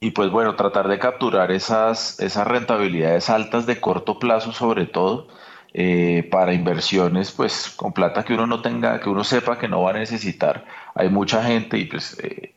y 0.00 0.10
pues 0.10 0.30
bueno, 0.30 0.54
tratar 0.54 0.88
de 0.88 0.98
capturar 0.98 1.50
esas, 1.50 2.18
esas 2.20 2.46
rentabilidades 2.46 3.30
altas 3.30 3.66
de 3.66 3.80
corto 3.80 4.18
plazo 4.18 4.52
sobre 4.52 4.86
todo. 4.86 5.28
Eh, 5.76 6.28
para 6.30 6.54
inversiones, 6.54 7.32
pues 7.32 7.68
con 7.74 7.92
plata 7.92 8.24
que 8.24 8.34
uno 8.34 8.46
no 8.46 8.62
tenga, 8.62 9.00
que 9.00 9.08
uno 9.08 9.24
sepa 9.24 9.58
que 9.58 9.66
no 9.66 9.82
va 9.82 9.90
a 9.90 9.94
necesitar. 9.94 10.64
Hay 10.94 11.08
mucha 11.08 11.42
gente 11.42 11.76
y 11.78 11.86
pues 11.86 12.16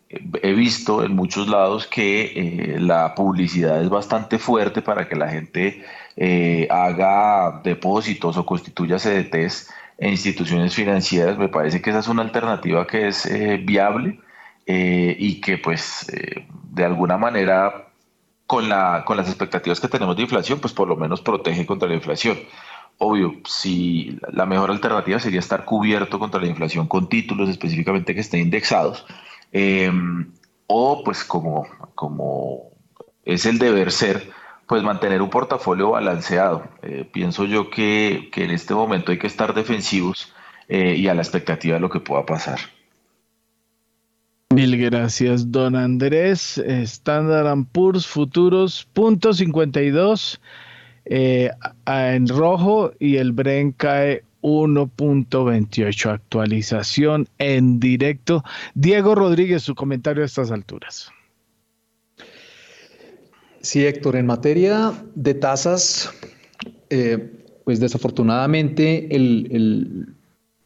he 0.10 0.54
visto 0.54 1.04
en 1.04 1.16
muchos 1.16 1.48
lados 1.48 1.88
que 1.88 2.32
eh, 2.36 2.80
la 2.80 3.14
publicidad 3.16 3.82
es 3.82 3.90
bastante 3.90 4.40
fuerte 4.40 4.82
para 4.82 5.08
que 5.08 5.16
la 5.16 5.30
gente 5.30 5.84
eh, 6.16 6.68
haga 6.70 7.62
depósitos 7.64 8.38
o 8.38 8.46
constituya 8.46 8.98
CDTs 8.98 9.70
en 9.98 10.12
instituciones 10.12 10.74
financieras. 10.74 11.38
Me 11.38 11.50
parece 11.50 11.82
que 11.82 11.90
esa 11.90 12.00
es 12.00 12.08
una 12.08 12.22
alternativa 12.22 12.88
que 12.88 13.08
es 13.08 13.26
eh, 13.26 13.58
viable 13.58 14.20
y 14.70 15.40
que 15.40 15.58
pues 15.58 16.06
de 16.74 16.84
alguna 16.84 17.18
manera 17.18 17.88
con, 18.48 18.68
la, 18.68 19.04
con 19.06 19.16
las 19.16 19.30
expectativas 19.30 19.80
que 19.80 19.88
tenemos 19.88 20.18
de 20.18 20.24
inflación, 20.24 20.60
pues 20.60 20.74
por 20.74 20.90
lo 20.90 20.98
menos 20.98 21.22
protege 21.22 21.66
contra 21.66 21.88
la 21.88 21.96
inflación. 21.96 22.38
Obvio, 23.00 23.36
si 23.46 24.18
la 24.32 24.46
mejor 24.46 24.72
alternativa 24.72 25.20
sería 25.20 25.40
estar 25.40 25.66
cubierto 25.66 26.18
contra 26.18 26.42
la 26.42 26.48
inflación 26.48 26.88
con 26.88 27.10
títulos 27.10 27.50
específicamente 27.50 28.16
que 28.16 28.22
estén 28.22 28.42
indexados, 28.42 29.06
Em, 29.52 30.32
o 30.68 31.04
pues 31.04 31.24
como, 31.24 31.68
como 31.96 32.72
es 33.24 33.46
el 33.46 33.58
deber 33.58 33.92
ser, 33.92 34.30
pues 34.68 34.84
mantener 34.84 35.22
un 35.22 35.30
portafolio 35.30 35.92
balanceado. 35.92 36.68
Eh, 36.82 37.10
pienso 37.12 37.46
yo 37.46 37.70
que, 37.70 38.30
en 38.36 38.52
este 38.52 38.74
momento 38.74 39.12
hay 39.12 39.18
que 39.18 39.28
estar 39.28 39.54
defensivos 39.54 40.34
eh, 40.68 40.96
y 40.98 41.08
a 41.08 41.14
la 41.14 41.22
expectativa 41.22 41.76
de 41.76 41.80
lo 41.80 41.90
que 41.90 42.02
pueda 42.02 42.26
pasar. 42.26 42.60
Mil 44.54 44.78
gracias, 44.78 45.52
don 45.52 45.76
Andrés. 45.76 46.58
Standard 46.58 47.66
Poor's 47.72 48.08
Futuros, 48.08 48.88
punto 48.94 49.34
52 49.34 50.42
eh, 51.10 51.52
en 51.86 52.28
rojo 52.28 52.92
y 53.00 53.18
el 53.18 53.32
Bren 53.32 53.72
cae 53.72 54.24
1.28 54.42 56.10
actualización 56.10 57.28
en 57.38 57.80
directo. 57.80 58.44
Diego 58.76 59.16
Rodríguez, 59.16 59.64
su 59.64 59.76
comentario 59.76 60.24
a 60.24 60.26
estas 60.26 60.52
alturas. 60.52 61.12
Sí, 63.62 63.86
Héctor, 63.86 64.16
en 64.16 64.26
materia 64.26 64.94
de 65.16 65.34
tasas, 65.34 66.12
eh, 66.90 67.32
pues 67.66 67.80
desafortunadamente 67.80 69.14
el, 69.14 70.08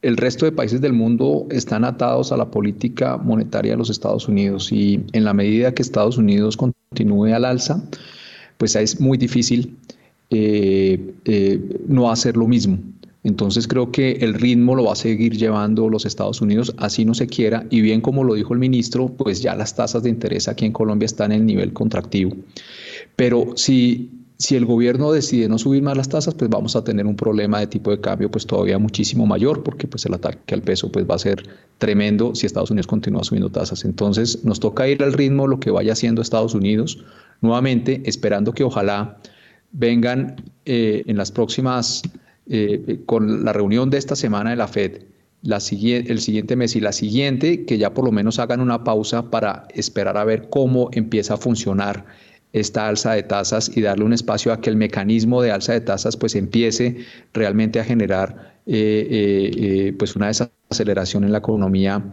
el, 0.02 0.16
resto 0.16 0.44
de 0.44 0.52
países 0.52 0.80
del 0.80 0.92
mundo 0.92 1.46
están 1.50 1.84
atados 1.84 2.30
a 2.30 2.36
la 2.36 2.50
política 2.50 3.16
monetaria 3.16 3.72
de 3.72 3.78
los 3.78 3.90
Estados 3.90 4.28
Unidos 4.28 4.70
y 4.70 5.04
en 5.12 5.24
la 5.24 5.34
medida 5.34 5.74
que 5.74 5.82
Estados 5.82 6.16
Unidos 6.16 6.56
continúe 6.56 7.34
al 7.34 7.44
alza, 7.44 7.82
pues 8.58 8.76
es 8.76 9.00
muy 9.00 9.18
difícil 9.18 9.76
eh, 10.34 11.14
eh, 11.26 11.60
no 11.86 12.10
hacer 12.10 12.38
lo 12.38 12.48
mismo. 12.48 12.78
Entonces 13.22 13.68
creo 13.68 13.92
que 13.92 14.12
el 14.12 14.32
ritmo 14.32 14.74
lo 14.74 14.84
va 14.84 14.94
a 14.94 14.96
seguir 14.96 15.36
llevando 15.36 15.90
los 15.90 16.06
Estados 16.06 16.40
Unidos, 16.40 16.74
así 16.78 17.04
no 17.04 17.12
se 17.12 17.26
quiera, 17.26 17.66
y 17.68 17.82
bien 17.82 18.00
como 18.00 18.24
lo 18.24 18.34
dijo 18.34 18.54
el 18.54 18.58
ministro, 18.58 19.08
pues 19.08 19.42
ya 19.42 19.54
las 19.54 19.76
tasas 19.76 20.02
de 20.02 20.08
interés 20.08 20.48
aquí 20.48 20.64
en 20.64 20.72
Colombia 20.72 21.04
están 21.04 21.32
en 21.32 21.40
el 21.40 21.46
nivel 21.46 21.74
contractivo. 21.74 22.34
Pero 23.14 23.52
si, 23.56 24.10
si 24.38 24.56
el 24.56 24.64
gobierno 24.64 25.12
decide 25.12 25.48
no 25.48 25.58
subir 25.58 25.82
más 25.82 25.98
las 25.98 26.08
tasas, 26.08 26.34
pues 26.34 26.50
vamos 26.50 26.76
a 26.76 26.82
tener 26.82 27.06
un 27.06 27.14
problema 27.14 27.60
de 27.60 27.66
tipo 27.66 27.90
de 27.90 28.00
cambio 28.00 28.30
pues 28.30 28.46
todavía 28.46 28.78
muchísimo 28.78 29.26
mayor, 29.26 29.62
porque 29.62 29.86
pues 29.86 30.06
el 30.06 30.14
ataque 30.14 30.54
al 30.54 30.62
peso 30.62 30.90
pues 30.90 31.06
va 31.08 31.16
a 31.16 31.18
ser 31.18 31.44
tremendo 31.76 32.34
si 32.34 32.46
Estados 32.46 32.70
Unidos 32.70 32.86
continúa 32.86 33.22
subiendo 33.22 33.50
tasas. 33.50 33.84
Entonces 33.84 34.46
nos 34.46 34.60
toca 34.60 34.88
ir 34.88 35.02
al 35.04 35.12
ritmo 35.12 35.46
lo 35.46 35.60
que 35.60 35.70
vaya 35.70 35.92
haciendo 35.92 36.22
Estados 36.22 36.54
Unidos, 36.54 37.04
nuevamente 37.42 38.02
esperando 38.06 38.52
que 38.52 38.64
ojalá 38.64 39.18
vengan 39.72 40.36
eh, 40.64 41.02
en 41.06 41.16
las 41.16 41.32
próximas, 41.32 42.02
eh, 42.48 43.00
con 43.06 43.44
la 43.44 43.52
reunión 43.52 43.90
de 43.90 43.98
esta 43.98 44.16
semana 44.16 44.50
de 44.50 44.56
la 44.56 44.68
Fed, 44.68 45.02
la 45.42 45.56
el 45.56 46.20
siguiente 46.20 46.54
mes 46.56 46.76
y 46.76 46.80
la 46.80 46.92
siguiente, 46.92 47.64
que 47.64 47.78
ya 47.78 47.92
por 47.92 48.04
lo 48.04 48.12
menos 48.12 48.38
hagan 48.38 48.60
una 48.60 48.84
pausa 48.84 49.30
para 49.30 49.66
esperar 49.74 50.16
a 50.16 50.24
ver 50.24 50.48
cómo 50.50 50.88
empieza 50.92 51.34
a 51.34 51.36
funcionar 51.36 52.04
esta 52.52 52.88
alza 52.88 53.12
de 53.12 53.22
tasas 53.22 53.74
y 53.74 53.80
darle 53.80 54.04
un 54.04 54.12
espacio 54.12 54.52
a 54.52 54.60
que 54.60 54.70
el 54.70 54.76
mecanismo 54.76 55.42
de 55.42 55.50
alza 55.50 55.72
de 55.72 55.80
tasas 55.80 56.16
pues 56.16 56.34
empiece 56.34 56.98
realmente 57.32 57.80
a 57.80 57.84
generar 57.84 58.54
eh, 58.66 59.06
eh, 59.10 59.50
eh, 59.56 59.92
pues 59.98 60.14
una 60.16 60.28
desaceleración 60.28 61.24
en 61.24 61.32
la 61.32 61.38
economía 61.38 62.04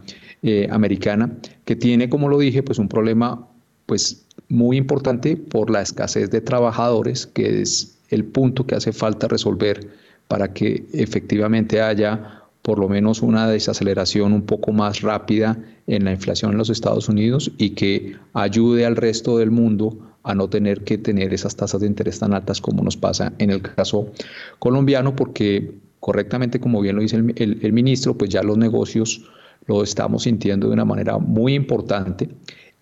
americana 0.70 1.36
que 1.66 1.76
tiene 1.76 2.08
como 2.08 2.30
lo 2.30 2.38
dije 2.38 2.62
pues 2.62 2.78
un 2.78 2.88
problema 2.88 3.49
pues 3.90 4.24
muy 4.48 4.76
importante 4.76 5.36
por 5.36 5.68
la 5.68 5.82
escasez 5.82 6.30
de 6.30 6.40
trabajadores 6.40 7.26
que 7.26 7.60
es 7.60 7.98
el 8.10 8.24
punto 8.24 8.64
que 8.64 8.76
hace 8.76 8.92
falta 8.92 9.26
resolver 9.26 9.90
para 10.28 10.52
que 10.52 10.86
efectivamente 10.92 11.82
haya 11.82 12.44
por 12.62 12.78
lo 12.78 12.88
menos 12.88 13.20
una 13.20 13.48
desaceleración 13.48 14.32
un 14.32 14.42
poco 14.42 14.70
más 14.70 15.00
rápida 15.00 15.58
en 15.88 16.04
la 16.04 16.12
inflación 16.12 16.52
en 16.52 16.58
los 16.58 16.70
Estados 16.70 17.08
Unidos 17.08 17.50
y 17.58 17.70
que 17.70 18.14
ayude 18.32 18.86
al 18.86 18.94
resto 18.94 19.38
del 19.38 19.50
mundo 19.50 19.98
a 20.22 20.36
no 20.36 20.48
tener 20.48 20.84
que 20.84 20.96
tener 20.96 21.34
esas 21.34 21.56
tasas 21.56 21.80
de 21.80 21.88
interés 21.88 22.20
tan 22.20 22.32
altas 22.32 22.60
como 22.60 22.84
nos 22.84 22.96
pasa 22.96 23.32
en 23.38 23.50
el 23.50 23.60
caso 23.60 24.12
colombiano, 24.60 25.16
porque 25.16 25.74
correctamente, 25.98 26.60
como 26.60 26.80
bien 26.80 26.94
lo 26.94 27.02
dice 27.02 27.16
el, 27.16 27.72
ministro, 27.72 28.16
pues 28.16 28.30
ya 28.30 28.44
los 28.44 28.56
negocios 28.56 29.28
lo 29.66 29.82
estamos 29.82 30.22
sintiendo 30.22 30.68
de 30.68 30.74
una 30.74 30.84
manera 30.84 31.18
muy 31.18 31.54
importante. 31.54 32.28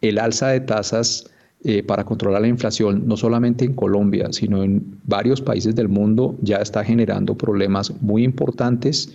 El 0.00 0.18
alza 0.18 0.48
de 0.48 0.60
tasas 0.60 1.30
eh, 1.64 1.82
para 1.82 2.04
controlar 2.04 2.42
la 2.42 2.48
inflación, 2.48 3.08
no 3.08 3.16
solamente 3.16 3.64
en 3.64 3.74
Colombia, 3.74 4.28
sino 4.30 4.62
en 4.62 5.00
varios 5.04 5.42
países 5.42 5.74
del 5.74 5.88
mundo, 5.88 6.36
ya 6.40 6.58
está 6.58 6.84
generando 6.84 7.36
problemas 7.36 7.92
muy 8.00 8.22
importantes 8.22 9.12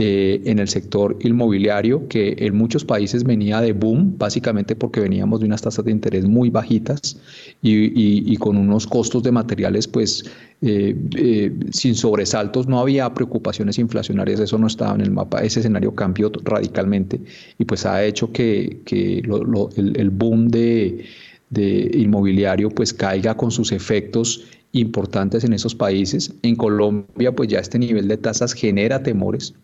eh, 0.00 0.42
en 0.44 0.60
el 0.60 0.68
sector 0.68 1.16
inmobiliario, 1.22 2.06
que 2.06 2.36
en 2.38 2.56
muchos 2.56 2.84
países 2.84 3.24
venía 3.24 3.60
de 3.60 3.72
boom, 3.72 4.16
básicamente 4.16 4.76
porque 4.76 5.00
veníamos 5.00 5.40
de 5.40 5.46
unas 5.46 5.60
tasas 5.60 5.84
de 5.84 5.90
interés 5.90 6.24
muy 6.24 6.50
bajitas 6.50 7.16
y, 7.62 8.36
con 8.36 8.56
unos 8.56 8.86
costos 8.86 9.24
de 9.24 9.32
materiales 9.32 9.88
pues 9.88 10.24
eh, 10.62 10.94
eh, 11.16 11.52
sin 11.72 11.96
sobresaltos, 11.96 12.68
no 12.68 12.78
había 12.78 13.12
preocupaciones 13.12 13.76
inflacionarias, 13.80 14.38
eso 14.38 14.56
no 14.56 14.68
estaba 14.68 14.94
en 14.94 15.00
el 15.00 15.10
mapa, 15.10 15.40
ese 15.40 15.58
escenario 15.58 15.92
cambió 15.96 16.30
radicalmente 16.44 17.20
y 17.58 17.64
pues 17.64 17.84
ha 17.84 18.04
hecho 18.04 18.30
que, 18.30 18.80
el, 18.86 20.10
boom 20.10 20.46
de, 20.46 21.06
de 21.50 21.90
inmobiliario 21.94 22.70
pues 22.70 22.94
caiga 22.94 23.36
con 23.36 23.50
sus 23.50 23.72
efectos 23.72 24.44
importantes 24.72 25.44
en 25.44 25.52
esos 25.52 25.74
países. 25.74 26.34
En 26.42 26.56
Colombia, 26.56 27.32
pues 27.34 27.48
ya 27.48 27.58
este 27.58 27.78
nivel 27.78 28.08
de 28.08 28.16
tasas 28.16 28.52
genera 28.52 29.02
temores. 29.02 29.54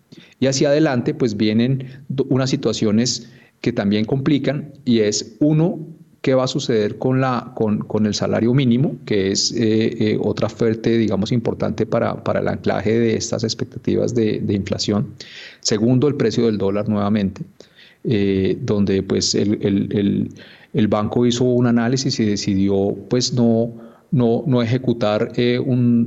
Y 0.40 0.47
hacia 0.47 0.68
adelante, 0.68 1.14
pues 1.14 1.36
vienen 1.36 2.05
unas 2.28 2.51
situaciones 2.51 3.28
que 3.60 3.72
también 3.72 4.05
complican 4.05 4.72
y 4.85 5.01
es 5.01 5.36
uno, 5.40 5.78
qué 6.20 6.35
va 6.35 6.44
a 6.44 6.48
suceder 6.48 6.98
con, 6.98 7.20
la, 7.20 7.52
con, 7.55 7.81
con 7.81 8.06
el 8.06 8.14
salario 8.14 8.55
mínimo, 8.55 8.97
que 9.05 9.31
es 9.31 9.52
eh, 9.52 10.12
eh, 10.12 10.18
otra 10.22 10.48
fuerte, 10.48 10.97
digamos, 10.97 11.32
importante 11.32 11.85
para, 11.85 12.22
para, 12.24 12.40
el 12.40 12.48
anclaje 12.48 12.98
de 12.98 13.16
estas 13.16 13.44
expectativas 13.44 14.14
de, 14.14 14.40
de 14.40 14.55
inflación. 14.55 15.14
Segundo, 15.60 16.09
el 16.09 16.16
precio 16.16 16.47
del 16.47 16.56
dólar 16.56 16.89
nuevamente, 16.89 17.43
eh, 18.05 18.56
donde 18.60 19.02
pues 19.02 19.35
el, 19.35 19.59
el, 19.62 19.89
el, 19.93 20.28
el 20.72 20.89
banco 20.89 21.26
hizo 21.26 21.44
un 21.44 21.66
análisis 21.66 22.18
y 22.20 22.24
decidió 22.24 22.94
pues 23.09 23.32
no 23.35 23.84
no, 24.14 24.44
no 24.46 24.62
ejecutar 24.62 25.32
eh, 25.34 25.60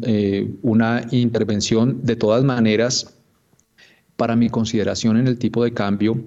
eh, 0.03 0.55
una 0.61 1.05
intervención. 1.11 1.99
De 2.03 2.15
todas 2.15 2.45
maneras, 2.45 3.17
para 4.15 4.37
mi 4.37 4.49
consideración 4.49 5.17
en 5.17 5.27
el 5.27 5.37
tipo 5.37 5.61
de 5.61 5.73
cambio, 5.73 6.23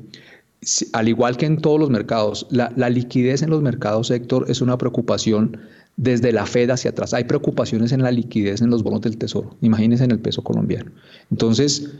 al 0.93 1.09
igual 1.09 1.39
que 1.39 1.47
en 1.47 1.57
todos 1.57 1.81
los 1.81 1.89
mercados, 1.89 2.47
la, 2.51 2.69
liquidez 2.91 3.41
en 3.41 3.49
los 3.49 3.63
mercados, 3.63 4.11
Héctor, 4.11 4.45
es 4.49 4.61
una 4.61 4.77
preocupación 4.77 5.59
desde 5.97 6.33
la 6.33 6.45
Fed 6.45 6.69
hacia 6.69 6.91
atrás. 6.91 7.15
Hay 7.15 7.25
preocupaciones 7.25 7.93
en 7.93 8.03
la 8.03 8.11
liquidez 8.11 8.61
en 8.61 8.69
los 8.69 8.83
bonos 8.83 9.01
del 9.01 9.17
Tesoro. 9.17 9.57
Imagínense 9.63 10.05
en 10.05 10.11
el 10.11 10.19
peso 10.19 10.45
colombiano. 10.45 10.91
Entonces, 11.31 11.93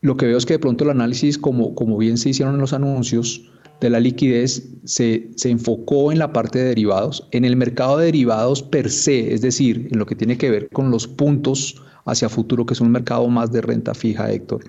lo 0.00 0.16
que 0.16 0.26
veo 0.26 0.38
es 0.38 0.46
que 0.46 0.54
de 0.54 0.58
pronto 0.60 0.84
el 0.84 0.90
análisis, 0.90 1.38
como, 1.38 1.74
como 1.74 1.98
bien 1.98 2.18
se 2.18 2.28
hicieron 2.28 2.54
en 2.54 2.60
los 2.60 2.72
anuncios, 2.72 3.50
de 3.80 3.90
la 3.90 4.00
liquidez 4.00 4.68
se, 4.84 5.30
enfocó 5.44 6.10
en 6.10 6.18
la 6.18 6.32
parte 6.32 6.58
de 6.58 6.64
derivados, 6.66 7.28
en 7.30 7.44
el 7.44 7.56
mercado 7.56 7.98
de 7.98 8.06
derivados 8.06 8.62
per 8.62 8.90
se, 8.90 9.32
es 9.32 9.40
decir, 9.40 9.88
en 9.90 9.98
lo 9.98 10.06
que 10.06 10.14
tiene 10.14 10.36
que 10.36 10.50
ver 10.50 10.68
con 10.70 10.90
los 10.90 11.06
puntos 11.06 11.82
hacia 12.04 12.28
futuro, 12.28 12.66
que 12.66 12.74
es 12.74 12.80
un 12.80 12.90
mercado 12.90 13.28
más 13.28 13.52
de 13.52 13.60
renta 13.60 13.94
fija, 13.94 14.30
Héctor. 14.30 14.64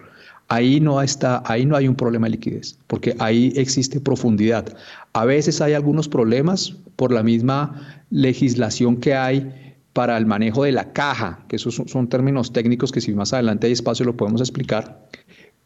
Ahí 0.47 0.79
no, 0.79 1.01
está, 1.01 1.43
ahí 1.45 1.65
no 1.65 1.75
hay 1.75 1.87
un 1.87 1.95
problema 1.95 2.27
de 2.27 2.31
liquidez, 2.31 2.77
porque 2.87 3.15
ahí 3.19 3.53
existe 3.55 3.99
profundidad. 3.99 4.75
A 5.13 5.25
veces 5.25 5.61
hay 5.61 5.73
algunos 5.73 6.07
problemas 6.07 6.75
por 6.95 7.11
la 7.11 7.23
misma 7.23 8.03
legislación 8.09 8.97
que 8.97 9.13
hay 9.13 9.75
para 9.93 10.17
el 10.17 10.25
manejo 10.25 10.63
de 10.63 10.71
la 10.71 10.91
caja, 10.91 11.45
que 11.47 11.55
esos 11.55 11.75
son, 11.75 12.09
términos 12.09 12.51
técnicos 12.53 12.91
que 12.91 13.01
si 13.01 13.13
más 13.13 13.33
adelante 13.33 13.67
hay 13.67 13.73
espacio 13.73 14.05
lo 14.05 14.17
podemos 14.17 14.41
explicar, 14.41 15.07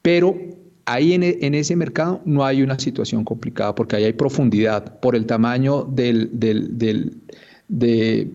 pero 0.02 0.36
Ahí 0.85 1.14
en, 1.14 1.55
ese 1.55 1.76
mercado 1.76 2.22
no 2.26 2.43
hay 2.43 2.61
una 2.61 2.77
situación 2.77 3.23
complicada 3.23 3.73
porque 3.73 3.95
ahí 3.95 4.03
hay 4.03 4.14
profundidad 4.14 4.99
por 4.99 5.15
el 5.15 5.26
tamaño 5.26 5.84
del, 5.84 6.30
de, 7.69 8.34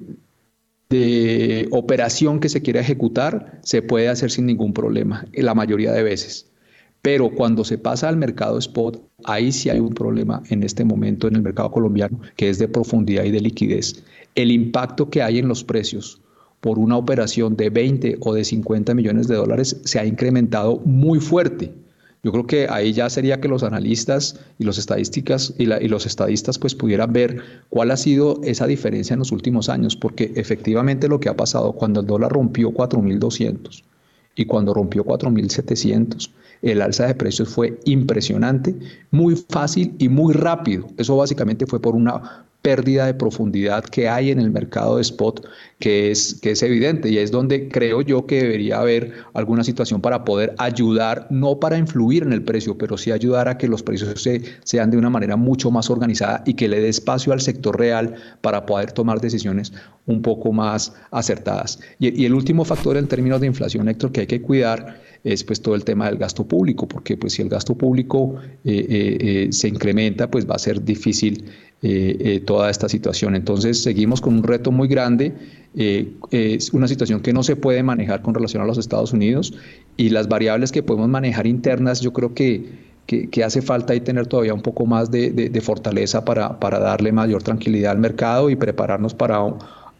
operación 1.70 2.40
que 2.40 2.48
se 2.48 2.62
quiere 2.62 2.80
ejecutar, 2.80 3.60
se 3.62 3.82
puede 3.82 4.08
hacer 4.08 4.30
sin 4.30 4.46
ningún 4.46 4.72
problema, 4.72 5.26
la 5.34 5.54
mayoría 5.54 5.92
de 5.92 6.02
veces. 6.02 6.46
Pero 7.02 7.30
cuando 7.34 7.64
se 7.64 7.76
pasa 7.76 8.08
al 8.08 8.16
mercado 8.16 8.58
spot, 8.58 9.02
ahí 9.24 9.52
sí 9.52 9.68
hay 9.68 9.80
un 9.80 9.92
problema 9.92 10.42
en 10.48 10.62
este 10.62 10.84
momento 10.84 11.28
en 11.28 11.36
el 11.36 11.42
mercado 11.42 11.70
colombiano, 11.70 12.20
que 12.36 12.48
es 12.48 12.58
de 12.58 12.68
profundidad 12.68 13.24
y 13.24 13.30
de 13.30 13.40
liquidez. 13.40 14.02
El 14.34 14.50
impacto 14.50 15.10
que 15.10 15.22
hay 15.22 15.38
en 15.38 15.48
los 15.48 15.64
precios 15.64 16.20
por 16.60 16.78
una 16.78 16.96
operación 16.96 17.56
de 17.56 17.70
20 17.70 18.16
o 18.20 18.34
de 18.34 18.44
50 18.44 18.94
millones 18.94 19.28
de 19.28 19.36
dólares 19.36 19.80
se 19.84 19.98
ha 19.98 20.06
incrementado 20.06 20.78
muy 20.84 21.20
fuerte. 21.20 21.72
Yo 22.22 22.32
creo 22.32 22.46
que 22.46 22.66
ahí 22.68 22.92
ya 22.92 23.08
sería 23.10 23.40
que 23.40 23.48
los 23.48 23.62
analistas 23.62 24.40
y 24.58 24.64
los 24.64 24.78
estadísticas 24.78 25.54
y, 25.56 25.66
los 25.66 26.04
estadistas 26.04 26.58
pues 26.58 26.74
pudieran 26.74 27.12
ver 27.12 27.42
cuál 27.68 27.90
ha 27.92 27.96
sido 27.96 28.40
esa 28.42 28.66
diferencia 28.66 29.14
en 29.14 29.20
los 29.20 29.30
últimos 29.30 29.68
años, 29.68 29.96
porque 29.96 30.32
efectivamente 30.34 31.08
lo 31.08 31.20
que 31.20 31.28
ha 31.28 31.36
pasado 31.36 31.72
cuando 31.72 32.00
el 32.00 32.06
dólar 32.06 32.32
rompió 32.32 32.70
4.200 32.72 33.84
y 34.34 34.46
cuando 34.46 34.74
rompió 34.74 35.04
4.700, 35.04 36.30
el 36.62 36.82
alza 36.82 37.06
de 37.06 37.14
precios 37.14 37.48
fue 37.48 37.78
impresionante, 37.84 38.74
muy 39.10 39.36
fácil 39.36 39.94
y 39.98 40.08
muy 40.08 40.34
rápido. 40.34 40.86
Eso 40.96 41.16
básicamente 41.16 41.66
fue 41.66 41.80
por 41.80 41.94
una 41.94 42.47
pérdida 42.62 43.06
de 43.06 43.14
profundidad 43.14 43.84
que 43.84 44.08
hay 44.08 44.30
en 44.30 44.40
el 44.40 44.50
mercado 44.50 44.96
de 44.96 45.02
spot 45.02 45.46
que 45.78 46.10
es, 46.10 46.34
que 46.42 46.50
es 46.50 46.62
evidente 46.62 47.08
y 47.08 47.18
es 47.18 47.30
donde 47.30 47.68
creo 47.68 48.02
yo 48.02 48.26
que 48.26 48.42
debería 48.42 48.80
haber 48.80 49.12
alguna 49.32 49.62
situación 49.62 50.00
para 50.00 50.24
poder 50.24 50.54
ayudar, 50.58 51.28
no 51.30 51.60
para 51.60 51.78
influir 51.78 52.24
en 52.24 52.32
el 52.32 52.42
precio, 52.42 52.76
pero 52.76 52.98
sí 52.98 53.12
ayudar 53.12 53.48
a 53.48 53.58
que 53.58 53.68
los 53.68 53.82
precios 53.82 54.20
se, 54.20 54.42
sean 54.64 54.90
de 54.90 54.96
una 54.96 55.08
manera 55.08 55.36
mucho 55.36 55.70
más 55.70 55.88
organizada 55.88 56.42
y 56.46 56.54
que 56.54 56.68
le 56.68 56.80
dé 56.80 56.88
espacio 56.88 57.32
al 57.32 57.40
sector 57.40 57.78
real 57.78 58.16
para 58.40 58.66
poder 58.66 58.92
tomar 58.92 59.20
decisiones 59.20 59.72
un 60.06 60.22
poco 60.22 60.52
más 60.52 60.94
acertadas. 61.10 61.78
Y, 62.00 62.20
y 62.20 62.26
el 62.26 62.34
último 62.34 62.64
factor 62.64 62.96
en 62.96 63.06
términos 63.06 63.40
de 63.40 63.46
inflación, 63.46 63.88
Héctor, 63.88 64.10
que 64.10 64.20
hay 64.22 64.26
que 64.26 64.42
cuidar 64.42 65.00
es 65.24 65.44
pues 65.44 65.60
todo 65.60 65.74
el 65.74 65.84
tema 65.84 66.06
del 66.06 66.16
gasto 66.16 66.46
público, 66.46 66.86
porque 66.86 67.16
pues 67.16 67.34
si 67.34 67.42
el 67.42 67.48
gasto 67.48 67.74
público 67.74 68.36
eh, 68.64 68.86
eh, 68.88 69.18
eh, 69.20 69.48
se 69.50 69.68
incrementa, 69.68 70.30
pues 70.30 70.48
va 70.48 70.54
a 70.54 70.58
ser 70.58 70.84
difícil 70.84 71.44
toda 72.44 72.70
esta 72.70 72.88
situación. 72.88 73.36
Entonces 73.36 73.80
seguimos 73.80 74.20
con 74.20 74.34
un 74.34 74.42
reto 74.42 74.72
muy 74.72 74.88
grande, 74.88 75.32
es 75.76 76.72
una 76.72 76.88
situación 76.88 77.20
que 77.20 77.32
no 77.32 77.44
se 77.44 77.54
puede 77.54 77.84
manejar 77.84 78.20
con 78.20 78.34
relación 78.34 78.64
a 78.64 78.66
los 78.66 78.78
Estados 78.78 79.12
Unidos 79.12 79.54
y 79.96 80.08
las 80.08 80.26
variables 80.26 80.72
que 80.72 80.82
podemos 80.82 81.08
manejar 81.08 81.46
internas, 81.46 82.00
yo 82.00 82.12
creo 82.12 82.34
que 82.34 82.88
que, 83.06 83.42
hace 83.44 83.62
falta 83.62 83.92
ahí 83.92 84.00
tener 84.00 84.26
todavía 84.26 84.52
un 84.52 84.60
poco 84.60 84.86
más 84.86 85.10
de, 85.10 85.60
fortaleza 85.62 86.24
para, 86.24 86.58
para, 86.58 86.80
darle 86.80 87.12
mayor 87.12 87.44
tranquilidad 87.44 87.92
al 87.92 87.98
mercado 87.98 88.50
y 88.50 88.56
prepararnos 88.56 89.14
para 89.14 89.38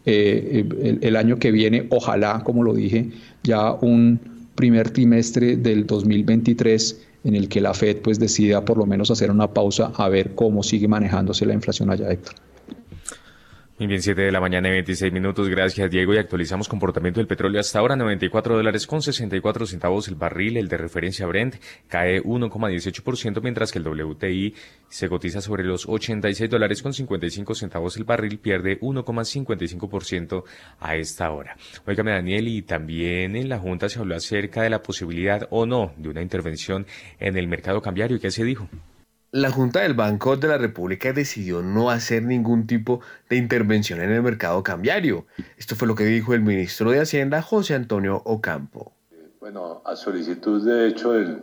el, 0.05 1.15
año 1.15 1.39
que 1.39 1.51
viene, 1.51 1.87
ojalá, 1.91 2.41
como 2.43 2.61
lo 2.61 2.73
dije, 2.73 3.09
ya 3.41 3.71
un, 3.71 4.38
primer 4.59 4.91
trimestre 4.91 5.55
del 5.55 5.87
2023 5.87 7.01
en 7.23 7.33
el 7.33 7.47
que 7.47 7.61
la 7.61 7.73
Fed 7.73 8.01
pues 8.01 8.19
decida 8.19 8.65
por 8.65 8.77
lo 8.77 8.85
menos 8.85 9.09
hacer 9.09 9.31
una 9.31 9.53
pausa 9.53 9.93
a 9.95 10.09
ver 10.09 10.35
cómo 10.35 10.63
sigue 10.63 10.85
manejándose 10.85 11.45
la 11.45 11.53
inflación 11.53 11.89
allá, 11.89 12.11
Héctor. 12.11 12.35
Bien, 13.79 14.01
7 14.01 14.23
de 14.23 14.31
la 14.33 14.41
mañana 14.41 14.67
y 14.67 14.71
26 14.71 15.13
minutos. 15.13 15.47
Gracias, 15.47 15.89
Diego. 15.89 16.13
Y 16.13 16.17
actualizamos 16.17 16.67
comportamiento 16.67 17.21
del 17.21 17.27
petróleo 17.27 17.61
hasta 17.61 17.79
ahora. 17.79 17.95
94 17.95 18.57
dólares 18.57 18.85
con 18.85 19.01
64 19.01 19.65
centavos 19.65 20.09
el 20.09 20.15
barril. 20.15 20.57
El 20.57 20.67
de 20.67 20.75
referencia 20.75 21.25
Brent 21.25 21.55
cae 21.87 22.21
1,18%, 22.21 23.41
mientras 23.41 23.71
que 23.71 23.79
el 23.79 23.87
WTI 23.87 24.53
se 24.89 25.07
cotiza 25.07 25.39
sobre 25.39 25.63
los 25.63 25.87
86 25.87 26.49
dólares 26.49 26.83
con 26.83 26.93
55 26.93 27.55
centavos 27.55 27.95
el 27.95 28.03
barril. 28.03 28.39
Pierde 28.39 28.81
1,55% 28.81 30.43
a 30.81 30.97
esta 30.97 31.31
hora. 31.31 31.55
Óigame, 31.87 32.11
Daniel, 32.11 32.49
y 32.49 32.61
también 32.63 33.37
en 33.37 33.47
la 33.47 33.59
Junta 33.59 33.87
se 33.87 33.99
habló 33.99 34.13
acerca 34.13 34.61
de 34.61 34.71
la 34.71 34.83
posibilidad 34.83 35.47
o 35.51 35.65
no 35.65 35.93
de 35.95 36.09
una 36.09 36.21
intervención 36.21 36.85
en 37.17 37.37
el 37.37 37.47
mercado 37.47 37.81
cambiario. 37.81 38.17
¿Y 38.17 38.19
qué 38.19 38.29
se 38.29 38.43
dijo? 38.43 38.67
La 39.31 39.51
Junta 39.51 39.81
del 39.81 39.93
Banco 39.93 40.37
de 40.37 40.47
la 40.47 40.57
República 40.57 41.13
decidió 41.13 41.61
no 41.61 41.91
hacer 41.91 42.23
ningún 42.23 42.65
tipo 42.65 43.01
de 43.29 43.35
intervención 43.35 44.01
en 44.01 44.11
el 44.11 44.23
mercado 44.23 44.63
cambiario. 44.63 45.27
Esto 45.55 45.75
fue 45.75 45.87
lo 45.87 45.93
que 45.93 46.05
dijo 46.05 46.33
el 46.33 46.41
ministro 46.41 46.89
de 46.89 46.99
Hacienda, 46.99 47.43
José 47.43 47.75
Antonio 47.75 48.23
Ocampo. 48.25 48.91
Bueno, 49.39 49.83
a 49.85 49.95
solicitud 49.95 50.65
de 50.65 50.87
hecho 50.87 51.11
de, 51.11 51.37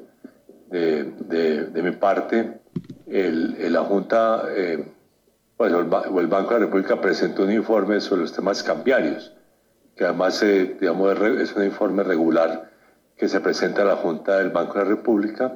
de, 0.69 1.81
mi 1.81 1.93
parte, 1.93 2.59
el, 3.07 3.73
la 3.73 3.85
Junta, 3.85 4.47
eh, 4.51 4.85
pues, 5.57 5.73
el, 5.73 5.85
Banco 5.85 6.55
de 6.55 6.61
la 6.61 6.67
República 6.67 7.01
presentó 7.01 7.45
un 7.45 7.53
informe 7.53 8.01
sobre 8.01 8.23
los 8.23 8.33
temas 8.33 8.65
cambiarios, 8.65 9.33
que 9.95 10.05
además 10.05 10.43
eh, 10.43 10.77
digamos, 10.81 11.17
es 11.39 11.55
un 11.55 11.63
informe 11.63 12.03
regular 12.03 12.69
que 13.17 13.29
se 13.29 13.39
presenta 13.39 13.83
a 13.83 13.85
la 13.85 13.97
Junta 13.97 14.39
del 14.39 14.51
Banco 14.51 14.75
de 14.75 14.85
la 14.87 14.91
República. 14.91 15.55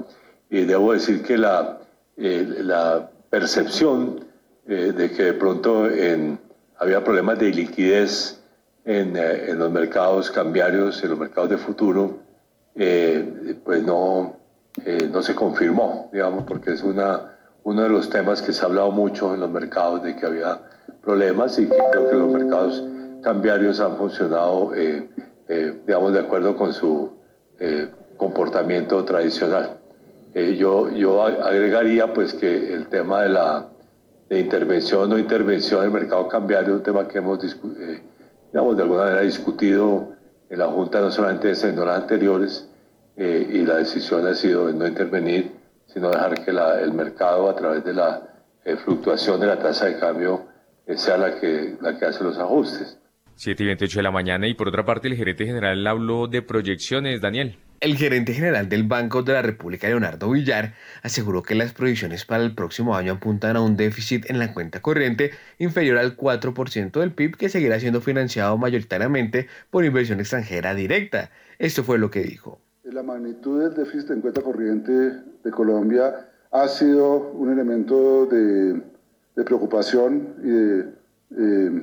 Y 0.49 0.65
debo 0.65 0.93
decir 0.93 1.23
que 1.23 1.37
la 1.37 1.81
eh, 2.23 2.47
la 2.65 3.11
percepción 3.31 4.27
eh, 4.69 4.93
de 4.95 5.11
que 5.11 5.23
de 5.23 5.33
pronto 5.33 5.89
había 6.77 7.03
problemas 7.03 7.39
de 7.39 7.49
liquidez 7.49 8.43
en, 8.85 9.17
eh, 9.17 9.49
en, 9.49 9.59
los 9.59 9.71
mercados 9.71 10.31
cambiarios, 10.31 11.03
en 11.03 11.11
los 11.11 11.19
mercados 11.19 11.49
de 11.49 11.57
futuro, 11.57 12.19
pues 12.75 13.83
no, 13.85 14.37
no 15.11 15.23
se 15.23 15.35
confirmó, 15.35 16.11
digamos, 16.13 16.45
porque 16.45 16.73
es 16.73 16.83
una, 16.83 17.39
uno 17.65 17.83
de 17.83 17.89
los 17.89 18.11
temas 18.11 18.43
que 18.43 18.53
se 18.53 18.63
ha 18.63 18.67
hablado 18.67 18.91
mucho 18.91 19.35
en 19.35 19.41
los 19.41 19.51
mercados 19.51 20.03
de 20.03 20.15
que 20.15 20.27
había 20.27 20.61
problemas 21.03 21.59
y 21.59 21.67
que 21.69 21.77
creo 21.91 22.11
que 22.11 22.17
los 22.17 22.31
mercados 22.31 22.85
cambiarios 23.23 23.81
han 23.81 23.97
funcionado, 23.97 24.73
digamos, 25.87 26.13
de 26.13 26.21
acuerdo 26.21 26.55
con 26.57 26.73
su 26.73 27.13
comportamiento 28.17 29.05
tradicional. 29.05 29.80
Eh, 30.35 30.57
yo, 30.57 30.91
yo 30.91 31.23
agregaría 31.23 32.13
pues 32.13 32.35
que 32.35 32.73
el 32.73 32.87
tema 32.87 33.23
de 33.23 33.31
la 33.31 33.69
de 34.29 34.39
intervención 34.39 35.13
o 35.13 35.19
intervención 35.19 35.81
en 35.81 35.87
el 35.87 35.93
mercado 35.93 36.29
cambiario 36.29 36.75
es 36.75 36.77
un 36.79 36.83
tema 36.85 37.09
que 37.09 37.19
hemos 37.19 37.43
eh, 37.45 38.01
digamos, 38.53 38.77
de 38.77 38.83
alguna 38.83 39.03
manera 39.03 39.23
discutido 39.23 40.13
en 40.49 40.59
la 40.59 40.67
Junta 40.67 41.01
no 41.01 41.11
solamente 41.11 41.51
en 41.51 41.77
las 41.77 42.03
anteriores 42.03 42.69
eh, 43.17 43.49
y 43.53 43.59
la 43.65 43.77
decisión 43.77 44.25
ha 44.29 44.35
sido 44.35 44.71
no 44.73 44.87
intervenir, 44.87 45.51
sino 45.87 46.11
dejar 46.11 46.45
que 46.45 46.53
la, 46.53 46.81
el 46.81 46.93
mercado 46.93 47.51
a 47.51 47.57
través 47.57 47.85
de 47.85 47.93
la 47.93 48.23
fluctuación 48.85 49.41
de 49.41 49.47
la 49.49 49.59
tasa 49.59 49.87
de 49.87 49.99
cambio 49.99 50.47
sea 50.95 51.17
la 51.17 51.41
que, 51.41 51.77
la 51.81 51.99
que 51.99 52.05
hace 52.05 52.23
los 52.23 52.39
ajustes. 52.39 52.99
7 53.35 53.63
y 53.63 53.67
28 53.67 53.99
de 53.99 54.03
la 54.03 54.11
mañana 54.11 54.47
y 54.47 54.55
por 54.55 54.69
otra 54.69 54.85
parte 54.85 55.09
el 55.09 55.17
gerente 55.17 55.45
general 55.45 55.85
habló 55.87 56.29
de 56.29 56.43
proyecciones, 56.43 57.21
Daniel. 57.21 57.59
El 57.81 57.97
gerente 57.97 58.35
general 58.35 58.69
del 58.69 58.83
Banco 58.83 59.23
de 59.23 59.33
la 59.33 59.41
República, 59.41 59.89
Leonardo 59.89 60.31
Villar, 60.31 60.75
aseguró 61.03 61.43
que 61.43 61.55
las 61.55 61.73
proyecciones 61.73 62.27
para 62.27 62.45
el 62.45 62.55
próximo 62.55 62.95
año 62.95 63.15
apuntan 63.15 63.57
a 63.57 63.63
un 63.63 63.79
déficit 63.79 64.29
en 64.29 64.39
la 64.39 64.53
cuenta 64.53 64.83
corriente 64.83 65.31
inferior 65.59 65.97
al 65.97 66.15
4% 66.15 67.01
del 67.01 67.13
PIB 67.13 67.39
que 67.39 67.49
seguirá 67.49 67.81
siendo 67.81 68.03
financiado 68.03 68.59
mayoritariamente 68.59 69.47
por 69.71 69.87
inversión 69.87 70.21
extranjera 70.21 70.75
directa. 70.75 71.31
Esto 71.59 71.83
fue 71.83 71.97
lo 71.97 72.11
que 72.11 72.21
dijo. 72.21 72.61
La 72.85 73.03
magnitud 73.03 73.63
del 73.63 73.75
déficit 73.75 74.11
en 74.11 74.21
cuenta 74.21 74.43
corriente 74.43 74.93
de 74.93 75.51
Colombia 75.51 76.29
ha 76.51 76.69
sido 76.69 77.31
un 77.31 77.51
elemento 77.51 78.27
de, 78.27 78.79
preocupación 79.43 80.35
y 80.45 80.51
de, 80.51 80.81
eh, 81.39 81.83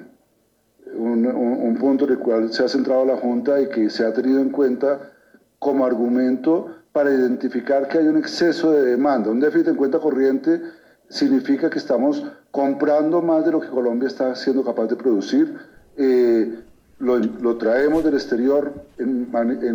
un, 0.94 1.26
un 1.26 1.78
punto 1.80 2.06
en 2.06 2.12
el 2.12 2.20
cual 2.20 2.54
se 2.54 2.64
ha 2.64 2.68
centrado 2.68 3.04
la 3.04 3.18
Junta 3.18 3.60
y 3.60 3.68
que 3.70 3.90
se 3.90 4.06
ha 4.06 4.14
tenido 4.14 4.40
en 4.40 4.52
cuenta 4.52 5.14
como 5.60 5.86
argumento 5.86 6.68
para 6.92 7.12
identificar 7.12 7.88
que 7.88 8.00
hay 8.00 8.08
un 8.08 8.18
exceso 8.18 8.72
de 8.72 8.82
demanda. 8.84 9.30
Un 9.30 9.40
déficit 9.40 9.68
en 9.68 9.76
cuenta 9.76 10.00
corriente 10.00 10.62
significa 11.10 11.70
que 11.70 11.78
estamos 11.78 12.26
comprando 12.52 13.22
más 13.22 13.46
de 13.46 13.52
lo 13.52 13.62
que 13.62 13.68
Colombia 13.68 14.08
está 14.08 14.34
siendo 14.36 14.64
capaz 14.64 14.88
de 14.88 14.96
producir. 14.96 15.56
Eh, 15.96 16.60
lo, 17.00 17.58
traemos 17.58 18.04
del 18.04 18.16
exterior 18.16 18.74
en, 18.98 19.28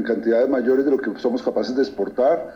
cantidades 0.03 0.49
mayores 0.49 0.85
de 0.85 0.91
lo 0.91 0.99
que 0.99 1.17
somos 1.21 1.43
capaces 1.43 1.77
de 1.77 1.83
exportar 1.83 2.55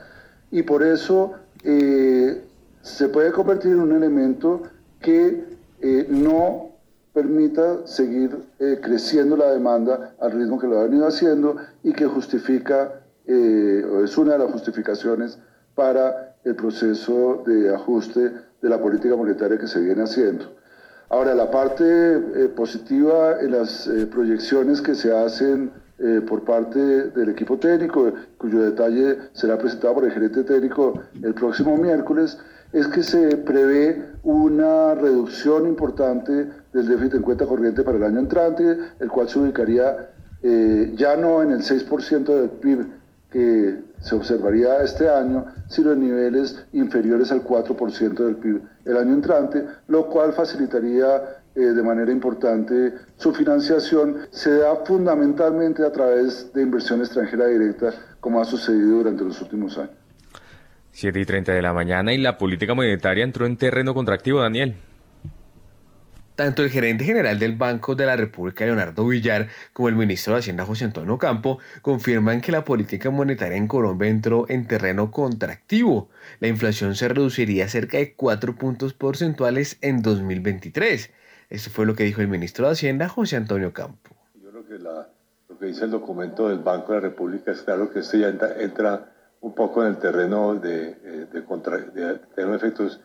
y 0.50 0.62
por 0.62 0.82
eso 0.82 1.34
eh, 1.62 2.42
se 2.82 3.08
puede 3.08 3.30
convertir 3.30 3.70
en 3.72 3.80
un 3.80 3.92
elemento 3.92 4.62
que 5.00 5.44
eh, 5.80 6.06
no 6.10 6.70
permita 7.14 7.86
seguir 7.86 8.36
creciendo 8.82 9.36
la 9.36 9.50
demanda 9.50 10.14
al 10.20 10.32
ritmo 10.32 10.58
que 10.58 10.66
lo 10.66 10.80
ha 10.80 10.82
venido 10.82 11.06
haciendo 11.06 11.56
y 11.82 11.92
que 11.92 12.04
justifica 12.04 13.05
eh, 13.26 13.84
es 14.04 14.16
una 14.16 14.32
de 14.34 14.38
las 14.38 14.52
justificaciones 14.52 15.38
para 15.74 16.36
el 16.44 16.54
proceso 16.54 17.42
de 17.44 17.74
ajuste 17.74 18.20
de 18.62 18.68
la 18.68 18.80
política 18.80 19.16
monetaria 19.16 19.58
que 19.58 19.66
se 19.66 19.80
viene 19.80 20.02
haciendo. 20.02 20.44
Ahora, 21.08 21.34
la 21.34 21.50
parte 21.50 21.84
eh, 21.84 22.48
positiva 22.54 23.40
en 23.40 23.52
las 23.52 23.88
eh, 23.88 24.06
proyecciones 24.06 24.80
que 24.80 24.94
se 24.94 25.12
hacen 25.12 25.70
por 26.28 26.44
parte 26.44 26.78
del 26.78 27.30
equipo 27.30 27.56
técnico, 27.56 28.12
cuyo 28.36 28.60
detalle 28.60 29.16
será 29.32 29.56
presentado 29.56 29.94
por 29.94 30.04
el 30.04 30.12
gerente 30.12 30.44
técnico 30.44 31.00
el 31.22 31.32
próximo 31.32 31.74
miércoles, 31.78 32.36
es 32.74 32.86
que 32.88 33.02
se 33.02 33.38
prevé 33.38 34.04
una 34.22 34.94
reducción 34.94 35.66
importante 35.66 36.50
del 36.74 36.86
déficit 36.86 37.14
en 37.14 37.22
cuenta 37.22 37.46
corriente 37.46 37.82
para 37.82 37.96
el 37.96 38.04
año 38.04 38.18
entrante, 38.18 38.76
el 39.00 39.08
cual 39.08 39.30
se 39.30 39.38
ubicaría 39.38 40.10
ya 40.42 41.16
no 41.16 41.42
en 41.42 41.52
el 41.52 41.62
6% 41.62 42.24
del 42.26 42.50
PIB 42.50 42.86
que 43.30 43.80
se 44.00 44.14
observaría 44.14 44.82
este 44.82 45.08
año, 45.08 45.46
sino 45.68 45.92
en 45.92 46.00
niveles 46.00 46.64
inferiores 46.72 47.32
al 47.32 47.42
4% 47.42 48.14
del 48.14 48.36
PIB 48.36 48.62
el 48.84 48.96
año 48.96 49.14
entrante, 49.14 49.64
lo 49.88 50.06
cual 50.06 50.32
facilitaría 50.32 51.22
eh, 51.54 51.60
de 51.60 51.82
manera 51.82 52.12
importante 52.12 52.92
su 53.16 53.32
financiación. 53.32 54.18
Se 54.30 54.58
da 54.58 54.76
fundamentalmente 54.84 55.84
a 55.84 55.90
través 55.90 56.52
de 56.52 56.62
inversión 56.62 57.00
extranjera 57.00 57.46
directa, 57.46 57.92
como 58.20 58.40
ha 58.40 58.44
sucedido 58.44 58.98
durante 58.98 59.24
los 59.24 59.40
últimos 59.42 59.76
años. 59.78 59.92
7 60.92 61.20
y 61.20 61.24
30 61.26 61.52
de 61.52 61.62
la 61.62 61.74
mañana 61.74 62.12
y 62.14 62.18
la 62.18 62.38
política 62.38 62.74
monetaria 62.74 63.22
entró 63.22 63.44
en 63.44 63.56
terreno 63.56 63.92
contractivo, 63.92 64.40
Daniel. 64.40 64.76
Tanto 66.36 66.62
el 66.62 66.68
gerente 66.68 67.04
general 67.04 67.38
del 67.38 67.56
Banco 67.56 67.94
de 67.94 68.04
la 68.04 68.14
República, 68.14 68.66
Leonardo 68.66 69.06
Villar, 69.06 69.48
como 69.72 69.88
el 69.88 69.94
ministro 69.96 70.34
de 70.34 70.40
Hacienda, 70.40 70.66
José 70.66 70.84
Antonio 70.84 71.16
Campo, 71.16 71.58
confirman 71.80 72.42
que 72.42 72.52
la 72.52 72.62
política 72.62 73.08
monetaria 73.08 73.56
en 73.56 73.66
Colombia 73.66 74.10
entró 74.10 74.44
en 74.50 74.68
terreno 74.68 75.10
contractivo. 75.10 76.10
La 76.40 76.48
inflación 76.48 76.94
se 76.94 77.08
reduciría 77.08 77.68
cerca 77.68 77.96
de 77.96 78.12
4 78.12 78.54
puntos 78.54 78.92
porcentuales 78.92 79.78
en 79.80 80.02
2023. 80.02 81.10
Eso 81.48 81.70
fue 81.70 81.86
lo 81.86 81.94
que 81.94 82.04
dijo 82.04 82.20
el 82.20 82.28
ministro 82.28 82.66
de 82.66 82.72
Hacienda, 82.72 83.08
José 83.08 83.36
Antonio 83.36 83.72
Campo. 83.72 84.14
Yo 84.34 84.50
creo 84.50 84.66
que 84.66 84.78
lo 84.78 85.58
que 85.58 85.66
dice 85.66 85.86
el 85.86 85.90
documento 85.90 86.50
del 86.50 86.58
Banco 86.58 86.92
de 86.92 87.00
la 87.00 87.08
República 87.08 87.52
es 87.52 87.62
claro 87.62 87.90
que 87.90 88.00
esto 88.00 88.18
ya 88.18 88.28
entra, 88.28 89.10
un 89.40 89.54
poco 89.54 89.82
en 89.82 89.88
el 89.88 89.96
terreno 89.96 90.54
de, 90.54 90.88
eh, 91.02 91.26
de, 91.32 92.44
de 92.44 92.56
efectos 92.56 93.00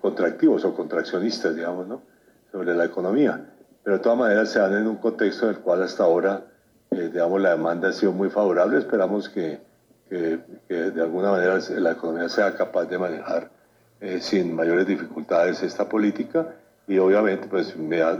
contractivos 0.00 0.64
o 0.64 0.76
contraccionistas, 0.76 1.56
digamos, 1.56 1.88
¿no? 1.88 2.17
Sobre 2.52 2.74
la 2.74 2.84
economía. 2.84 3.46
Pero 3.82 3.96
de 3.96 4.02
todas 4.02 4.18
maneras 4.18 4.50
se 4.50 4.58
dan 4.58 4.74
en 4.74 4.86
un 4.86 4.96
contexto 4.96 5.48
en 5.48 5.56
el 5.56 5.60
cual 5.60 5.82
hasta 5.82 6.04
ahora, 6.04 6.42
eh, 6.90 7.10
digamos, 7.12 7.40
la 7.40 7.50
demanda 7.50 7.88
ha 7.88 7.92
sido 7.92 8.12
muy 8.12 8.28
favorable. 8.30 8.78
Esperamos 8.78 9.28
que, 9.28 9.60
que, 10.08 10.38
de 10.68 11.02
alguna 11.02 11.30
manera 11.30 11.58
la 11.76 11.92
economía 11.92 12.28
sea 12.28 12.54
capaz 12.54 12.86
de 12.86 12.98
manejar 12.98 13.50
eh, 14.00 14.20
sin 14.20 14.54
mayores 14.54 14.86
dificultades 14.86 15.62
esta 15.62 15.88
política 15.88 16.54
y 16.86 16.98
obviamente 16.98 17.48
pues 17.48 17.74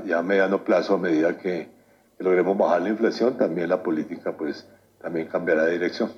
ya 0.07 0.19
a 0.19 0.23
mediano 0.23 0.63
plazo, 0.65 0.95
a 0.95 0.99
medida 0.99 1.39
que, 1.39 1.69
que 2.17 2.25
logremos 2.25 2.59
bajar 2.59 2.83
la 2.83 2.91
inflación, 2.91 3.39
también 3.39 3.71
la 3.71 3.83
política 3.83 4.37
pues 4.37 4.67
también 5.01 5.29
cambiará 5.29 5.65
de 5.65 5.73
dirección. 5.73 6.11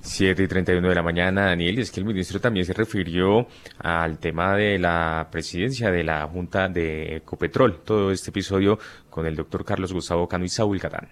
7 0.00 0.42
y 0.42 0.48
31 0.48 0.88
de 0.88 0.94
la 0.94 1.02
mañana, 1.02 1.46
Daniel, 1.46 1.78
y 1.78 1.82
es 1.82 1.90
que 1.90 2.00
el 2.00 2.06
ministro 2.06 2.40
también 2.40 2.64
se 2.64 2.72
refirió 2.72 3.46
al 3.78 4.18
tema 4.18 4.56
de 4.56 4.78
la 4.78 5.28
presidencia 5.30 5.90
de 5.90 6.04
la 6.04 6.26
Junta 6.26 6.68
de 6.68 7.16
Ecopetrol. 7.16 7.80
Todo 7.82 8.12
este 8.12 8.30
episodio 8.30 8.78
con 9.10 9.26
el 9.26 9.34
doctor 9.34 9.64
Carlos 9.64 9.92
Gustavo 9.92 10.28
Cano 10.28 10.44
y 10.44 10.48
Saúl 10.48 10.80
Catán. 10.80 11.08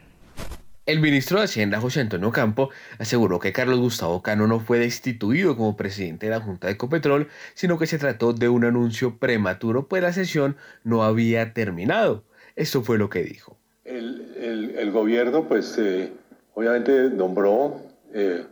El 0.86 1.00
ministro 1.00 1.38
de 1.38 1.46
Hacienda, 1.46 1.80
José 1.80 2.00
Antonio 2.00 2.30
Campo, 2.30 2.70
aseguró 3.00 3.40
que 3.40 3.52
Carlos 3.52 3.80
Gustavo 3.80 4.22
Cano 4.22 4.46
no 4.46 4.60
fue 4.60 4.78
destituido 4.78 5.56
como 5.56 5.76
presidente 5.76 6.26
de 6.26 6.30
la 6.30 6.40
Junta 6.40 6.68
de 6.68 6.74
Ecopetrol, 6.74 7.26
sino 7.54 7.76
que 7.76 7.88
se 7.88 7.98
trató 7.98 8.32
de 8.32 8.48
un 8.48 8.64
anuncio 8.64 9.18
prematuro, 9.18 9.88
pues 9.88 10.00
la 10.00 10.12
sesión 10.12 10.56
no 10.84 11.02
había 11.02 11.52
terminado. 11.54 12.22
Esto 12.54 12.84
fue 12.84 12.98
lo 12.98 13.10
que 13.10 13.24
dijo. 13.24 13.58
El, 13.84 14.92
gobierno, 14.92 15.48
pues, 15.48 15.76
eh, 15.78 16.12
obviamente 16.54 17.10
nombró 17.10 17.82
eh, 18.14 18.46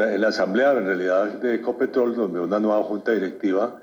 en 0.00 0.20
la 0.20 0.28
asamblea, 0.28 0.72
en 0.72 0.86
realidad, 0.86 1.26
de 1.26 1.56
Ecopetrol, 1.56 2.14
donde 2.14 2.40
una 2.40 2.58
nueva 2.58 2.82
junta 2.82 3.12
directiva 3.12 3.80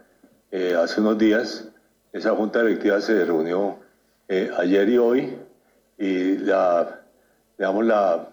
eh, 0.52 0.76
hace 0.78 1.02
unos 1.02 1.18
días. 1.18 1.70
Esa 2.14 2.32
junta 2.32 2.64
directiva 2.64 3.00
se 3.02 3.26
reunió 3.26 3.78
ayer 4.58 4.90
y 4.90 4.98
hoy 4.98 5.38
y 5.98 6.38
la 6.40 7.02
digamos, 7.58 7.86
la, 7.86 8.30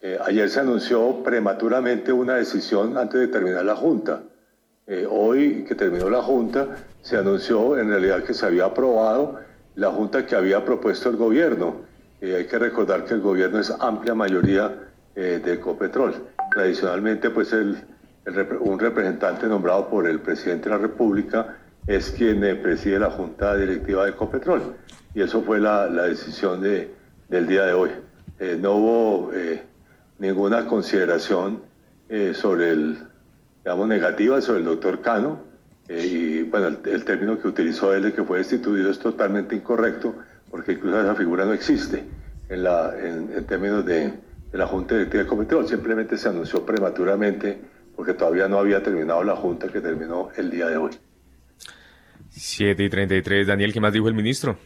eh, 0.00 0.18
ayer 0.24 0.48
se 0.48 0.60
anunció 0.60 1.22
prematuramente 1.22 2.12
una 2.12 2.34
decisión 2.34 2.96
antes 2.96 3.20
de 3.20 3.28
terminar 3.28 3.64
la 3.64 3.76
Junta. 3.76 4.22
Eh, 4.86 5.06
hoy 5.08 5.64
que 5.64 5.74
terminó 5.74 6.10
la 6.10 6.22
Junta, 6.22 6.76
se 7.02 7.16
anunció 7.16 7.78
en 7.78 7.88
realidad 7.88 8.22
que 8.22 8.34
se 8.34 8.46
había 8.46 8.66
aprobado 8.66 9.40
la 9.76 9.90
Junta 9.90 10.26
que 10.26 10.34
había 10.34 10.64
propuesto 10.64 11.10
el 11.10 11.16
gobierno. 11.16 11.76
Eh, 12.20 12.36
hay 12.36 12.46
que 12.46 12.58
recordar 12.58 13.04
que 13.04 13.14
el 13.14 13.20
gobierno 13.20 13.58
es 13.58 13.70
amplia 13.80 14.14
mayoría 14.14 14.90
de 15.14 15.52
Ecopetrol. 15.52 16.12
Tradicionalmente, 16.54 17.30
pues 17.30 17.52
el, 17.52 17.76
un 18.60 18.78
representante 18.78 19.46
nombrado 19.46 19.88
por 19.88 20.06
el 20.06 20.20
presidente 20.20 20.68
de 20.68 20.76
la 20.76 20.80
República 20.80 21.56
es 21.86 22.12
quien 22.12 22.40
preside 22.62 23.00
la 23.00 23.10
Junta 23.10 23.56
Directiva 23.56 24.04
de 24.04 24.10
Ecopetrol. 24.10 24.76
Y 25.14 25.22
eso 25.22 25.42
fue 25.42 25.60
la, 25.60 25.88
la 25.88 26.04
decisión 26.04 26.62
de, 26.62 26.94
del 27.28 27.46
día 27.46 27.64
de 27.64 27.72
hoy. 27.72 27.90
Eh, 28.38 28.56
no 28.60 28.74
hubo 28.74 29.32
eh, 29.32 29.62
ninguna 30.18 30.66
consideración 30.66 31.62
eh, 32.08 32.32
sobre 32.34 32.70
el, 32.70 32.98
digamos, 33.64 33.88
negativa 33.88 34.40
sobre 34.40 34.60
el 34.60 34.64
doctor 34.64 35.00
Cano. 35.00 35.40
y 35.88 36.42
bueno, 36.44 36.68
el, 36.84 37.04
término 37.04 37.38
que 37.38 37.48
utilizó 37.48 37.92
él 37.94 38.04
de 38.04 38.12
que 38.12 38.22
fue 38.22 38.38
destituido 38.38 38.90
es 38.90 38.98
totalmente 38.98 39.54
incorrecto, 39.54 40.14
porque 40.50 40.72
incluso 40.72 41.00
esa 41.00 41.14
figura 41.14 41.44
no 41.44 41.52
existe 41.52 42.04
en, 42.48 42.64
la, 42.64 42.94
en, 42.98 43.44
términos 43.46 43.84
de, 43.84 44.14
de, 44.54 44.58
la 44.58 44.66
Junta 44.66 44.94
Directiva 44.94 45.24
de 45.24 45.28
Cometrol. 45.28 45.66
Simplemente 45.66 46.16
se 46.16 46.28
anunció 46.28 46.64
prematuramente 46.64 47.58
porque 47.96 48.14
todavía 48.14 48.48
no 48.48 48.58
había 48.58 48.82
terminado 48.82 49.22
la 49.24 49.36
Junta 49.36 49.68
que 49.68 49.80
terminó 49.80 50.30
el 50.36 50.50
día 50.50 50.68
de 50.68 50.76
hoy. 50.76 50.92
7 52.30 52.82
y 52.82 52.88
33. 52.88 53.46
Daniel, 53.46 53.72
¿qué 53.72 53.80
más 53.80 53.92
dijo 53.92 54.08
el 54.08 54.14
ministro? 54.14 54.56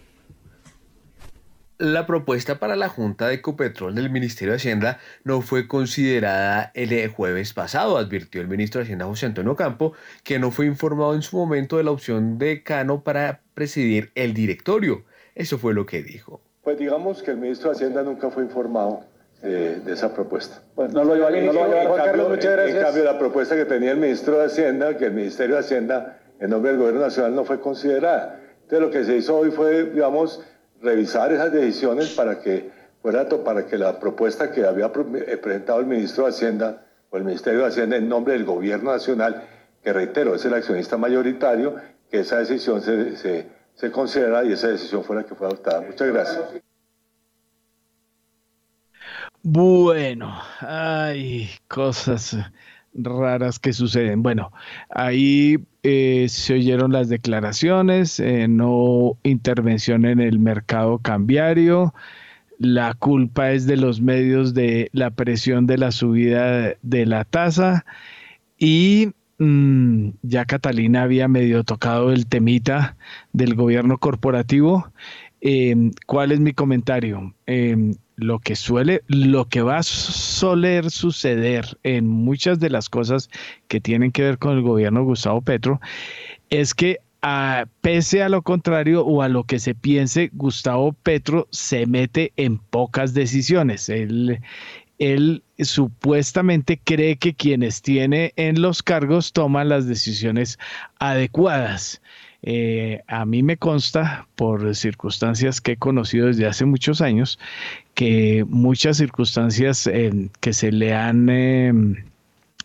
La 1.78 2.06
propuesta 2.06 2.58
para 2.58 2.74
la 2.74 2.88
Junta 2.88 3.28
de 3.28 3.34
Ecopetrol 3.34 3.94
del 3.94 4.10
Ministerio 4.10 4.52
de 4.52 4.56
Hacienda 4.56 4.98
no 5.22 5.42
fue 5.42 5.68
considerada 5.68 6.72
el 6.74 7.08
jueves 7.08 7.54
pasado, 7.54 7.98
advirtió 7.98 8.40
el 8.40 8.48
ministro 8.48 8.80
de 8.80 8.84
Hacienda 8.84 9.06
José 9.06 9.26
Antonio 9.26 9.54
Campo, 9.54 9.92
que 10.24 10.40
no 10.40 10.50
fue 10.50 10.66
informado 10.66 11.14
en 11.14 11.22
su 11.22 11.36
momento 11.36 11.76
de 11.76 11.84
la 11.84 11.92
opción 11.92 12.36
de 12.36 12.64
Cano 12.64 13.04
para 13.04 13.42
presidir 13.54 14.10
el 14.16 14.34
directorio. 14.34 15.04
Eso 15.36 15.56
fue 15.56 15.72
lo 15.72 15.86
que 15.86 16.02
dijo. 16.02 16.40
Pues 16.64 16.78
digamos 16.78 17.22
que 17.22 17.30
el 17.30 17.36
ministro 17.36 17.70
de 17.70 17.76
Hacienda 17.76 18.02
nunca 18.02 18.28
fue 18.30 18.42
informado 18.42 19.04
eh, 19.42 19.80
de 19.84 19.92
esa 19.92 20.12
propuesta. 20.12 20.62
Pues 20.74 20.92
no 20.92 21.04
lo 21.04 21.16
iba, 21.16 21.30
no 21.30 21.52
lo 21.52 21.62
a 21.62 21.84
Juan 21.86 22.04
Carlos, 22.04 22.28
muchas 22.28 22.52
gracias. 22.52 22.76
En 22.76 22.82
cambio, 22.82 23.04
la 23.04 23.18
propuesta 23.18 23.54
que 23.54 23.64
tenía 23.66 23.92
el 23.92 23.98
ministro 23.98 24.38
de 24.38 24.46
Hacienda, 24.46 24.96
que 24.96 25.06
el 25.06 25.12
Ministerio 25.12 25.54
de 25.54 25.60
Hacienda, 25.60 26.18
en 26.40 26.50
nombre 26.50 26.72
del 26.72 26.80
Gobierno 26.80 27.02
Nacional, 27.02 27.34
no 27.34 27.44
fue 27.44 27.60
considerada. 27.60 28.40
Entonces, 28.62 28.80
lo 28.80 28.90
que 28.90 29.04
se 29.04 29.16
hizo 29.16 29.36
hoy 29.36 29.50
fue, 29.50 29.84
digamos, 29.84 30.42
revisar 30.82 31.32
esas 31.32 31.52
decisiones 31.52 32.10
para 32.10 32.40
que 32.40 32.70
fuera 33.00 33.28
para 33.28 33.66
que 33.66 33.78
la 33.78 33.98
propuesta 34.00 34.50
que 34.50 34.66
había 34.66 34.86
eh, 34.86 35.36
presentado 35.36 35.80
el 35.80 35.86
ministro 35.86 36.24
de 36.24 36.30
Hacienda 36.30 36.82
o 37.10 37.16
el 37.16 37.24
Ministerio 37.24 37.60
de 37.60 37.66
Hacienda 37.66 37.96
en 37.96 38.08
nombre 38.08 38.34
del 38.34 38.44
Gobierno 38.44 38.90
Nacional, 38.90 39.44
que 39.82 39.92
reitero, 39.92 40.34
es 40.34 40.44
el 40.44 40.54
accionista 40.54 40.96
mayoritario, 40.96 41.76
que 42.10 42.20
esa 42.20 42.38
decisión 42.38 42.82
se, 42.82 43.16
se, 43.16 43.46
se 43.74 43.90
considera 43.90 44.44
y 44.44 44.52
esa 44.52 44.68
decisión 44.68 45.04
fue 45.04 45.16
la 45.16 45.24
que 45.24 45.34
fue 45.34 45.46
adoptada. 45.46 45.80
Muchas 45.82 46.08
gracias. 46.08 46.67
Bueno, 49.50 50.34
hay 50.60 51.48
cosas 51.68 52.36
raras 52.92 53.58
que 53.58 53.72
suceden. 53.72 54.22
Bueno, 54.22 54.52
ahí 54.90 55.56
eh, 55.82 56.26
se 56.28 56.52
oyeron 56.52 56.92
las 56.92 57.08
declaraciones, 57.08 58.20
eh, 58.20 58.46
no 58.46 59.16
intervención 59.22 60.04
en 60.04 60.20
el 60.20 60.38
mercado 60.38 60.98
cambiario. 60.98 61.94
La 62.58 62.92
culpa 62.92 63.52
es 63.52 63.66
de 63.66 63.78
los 63.78 64.02
medios 64.02 64.52
de 64.52 64.90
la 64.92 65.12
presión 65.12 65.66
de 65.66 65.78
la 65.78 65.92
subida 65.92 66.74
de 66.82 67.06
la 67.06 67.24
tasa 67.24 67.86
y 68.58 69.12
mm, 69.38 70.10
ya 70.24 70.44
Catalina 70.44 71.04
había 71.04 71.26
medio 71.26 71.64
tocado 71.64 72.12
el 72.12 72.26
temita 72.26 72.98
del 73.32 73.54
gobierno 73.54 73.96
corporativo. 73.96 74.92
Em, 75.40 75.92
¿Cuál 76.06 76.32
es 76.32 76.40
mi 76.40 76.52
comentario? 76.52 77.34
Lo 78.18 78.40
que 78.40 78.56
suele, 78.56 79.02
lo 79.06 79.48
que 79.48 79.62
va 79.62 79.78
a 79.78 79.82
soler 79.84 80.90
suceder 80.90 81.78
en 81.84 82.08
muchas 82.08 82.58
de 82.58 82.68
las 82.68 82.88
cosas 82.88 83.30
que 83.68 83.80
tienen 83.80 84.10
que 84.10 84.22
ver 84.22 84.38
con 84.38 84.56
el 84.56 84.62
gobierno 84.62 85.00
de 85.00 85.06
Gustavo 85.06 85.40
Petro 85.40 85.80
es 86.50 86.74
que 86.74 86.98
a, 87.22 87.66
pese 87.80 88.24
a 88.24 88.28
lo 88.28 88.42
contrario 88.42 89.04
o 89.04 89.22
a 89.22 89.28
lo 89.28 89.44
que 89.44 89.60
se 89.60 89.76
piense, 89.76 90.30
Gustavo 90.32 90.92
Petro 90.92 91.46
se 91.52 91.86
mete 91.86 92.32
en 92.36 92.58
pocas 92.58 93.14
decisiones. 93.14 93.88
Él, 93.88 94.40
él 94.98 95.44
supuestamente 95.60 96.80
cree 96.82 97.18
que 97.18 97.34
quienes 97.34 97.82
tiene 97.82 98.32
en 98.34 98.60
los 98.60 98.82
cargos 98.82 99.32
toman 99.32 99.68
las 99.68 99.86
decisiones 99.86 100.58
adecuadas. 100.98 102.02
Eh, 102.42 103.02
a 103.08 103.24
mí 103.24 103.42
me 103.42 103.56
consta, 103.56 104.28
por 104.36 104.74
circunstancias 104.74 105.60
que 105.60 105.72
he 105.72 105.76
conocido 105.76 106.28
desde 106.28 106.46
hace 106.46 106.64
muchos 106.64 107.00
años, 107.00 107.38
que 107.94 108.44
muchas 108.48 108.96
circunstancias 108.96 109.88
que 110.40 110.52
se 110.52 110.72
le 110.72 110.94
han 110.94 111.28
em, 111.28 111.96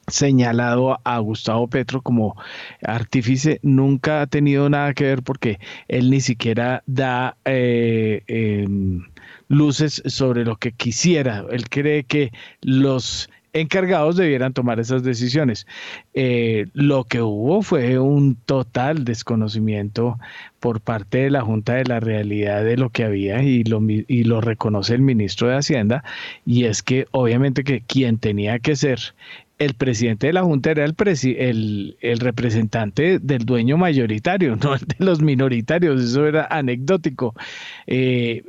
señalado 0.07 0.99
a 1.03 1.19
Gustavo 1.19 1.67
Petro 1.67 2.01
como 2.01 2.35
artífice 2.83 3.59
nunca 3.63 4.21
ha 4.21 4.27
tenido 4.27 4.69
nada 4.69 4.93
que 4.93 5.05
ver 5.05 5.23
porque 5.23 5.59
él 5.87 6.09
ni 6.09 6.21
siquiera 6.21 6.83
da 6.85 7.37
eh, 7.45 8.21
em, 8.27 9.05
luces 9.47 10.01
sobre 10.05 10.45
lo 10.45 10.57
que 10.57 10.71
quisiera. 10.71 11.45
Él 11.51 11.69
cree 11.69 12.03
que 12.03 12.31
los 12.61 13.29
encargados 13.53 14.17
debieran 14.17 14.53
tomar 14.53 14.79
esas 14.79 15.03
decisiones. 15.03 15.67
Eh, 16.13 16.67
lo 16.73 17.05
que 17.05 17.21
hubo 17.21 17.61
fue 17.61 17.99
un 17.99 18.35
total 18.35 19.05
desconocimiento 19.05 20.19
por 20.59 20.81
parte 20.81 21.19
de 21.19 21.29
la 21.29 21.41
Junta 21.41 21.75
de 21.75 21.85
la 21.85 21.99
realidad 21.99 22.63
de 22.63 22.77
lo 22.77 22.89
que 22.89 23.03
había 23.03 23.43
y 23.43 23.63
lo, 23.63 24.41
reconoce 24.41 24.95
el 24.95 25.01
ministro 25.01 25.47
de 25.47 25.57
Hacienda, 25.57 26.03
y 26.45 26.65
es 26.65 26.81
que 26.81 27.05
obviamente 27.11 27.63
que 27.63 27.81
quien 27.81 28.17
tenía 28.17 28.59
que 28.59 28.75
ser 28.75 28.99
el 29.59 29.75
presidente 29.75 30.27
de 30.27 30.33
la 30.33 30.43
Junta 30.43 30.71
era 30.71 30.85
el, 30.85 31.97
representante 32.19 33.19
del 33.19 33.45
dueño 33.45 33.77
mayoritario, 33.77 34.55
no 34.61 34.73
el 34.73 34.81
de 34.81 34.95
los 34.99 35.21
minoritarios, 35.21 36.01
eso 36.01 36.25
era 36.25 36.47
anecdótico. 36.49 37.35
Eh, 37.87 38.43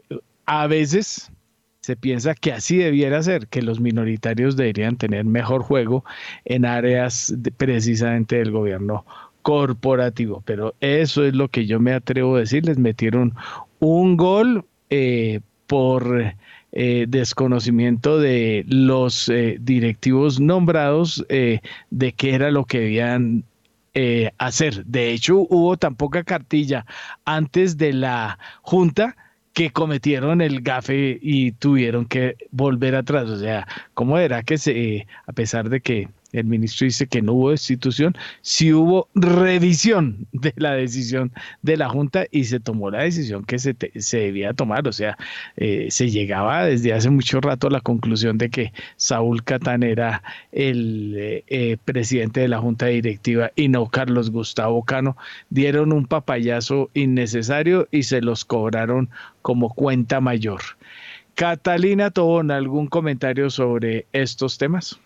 a 0.47 0.67
veces 0.67 1.31
se 1.85 1.97
piensa 1.97 2.35
que 2.35 2.51
así 2.51 2.79
debiera 2.79 3.23
ser, 3.23 3.47
que 3.49 3.61
los 3.61 3.79
minoritarios 3.79 4.57
deberían 4.57 4.97
tener 4.97 5.27
mejor 5.27 5.63
juego 5.63 6.03
en 6.47 6.65
áreas 6.65 7.35
precisamente 7.59 8.37
del 8.37 8.53
gobierno 8.53 9.05
corporativo. 9.43 10.43
Pero 10.47 10.75
eso 10.81 11.25
es 11.25 11.35
lo 11.35 11.49
que 11.49 11.67
yo 11.67 11.81
me 11.81 11.93
atrevo 11.93 12.37
a 12.37 12.39
decir. 12.41 12.65
Les 12.65 12.79
metieron 12.79 13.35
un 13.81 14.17
gol 14.17 14.65
eh, 14.89 15.41
por 15.67 16.35
eh, 16.73 17.05
desconocimiento 17.07 18.19
de 18.19 18.65
los 18.67 19.29
eh, 19.29 19.59
directivos 19.61 20.41
nombrados 20.41 21.23
de 21.29 22.13
qué 22.17 22.35
era 22.35 22.51
lo 22.51 22.65
que 22.65 22.81
debían 22.81 23.45
hacer. 24.39 24.87
De 24.87 25.13
hecho, 25.13 25.47
hubo 25.51 25.77
tan 25.77 25.97
poca 25.97 26.25
cartilla 26.25 26.87
antes 27.27 27.77
de 27.77 27.93
la 27.93 28.39
junta 28.63 29.17
que 29.55 29.71
cometieron 29.71 30.41
el 30.43 30.61
gafe 30.61 31.19
y 31.23 31.53
tuvieron 31.53 32.07
que 32.07 32.37
volver 32.51 32.97
atrás. 32.97 33.31
O 33.31 33.39
sea, 33.39 33.67
¿cómo 33.95 34.19
era 34.19 34.43
que 34.43 34.59
se, 34.59 35.07
a 35.27 35.33
pesar 35.33 35.71
de 35.71 35.81
que 35.81 36.09
el 36.35 36.45
ministro 36.45 36.85
dice 36.85 37.07
que 37.07 37.23
no 37.23 37.33
hubo 37.35 37.51
destitución, 37.51 38.17
sí 38.43 38.73
hubo 38.73 39.09
revisión 39.15 40.27
de 40.33 40.53
la 40.57 40.73
decisión 40.73 41.33
de 41.63 41.77
la 41.77 41.89
Junta 41.89 42.27
y 42.31 42.45
se 42.45 42.59
tomó 42.59 42.91
la 42.91 43.05
decisión 43.05 43.45
que 43.45 43.59
se, 43.61 43.77
se 43.97 44.19
debía 44.19 44.53
tomar. 44.53 44.89
O 44.89 44.93
sea, 44.93 45.17
eh, 45.57 45.87
se 45.91 46.11
llegaba 46.11 46.65
desde 46.65 46.93
hace 46.93 47.09
mucho 47.11 47.41
rato 47.41 47.69
a 47.69 47.71
la 47.71 47.81
conclusión 47.81 48.37
de 48.37 48.51
que 48.51 48.73
Saúl 48.97 49.45
Catán 49.45 49.85
era 49.85 50.25
el 50.51 51.15
eh, 51.17 51.45
eh, 51.47 51.77
presidente 51.85 52.41
de 52.41 52.49
la 52.49 52.59
Junta 52.59 52.87
Directiva 52.87 53.53
y 53.55 53.69
no 53.69 53.89
Carlos 53.89 54.31
Gustavo 54.31 54.83
Cano. 54.83 55.17
Dieron 55.51 55.93
un 55.93 56.07
papayazo 56.07 56.91
innecesario 56.95 57.87
y 57.93 58.03
se 58.03 58.21
los 58.21 58.45
cobraron 58.45 59.09
como 59.45 59.69
cuenta 59.75 60.23
mayor. 60.23 60.63
Catalina 61.35 62.11
Tobón, 62.11 62.51
¿algún 62.51 62.87
comentario 62.87 63.51
sobre 63.51 64.07
estos 64.15 64.57
temas? 64.57 64.99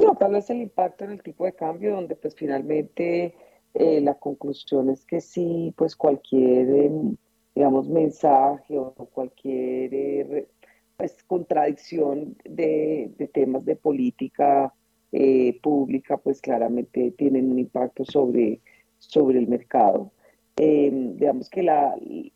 No, 0.00 0.16
tal 0.16 0.32
vez 0.32 0.50
el 0.50 0.62
impacto 0.62 1.04
en 1.04 1.12
el 1.12 1.22
tipo 1.22 1.44
de 1.44 1.52
cambio, 1.52 1.94
donde 1.94 2.16
pues 2.16 2.34
finalmente 2.34 3.32
eh, 3.74 4.00
la 4.00 4.14
conclusión 4.14 4.90
es 4.90 5.04
que 5.04 5.20
sí, 5.20 5.72
pues 5.76 5.94
cualquier, 5.94 6.68
em, 6.68 7.16
digamos, 7.54 7.88
mensaje 7.88 8.76
o 8.76 8.92
cualquier 8.92 9.94
eh, 9.94 10.48
pues, 10.96 11.22
contradicción 11.28 12.36
de, 12.44 13.30
temas 13.32 13.64
de 13.64 13.76
política 13.76 14.74
eh, 15.12 15.60
pública, 15.62 16.16
pues 16.16 16.40
claramente 16.40 17.12
tienen 17.12 17.52
un 17.52 17.60
impacto 17.60 18.04
sobre, 18.04 18.60
sobre 18.98 19.38
el 19.38 19.46
mercado. 19.46 20.10
Em, 20.58 21.16
digamos 21.16 21.48
que 21.48 21.62
la, 21.62 21.94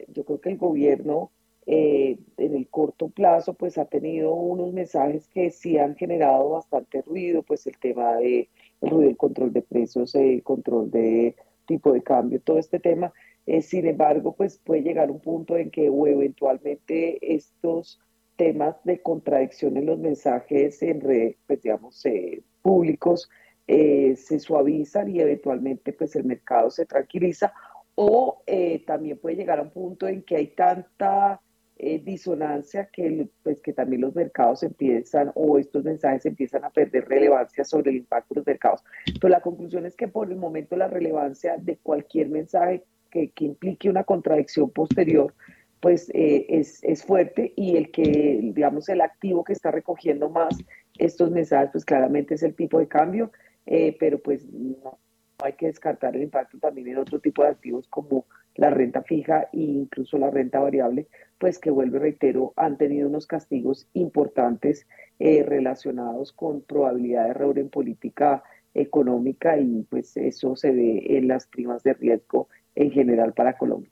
yo 0.09 0.25
creo 0.25 0.41
que 0.41 0.51
el 0.51 0.57
gobierno 0.57 1.33
eh, 1.67 2.19
en 2.37 2.55
el 2.55 2.69
corto 2.69 3.09
plazo 3.09 3.55
pues 3.55 3.79
ha 3.79 3.85
tenido 3.85 4.33
unos 4.33 4.73
mensajes 4.73 5.29
que 5.29 5.51
sí 5.51 5.77
han 5.77 5.97
generado 5.97 6.51
bastante 6.51 7.03
ruido, 7.03 7.43
pues 7.43 7.67
el 7.67 7.79
tema 7.79 8.17
de 8.17 8.49
el 8.81 8.91
ruido 8.91 9.09
del 9.09 9.17
control 9.17 9.53
de 9.53 9.63
precios, 9.63 10.15
el 10.15 10.43
control 10.45 10.91
de 10.91 11.35
tipo 11.67 11.93
de 11.93 12.03
cambio, 12.03 12.41
todo 12.41 12.59
este 12.59 12.79
tema. 12.79 13.13
Eh, 13.47 13.61
sin 13.61 13.87
embargo, 13.87 14.35
pues 14.37 14.59
puede 14.59 14.83
llegar 14.83 15.11
un 15.11 15.21
punto 15.21 15.57
en 15.57 15.71
que 15.71 15.89
o 15.89 16.07
eventualmente 16.07 17.35
estos 17.35 18.01
temas 18.37 18.77
de 18.85 19.03
contradicción 19.03 19.77
en 19.77 19.87
los 19.87 19.99
mensajes 19.99 20.81
en 20.83 21.01
redes, 21.01 21.37
pues 21.47 21.61
digamos, 21.63 22.05
eh, 22.07 22.43
públicos 22.63 23.29
se 23.67 24.39
suavizan 24.39 25.09
y 25.09 25.21
eventualmente 25.21 25.95
pues 25.95 26.15
el 26.17 26.25
mercado 26.25 26.69
se 26.69 26.85
tranquiliza 26.85 27.55
o 27.95 28.43
también 28.87 29.19
puede 29.19 29.37
llegar 29.37 29.59
a 29.59 29.63
un 29.63 29.71
punto 29.71 30.09
en 30.09 30.23
que 30.23 30.37
hay 30.37 30.49
tanta 30.49 31.41
eh, 31.85 31.99
disonancia 31.99 32.87
que, 32.93 33.29
pues, 33.43 33.61
que 33.61 33.73
también 33.73 34.03
los 34.03 34.15
mercados 34.15 34.63
empiezan 34.63 35.33
o 35.35 35.59
estos 35.59 35.83
mensajes 35.83 36.25
empiezan 36.27 36.65
a 36.65 36.71
perder 36.71 37.09
relevancia 37.09 37.65
sobre 37.65 37.91
el 37.91 37.97
impacto 37.97 38.35
de 38.35 38.39
los 38.39 38.47
mercados. 38.47 38.85
Pero 39.21 39.29
la 39.29 39.41
conclusión 39.41 39.85
es 39.85 39.97
que 39.97 40.07
por 40.07 40.31
el 40.31 40.37
momento 40.37 40.77
la 40.77 40.87
relevancia 40.87 41.57
de 41.59 41.79
cualquier 41.79 42.29
mensaje 42.29 42.85
que, 43.11 43.31
que 43.31 43.47
implique 43.47 43.91
una 43.91 44.05
contradicción 44.05 44.71
posterior 44.71 45.35
pues 45.81 46.09
eh, 46.15 46.47
es, 46.51 46.79
es, 46.85 47.03
fuerte 47.03 47.53
y 47.57 47.77
el 47.77 47.91
que, 47.91 48.39
digamos, 48.41 48.89
el 48.89 49.01
activo 49.01 49.43
que 49.43 49.53
está 49.53 49.73
recogiendo 49.73 50.31
más 50.31 50.57
estos 50.97 51.33
mensajes, 51.33 51.71
pues 51.73 51.85
claramente 51.85 52.35
es 52.35 52.45
el 52.45 52.55
tipo 52.55 52.79
de 52.79 52.87
cambio, 52.87 53.33
eh, 53.67 53.97
pero 53.99 54.21
pues 54.21 54.47
no, 54.53 55.01
hay 55.45 55.55
que 55.55 55.67
descartar 55.67 56.17
el 56.17 56.23
impacto 56.23 56.59
también 56.59 56.89
en 56.89 56.99
otro 56.99 57.21
tipo 57.21 57.43
de 57.43 57.51
activos 57.51 57.87
como 57.89 58.27
la 58.55 58.71
renta 58.71 59.03
fija 59.03 59.49
e 59.53 59.61
incluso 59.61 60.19
la 60.19 60.31
renta 60.31 60.61
variable, 60.61 61.07
pues 61.39 61.59
que 61.59 61.71
vuelve, 61.71 61.99
reitero, 61.99 62.53
han 62.57 62.77
tenido 62.77 63.09
unos 63.09 63.27
castigos 63.27 63.87
importantes 63.95 64.87
eh, 65.19 65.43
relacionados 65.43 66.33
con 66.33 66.61
probabilidad 66.63 67.25
de 67.25 67.31
error 67.31 67.59
en 67.59 67.69
política 67.69 68.43
económica 68.75 69.59
y 69.59 69.87
pues 69.89 70.17
eso 70.17 70.57
se 70.57 70.73
ve 70.73 71.05
en 71.19 71.29
las 71.29 71.47
primas 71.47 71.83
de 71.83 71.95
riesgo 71.95 72.49
en 72.75 72.91
general 72.91 73.33
para 73.33 73.57
Colombia. 73.57 73.91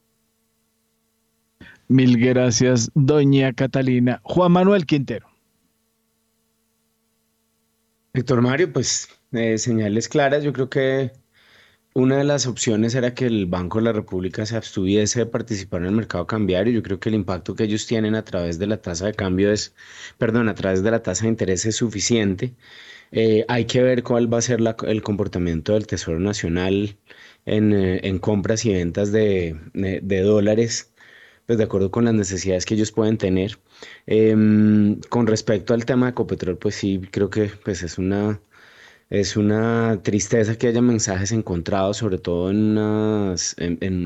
Mil 1.89 2.18
gracias, 2.24 2.90
doña 2.94 3.52
Catalina. 3.52 4.20
Juan 4.22 4.52
Manuel 4.52 4.86
Quintero. 4.86 5.27
Héctor 8.12 8.43
Mario, 8.43 8.72
pues 8.72 9.09
eh, 9.32 9.59
señales 9.59 10.09
claras, 10.09 10.43
yo 10.43 10.52
creo 10.52 10.68
que 10.68 11.12
una 12.01 12.16
de 12.16 12.24
las 12.24 12.47
opciones 12.47 12.94
era 12.94 13.14
que 13.14 13.27
el 13.27 13.47
Banco 13.47 13.78
de 13.78 13.85
la 13.85 13.93
República 13.93 14.47
se 14.47 14.56
abstuviese 14.56 15.20
de 15.20 15.27
participar 15.27 15.82
en 15.82 15.89
el 15.89 15.94
mercado 15.94 16.27
cambiario. 16.27 16.72
Yo 16.72 16.82
creo 16.82 16.98
que 17.01 17.10
el 17.10 17.14
impacto 17.14 17.55
que 17.55 17.64
ellos 17.64 17.86
tienen 17.86 18.14
a 18.14 18.24
través 18.24 18.59
de 18.59 18.66
la 18.66 18.81
tasa 18.81 19.06
de 19.06 19.14
cambio 19.14 19.52
es, 19.52 19.74
perdón, 20.18 20.48
a 20.48 20.55
través 20.55 20.82
de 20.82 20.90
la 20.90 21.02
tasa 21.02 21.24
de 21.24 21.31
interés 21.31 21.66
es 21.66 21.77
suficiente. 21.77 22.55
Eh, 23.12 23.44
hay 23.48 23.66
que 23.66 23.82
ver 23.82 24.02
cuál 24.02 24.32
va 24.32 24.39
a 24.39 24.43
ser 24.43 24.60
el 24.86 25.02
comportamiento 25.02 25.74
del 25.74 25.86
Tesoro 25.86 26.20
Nacional 26.20 26.97
en, 27.47 27.72
eh, 27.72 28.20
compras 28.20 28.64
y 28.64 28.72
ventas 28.72 29.12
de, 29.12 29.56
dólares, 30.24 30.93
pues 31.47 31.59
de 31.59 31.64
acuerdo 31.64 31.90
con 31.90 32.05
las 32.05 32.14
necesidades 32.14 32.66
que 32.66 32.74
ellos 32.74 32.93
pueden 32.93 33.18
tener. 33.18 33.59
Em, 34.06 35.01
con 35.09 35.27
respecto 35.27 35.74
al 35.74 35.85
tema 35.85 36.06
de 36.06 36.10
Ecopetrol, 36.12 36.59
pues 36.59 36.74
sí, 36.77 37.01
creo 37.10 37.31
que 37.31 37.51
pues 37.64 37.82
es 37.82 37.98
una 37.98 38.40
es 39.11 39.37
una 39.37 40.01
tristeza 40.03 40.57
que 40.57 40.69
haya 40.69 40.82
mensajes 40.82 41.32
encontrados, 41.32 41.99
sobre 41.99 42.19
todo 42.19 42.51
en, 42.51 42.78
una 42.78 43.35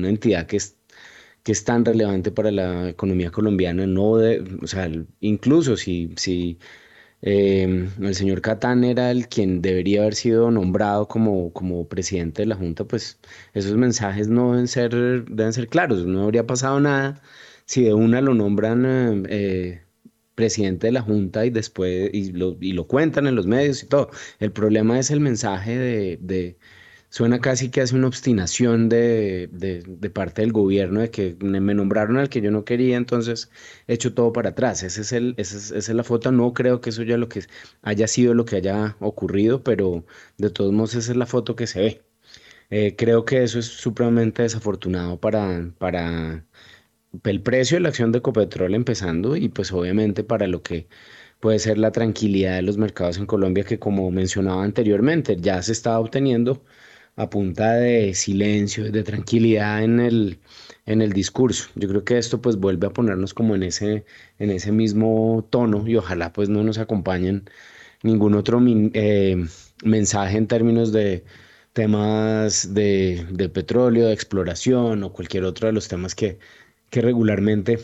entidad 0.09 0.47
que 0.47 0.57
es, 0.57 0.77
que 1.43 1.51
es 1.51 1.63
tan 1.65 1.85
relevante 1.85 2.31
para 2.31 2.51
la 2.51 2.89
economía 2.89 3.31
colombiana. 3.31 3.87
No 3.87 4.17
de, 4.17 4.43
o 4.61 4.67
sea, 4.67 4.89
incluso 5.21 5.77
si, 5.77 6.13
si 6.17 6.59
em, 7.21 7.89
el 8.01 8.15
señor 8.15 8.41
Catán 8.41 8.83
era 8.83 9.11
el 9.11 9.27
quien 9.27 9.61
debería 9.61 10.01
haber 10.01 10.15
sido 10.15 10.51
nombrado 10.51 11.07
como, 11.07 11.53
como 11.53 11.87
presidente 11.87 12.43
de 12.43 12.47
la 12.47 12.55
Junta, 12.55 12.85
pues 12.85 13.19
esos 13.53 13.75
mensajes 13.77 14.27
no 14.27 14.51
deben 14.53 14.67
ser, 14.67 15.25
deben 15.25 15.53
ser 15.53 15.67
claros. 15.69 16.05
No 16.05 16.23
habría 16.23 16.47
pasado 16.47 16.79
nada 16.79 17.21
si 17.65 17.83
de 17.83 17.93
una 17.93 18.21
lo 18.21 18.33
nombran 18.33 19.25
eh, 19.29 19.84
presidente 20.35 20.87
de 20.87 20.93
la 20.93 21.01
Junta 21.01 21.45
y 21.45 21.49
después, 21.49 22.09
y 22.13 22.31
lo, 22.33 22.57
y 22.61 22.73
lo 22.73 22.87
cuentan 22.87 23.27
en 23.27 23.35
los 23.35 23.47
medios 23.47 23.83
y 23.83 23.87
todo. 23.87 24.09
El 24.39 24.51
problema 24.51 24.99
es 24.99 25.11
el 25.11 25.19
mensaje 25.21 25.77
de, 25.77 26.17
de 26.21 26.57
suena 27.09 27.39
casi 27.39 27.69
que 27.71 27.81
hace 27.81 27.95
una 27.95 28.07
obstinación 28.07 28.89
de, 28.89 29.47
de, 29.51 30.09
parte 30.09 30.41
del 30.41 30.51
gobierno 30.51 30.99
de 31.01 31.11
que 31.11 31.37
me 31.39 31.73
nombraron 31.73 32.17
al 32.17 32.29
que 32.29 32.41
yo 32.41 32.51
no 32.51 32.65
quería, 32.65 32.97
entonces 32.97 33.49
he 33.87 33.93
hecho 33.93 34.13
todo 34.13 34.33
para 34.33 34.49
atrás. 34.49 34.83
Ese 34.83 35.01
es 35.01 35.11
el, 35.13 35.33
esa, 35.37 35.57
es, 35.57 35.71
esa 35.71 35.91
es 35.91 35.95
la 35.95 36.03
foto. 36.03 36.31
No 36.31 36.53
creo 36.53 36.81
que 36.81 36.89
eso 36.89 37.03
ya 37.03 37.17
lo 37.17 37.29
que 37.29 37.43
haya 37.83 38.07
sido 38.07 38.33
lo 38.33 38.45
que 38.45 38.57
haya 38.57 38.97
ocurrido, 38.99 39.63
pero 39.63 40.05
de 40.37 40.49
todos 40.49 40.73
modos 40.73 40.95
esa 40.95 41.11
es 41.11 41.17
la 41.17 41.25
foto 41.25 41.55
que 41.55 41.67
se 41.67 41.79
ve. 41.79 42.01
Eh, 42.69 42.95
creo 42.97 43.25
que 43.25 43.43
eso 43.43 43.59
es 43.59 43.67
supremamente 43.67 44.41
desafortunado 44.43 45.19
para, 45.19 45.71
para 45.77 46.45
el 47.23 47.41
precio 47.41 47.77
de 47.77 47.81
la 47.81 47.89
acción 47.89 48.11
de 48.11 48.19
Ecopetrol 48.19 48.73
empezando 48.75 49.35
y 49.35 49.49
pues 49.49 49.71
obviamente 49.71 50.23
para 50.23 50.47
lo 50.47 50.61
que 50.63 50.87
puede 51.39 51.59
ser 51.59 51.77
la 51.77 51.91
tranquilidad 51.91 52.55
de 52.55 52.61
los 52.63 52.77
mercados 52.77 53.17
en 53.17 53.25
Colombia 53.25 53.63
que 53.63 53.79
como 53.79 54.09
mencionaba 54.11 54.63
anteriormente 54.63 55.37
ya 55.39 55.61
se 55.61 55.71
está 55.73 55.99
obteniendo 55.99 56.63
a 57.15 57.29
punta 57.29 57.73
de 57.75 58.13
silencio, 58.13 58.91
de 58.91 59.03
tranquilidad 59.03 59.83
en 59.83 59.99
el, 59.99 60.39
en 60.85 61.01
el 61.01 61.13
discurso. 61.13 61.69
Yo 61.75 61.87
creo 61.87 62.03
que 62.03 62.17
esto 62.17 62.41
pues 62.41 62.57
vuelve 62.57 62.87
a 62.87 62.89
ponernos 62.91 63.33
como 63.33 63.55
en 63.55 63.63
ese, 63.63 64.05
en 64.39 64.51
ese 64.51 64.71
mismo 64.71 65.47
tono 65.49 65.87
y 65.87 65.95
ojalá 65.95 66.33
pues 66.33 66.49
no 66.49 66.63
nos 66.63 66.77
acompañen 66.77 67.49
ningún 68.03 68.35
otro 68.35 68.61
eh, 68.65 69.45
mensaje 69.83 70.37
en 70.37 70.47
términos 70.47 70.91
de 70.91 71.25
temas 71.73 72.73
de, 72.73 73.25
de 73.31 73.49
petróleo, 73.49 74.07
de 74.07 74.13
exploración 74.13 75.03
o 75.03 75.13
cualquier 75.13 75.43
otro 75.45 75.67
de 75.67 75.73
los 75.73 75.87
temas 75.87 76.15
que 76.15 76.39
que 76.89 77.01
regularmente 77.01 77.79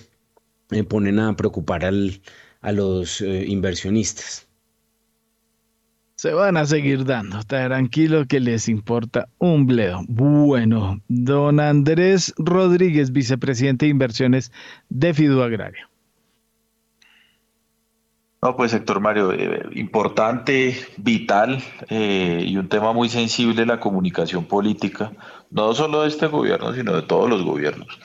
eh, 0.71 0.83
ponen 0.83 1.19
a 1.19 1.35
preocupar 1.35 1.85
al, 1.85 2.21
a 2.61 2.71
los 2.71 3.21
eh, 3.21 3.45
inversionistas. 3.47 4.47
Se 6.15 6.33
van 6.33 6.55
a 6.55 6.65
seguir 6.65 7.03
dando, 7.03 7.41
tranquilo 7.43 8.27
que 8.27 8.39
les 8.39 8.69
importa 8.69 9.27
un 9.39 9.65
bledo. 9.65 10.01
Bueno, 10.07 11.01
don 11.07 11.59
Andrés 11.59 12.33
Rodríguez, 12.37 13.11
vicepresidente 13.11 13.85
de 13.85 13.91
inversiones 13.91 14.51
de 14.89 15.13
Fidu 15.15 15.41
Agraria. 15.41 15.89
No, 18.43 18.55
pues 18.55 18.73
Héctor 18.73 19.01
Mario, 19.01 19.33
eh, 19.33 19.63
importante, 19.73 20.75
vital 20.97 21.61
y 21.89 22.55
un 22.55 22.69
tema 22.69 22.93
muy 22.93 23.09
sensible 23.09 23.65
la 23.65 23.79
comunicación 23.79 24.45
política, 24.45 25.11
no 25.49 25.73
solo 25.73 26.03
de 26.03 26.07
este 26.07 26.27
gobierno, 26.27 26.73
sino 26.73 26.93
de 26.93 27.01
todos 27.01 27.29
los 27.29 27.43
gobiernos. 27.43 27.99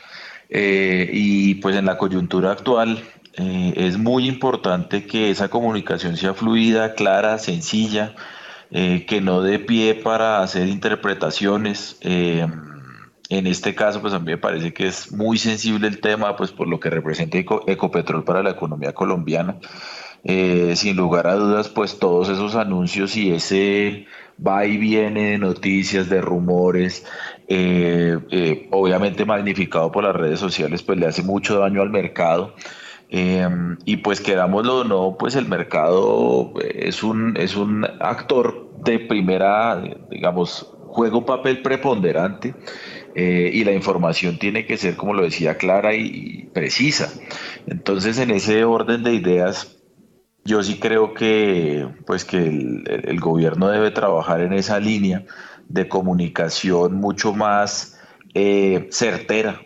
Eh, 0.49 1.11
y 1.13 1.57
pues 1.57 1.77
en 1.77 1.87
la 1.87 1.99
coyuntura 1.99 2.53
actual 2.53 3.03
eh, 3.35 3.75
es 3.77 3.99
muy 3.99 4.29
importante 4.29 5.07
que 5.07 5.31
esa 5.31 5.49
comunicación 5.49 6.17
sea 6.17 6.35
fluida, 6.35 6.95
clara, 6.95 7.39
sencilla, 7.39 8.15
eh, 8.71 9.05
que 9.07 9.21
no 9.21 9.43
dé 9.43 9.59
pie 9.59 9.95
para 9.95 10.43
hacer 10.43 10.69
interpretaciones. 10.69 11.99
en 13.29 13.47
este 13.49 13.75
caso, 13.75 14.01
pues 14.01 14.15
a 14.15 14.21
mí 14.21 14.27
me 14.27 14.39
parece 14.39 14.73
que 14.73 14.87
es 14.87 15.11
muy 15.13 15.37
sensible 15.39 15.89
el 15.89 16.01
tema, 16.01 16.37
pues 16.37 16.53
por 16.53 16.69
lo 16.69 16.79
que 16.79 16.91
representa 16.91 17.39
Ecopetrol 17.39 18.25
para 18.25 18.43
la 18.43 18.51
economía 18.51 18.93
colombiana. 18.93 19.57
sin 20.75 20.97
lugar 20.97 21.27
a 21.27 21.35
dudas, 21.35 21.69
pues 21.69 21.99
todos 21.99 22.29
esos 22.29 22.55
anuncios 22.57 23.17
y 23.17 23.33
ese 23.33 24.07
va 24.45 24.67
y 24.67 24.77
viene 24.77 25.31
de 25.33 25.39
noticias, 25.39 26.09
de 26.09 26.21
rumores, 26.21 27.05
eh, 27.49 28.19
eh, 28.31 28.69
obviamente 28.73 29.25
magnificado 29.25 29.93
por 29.93 30.03
las 30.05 30.17
redes 30.17 30.41
sociales, 30.41 30.83
pues 30.83 30.99
le 30.99 31.07
hace 31.07 31.23
mucho 31.23 31.59
daño 31.59 31.83
al 31.83 31.91
mercado. 31.91 32.55
Eh, 33.09 33.49
y 33.85 33.99
pues 33.99 34.21
quedámoslo 34.21 34.83
no, 34.83 35.17
pues 35.17 35.37
el 35.37 35.47
mercado 35.47 36.53
es 36.61 37.05
un, 37.05 37.37
es 37.37 37.55
un 37.55 37.87
actor 38.01 38.69
de 38.85 38.99
primera, 38.99 39.81
digamos, 40.11 40.75
juego 40.89 41.25
papel 41.25 41.63
preponderante 41.63 42.55
y 43.15 43.65
la 43.65 43.73
información 43.73 44.39
tiene 44.39 44.67
que 44.67 44.77
ser, 44.77 44.97
como 44.97 45.15
lo 45.15 45.23
decía, 45.23 45.57
clara 45.57 45.95
y, 45.95 46.51
precisa. 46.53 47.11
Entonces, 47.67 48.19
en 48.19 48.31
ese 48.31 48.65
orden 48.65 49.03
de 49.05 49.15
ideas, 49.15 49.79
yo 50.45 50.63
sí 50.63 50.79
creo 50.79 51.15
que, 51.15 51.89
pues, 52.07 52.27
que 52.27 52.37
el, 52.37 53.21
gobierno 53.21 53.69
debe 53.69 53.91
trabajar 53.91 54.43
en 54.43 54.53
esa 54.53 54.79
línea 54.81 55.25
de 55.69 55.89
comunicación 55.89 56.95
mucho 56.95 57.33
más 57.35 58.01
eh, 58.35 58.89
certera 58.91 59.61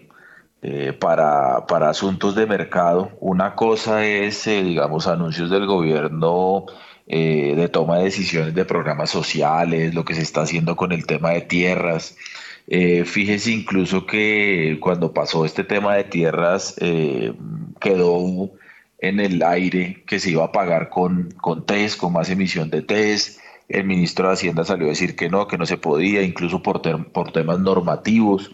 eh, 0.63 0.93
para, 0.93 1.67
para, 1.67 1.91
asuntos 1.91 2.35
de 2.35 2.47
mercado. 2.47 3.13
Una 3.21 3.55
cosa 3.55 4.07
es, 4.07 4.45
digamos, 4.45 5.07
anuncios 5.07 5.51
del 5.51 5.67
gobierno 5.67 6.67
de 7.07 7.69
toma 7.73 7.99
de 7.99 8.05
decisiones 8.05 8.55
de 8.55 8.65
programas 8.65 9.11
sociales, 9.11 9.95
lo 9.95 10.05
que 10.05 10.15
se 10.15 10.23
está 10.23 10.43
haciendo 10.43 10.77
con 10.77 10.93
el 10.93 11.07
tema 11.07 11.31
de 11.31 11.41
tierras, 11.41 12.17
eh, 12.73 13.05
fíjese 13.05 13.51
incluso 13.51 14.07
que 14.07 14.79
cuando 14.81 15.13
pasó 15.13 15.45
este 15.45 15.65
tema 15.65 15.97
de 15.97 16.05
tierras 16.05 16.77
eh, 16.79 17.33
quedó 17.81 18.53
en 19.01 19.19
el 19.19 19.43
aire 19.43 20.05
que 20.07 20.21
se 20.21 20.31
iba 20.31 20.45
a 20.45 20.53
pagar 20.53 20.89
con, 20.89 21.33
con 21.33 21.67
test, 21.67 21.99
con 21.99 22.13
más 22.13 22.31
emisión 22.31 22.71
de 22.71 22.83
test. 22.83 23.40
El 23.71 23.85
ministro 23.85 24.27
de 24.29 24.35
Hacienda 24.35 24.65
salió 24.65 24.87
a 24.87 24.91
decir 24.91 25.17
que 25.17 25.31
no, 25.31 25.47
que 25.49 25.57
no 25.57 25.65
se 25.65 25.79
podía, 25.79 26.23
incluso 26.23 26.63
por, 26.63 26.83
por 27.13 27.33
temas 27.33 27.59
normativos. 27.61 28.51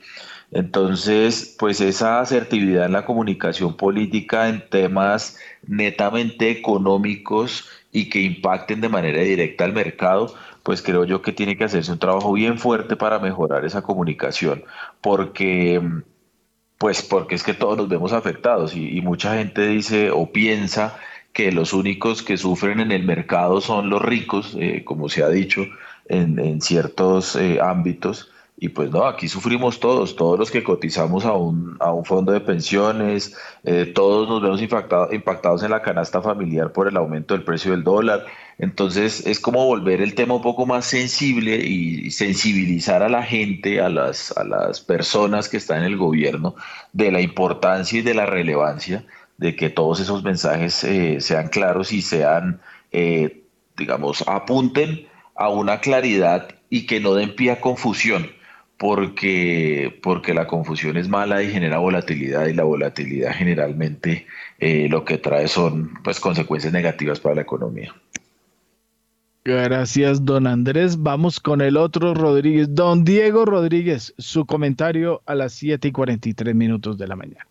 Entonces, 0.52 1.56
pues 1.58 1.80
esa 1.80 2.20
asertividad 2.20 2.86
en 2.86 2.92
la 2.92 3.04
comunicación 3.04 3.76
política 3.76 4.48
en 4.48 4.68
temas 4.70 5.38
netamente 5.66 6.50
económicos 6.50 7.68
y 7.90 8.08
que 8.08 8.20
impacten 8.20 8.80
de 8.80 8.88
manera 8.88 9.22
directa 9.22 9.64
al 9.64 9.72
mercado, 9.72 10.34
pues 10.62 10.82
creo 10.82 11.04
yo 11.04 11.22
que 11.22 11.32
tiene 11.32 11.56
que 11.56 11.64
hacerse 11.64 11.92
un 11.92 11.98
trabajo 11.98 12.32
bien 12.32 12.58
fuerte 12.58 12.96
para 12.96 13.18
mejorar 13.18 13.64
esa 13.64 13.82
comunicación, 13.82 14.64
porque 15.00 15.80
pues 16.78 17.02
porque 17.02 17.34
es 17.34 17.42
que 17.42 17.54
todos 17.54 17.76
nos 17.76 17.88
vemos 17.88 18.12
afectados 18.12 18.74
y, 18.74 19.00
mucha 19.00 19.36
gente 19.36 19.66
dice 19.66 20.10
o 20.10 20.30
piensa 20.30 20.98
que 21.36 21.52
los 21.52 21.74
únicos 21.74 22.22
que 22.22 22.38
sufren 22.38 22.80
en 22.80 22.92
el 22.92 23.04
mercado 23.04 23.60
son 23.60 23.90
los 23.90 24.00
ricos, 24.00 24.56
eh, 24.58 24.84
como 24.84 25.10
se 25.10 25.22
ha 25.22 25.28
dicho 25.28 25.66
en, 26.08 26.62
ciertos 26.62 27.36
eh, 27.36 27.58
ámbitos, 27.60 28.30
y 28.56 28.70
pues 28.70 28.90
no, 28.90 29.04
aquí 29.04 29.28
sufrimos 29.28 29.78
todos, 29.78 30.16
todos 30.16 30.38
los 30.38 30.50
que 30.50 30.64
cotizamos 30.64 31.26
a 31.26 31.34
un, 31.34 31.76
a 31.80 31.92
un 31.92 32.06
fondo 32.06 32.32
de 32.32 32.40
pensiones, 32.40 33.36
eh, 33.64 33.84
todos 33.84 34.30
nos 34.30 34.40
vemos 34.40 34.62
impactados 34.62 35.12
impactados 35.12 35.62
en 35.62 35.72
la 35.72 35.82
canasta 35.82 36.22
familiar 36.22 36.72
por 36.72 36.88
el 36.88 36.96
aumento 36.96 37.34
del 37.34 37.44
precio 37.44 37.72
del 37.72 37.84
dólar. 37.84 38.24
Entonces 38.58 39.26
es 39.26 39.38
como 39.38 39.66
volver 39.66 40.00
el 40.00 40.14
tema 40.14 40.36
un 40.36 40.42
poco 40.42 40.64
más 40.64 40.86
sensible 40.86 41.56
y 41.56 42.10
sensibilizar 42.12 43.02
a 43.02 43.10
la 43.10 43.22
gente, 43.22 43.82
a 43.82 43.90
las, 43.90 44.34
a 44.38 44.44
las 44.44 44.80
personas 44.80 45.50
que 45.50 45.58
están 45.58 45.80
en 45.80 45.84
el 45.84 45.98
gobierno, 45.98 46.54
de 46.94 47.12
la 47.12 47.20
importancia 47.20 47.98
y 47.98 48.02
de 48.02 48.14
la 48.14 48.24
relevancia 48.24 49.04
de 49.38 49.54
que 49.56 49.70
todos 49.70 50.00
esos 50.00 50.22
mensajes 50.22 50.82
eh, 50.84 51.20
sean 51.20 51.48
claros 51.48 51.92
y 51.92 52.02
sean, 52.02 52.60
eh, 52.92 53.42
digamos, 53.76 54.24
apunten 54.26 55.06
a 55.34 55.48
una 55.50 55.80
claridad 55.80 56.48
y 56.70 56.86
que 56.86 57.00
no 57.00 57.14
den 57.14 57.34
pie 57.34 57.52
a 57.52 57.60
confusión 57.60 58.30
porque, 58.78 59.98
porque 60.02 60.34
la 60.34 60.46
confusión 60.46 60.96
es 60.96 61.08
mala 61.08 61.42
y 61.42 61.50
genera 61.50 61.78
volatilidad 61.78 62.46
y 62.46 62.54
la 62.54 62.64
volatilidad 62.64 63.32
generalmente 63.34 64.26
eh, 64.58 64.88
lo 64.90 65.04
que 65.04 65.18
trae 65.18 65.48
son 65.48 65.94
pues, 66.02 66.20
consecuencias 66.20 66.72
negativas 66.72 67.20
para 67.20 67.36
la 67.36 67.42
economía. 67.42 67.94
Gracias, 69.44 70.24
don 70.24 70.46
Andrés. 70.48 71.00
Vamos 71.00 71.38
con 71.38 71.60
el 71.60 71.76
otro 71.76 72.14
Rodríguez. 72.14 72.74
Don 72.74 73.04
Diego 73.04 73.44
Rodríguez, 73.44 74.12
su 74.18 74.44
comentario 74.44 75.22
a 75.24 75.36
las 75.36 75.52
7 75.52 75.88
y 75.88 75.92
43 75.92 76.54
minutos 76.54 76.98
de 76.98 77.06
la 77.06 77.14
mañana. 77.14 77.46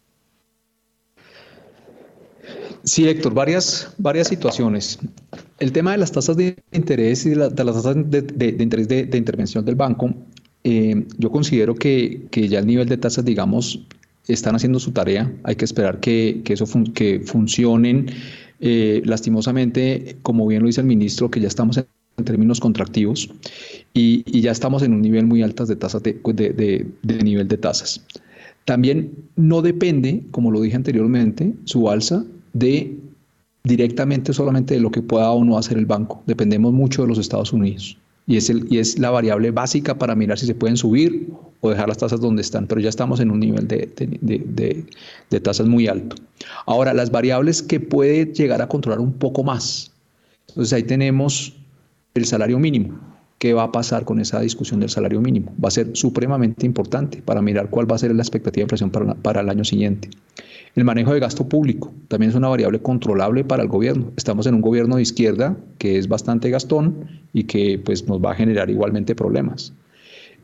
Sí, 2.85 3.07
Héctor, 3.07 3.33
varias, 3.33 3.93
varias 3.97 4.27
situaciones. 4.27 4.99
El 5.59 5.71
tema 5.71 5.91
de 5.93 5.97
las 5.97 6.11
tasas 6.11 6.37
de 6.37 6.55
interés 6.71 7.25
y 7.25 7.31
de, 7.31 7.35
las 7.35 7.53
tasas 7.55 7.95
de, 7.95 8.55
interés 8.59 8.87
de, 8.87 9.17
intervención 9.17 9.65
del 9.65 9.75
banco 9.75 10.13
eh, 10.63 11.05
yo 11.17 11.31
considero 11.31 11.75
que, 11.75 12.27
ya 12.31 12.59
el 12.59 12.67
nivel 12.67 12.87
de 12.87 12.97
tasas, 12.97 13.25
digamos, 13.25 13.85
están 14.27 14.55
haciendo 14.55 14.79
su 14.79 14.91
tarea. 14.91 15.31
Hay 15.43 15.55
que 15.55 15.65
esperar 15.65 15.99
que, 15.99 16.41
eso 16.47 16.65
que 16.93 17.21
funcionen. 17.21 18.07
Eh, 18.61 19.01
lastimosamente, 19.03 20.17
como 20.21 20.47
bien 20.47 20.61
lo 20.61 20.67
dice 20.67 20.81
el 20.81 20.87
ministro, 20.87 21.29
que 21.29 21.39
ya 21.39 21.47
estamos 21.47 21.77
en, 21.77 21.85
términos 22.23 22.61
contractivos 22.61 23.29
y, 23.93 24.23
ya 24.39 24.51
estamos 24.51 24.83
en 24.83 24.93
un 24.93 25.01
nivel 25.01 25.25
muy 25.25 25.41
alto 25.41 25.65
de 25.65 25.75
tasas 25.75 26.01
de 26.01 26.17
nivel 27.23 27.47
de 27.47 27.57
tasas. 27.57 28.05
También 28.63 29.11
no 29.35 29.61
depende, 29.61 30.23
como 30.31 30.49
lo 30.49 30.61
dije 30.61 30.75
anteriormente, 30.75 31.53
su 31.65 31.89
alza 31.89 32.25
de 32.55 32.97
directamente 33.63 34.33
solamente 34.33 34.75
de 34.75 34.79
lo 34.79 34.91
que 34.91 35.01
pueda 35.01 35.29
o 35.31 35.43
no 35.43 35.57
hacer 35.57 35.77
el 35.77 35.85
banco. 35.85 36.23
Dependemos 36.25 36.71
mucho 36.71 37.01
de 37.01 37.09
los 37.09 37.17
Estados 37.17 37.51
Unidos 37.51 37.97
y 38.27 38.37
es, 38.37 38.49
el, 38.49 38.65
y 38.71 38.79
es 38.79 38.97
la 38.97 39.11
variable 39.11 39.51
básica 39.51 39.97
para 39.97 40.15
mirar 40.15 40.39
si 40.39 40.45
se 40.45 40.55
pueden 40.55 40.77
subir 40.77 41.29
o 41.61 41.69
dejar 41.69 41.87
las 41.87 41.97
tasas 41.97 42.21
donde 42.21 42.41
están, 42.41 42.67
pero 42.67 42.79
ya 42.79 42.89
estamos 42.89 43.19
en 43.19 43.31
un 43.31 43.39
nivel 43.39 43.67
de, 43.67 43.89
de, 44.21 45.39
tasas 45.39 45.67
muy 45.67 45.87
alto. 45.87 46.15
Ahora, 46.65 46.93
las 46.93 47.11
variables 47.11 47.61
que 47.61 47.79
puede 47.79 48.25
llegar 48.33 48.61
a 48.61 48.67
controlar 48.67 48.99
un 48.99 49.13
poco 49.13 49.43
más. 49.43 49.91
Entonces 50.49 50.73
ahí 50.73 50.83
tenemos 50.83 51.53
el 52.13 52.25
salario 52.25 52.59
mínimo. 52.59 52.99
¿Qué 53.37 53.53
va 53.53 53.63
a 53.63 53.71
pasar 53.71 54.05
con 54.05 54.19
esa 54.21 54.39
discusión 54.39 54.79
del 54.79 54.89
salario 54.89 55.19
mínimo? 55.19 55.53
Va 55.63 55.67
a 55.67 55.71
ser 55.71 55.89
supremamente 55.93 56.65
importante 56.65 57.21
para 57.21 57.41
mirar 57.41 57.69
cuál 57.69 57.89
va 57.89 57.95
a 57.95 57.99
ser 57.99 58.15
la 58.15 58.21
expectativa 58.21 58.61
de 58.61 58.75
inflación 58.75 59.15
para, 59.21 59.41
el 59.41 59.49
año 59.49 59.65
siguiente. 59.65 60.09
El 60.75 60.85
manejo 60.85 61.13
de 61.13 61.19
gasto 61.19 61.47
público 61.47 61.93
también 62.07 62.29
es 62.29 62.35
una 62.35 62.47
variable 62.47 62.79
controlable 62.79 63.43
para 63.43 63.63
el 63.63 63.69
gobierno. 63.69 64.11
Estamos 64.15 64.47
en 64.47 64.55
un 64.55 64.61
gobierno 64.61 64.95
de 64.95 65.01
izquierda 65.01 65.57
que 65.79 65.97
es 65.97 66.07
bastante 66.07 66.49
gastón 66.49 67.07
y 67.33 67.43
que 67.43 67.77
pues, 67.83 68.07
nos 68.07 68.23
va 68.23 68.31
a 68.31 68.35
generar 68.35 68.69
igualmente 68.69 69.15
problemas. 69.15 69.73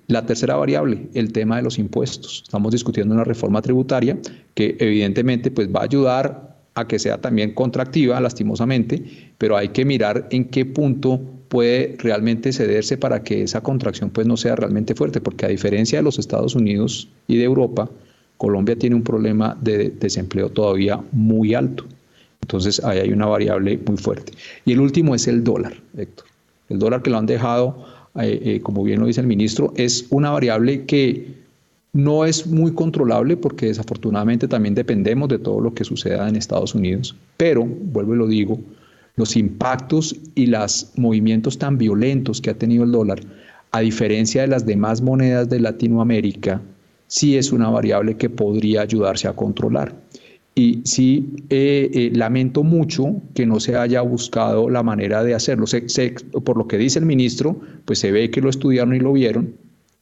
La 0.07 0.25
tercera 0.25 0.55
variable, 0.57 1.07
el 1.13 1.31
tema 1.31 1.55
de 1.57 1.61
los 1.61 1.79
impuestos. 1.79 2.41
Estamos 2.43 2.73
discutiendo 2.73 3.15
una 3.15 3.23
reforma 3.23 3.61
tributaria 3.61 4.17
que 4.53 4.75
evidentemente 4.79 5.49
pues, 5.49 5.69
va 5.73 5.81
a 5.81 5.83
ayudar 5.83 6.57
a 6.73 6.87
que 6.87 6.99
sea 6.99 7.19
también 7.19 7.53
contractiva, 7.53 8.19
lastimosamente, 8.19 9.03
pero 9.37 9.55
hay 9.55 9.69
que 9.69 9.85
mirar 9.85 10.27
en 10.31 10.45
qué 10.45 10.65
punto 10.65 11.21
puede 11.51 11.97
realmente 11.99 12.53
cederse 12.53 12.97
para 12.97 13.23
que 13.23 13.43
esa 13.43 13.59
contracción 13.59 14.09
pues, 14.09 14.25
no 14.25 14.37
sea 14.37 14.55
realmente 14.55 14.95
fuerte, 14.95 15.19
porque 15.19 15.45
a 15.45 15.49
diferencia 15.49 15.99
de 15.99 16.03
los 16.03 16.17
Estados 16.17 16.55
Unidos 16.55 17.09
y 17.27 17.35
de 17.35 17.43
Europa, 17.43 17.89
Colombia 18.37 18.77
tiene 18.77 18.95
un 18.95 19.03
problema 19.03 19.57
de 19.59 19.89
desempleo 19.89 20.49
todavía 20.49 21.01
muy 21.11 21.53
alto. 21.53 21.83
Entonces 22.41 22.81
ahí 22.85 22.99
hay 22.99 23.11
una 23.11 23.25
variable 23.25 23.77
muy 23.85 23.97
fuerte. 23.97 24.31
Y 24.63 24.71
el 24.71 24.79
último 24.79 25.13
es 25.13 25.27
el 25.27 25.43
dólar, 25.43 25.73
Héctor. 25.97 26.25
El 26.69 26.79
dólar 26.79 27.01
que 27.01 27.09
lo 27.09 27.17
han 27.17 27.25
dejado, 27.25 27.85
eh, 28.21 28.39
eh, 28.45 28.61
como 28.61 28.81
bien 28.85 29.01
lo 29.01 29.07
dice 29.07 29.19
el 29.19 29.27
ministro, 29.27 29.73
es 29.75 30.07
una 30.09 30.31
variable 30.31 30.85
que 30.85 31.33
no 31.91 32.23
es 32.23 32.47
muy 32.47 32.73
controlable 32.73 33.35
porque 33.35 33.65
desafortunadamente 33.65 34.47
también 34.47 34.73
dependemos 34.73 35.27
de 35.27 35.37
todo 35.37 35.59
lo 35.59 35.73
que 35.73 35.83
suceda 35.83 36.29
en 36.29 36.37
Estados 36.37 36.73
Unidos. 36.75 37.13
Pero, 37.35 37.65
vuelvo 37.65 38.15
y 38.15 38.17
lo 38.17 38.27
digo, 38.27 38.57
los 39.15 39.35
impactos 39.35 40.15
y 40.35 40.47
los 40.47 40.91
movimientos 40.95 41.57
tan 41.57 41.77
violentos 41.77 42.41
que 42.41 42.49
ha 42.49 42.57
tenido 42.57 42.83
el 42.83 42.91
dólar, 42.91 43.21
a 43.71 43.81
diferencia 43.81 44.41
de 44.41 44.47
las 44.47 44.65
demás 44.65 45.01
monedas 45.01 45.49
de 45.49 45.59
Latinoamérica, 45.59 46.61
sí 47.07 47.37
es 47.37 47.51
una 47.51 47.69
variable 47.69 48.17
que 48.17 48.29
podría 48.29 48.81
ayudarse 48.81 49.27
a 49.27 49.33
controlar. 49.33 49.95
Y 50.53 50.81
sí, 50.83 51.33
eh, 51.49 51.89
eh, 51.93 52.11
lamento 52.13 52.63
mucho 52.63 53.21
que 53.33 53.45
no 53.45 53.59
se 53.61 53.77
haya 53.77 54.01
buscado 54.01 54.69
la 54.69 54.83
manera 54.83 55.23
de 55.23 55.33
hacerlo. 55.33 55.65
por 56.43 56.57
lo 56.57 56.67
que 56.67 56.77
dice 56.77 56.99
el 56.99 57.05
ministro, 57.05 57.59
pues 57.85 57.99
se 57.99 58.11
ve 58.11 58.29
que 58.29 58.41
lo 58.41 58.49
estudiaron 58.49 58.93
y 58.93 58.99
lo 58.99 59.13
vieron, 59.13 59.55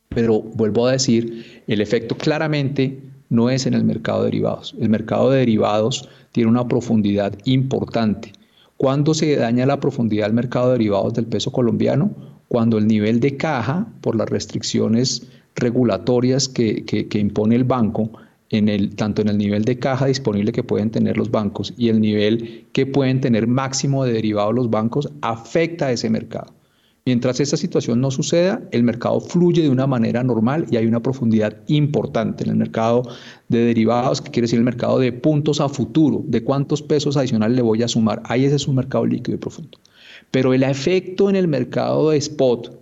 pero 0.10 0.42
vuelvo 0.42 0.88
a 0.88 0.94
decir, 0.94 1.64
el 1.68 1.82
efecto 1.82 2.18
claramente 2.18 3.00
no 3.30 3.52
es 3.52 3.68
en 3.68 3.76
el 3.76 3.84
mercado 3.84 4.22
de 4.22 4.26
derivados. 4.26 4.76
El 4.80 4.90
mercado 4.90 5.30
de 5.30 5.40
derivados 5.40 6.10
tiene 6.32 6.50
una 6.50 6.68
profundidad 6.68 7.38
importante. 7.46 8.34
¿Cuándo 8.80 9.14
se 9.14 9.36
daña 9.36 9.66
la 9.66 9.82
profundidad 9.82 10.28
del 10.28 10.34
mercado 10.34 10.68
de 10.68 10.78
derivados 10.78 11.14
del 11.14 11.26
peso 11.26 11.52
colombiano? 11.52 12.16
Cuando 12.48 12.78
el 12.78 12.88
nivel 12.88 13.20
de 13.20 13.36
caja, 13.36 13.92
por 14.00 14.16
las 14.16 14.30
restricciones 14.30 15.30
regulatorias 15.54 16.48
que, 16.48 17.10
impone 17.16 17.58
el 17.58 17.66
banco, 17.66 18.10
en 18.50 18.70
el, 18.70 18.96
tanto 18.96 19.22
en 19.22 19.28
el 19.28 19.38
nivel 19.38 19.66
de 19.66 19.80
caja 19.80 20.06
disponible 20.06 20.54
que 20.54 20.64
pueden 20.64 20.92
tener 20.92 21.18
los 21.18 21.30
bancos 21.30 21.74
y 21.76 21.90
el 21.90 22.00
nivel 22.00 22.68
que 22.72 22.86
pueden 22.86 23.20
tener 23.20 23.48
máximo 23.48 24.06
de 24.06 24.14
derivados 24.14 24.56
los 24.56 24.70
bancos, 24.70 25.12
afecta 25.20 25.88
a 25.88 25.92
ese 25.92 26.10
mercado. 26.10 26.54
Mientras 27.10 27.40
esa 27.40 27.58
situación 27.58 28.02
no 28.02 28.12
suceda, 28.12 28.62
el 28.70 28.84
mercado 28.84 29.20
fluye 29.20 29.64
de 29.64 29.70
una 29.72 29.88
manera 29.88 30.24
normal 30.24 30.68
y 30.70 30.78
hay 30.78 30.86
una 30.86 31.02
profundidad 31.02 31.58
importante 31.66 32.44
en 32.44 32.52
el 32.52 32.56
mercado 32.56 33.02
de 33.48 33.66
derivados, 33.66 34.22
que 34.22 34.30
quiere 34.30 34.44
decir 34.44 34.60
el 34.60 34.64
mercado 34.64 35.00
de 35.00 35.12
puntos 35.12 35.60
a 35.60 35.70
futuro, 35.70 36.22
de 36.28 36.44
cuántos 36.44 36.84
pesos 36.84 37.18
adicionales 37.18 37.56
le 37.56 37.64
voy 37.64 37.82
a 37.82 37.88
sumar. 37.88 38.22
Ahí 38.26 38.46
ese 38.46 38.58
es 38.58 38.68
un 38.68 38.76
mercado 38.76 39.08
líquido 39.08 39.38
y 39.38 39.40
profundo. 39.40 39.80
Pero 40.30 40.54
el 40.54 40.62
efecto 40.62 41.32
en 41.32 41.36
el 41.36 41.48
mercado 41.48 42.12
de 42.12 42.18
spot, 42.18 42.80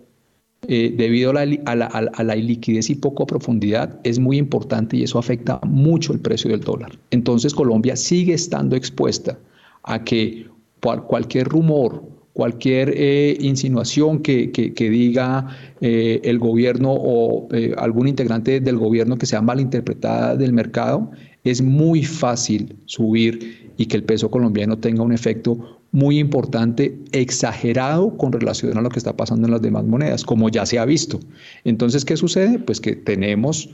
eh, 0.67 0.93
debido 0.97 1.29
a 1.29 1.45
la, 1.45 1.59
a, 1.63 1.75
la, 1.77 1.85
a 1.85 2.23
la, 2.25 2.35
iliquidez 2.35 2.89
y 2.89 2.95
poco 2.95 3.25
profundidad, 3.25 3.97
es 4.03 4.19
muy 4.19 4.37
importante 4.37 4.97
y 4.97 5.03
eso 5.03 5.19
afecta 5.19 5.61
mucho 5.63 6.11
el 6.11 6.19
precio 6.19 6.51
del 6.51 6.59
dólar. 6.59 6.99
Entonces 7.11 7.53
Colombia 7.53 7.95
sigue 7.95 8.33
estando 8.33 8.75
expuesta 8.75 9.39
a 9.83 10.03
que 10.03 10.47
cualquier 10.81 11.47
rumor, 11.47 12.16
cualquier 12.37 12.93
eh, 12.95 13.35
insinuación 13.39 14.19
que, 14.19 14.51
que, 14.51 14.89
diga 14.91 15.47
eh, 15.81 16.21
el 16.23 16.37
gobierno 16.37 16.93
o 16.93 17.47
algún 17.77 18.07
integrante 18.07 18.59
del 18.59 18.77
gobierno 18.77 19.17
que 19.17 19.25
sea 19.25 19.41
malinterpretada 19.41 20.35
del 20.35 20.53
mercado, 20.53 21.09
es 21.43 21.63
muy 21.63 22.03
fácil 22.03 22.75
subir 22.85 23.71
y 23.75 23.87
que 23.87 23.97
el 23.97 24.03
peso 24.03 24.29
colombiano 24.29 24.77
tenga 24.77 25.01
un 25.01 25.13
efecto 25.13 25.79
muy 25.91 26.19
importante, 26.19 26.99
exagerado 27.11 28.15
con 28.17 28.31
relación 28.31 28.77
a 28.77 28.81
lo 28.81 28.89
que 28.89 28.99
está 28.99 29.17
pasando 29.17 29.47
en 29.47 29.53
las 29.53 29.63
demás 29.63 29.85
monedas, 29.85 30.23
como 30.23 30.49
ya 30.49 30.63
se 30.67 30.77
ha 30.77 30.85
visto. 30.85 31.19
Entonces, 31.63 32.05
¿qué 32.05 32.17
sucede? 32.17 32.59
Pues 32.59 32.79
que 32.79 32.95
tenemos 32.95 33.71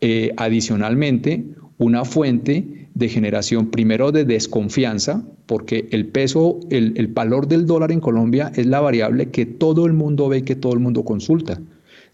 eh, 0.00 0.30
adicionalmente 0.36 1.44
una 1.78 2.04
fuente 2.04 2.88
de 2.94 3.08
generación 3.08 3.70
primero 3.70 4.12
de 4.12 4.24
desconfianza, 4.24 5.24
porque 5.46 5.88
el 5.90 6.06
peso, 6.06 6.60
el, 6.70 6.94
el 6.96 7.08
valor 7.08 7.46
del 7.48 7.66
dólar 7.66 7.92
en 7.92 8.00
Colombia 8.00 8.50
es 8.54 8.66
la 8.66 8.80
variable 8.80 9.30
que 9.30 9.46
todo 9.46 9.86
el 9.86 9.92
mundo 9.92 10.28
ve, 10.28 10.44
que 10.44 10.56
todo 10.56 10.72
el 10.72 10.80
mundo 10.80 11.04
consulta. 11.04 11.60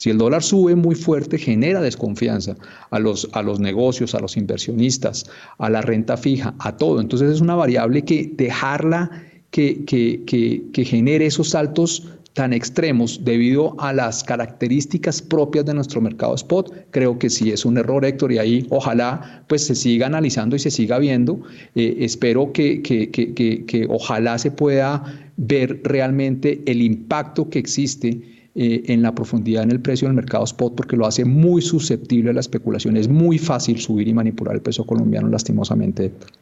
Si 0.03 0.11
el 0.11 0.19
dólar 0.19 0.43
sube 0.43 0.75
muy 0.75 0.97
fuerte, 0.97 1.39
genera 1.39 1.81
desconfianza 1.81 2.57
a 2.91 2.99
los, 2.99 3.29
a 3.35 3.43
los 3.43 3.61
negocios, 3.61 4.17
a 4.17 4.19
los 4.19 4.37
inversionistas, 4.37 5.27
a 5.59 5.71
la 5.71 5.81
renta 5.81 6.17
fija, 6.17 6.57
a 6.59 6.77
todo. 6.77 7.01
Entonces 7.01 7.31
es 7.31 7.41
una 7.41 7.55
variable 7.55 8.03
que 8.03 8.33
dejarla 8.37 9.23
que, 9.53 9.85
que, 9.85 10.25
que, 10.73 10.85
genere 10.85 11.27
esos 11.27 11.51
saltos 11.51 12.09
tan 12.35 12.53
extremos 12.53 13.25
debido 13.25 13.79
a 13.79 13.93
las 13.93 14.25
características 14.25 15.21
propias 15.21 15.67
de 15.67 15.75
nuestro 15.75 16.01
mercado 16.01 16.35
spot, 16.35 16.87
creo 16.91 17.19
que 17.19 17.29
sí 17.29 17.51
es 17.51 17.65
un 17.65 17.77
error, 17.77 18.05
Héctor, 18.05 18.33
y 18.33 18.39
ahí 18.39 18.67
ojalá 18.71 19.45
pues 19.49 19.67
se 19.67 19.75
siga 19.75 20.07
analizando 20.07 20.57
y 20.57 20.59
se 20.59 20.71
siga 20.71 20.99
viendo. 20.99 21.43
Eh, 21.75 21.97
espero 22.01 22.53
que, 22.53 22.83
que, 22.83 23.11
que, 23.11 23.87
ojalá 23.89 24.39
se 24.39 24.51
pueda 24.51 25.05
ver 25.37 25.81
realmente 25.85 26.63
el 26.67 26.81
impacto 26.81 27.51
que 27.51 27.59
existe 27.59 28.21
eh, 28.55 28.83
en 28.87 29.03
la 29.03 29.15
profundidad 29.15 29.63
en 29.63 29.71
el 29.71 29.81
precio 29.81 30.09
del 30.09 30.15
mercado 30.15 30.45
spot 30.45 30.75
porque 30.75 30.97
lo 30.97 31.07
hace 31.07 31.25
muy 31.25 31.61
susceptible 31.61 32.31
a 32.31 32.35
la 32.35 32.41
especulación. 32.41 32.97
Es 32.97 33.09
muy 33.09 33.39
fácil 33.39 33.79
subir 33.79 34.09
y 34.09 34.15
manipular 34.15 34.55
el 34.55 34.63
peso 34.63 34.87
colombiano 34.87 35.29
lastimosamente, 35.29 36.07
Héctor. 36.07 36.42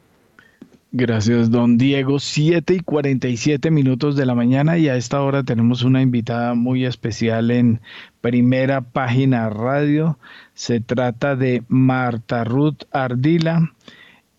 Gracias, 0.92 1.52
don 1.52 1.78
Diego. 1.78 2.18
7 2.18 2.74
y 2.74 2.80
47 2.80 3.70
minutos 3.70 4.16
de 4.16 4.26
la 4.26 4.34
mañana 4.34 4.76
y 4.76 4.88
a 4.88 4.96
esta 4.96 5.22
hora 5.22 5.44
tenemos 5.44 5.84
una 5.84 6.02
invitada 6.02 6.54
muy 6.54 6.84
especial 6.84 7.52
en 7.52 7.80
primera 8.20 8.80
página 8.80 9.48
radio. 9.50 10.18
Se 10.54 10.80
trata 10.80 11.36
de 11.36 11.62
Marta 11.68 12.42
Ruth 12.42 12.82
Ardila. 12.90 13.72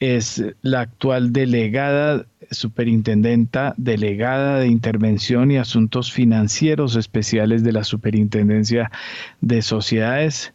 Es 0.02 0.44
la 0.62 0.82
actual 0.82 1.32
delegada, 1.32 2.26
superintendenta 2.50 3.74
delegada 3.78 4.60
de 4.60 4.68
intervención 4.68 5.52
y 5.52 5.58
asuntos 5.58 6.12
financieros 6.12 6.98
especiales 6.98 7.64
de 7.64 7.72
la 7.72 7.86
Superintendencia 7.86 8.92
de 9.40 9.62
Sociedades. 9.62 10.54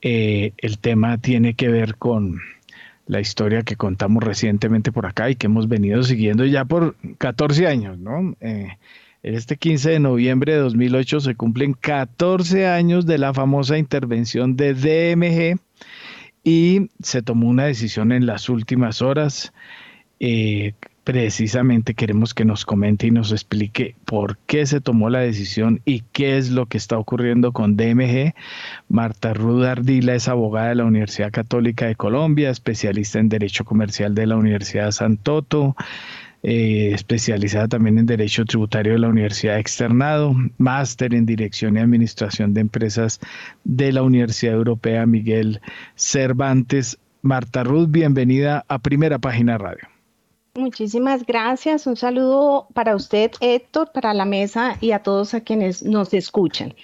Eh, 0.00 0.52
el 0.58 0.78
tema 0.78 1.18
tiene 1.18 1.54
que 1.54 1.68
ver 1.70 1.96
con 1.96 2.40
la 3.06 3.20
historia 3.20 3.62
que 3.62 3.76
contamos 3.76 4.22
recientemente 4.22 4.92
por 4.92 5.06
acá 5.06 5.30
y 5.30 5.36
que 5.36 5.46
hemos 5.46 5.68
venido 5.68 6.02
siguiendo 6.02 6.44
ya 6.46 6.64
por 6.64 6.96
14 7.18 7.66
años, 7.66 7.98
¿no? 7.98 8.34
Eh, 8.40 8.68
este 9.22 9.56
15 9.56 9.90
de 9.90 10.00
noviembre 10.00 10.52
de 10.52 10.58
2008 10.58 11.20
se 11.20 11.34
cumplen 11.34 11.72
14 11.74 12.66
años 12.66 13.06
de 13.06 13.18
la 13.18 13.32
famosa 13.32 13.78
intervención 13.78 14.56
de 14.56 14.74
DMG 14.74 15.58
y 16.44 16.90
se 17.02 17.22
tomó 17.22 17.48
una 17.48 17.64
decisión 17.64 18.12
en 18.12 18.26
las 18.26 18.48
últimas 18.48 19.00
horas 19.00 19.52
eh, 20.20 20.74
precisamente 21.04 21.94
queremos 21.94 22.32
que 22.32 22.46
nos 22.46 22.64
comente 22.64 23.06
y 23.06 23.10
nos 23.10 23.30
explique 23.30 23.94
por 24.06 24.38
qué 24.46 24.64
se 24.66 24.80
tomó 24.80 25.10
la 25.10 25.20
decisión 25.20 25.80
y 25.84 26.02
qué 26.12 26.38
es 26.38 26.50
lo 26.50 26.66
que 26.66 26.78
está 26.78 26.98
ocurriendo 26.98 27.52
con 27.52 27.76
DMG. 27.76 28.34
Marta 28.88 29.34
Rudardila 29.34 30.14
es 30.14 30.28
abogada 30.28 30.70
de 30.70 30.76
la 30.76 30.84
Universidad 30.84 31.30
Católica 31.30 31.86
de 31.86 31.94
Colombia, 31.94 32.50
especialista 32.50 33.18
en 33.18 33.28
Derecho 33.28 33.64
Comercial 33.64 34.14
de 34.14 34.26
la 34.26 34.36
Universidad 34.36 34.90
Santoto. 34.90 35.76
Eh, 36.46 36.90
especializada 36.92 37.68
también 37.68 37.98
en 37.98 38.04
Derecho 38.04 38.44
Tributario 38.44 38.92
de 38.92 38.98
la 38.98 39.08
Universidad 39.08 39.58
Externado, 39.58 40.34
máster 40.58 41.14
en 41.14 41.24
Dirección 41.24 41.76
y 41.76 41.80
Administración 41.80 42.52
de 42.52 42.60
Empresas 42.60 43.18
de 43.64 43.92
la 43.92 44.02
Universidad 44.02 44.52
Europea 44.52 45.06
Miguel 45.06 45.62
Cervantes. 45.94 46.98
Marta 47.22 47.64
Ruth, 47.64 47.88
bienvenida 47.88 48.66
a 48.68 48.78
Primera 48.78 49.18
Página 49.18 49.56
Radio. 49.56 49.93
Muchísimas 50.56 51.26
gracias. 51.26 51.84
Un 51.88 51.96
saludo 51.96 52.68
para 52.74 52.94
usted, 52.94 53.32
Héctor, 53.40 53.90
para 53.90 54.14
la 54.14 54.24
mesa 54.24 54.78
y 54.80 54.92
a 54.92 55.02
todos 55.02 55.34
a 55.34 55.40
quienes 55.40 55.82
nos 55.82 56.14
escuchan. 56.14 56.74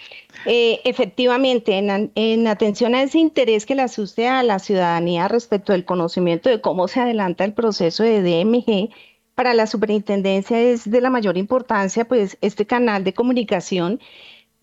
Eh, 0.44 0.80
efectivamente, 0.84 1.78
en, 1.78 2.46
atención 2.48 2.96
a 2.96 3.02
ese 3.04 3.18
interés 3.18 3.66
que 3.66 3.76
le 3.76 3.82
asuste 3.82 4.26
a 4.26 4.42
la 4.42 4.58
ciudadanía 4.58 5.28
respecto 5.28 5.72
del 5.72 5.84
conocimiento 5.84 6.48
de 6.48 6.60
cómo 6.60 6.88
se 6.88 6.98
adelanta 6.98 7.44
el 7.44 7.54
proceso 7.54 8.02
de 8.02 8.22
DMG, 8.22 8.90
para 9.36 9.54
la 9.54 9.68
superintendencia 9.68 10.60
es 10.60 10.90
de 10.90 11.00
la 11.00 11.10
mayor 11.10 11.38
importancia, 11.38 12.04
pues, 12.08 12.38
este 12.40 12.66
canal 12.66 13.04
de 13.04 13.14
comunicación 13.14 14.00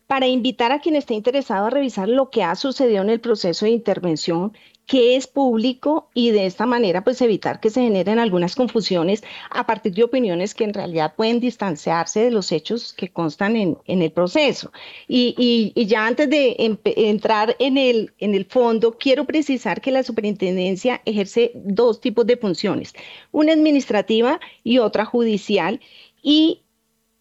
para 0.06 0.26
invitar 0.26 0.70
a 0.70 0.80
quien 0.80 0.96
esté 0.96 1.14
interesado 1.14 1.66
a 1.66 1.70
revisar 1.70 2.08
lo 2.08 2.28
que 2.28 2.42
ha 2.42 2.54
sucedido 2.56 3.02
en 3.02 3.10
el 3.10 3.20
proceso 3.20 3.64
de 3.64 3.72
intervención 3.72 4.52
que 4.88 5.16
es 5.16 5.26
público 5.26 6.08
y 6.14 6.30
de 6.30 6.46
esta 6.46 6.64
manera 6.64 7.04
pues 7.04 7.20
evitar 7.20 7.60
que 7.60 7.68
se 7.68 7.82
generen 7.82 8.18
algunas 8.18 8.56
confusiones 8.56 9.22
a 9.50 9.66
partir 9.66 9.92
de 9.92 10.02
opiniones 10.02 10.54
que 10.54 10.64
en 10.64 10.72
realidad 10.72 11.14
pueden 11.14 11.40
distanciarse 11.40 12.20
de 12.20 12.30
los 12.30 12.50
hechos 12.50 12.94
que 12.94 13.10
constan 13.10 13.54
en, 13.54 13.76
el 13.86 14.10
proceso. 14.10 14.72
Y, 15.06 15.74
ya 15.86 16.06
antes 16.06 16.30
de 16.30 16.56
entrar 16.84 17.54
en 17.58 17.76
el, 17.76 18.14
en 18.18 18.34
el 18.34 18.46
fondo, 18.46 18.96
quiero 18.98 19.26
precisar 19.26 19.82
que 19.82 19.92
la 19.92 20.02
superintendencia 20.02 21.02
ejerce 21.04 21.52
dos 21.54 22.00
tipos 22.00 22.26
de 22.26 22.38
funciones, 22.38 22.94
una 23.30 23.52
administrativa 23.52 24.40
y 24.64 24.78
otra 24.78 25.04
judicial. 25.04 25.80
Y 26.22 26.62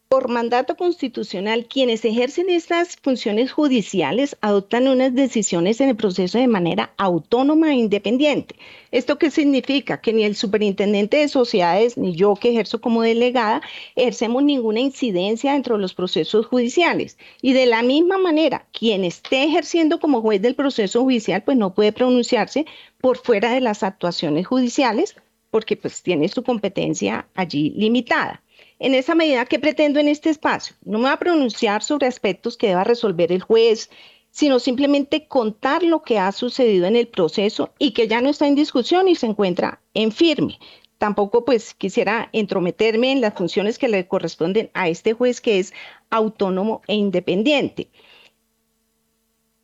por 0.10 0.30
mandato 0.30 0.78
constitucional, 0.78 1.66
quienes 1.66 2.06
ejercen 2.06 2.50
estas 2.50 2.96
funciones 2.96 3.52
judiciales 3.52 4.38
adoptan 4.40 4.88
unas 4.88 5.14
decisiones 5.14 5.82
en 5.82 5.90
el 5.90 5.98
proceso 5.98 6.38
de 6.38 6.48
manera 6.48 6.94
autónoma 6.98 7.72
e 7.72 7.76
independiente. 7.76 8.56
¿Esto 8.92 9.18
qué 9.18 9.30
significa? 9.30 10.00
Que 10.00 10.14
ni 10.14 10.24
el 10.24 10.36
superintendente 10.36 11.18
de 11.18 11.28
sociedades 11.28 11.98
ni 11.98 12.16
yo 12.16 12.36
que 12.36 12.52
ejerzo 12.52 12.80
como 12.80 13.02
delegada 13.02 13.62
ejercemos 13.98 14.44
ninguna 14.44 14.80
incidencia 14.80 15.52
dentro 15.52 15.76
de 15.76 15.82
los 15.82 15.94
procesos 15.94 16.46
judiciales. 16.46 17.18
Y 17.42 17.52
de 17.52 17.66
la 17.66 17.84
misma 17.84 18.18
manera, 18.18 18.66
quien 18.72 19.04
esté 19.04 19.44
ejerciendo 19.44 20.00
como 20.00 20.22
juez 20.22 20.42
del 20.42 20.56
proceso 20.56 21.04
judicial, 21.04 21.44
pues 21.44 21.58
no 21.58 21.74
puede 21.74 21.92
pronunciarse 21.92 22.66
por 23.02 23.18
fuera 23.18 23.52
de 23.52 23.60
las 23.60 23.84
actuaciones 23.84 24.48
judiciales 24.48 25.16
porque 25.50 25.76
pues 25.76 26.02
tiene 26.02 26.30
su 26.30 26.44
competencia 26.44 27.28
allí 27.36 27.72
limitada. 27.76 28.42
En 28.80 28.94
esa 28.94 29.16
medida, 29.16 29.45
¿qué 29.45 29.58
pretendo 29.58 29.99
en 29.99 30.08
este 30.08 30.30
espacio? 30.30 30.76
No 30.84 30.99
me 30.99 31.06
voy 31.06 31.14
a 31.14 31.20
pronunciar 31.20 31.82
sobre 31.82 32.08
aspectos 32.08 32.58
que 32.58 32.68
deba 32.68 32.84
resolver 32.84 33.32
el 33.32 33.41
juez, 33.41 33.90
sino 34.30 34.60
simplemente 34.60 35.28
contar 35.28 35.82
lo 35.82 36.04
que 36.04 36.20
ha 36.20 36.32
sucedido 36.32 36.86
en 36.86 36.95
el 36.95 37.08
proceso 37.08 37.74
y 37.80 37.91
que 37.91 38.08
ya 38.08 38.22
no 38.22 38.30
está 38.30 38.48
en 38.48 38.54
discusión 38.54 39.08
y 39.08 39.16
se 39.16 39.26
encuentra 39.26 39.82
en 39.95 40.12
firme. 40.12 40.60
Tampoco 40.99 41.44
pues 41.44 41.74
quisiera 41.74 42.30
entrometerme 42.34 43.12
en 43.12 43.22
las 43.22 43.34
funciones 43.34 43.80
que 43.80 43.88
le 43.88 44.08
corresponden 44.08 44.70
a 44.76 44.90
este 44.90 45.14
juez 45.14 45.41
que 45.41 45.60
es 45.60 45.74
autónomo 46.12 46.82
e 46.88 46.95
independiente. 46.95 47.90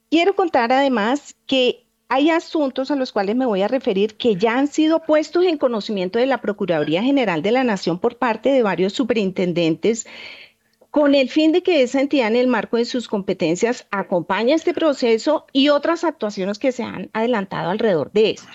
Quiero 0.09 0.35
contar 0.35 0.71
además 0.71 1.35
que 1.45 1.82
hay 2.13 2.29
asuntos 2.29 2.91
a 2.91 2.95
los 2.95 3.11
cuales 3.11 3.35
me 3.35 3.47
voy 3.47 3.63
a 3.63 3.67
referir 3.67 4.13
que 4.17 4.35
ya 4.35 4.59
han 4.59 4.67
sido 4.67 5.01
puestos 5.01 5.45
en 5.45 5.57
conocimiento 5.57 6.19
de 6.19 6.27
la 6.27 6.41
Procuraduría 6.41 7.01
General 7.01 7.41
de 7.41 7.51
la 7.51 7.63
Nación 7.63 7.97
por 7.97 8.17
parte 8.17 8.49
de 8.51 8.61
varios 8.61 8.93
superintendentes 8.93 10.05
con 10.91 11.15
el 11.15 11.27
fin 11.27 11.51
de 11.53 11.63
que 11.63 11.81
esa 11.81 12.01
entidad 12.01 12.27
en 12.27 12.35
el 12.35 12.45
marco 12.45 12.77
de 12.77 12.85
sus 12.85 13.07
competencias 13.07 13.87
acompañe 13.89 14.53
este 14.53 14.75
proceso 14.75 15.47
y 15.53 15.69
otras 15.69 16.03
actuaciones 16.03 16.59
que 16.59 16.71
se 16.71 16.83
han 16.83 17.09
adelantado 17.13 17.71
alrededor 17.71 18.11
de 18.11 18.29
esto. 18.29 18.47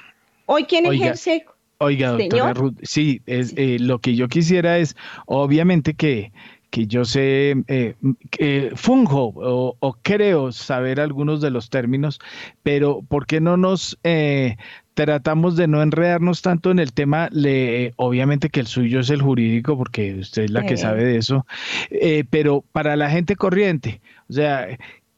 Hoy, 0.47 0.63
¿quién 0.63 0.87
ejerce? 0.87 1.45
Oiga, 1.79 2.13
doctora 2.13 2.55
Ruth, 2.55 2.77
sí, 2.85 3.23
es, 3.27 3.55
eh, 3.57 3.79
lo 3.81 3.99
que 3.99 4.15
yo 4.15 4.29
quisiera 4.29 4.79
es, 4.79 4.95
obviamente 5.27 5.95
que 5.95 6.31
que 6.71 6.87
yo 6.87 7.05
sé, 7.05 7.55
eh, 7.69 7.95
que 8.31 8.73
funjo 8.75 9.33
o, 9.35 9.97
creo 10.03 10.53
saber 10.53 11.01
algunos 11.01 11.41
de 11.41 11.51
los 11.51 11.71
términos, 11.71 12.21
pero 12.63 13.03
¿por 13.03 13.27
qué 13.27 13.41
no 13.41 13.57
nos 13.57 13.99
eh, 14.05 14.57
tratamos 14.95 15.57
de 15.57 15.67
no 15.67 15.83
enredarnos 15.83 16.43
tanto 16.43 16.71
en 16.71 16.79
el 16.79 16.93
tema? 16.93 17.29
Le, 17.33 17.95
obviamente 17.97 18.51
que 18.51 18.61
el 18.61 18.67
suyo 18.67 19.01
es 19.01 19.11
el 19.11 19.23
jurídico, 19.23 19.79
porque 19.79 20.17
usted 20.17 20.45
es 20.45 20.51
la 20.51 20.67
que 20.67 20.77
sabe 20.77 21.05
de 21.05 21.17
eso, 21.17 21.47
eh, 21.91 22.25
pero 22.29 22.65
para 22.73 22.97
la 22.97 23.11
gente 23.11 23.35
corriente, 23.37 24.01
o 24.29 24.35
sea, 24.35 24.67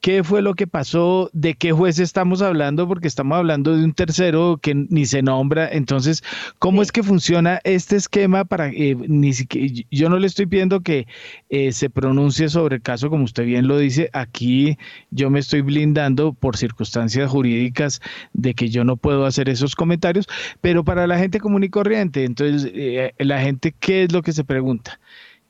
qué 0.01 0.24
fue 0.24 0.43
lo 0.43 0.55
que 0.55 0.66
pasó, 0.66 1.31
de 1.32 1.55
qué 1.55 1.72
juez 1.72 1.98
estamos 1.98 2.43
hablando, 2.43 2.89
porque 2.89 3.09
estamos 3.09 3.36
hablando 3.36 3.77
de 3.77 3.85
un 3.85 3.93
tercero 3.93 4.59
que 4.60 4.74
ni 4.74 5.06
se 5.06 5.22
nombra. 5.22 5.68
Entonces, 5.70 6.22
¿cómo 6.59 6.82
es 6.82 6.90
que 6.90 7.02
funciona 7.02 7.60
este 7.64 7.97
esquema 7.97 8.44
para 8.44 8.68
eh, 8.68 8.97
ni 8.97 9.32
siquiera, 9.32 9.85
yo 9.90 10.09
no 10.09 10.18
le 10.18 10.27
estoy 10.27 10.47
pidiendo 10.47 10.81
que 10.81 11.06
eh, 11.51 11.72
se 11.72 11.90
pronuncie 11.90 12.48
sobre 12.48 12.77
el 12.77 12.82
caso, 12.82 13.10
como 13.10 13.24
usted 13.24 13.44
bien 13.44 13.68
lo 13.68 13.78
dice, 13.78 14.09
aquí 14.12 14.78
yo 15.10 15.31
me 15.31 15.40
estoy 15.40 15.60
blindando 15.60 16.32
por 16.32 16.56
circunstancias 16.56 17.31
jurídicas 17.31 18.01
de 18.32 18.55
que 18.55 18.70
yo 18.70 18.85
no 18.85 18.97
puedo 18.97 19.27
hacer 19.27 19.48
esos 19.48 19.77
comentarios, 19.77 20.27
pero 20.60 20.85
para 20.85 21.06
la 21.06 21.18
gente 21.18 21.40
común 21.40 21.64
y 21.64 21.68
corriente, 21.68 22.24
entonces, 22.24 22.70
eh, 22.74 23.12
la 23.18 23.40
gente, 23.40 23.74
¿qué 23.78 24.05
es 24.05 24.12
lo 24.12 24.22
que 24.22 24.32
se 24.32 24.44
pregunta? 24.44 24.98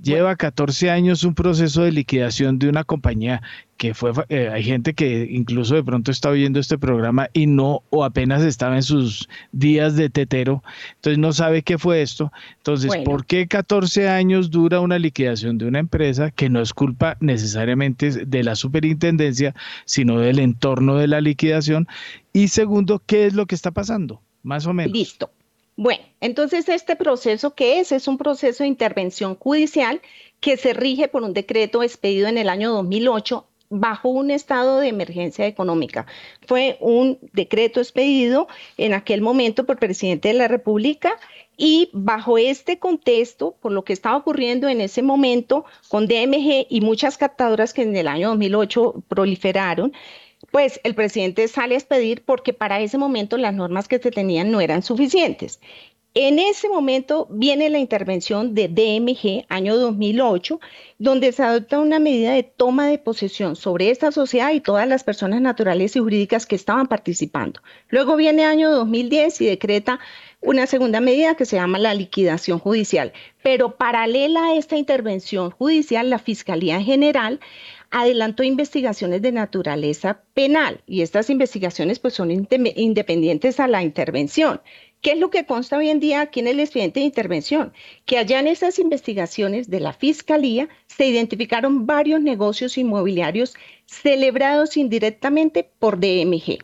Lleva 0.02 0.34
14 0.36 0.90
años 0.90 1.24
un 1.24 1.34
proceso 1.34 1.82
de 1.82 1.92
liquidación 1.92 2.58
de 2.58 2.68
una 2.68 2.84
compañía 2.84 3.42
que 3.76 3.92
fue, 3.92 4.12
eh, 4.28 4.48
hay 4.52 4.62
gente 4.62 4.94
que 4.94 5.26
incluso 5.30 5.74
de 5.74 5.84
pronto 5.84 6.10
está 6.10 6.30
oyendo 6.30 6.58
este 6.58 6.78
programa 6.78 7.28
y 7.32 7.46
no, 7.46 7.82
o 7.90 8.04
apenas 8.04 8.42
estaba 8.42 8.76
en 8.76 8.82
sus 8.82 9.28
días 9.52 9.96
de 9.96 10.10
tetero, 10.10 10.62
entonces 10.96 11.18
no 11.18 11.32
sabe 11.32 11.62
qué 11.62 11.78
fue 11.78 12.02
esto. 12.02 12.32
Entonces, 12.58 12.94
¿por 13.04 13.26
qué 13.26 13.46
14 13.46 14.08
años 14.08 14.50
dura 14.50 14.80
una 14.80 14.98
liquidación 14.98 15.58
de 15.58 15.66
una 15.66 15.78
empresa 15.78 16.30
que 16.30 16.48
no 16.48 16.60
es 16.60 16.72
culpa 16.72 17.16
necesariamente 17.20 18.26
de 18.26 18.42
la 18.42 18.54
superintendencia, 18.54 19.54
sino 19.84 20.18
del 20.18 20.38
entorno 20.38 20.96
de 20.96 21.08
la 21.08 21.20
liquidación? 21.20 21.88
Y 22.32 22.48
segundo, 22.48 23.02
¿qué 23.04 23.26
es 23.26 23.34
lo 23.34 23.46
que 23.46 23.54
está 23.54 23.70
pasando? 23.70 24.20
Más 24.42 24.66
o 24.66 24.72
menos. 24.72 24.92
Listo. 24.92 25.30
Bueno, 25.80 26.04
entonces 26.20 26.68
este 26.68 26.94
proceso 26.94 27.54
que 27.54 27.80
es 27.80 27.90
es 27.90 28.06
un 28.06 28.18
proceso 28.18 28.64
de 28.64 28.68
intervención 28.68 29.34
judicial 29.34 30.02
que 30.38 30.58
se 30.58 30.74
rige 30.74 31.08
por 31.08 31.22
un 31.22 31.32
decreto 31.32 31.82
expedido 31.82 32.28
en 32.28 32.36
el 32.36 32.50
año 32.50 32.70
2008 32.70 33.46
bajo 33.70 34.10
un 34.10 34.30
estado 34.30 34.80
de 34.80 34.88
emergencia 34.88 35.46
económica. 35.46 36.04
Fue 36.46 36.76
un 36.80 37.18
decreto 37.32 37.80
expedido 37.80 38.46
en 38.76 38.92
aquel 38.92 39.22
momento 39.22 39.64
por 39.64 39.76
el 39.76 39.80
presidente 39.80 40.28
de 40.28 40.34
la 40.34 40.48
República 40.48 41.14
y 41.56 41.88
bajo 41.94 42.36
este 42.36 42.78
contexto, 42.78 43.56
por 43.62 43.72
lo 43.72 43.82
que 43.82 43.94
estaba 43.94 44.18
ocurriendo 44.18 44.68
en 44.68 44.82
ese 44.82 45.00
momento 45.00 45.64
con 45.88 46.06
DMG 46.06 46.66
y 46.68 46.82
muchas 46.82 47.16
captadoras 47.16 47.72
que 47.72 47.84
en 47.84 47.96
el 47.96 48.06
año 48.06 48.28
2008 48.28 49.02
proliferaron, 49.08 49.94
pues 50.50 50.80
el 50.84 50.94
presidente 50.94 51.48
sale 51.48 51.74
a 51.74 51.78
expedir 51.78 52.22
porque 52.24 52.52
para 52.52 52.80
ese 52.80 52.98
momento 52.98 53.36
las 53.36 53.54
normas 53.54 53.88
que 53.88 53.98
se 53.98 54.10
tenían 54.10 54.50
no 54.50 54.60
eran 54.60 54.82
suficientes. 54.82 55.60
En 56.14 56.40
ese 56.40 56.68
momento 56.68 57.28
viene 57.30 57.70
la 57.70 57.78
intervención 57.78 58.52
de 58.52 58.66
DMG, 58.66 59.46
año 59.48 59.76
2008, 59.76 60.58
donde 60.98 61.30
se 61.30 61.44
adopta 61.44 61.78
una 61.78 62.00
medida 62.00 62.32
de 62.32 62.42
toma 62.42 62.88
de 62.88 62.98
posesión 62.98 63.54
sobre 63.54 63.90
esta 63.90 64.10
sociedad 64.10 64.50
y 64.50 64.60
todas 64.60 64.88
las 64.88 65.04
personas 65.04 65.40
naturales 65.40 65.94
y 65.94 66.00
jurídicas 66.00 66.46
que 66.46 66.56
estaban 66.56 66.88
participando. 66.88 67.60
Luego 67.90 68.16
viene 68.16 68.44
año 68.44 68.72
2010 68.72 69.40
y 69.42 69.46
decreta 69.46 70.00
una 70.40 70.66
segunda 70.66 71.00
medida 71.00 71.36
que 71.36 71.44
se 71.44 71.56
llama 71.56 71.78
la 71.78 71.94
liquidación 71.94 72.58
judicial. 72.58 73.12
Pero 73.44 73.76
paralela 73.76 74.46
a 74.46 74.54
esta 74.54 74.76
intervención 74.76 75.52
judicial, 75.52 76.10
la 76.10 76.18
Fiscalía 76.18 76.82
General 76.82 77.38
adelantó 77.90 78.44
investigaciones 78.44 79.20
de 79.20 79.32
naturaleza 79.32 80.22
penal 80.32 80.82
y 80.86 81.02
estas 81.02 81.28
investigaciones 81.28 81.98
pues 81.98 82.14
son 82.14 82.30
independientes 82.30 83.58
a 83.58 83.68
la 83.68 83.82
intervención. 83.82 84.60
¿Qué 85.00 85.12
es 85.12 85.18
lo 85.18 85.30
que 85.30 85.46
consta 85.46 85.78
hoy 85.78 85.88
en 85.88 85.98
día 85.98 86.20
aquí 86.20 86.40
en 86.40 86.46
el 86.46 86.60
expediente 86.60 87.00
de 87.00 87.06
intervención? 87.06 87.72
Que 88.04 88.18
allá 88.18 88.38
en 88.38 88.46
esas 88.46 88.78
investigaciones 88.78 89.68
de 89.70 89.80
la 89.80 89.92
Fiscalía 89.92 90.68
se 90.86 91.06
identificaron 91.06 91.86
varios 91.86 92.20
negocios 92.20 92.78
inmobiliarios 92.78 93.54
celebrados 93.86 94.76
indirectamente 94.76 95.68
por 95.78 95.98
DMG 95.98 96.58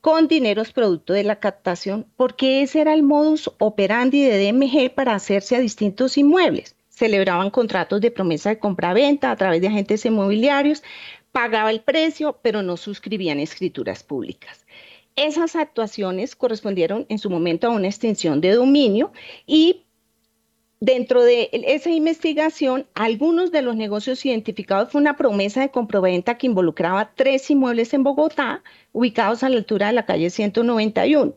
con 0.00 0.26
dineros 0.26 0.72
producto 0.72 1.12
de 1.12 1.22
la 1.22 1.38
captación, 1.38 2.06
porque 2.16 2.62
ese 2.62 2.80
era 2.80 2.92
el 2.92 3.04
modus 3.04 3.52
operandi 3.58 4.22
de 4.22 4.52
DMG 4.52 4.92
para 4.92 5.14
hacerse 5.14 5.54
a 5.54 5.60
distintos 5.60 6.18
inmuebles 6.18 6.74
celebraban 7.02 7.50
contratos 7.50 8.00
de 8.00 8.12
promesa 8.12 8.50
de 8.50 8.60
compra-venta 8.60 9.32
a 9.32 9.36
través 9.36 9.60
de 9.60 9.66
agentes 9.66 10.06
inmobiliarios, 10.06 10.84
pagaba 11.32 11.72
el 11.72 11.80
precio, 11.80 12.38
pero 12.42 12.62
no 12.62 12.76
suscribían 12.76 13.40
escrituras 13.40 14.04
públicas. 14.04 14.64
Esas 15.16 15.56
actuaciones 15.56 16.36
correspondieron 16.36 17.04
en 17.08 17.18
su 17.18 17.28
momento 17.28 17.66
a 17.66 17.70
una 17.70 17.88
extinción 17.88 18.40
de 18.40 18.52
dominio 18.52 19.10
y 19.46 19.82
dentro 20.78 21.24
de 21.24 21.50
esa 21.52 21.90
investigación, 21.90 22.86
algunos 22.94 23.50
de 23.50 23.62
los 23.62 23.74
negocios 23.74 24.24
identificados 24.24 24.92
fue 24.92 25.00
una 25.00 25.16
promesa 25.16 25.60
de 25.60 25.70
compraventa 25.72 26.38
que 26.38 26.46
involucraba 26.46 27.10
tres 27.16 27.50
inmuebles 27.50 27.94
en 27.94 28.04
Bogotá, 28.04 28.62
ubicados 28.92 29.42
a 29.42 29.48
la 29.48 29.56
altura 29.56 29.88
de 29.88 29.94
la 29.94 30.06
calle 30.06 30.30
191. 30.30 31.34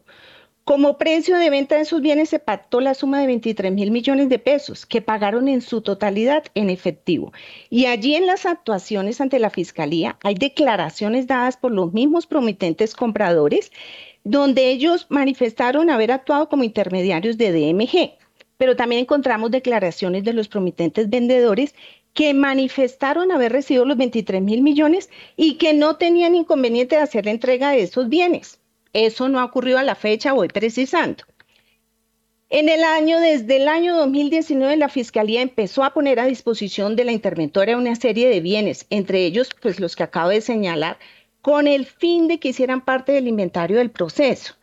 Como 0.67 0.97
precio 0.97 1.37
de 1.37 1.51
venta 1.51 1.75
de 1.75 1.81
esos 1.81 2.01
bienes 2.01 2.29
se 2.29 2.39
pactó 2.39 2.81
la 2.81 2.95
suma 2.95 3.21
de 3.21 3.27
23 3.27 3.71
mil 3.71 3.91
millones 3.91 4.29
de 4.29 4.39
pesos 4.39 4.87
que 4.87 4.99
pagaron 4.99 5.47
en 5.47 5.61
su 5.61 5.81
totalidad 5.81 6.45
en 6.55 6.71
efectivo. 6.71 7.31
Y 7.69 7.85
allí 7.85 8.15
en 8.15 8.25
las 8.25 8.47
actuaciones 8.47 9.21
ante 9.21 9.37
la 9.37 9.51
Fiscalía 9.51 10.17
hay 10.23 10.33
declaraciones 10.33 11.27
dadas 11.27 11.55
por 11.55 11.71
los 11.71 11.93
mismos 11.93 12.25
promitentes 12.25 12.95
compradores 12.95 13.71
donde 14.23 14.71
ellos 14.71 15.05
manifestaron 15.09 15.91
haber 15.91 16.11
actuado 16.11 16.49
como 16.49 16.63
intermediarios 16.63 17.37
de 17.37 17.51
DMG. 17.51 18.17
Pero 18.57 18.75
también 18.75 19.01
encontramos 19.01 19.51
declaraciones 19.51 20.23
de 20.23 20.33
los 20.33 20.47
promitentes 20.47 21.11
vendedores 21.11 21.75
que 22.15 22.33
manifestaron 22.33 23.31
haber 23.31 23.51
recibido 23.51 23.85
los 23.85 23.97
23 23.97 24.41
mil 24.41 24.63
millones 24.63 25.11
y 25.35 25.59
que 25.59 25.75
no 25.75 25.97
tenían 25.97 26.33
inconveniente 26.33 26.95
de 26.95 27.03
hacer 27.03 27.25
la 27.25 27.31
entrega 27.31 27.69
de 27.69 27.83
esos 27.83 28.09
bienes. 28.09 28.59
Eso 28.95 29.27
no 29.27 29.41
ha 29.41 29.43
ocurrido 29.43 29.77
a 29.77 29.83
la 29.83 29.95
fecha, 29.95 30.31
voy 30.31 30.47
precisando. 30.47 31.25
En 32.49 32.69
el 32.69 32.81
año, 32.81 33.19
desde 33.19 33.57
el 33.57 33.67
año 33.67 33.97
2019, 33.97 34.77
la 34.77 34.87
Fiscalía 34.87 35.41
empezó 35.41 35.83
a 35.83 35.93
poner 35.93 36.17
a 36.17 36.27
disposición 36.27 36.95
de 36.95 37.03
la 37.03 37.11
interventora 37.11 37.75
una 37.75 37.97
serie 37.97 38.29
de 38.29 38.39
bienes, 38.39 38.85
entre 38.89 39.25
ellos, 39.25 39.49
pues 39.61 39.81
los 39.81 39.97
que 39.97 40.03
acabo 40.03 40.29
de 40.29 40.39
señalar, 40.39 40.97
con 41.41 41.67
el 41.67 41.85
fin 41.85 42.29
de 42.29 42.39
que 42.39 42.47
hicieran 42.47 42.85
parte 42.85 43.11
del 43.11 43.27
inventario 43.27 43.79
del 43.79 43.91
proceso. 43.91 44.53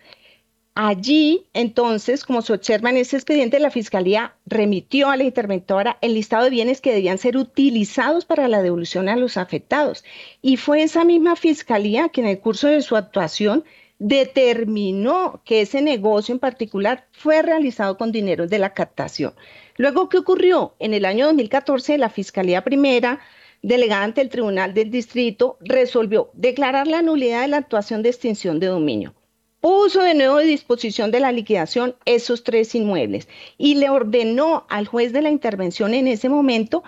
Allí, 0.74 1.44
entonces, 1.52 2.24
como 2.24 2.40
se 2.40 2.54
observa 2.54 2.88
en 2.88 2.96
ese 2.96 3.16
expediente, 3.16 3.60
la 3.60 3.70
Fiscalía 3.70 4.34
remitió 4.46 5.10
a 5.10 5.18
la 5.18 5.24
interventora 5.24 5.98
el 6.00 6.14
listado 6.14 6.44
de 6.44 6.50
bienes 6.50 6.80
que 6.80 6.94
debían 6.94 7.18
ser 7.18 7.36
utilizados 7.36 8.24
para 8.24 8.48
la 8.48 8.62
devolución 8.62 9.10
a 9.10 9.16
los 9.16 9.36
afectados. 9.36 10.04
Y 10.40 10.56
fue 10.56 10.82
esa 10.82 11.04
misma 11.04 11.36
Fiscalía 11.36 12.08
que 12.08 12.22
en 12.22 12.28
el 12.28 12.40
curso 12.40 12.68
de 12.68 12.80
su 12.80 12.96
actuación 12.96 13.64
determinó 14.02 15.40
que 15.44 15.60
ese 15.60 15.80
negocio 15.80 16.32
en 16.32 16.40
particular 16.40 17.06
fue 17.12 17.40
realizado 17.40 17.96
con 17.96 18.10
dinero 18.10 18.48
de 18.48 18.58
la 18.58 18.74
captación. 18.74 19.32
Luego, 19.76 20.08
¿qué 20.08 20.18
ocurrió? 20.18 20.74
En 20.80 20.92
el 20.92 21.04
año 21.04 21.26
2014, 21.26 21.98
la 21.98 22.10
Fiscalía 22.10 22.64
Primera, 22.64 23.20
delegada 23.62 24.02
ante 24.02 24.20
el 24.20 24.28
Tribunal 24.28 24.74
del 24.74 24.90
Distrito, 24.90 25.56
resolvió 25.60 26.30
declarar 26.32 26.88
la 26.88 27.00
nulidad 27.00 27.42
de 27.42 27.48
la 27.48 27.58
actuación 27.58 28.02
de 28.02 28.08
extinción 28.08 28.58
de 28.58 28.66
dominio. 28.66 29.14
Puso 29.60 30.02
de 30.02 30.14
nuevo 30.14 30.38
a 30.38 30.40
disposición 30.40 31.12
de 31.12 31.20
la 31.20 31.30
liquidación 31.30 31.94
esos 32.04 32.42
tres 32.42 32.74
inmuebles 32.74 33.28
y 33.56 33.76
le 33.76 33.88
ordenó 33.88 34.66
al 34.68 34.88
juez 34.88 35.12
de 35.12 35.22
la 35.22 35.30
intervención 35.30 35.94
en 35.94 36.08
ese 36.08 36.28
momento 36.28 36.82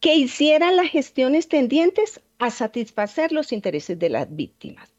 que 0.00 0.16
hiciera 0.16 0.72
las 0.72 0.88
gestiones 0.88 1.46
tendientes 1.46 2.20
a 2.40 2.50
satisfacer 2.50 3.30
los 3.30 3.52
intereses 3.52 3.96
de 4.00 4.10
las 4.10 4.34
víctimas 4.34 4.95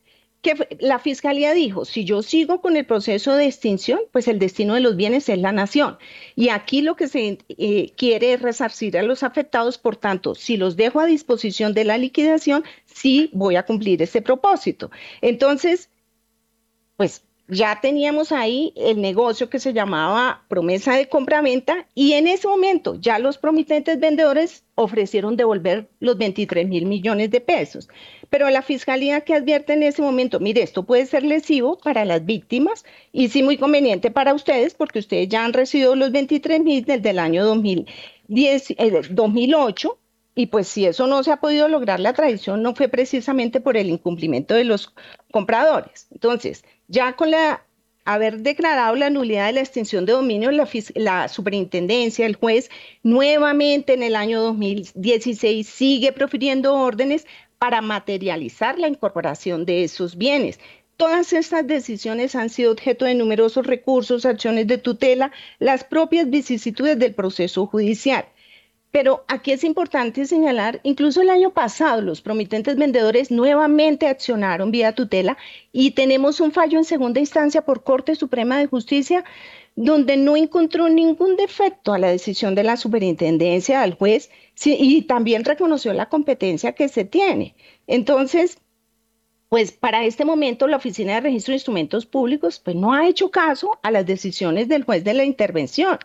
la 0.79 0.99
fiscalía 0.99 1.53
dijo, 1.53 1.85
si 1.85 2.05
yo 2.05 2.21
sigo 2.21 2.61
con 2.61 2.77
el 2.77 2.85
proceso 2.85 3.35
de 3.35 3.45
extinción, 3.45 3.99
pues 4.11 4.27
el 4.27 4.39
destino 4.39 4.75
de 4.75 4.81
los 4.81 4.95
bienes 4.95 5.29
es 5.29 5.39
la 5.39 5.51
nación. 5.51 5.97
Y 6.35 6.49
aquí 6.49 6.81
lo 6.81 6.95
que 6.95 7.07
se 7.07 7.39
eh, 7.49 7.93
quiere 7.97 8.33
es 8.33 8.41
resarcir 8.41 8.97
a 8.97 9.03
los 9.03 9.23
afectados, 9.23 9.77
por 9.77 9.95
tanto, 9.95 10.35
si 10.35 10.57
los 10.57 10.75
dejo 10.75 10.99
a 10.99 11.05
disposición 11.05 11.73
de 11.73 11.85
la 11.85 11.97
liquidación, 11.97 12.63
sí 12.85 13.29
voy 13.33 13.55
a 13.55 13.65
cumplir 13.65 14.01
ese 14.01 14.21
propósito. 14.21 14.91
Entonces, 15.21 15.89
pues 16.95 17.26
ya 17.47 17.79
teníamos 17.79 18.31
ahí 18.31 18.73
el 18.75 19.01
negocio 19.01 19.49
que 19.49 19.59
se 19.59 19.73
llamaba 19.73 20.43
promesa 20.49 20.95
de 20.95 21.07
compra-venta 21.07 21.87
y 21.95 22.13
en 22.13 22.27
ese 22.27 22.47
momento 22.47 22.95
ya 22.95 23.19
los 23.19 23.37
promitentes 23.37 23.99
vendedores 23.99 24.63
ofrecieron 24.75 25.37
devolver 25.37 25.89
los 25.99 26.17
23 26.17 26.67
mil 26.67 26.85
millones 26.85 27.31
de 27.31 27.39
pesos. 27.39 27.87
Pero 28.29 28.49
la 28.49 28.61
fiscalía 28.61 29.21
que 29.21 29.33
advierte 29.33 29.73
en 29.73 29.83
ese 29.83 30.01
momento, 30.01 30.39
mire, 30.39 30.61
esto 30.61 30.83
puede 30.83 31.05
ser 31.05 31.23
lesivo 31.23 31.77
para 31.77 32.03
las 32.03 32.25
víctimas 32.25 32.83
y 33.13 33.29
sí 33.29 33.43
muy 33.43 33.57
conveniente 33.57 34.11
para 34.11 34.33
ustedes 34.33 34.73
porque 34.73 34.99
ustedes 34.99 35.29
ya 35.29 35.45
han 35.45 35.53
recibido 35.53 35.95
los 35.95 36.11
23 36.11 36.61
mil 36.61 36.83
desde 36.83 37.09
el 37.11 37.19
año 37.19 37.45
2010, 37.45 38.75
2008 39.11 39.89
eh, 39.89 40.07
y 40.35 40.47
pues 40.47 40.67
si 40.67 40.85
eso 40.85 41.07
no 41.07 41.23
se 41.23 41.31
ha 41.31 41.37
podido 41.37 41.67
lograr, 41.67 41.99
la 41.99 42.13
tradición 42.13 42.61
no 42.61 42.75
fue 42.75 42.89
precisamente 42.89 43.59
por 43.59 43.75
el 43.75 43.89
incumplimiento 43.89 44.53
de 44.53 44.65
los 44.65 44.93
compradores. 45.31 46.07
Entonces, 46.11 46.63
ya 46.87 47.13
con 47.13 47.31
la 47.31 47.63
haber 48.05 48.39
declarado 48.39 48.95
la 48.95 49.09
nulidad 49.09 49.47
de 49.47 49.53
la 49.53 49.59
extinción 49.59 50.05
de 50.05 50.13
dominio, 50.13 50.49
la, 50.51 50.67
la, 50.95 51.27
superintendencia, 51.27 52.25
el 52.25 52.37
juez, 52.37 52.69
nuevamente 53.03 53.93
en 53.93 54.01
el 54.01 54.15
año 54.15 54.41
2016 54.41 55.67
sigue 55.67 56.13
profiriendo 56.13 56.73
órdenes 56.73 57.27
para 57.59 57.81
materializar 57.81 58.79
la 58.79 58.87
incorporación 58.87 59.65
de 59.65 59.83
esos 59.83 60.17
bienes. 60.17 60.59
Todas 60.95 61.33
estas 61.33 61.67
decisiones 61.67 62.33
han 62.35 62.49
sido 62.49 62.71
objeto 62.71 63.03
de 63.03 63.13
numerosos 63.13 63.67
recursos, 63.67 64.25
acciones 64.25 64.67
de 64.67 64.77
tutela, 64.77 65.31
las 65.59 65.83
propias 65.83 66.29
vicisitudes 66.29 66.97
del 66.97 67.13
proceso 67.13 67.67
judicial. 67.67 68.25
Pero 68.91 69.25
aquí 69.27 69.51
es 69.51 69.63
importante 69.63 70.25
señalar, 70.25 70.79
incluso 70.83 71.21
el 71.21 71.29
año 71.29 71.51
pasado 71.51 72.01
los 72.01 72.21
promitentes 72.21 72.77
vendedores 72.77 73.31
nuevamente 73.31 74.07
accionaron 74.07 74.71
vía 74.71 74.95
tutela 74.95 75.37
y 75.71 75.91
tenemos 75.91 76.39
un 76.39 76.51
fallo 76.51 76.77
en 76.77 76.85
segunda 76.85 77.19
instancia 77.19 77.63
por 77.63 77.83
Corte 77.83 78.15
Suprema 78.15 78.57
de 78.57 78.67
Justicia 78.67 79.25
donde 79.77 80.17
no 80.17 80.35
encontró 80.35 80.89
ningún 80.89 81.35
defecto 81.35 81.93
a 81.93 81.99
la 81.99 82.09
decisión 82.09 82.55
de 82.55 82.63
la 82.63 82.77
superintendencia, 82.77 83.83
al 83.83 83.93
juez, 83.93 84.31
y 84.65 85.03
también 85.03 85.45
reconoció 85.45 85.93
la 85.93 86.09
competencia 86.09 86.73
que 86.73 86.89
se 86.89 87.05
tiene. 87.05 87.55
Entonces, 87.85 88.57
pues 89.49 89.71
para 89.71 90.03
este 90.03 90.25
momento 90.25 90.67
la 90.67 90.77
Oficina 90.77 91.13
de 91.13 91.21
Registro 91.21 91.51
de 91.51 91.57
Instrumentos 91.57 92.05
Públicos 92.05 92.59
pues 92.59 92.75
no 92.75 92.93
ha 92.93 93.07
hecho 93.07 93.31
caso 93.31 93.79
a 93.81 93.91
las 93.91 94.05
decisiones 94.05 94.67
del 94.67 94.83
juez 94.83 95.03
de 95.03 95.13
la 95.13 95.23
intervención. 95.23 95.99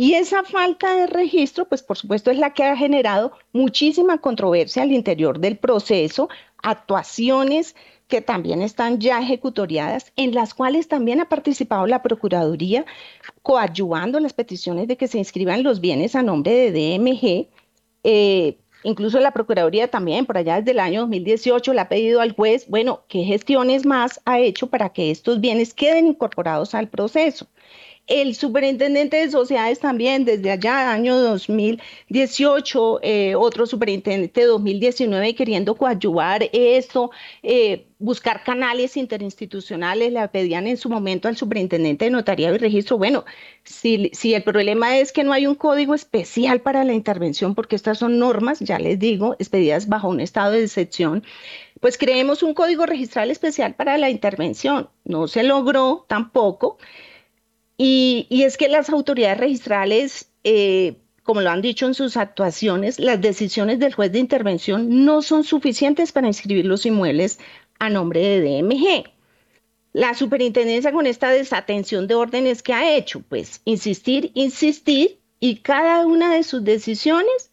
Y 0.00 0.14
esa 0.14 0.44
falta 0.44 0.94
de 0.94 1.08
registro, 1.08 1.68
pues 1.68 1.82
por 1.82 1.98
supuesto 1.98 2.30
es 2.30 2.38
la 2.38 2.54
que 2.54 2.62
ha 2.62 2.76
generado 2.76 3.32
muchísima 3.52 4.18
controversia 4.18 4.84
al 4.84 4.92
interior 4.92 5.40
del 5.40 5.58
proceso, 5.58 6.28
actuaciones 6.62 7.74
que 8.06 8.20
también 8.20 8.62
están 8.62 9.00
ya 9.00 9.20
ejecutoriadas, 9.20 10.12
en 10.14 10.36
las 10.36 10.54
cuales 10.54 10.86
también 10.86 11.20
ha 11.20 11.28
participado 11.28 11.84
la 11.88 12.00
Procuraduría, 12.00 12.86
coadyuvando 13.42 14.20
las 14.20 14.34
peticiones 14.34 14.86
de 14.86 14.96
que 14.96 15.08
se 15.08 15.18
inscriban 15.18 15.64
los 15.64 15.80
bienes 15.80 16.14
a 16.14 16.22
nombre 16.22 16.70
de 16.70 16.70
DMG. 16.70 17.48
Eh, 18.04 18.56
Incluso 18.84 19.18
la 19.18 19.32
Procuraduría 19.32 19.88
también, 19.88 20.24
por 20.24 20.38
allá 20.38 20.56
desde 20.56 20.70
el 20.70 20.78
año 20.78 21.00
2018, 21.00 21.72
le 21.74 21.80
ha 21.80 21.88
pedido 21.88 22.20
al 22.20 22.36
juez, 22.36 22.68
bueno, 22.68 23.02
qué 23.08 23.24
gestiones 23.24 23.84
más 23.84 24.20
ha 24.24 24.38
hecho 24.38 24.68
para 24.68 24.90
que 24.90 25.10
estos 25.10 25.40
bienes 25.40 25.74
queden 25.74 26.06
incorporados 26.06 26.76
al 26.76 26.88
proceso. 26.88 27.48
El 28.08 28.34
superintendente 28.34 29.18
de 29.18 29.30
sociedades 29.30 29.80
también, 29.80 30.24
desde 30.24 30.50
allá, 30.50 30.90
año 30.92 31.18
2018, 31.18 33.00
eh, 33.02 33.34
otro 33.34 33.66
superintendente 33.66 34.40
de 34.40 34.46
2019 34.46 35.34
queriendo 35.34 35.74
coadyuvar 35.76 36.48
esto, 36.54 37.10
eh, 37.42 37.86
buscar 37.98 38.44
canales 38.44 38.96
interinstitucionales, 38.96 40.10
le 40.10 40.26
pedían 40.28 40.66
en 40.66 40.78
su 40.78 40.88
momento 40.88 41.28
al 41.28 41.36
superintendente 41.36 42.06
de 42.06 42.10
notariado 42.10 42.54
y 42.54 42.58
registro, 42.58 42.96
bueno, 42.96 43.26
si, 43.64 44.10
si 44.14 44.32
el 44.32 44.42
problema 44.42 44.96
es 44.96 45.12
que 45.12 45.22
no 45.22 45.34
hay 45.34 45.46
un 45.46 45.54
código 45.54 45.94
especial 45.94 46.62
para 46.62 46.84
la 46.84 46.94
intervención, 46.94 47.54
porque 47.54 47.76
estas 47.76 47.98
son 47.98 48.18
normas, 48.18 48.60
ya 48.60 48.78
les 48.78 48.98
digo, 48.98 49.36
expedidas 49.38 49.86
bajo 49.86 50.08
un 50.08 50.20
estado 50.20 50.52
de 50.52 50.64
excepción, 50.64 51.24
pues 51.80 51.98
creemos 51.98 52.42
un 52.42 52.54
código 52.54 52.86
registral 52.86 53.30
especial 53.30 53.74
para 53.74 53.98
la 53.98 54.08
intervención. 54.08 54.88
No 55.04 55.28
se 55.28 55.42
logró 55.42 56.06
tampoco. 56.08 56.78
Y, 57.78 58.26
es 58.30 58.56
que 58.56 58.68
las 58.68 58.90
autoridades 58.90 59.38
registrales, 59.38 60.30
eh, 60.42 60.96
como 61.22 61.40
lo 61.40 61.50
han 61.50 61.62
dicho 61.62 61.86
en 61.86 61.94
sus 61.94 62.16
actuaciones, 62.16 62.98
las 62.98 63.20
decisiones 63.20 63.78
del 63.78 63.94
juez 63.94 64.10
de 64.10 64.18
intervención 64.18 65.04
no 65.04 65.22
son 65.22 65.44
suficientes 65.44 66.10
para 66.10 66.26
inscribir 66.26 66.66
los 66.66 66.84
inmuebles 66.84 67.38
a 67.78 67.88
nombre 67.88 68.20
de 68.20 68.40
DMG. 68.40 69.04
La 69.92 70.14
superintendencia 70.14 70.92
con 70.92 71.06
esta 71.06 71.30
desatención 71.30 72.08
de 72.08 72.16
órdenes 72.16 72.62
que 72.62 72.72
ha 72.72 72.96
hecho, 72.96 73.22
pues 73.28 73.62
insistir, 73.64 74.32
insistir, 74.34 75.20
y 75.40 75.56
cada 75.56 76.04
una 76.06 76.34
de 76.34 76.42
sus 76.42 76.64
decisiones 76.64 77.52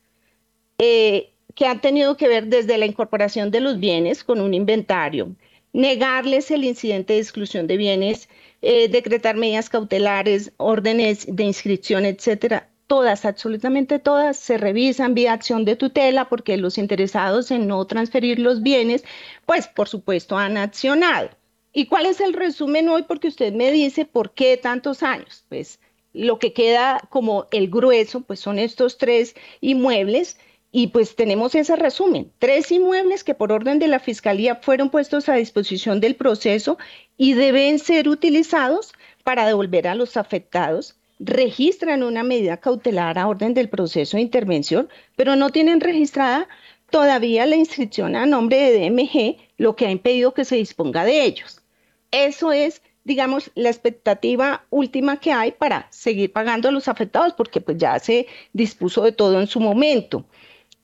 eh, 0.80 1.34
que 1.54 1.68
han 1.68 1.82
tenido 1.82 2.18
que 2.18 2.28
ver 2.28 2.48
desde 2.48 2.78
la 2.78 2.86
incorporación 2.86 3.52
de 3.52 3.62
los 3.62 3.80
bienes 3.80 4.24
con 4.24 4.42
un 4.42 4.54
inventario, 4.54 5.36
negarles 5.72 6.50
el 6.52 6.64
incidente 6.64 7.14
de 7.14 7.20
exclusión 7.20 7.68
de 7.68 7.78
bienes 7.78 8.28
eh, 8.68 8.88
decretar 8.88 9.36
medidas 9.36 9.70
cautelares, 9.70 10.52
órdenes 10.58 11.28
de 11.30 11.44
inscripción, 11.44 12.04
etcétera. 12.04 12.68
Todas, 12.88 13.24
absolutamente 13.24 14.00
todas, 14.00 14.40
se 14.40 14.58
revisan 14.58 15.14
vía 15.14 15.34
acción 15.34 15.66
de 15.66 15.76
tutela 15.76 16.30
porque 16.30 16.58
los 16.58 16.80
interesados 16.80 17.52
en 17.52 17.68
no 17.68 17.86
transferir 17.86 18.40
los 18.40 18.64
bienes, 18.64 19.04
pues 19.46 19.68
por 19.68 19.88
supuesto 19.88 20.36
han 20.36 20.58
accionado. 20.58 21.30
¿Y 21.74 21.86
cuál 21.86 22.08
es 22.08 22.20
el 22.20 22.34
resumen 22.34 22.90
hoy? 22.90 23.04
Porque 23.04 23.28
usted 23.28 23.54
me 23.54 23.72
dice 23.72 24.04
por 24.04 24.34
qué 24.34 24.58
tantos 24.58 25.04
años. 25.04 25.46
Pues 25.48 25.80
lo 26.14 26.40
que 26.40 26.52
queda 26.52 27.00
como 27.12 27.46
el 27.52 27.70
grueso, 27.70 28.22
pues 28.22 28.40
son 28.40 28.58
estos 28.58 28.98
tres 28.98 29.36
inmuebles 29.62 30.38
y 30.78 30.88
pues 30.88 31.16
tenemos 31.16 31.56
ese 31.56 31.78
resumen, 31.78 32.34
tres 32.38 32.70
inmuebles 32.70 33.24
que 33.24 33.34
por 33.34 33.54
orden 33.54 33.80
de 33.80 33.88
la 33.88 34.00
Fiscalía 34.00 34.56
fueron 34.56 34.90
puestos 34.90 35.30
a 35.30 35.36
disposición 35.36 36.02
del 36.02 36.18
proceso 36.18 36.78
y 37.16 37.32
deben 37.32 37.80
ser 37.80 38.10
utilizados 38.10 38.92
para 39.24 39.48
devolver 39.48 39.88
a 39.88 39.96
los 39.96 40.18
afectados. 40.18 40.98
Registran 41.18 42.04
una 42.04 42.24
medida 42.24 42.58
cautelar 42.58 43.18
a 43.18 43.28
orden 43.30 43.54
del 43.54 43.70
proceso 43.70 44.18
de 44.18 44.24
intervención, 44.24 44.90
pero 45.16 45.38
no 45.38 45.50
tienen 45.50 45.80
registrada 45.80 46.50
todavía 46.90 47.46
la 47.46 47.56
inscripción 47.56 48.18
a 48.18 48.26
nombre 48.26 48.58
de 48.58 48.90
DMG, 48.90 49.38
lo 49.56 49.78
que 49.78 49.86
ha 49.86 49.92
impedido 49.92 50.34
que 50.34 50.44
se 50.44 50.58
disponga 50.58 51.06
de 51.06 51.24
ellos. 51.24 51.62
Eso 52.12 52.52
es, 52.52 52.82
digamos, 53.06 53.50
la 53.56 53.70
expectativa 53.70 54.66
última 54.72 55.22
que 55.22 55.32
hay 55.32 55.54
para 55.54 55.88
seguir 55.90 56.34
pagando 56.34 56.68
a 56.68 56.74
los 56.74 56.90
afectados, 56.90 57.32
porque 57.32 57.62
pues 57.62 57.78
ya 57.78 57.98
se 57.98 58.28
dispuso 58.52 59.04
de 59.04 59.14
todo 59.14 59.40
en 59.40 59.48
su 59.48 59.62
momento. 59.62 60.26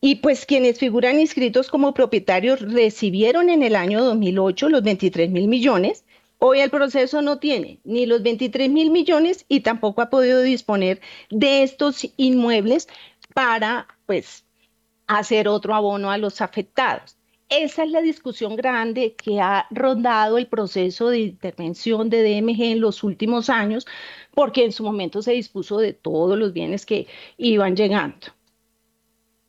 Y 0.04 0.16
pues 0.16 0.48
quienes 0.48 0.80
figuran 0.80 1.20
inscritos 1.20 1.70
como 1.70 1.94
propietarios 1.94 2.60
recibieron 2.62 3.52
en 3.52 3.62
el 3.62 3.76
año 3.76 4.04
2008 4.04 4.70
los 4.70 4.82
23 4.82 5.30
mil 5.30 5.48
millones. 5.48 6.06
Hoy 6.40 6.60
el 6.60 6.72
proceso 6.72 7.22
no 7.22 7.38
tiene 7.38 7.80
ni 7.84 8.08
los 8.08 8.24
23 8.24 8.72
mil 8.72 8.90
millones 8.90 9.46
y 9.48 9.60
tampoco 9.60 10.02
ha 10.02 10.10
podido 10.10 10.42
disponer 10.42 11.02
de 11.30 11.62
estos 11.62 12.10
inmuebles 12.18 12.88
para 13.36 13.88
pues 14.08 14.44
hacer 15.06 15.48
otro 15.48 15.76
abono 15.76 16.10
a 16.10 16.18
los 16.18 16.42
afectados. 16.42 17.16
Esa 17.50 17.84
es 17.84 17.92
la 17.92 18.02
discusión 18.02 18.56
grande 18.56 19.14
que 19.14 19.40
ha 19.40 19.68
rondado 19.70 20.40
el 20.40 20.48
proceso 20.48 21.10
de 21.10 21.20
intervención 21.20 22.10
de 22.10 22.24
DMG 22.24 22.64
en 22.64 22.82
los 22.82 23.04
últimos 23.04 23.52
años, 23.52 23.86
porque 24.34 24.66
en 24.66 24.72
su 24.72 24.84
momento 24.84 25.22
se 25.22 25.34
dispuso 25.34 25.78
de 25.78 25.94
todos 25.94 26.40
los 26.40 26.54
bienes 26.54 26.88
que 26.88 27.06
iban 27.38 27.76
llegando. 27.76 28.41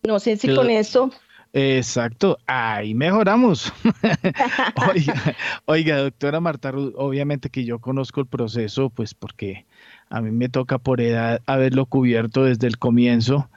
No 0.05 0.19
sé 0.19 0.37
si 0.37 0.53
con 0.53 0.69
eso. 0.69 1.11
Exacto, 1.53 2.39
ahí 2.47 2.95
mejoramos. 2.95 3.73
oiga, 5.67 5.99
doctora 5.99 6.41
Marta 6.41 6.73
obviamente 6.97 7.51
que 7.51 7.65
yo 7.65 7.79
conozco 7.79 8.21
el 8.21 8.27
proceso, 8.27 8.91
pues 8.91 9.15
porque 9.15 9.67
a 10.09 10.21
mí 10.21 10.31
me 10.31 10.49
toca 10.49 10.79
por 10.79 11.01
edad 11.01 11.41
haberlo 11.47 11.87
cubierto 11.87 12.45
desde 12.45 12.67
el 12.67 12.79
comienzo. 12.79 13.49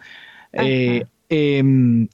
Eh, 0.53 1.05
em, 1.30 2.07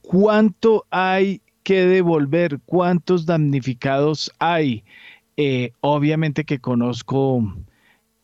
¿Cuánto 0.00 0.84
hay 0.90 1.42
que 1.62 1.86
devolver? 1.86 2.58
¿Cuántos 2.64 3.24
damnificados 3.24 4.32
hay? 4.38 4.84
Eh, 5.36 5.70
obviamente 5.80 6.44
que 6.44 6.58
conozco 6.58 7.54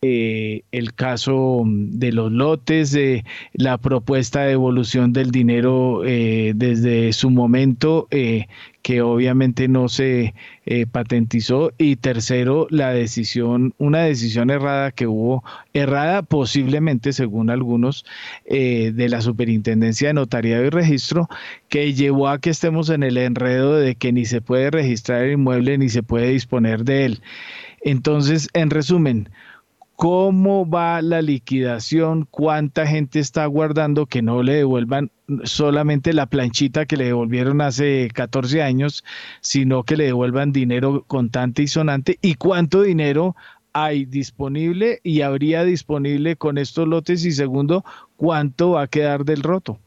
eh, 0.01 0.63
el 0.71 0.93
caso 0.93 1.63
de 1.65 2.13
los 2.13 2.31
lotes, 2.31 2.93
de 2.93 3.25
la 3.51 3.77
propuesta 3.77 4.43
de 4.43 4.51
devolución 4.51 5.11
del 5.11 5.29
dinero 5.29 6.05
eh, 6.05 6.53
desde 6.55 7.11
su 7.11 7.29
momento, 7.29 8.07
eh, 8.09 8.47
que 8.81 9.01
obviamente 9.01 9.67
no 9.67 9.89
se 9.89 10.33
patentizó, 10.91 11.73
y 11.77 11.97
tercero, 11.97 12.67
la 12.69 12.93
decisión, 12.93 13.73
una 13.77 14.03
decisión 14.03 14.51
errada 14.51 14.91
que 14.91 15.05
hubo, 15.05 15.43
errada 15.73 16.21
posiblemente 16.21 17.11
según 17.11 17.49
algunos, 17.49 18.05
de 18.47 19.07
la 19.09 19.21
Superintendencia 19.21 20.07
de 20.07 20.13
Notariado 20.13 20.63
y 20.63 20.69
Registro, 20.69 21.27
que 21.67 21.93
llevó 21.93 22.29
a 22.29 22.39
que 22.39 22.51
estemos 22.51 22.89
en 22.89 23.03
el 23.03 23.17
enredo 23.17 23.75
de 23.75 23.95
que 23.95 24.13
ni 24.13 24.25
se 24.25 24.41
puede 24.41 24.71
registrar 24.71 25.23
el 25.23 25.33
inmueble 25.33 25.77
ni 25.77 25.89
se 25.89 26.01
puede 26.03 26.29
disponer 26.29 26.85
de 26.85 27.05
él. 27.05 27.21
Entonces, 27.81 28.49
en 28.53 28.69
resumen, 28.69 29.29
cómo 29.99 30.65
va 30.65 31.01
la 31.01 31.21
liquidación, 31.21 32.25
cuánta 32.31 32.87
gente 32.87 33.19
está 33.19 33.45
guardando 33.47 34.05
que 34.05 34.21
no 34.21 34.43
le 34.43 34.53
devuelvan 34.53 35.11
solamente 35.43 36.13
la 36.13 36.27
planchita 36.27 36.85
que 36.85 36.95
le 36.95 37.07
devolvieron 37.07 37.59
hace 37.59 38.07
14 38.13 38.63
años, 38.63 39.03
sino 39.41 39.83
que 39.83 39.97
le 39.97 40.05
devuelvan 40.05 40.53
dinero 40.53 41.03
contante 41.05 41.63
y 41.63 41.67
sonante 41.67 42.17
y 42.21 42.35
cuánto 42.35 42.81
dinero 42.81 43.35
hay 43.73 44.05
disponible 44.05 45.01
y 45.03 45.19
habría 45.19 45.65
disponible 45.65 46.37
con 46.37 46.57
estos 46.57 46.87
lotes 46.87 47.25
y 47.25 47.33
segundo, 47.33 47.83
cuánto 48.15 48.71
va 48.71 48.83
a 48.83 48.87
quedar 48.87 49.25
del 49.25 49.43
roto. 49.43 49.79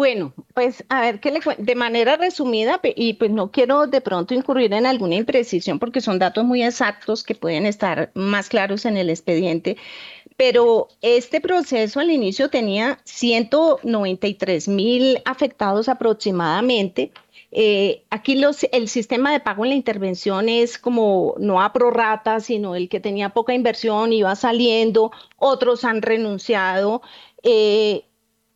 Bueno, 0.00 0.32
pues 0.54 0.82
a 0.88 1.02
ver, 1.02 1.20
¿qué 1.20 1.30
le 1.30 1.40
de 1.58 1.74
manera 1.74 2.16
resumida, 2.16 2.80
y 2.82 3.12
pues 3.12 3.30
no 3.30 3.50
quiero 3.50 3.86
de 3.86 4.00
pronto 4.00 4.32
incurrir 4.32 4.72
en 4.72 4.86
alguna 4.86 5.16
imprecisión 5.16 5.78
porque 5.78 6.00
son 6.00 6.18
datos 6.18 6.42
muy 6.42 6.62
exactos 6.62 7.22
que 7.22 7.34
pueden 7.34 7.66
estar 7.66 8.10
más 8.14 8.48
claros 8.48 8.86
en 8.86 8.96
el 8.96 9.10
expediente, 9.10 9.76
pero 10.38 10.88
este 11.02 11.42
proceso 11.42 12.00
al 12.00 12.10
inicio 12.10 12.48
tenía 12.48 12.98
193 13.04 14.68
mil 14.68 15.18
afectados 15.26 15.90
aproximadamente. 15.90 17.12
Eh, 17.52 18.04
aquí 18.08 18.42
el 18.72 18.88
sistema 18.88 19.32
de 19.32 19.40
pago 19.40 19.66
en 19.66 19.70
la 19.70 19.76
intervención 19.76 20.48
es 20.48 20.78
como 20.78 21.34
no 21.38 21.60
a 21.60 21.74
prorata, 21.74 22.40
sino 22.40 22.74
el 22.74 22.88
que 22.88 23.00
tenía 23.00 23.34
poca 23.34 23.52
inversión 23.52 24.14
iba 24.14 24.34
saliendo, 24.34 25.10
otros 25.36 25.84
han 25.84 26.00
renunciado. 26.00 27.02
Eh, 27.42 28.04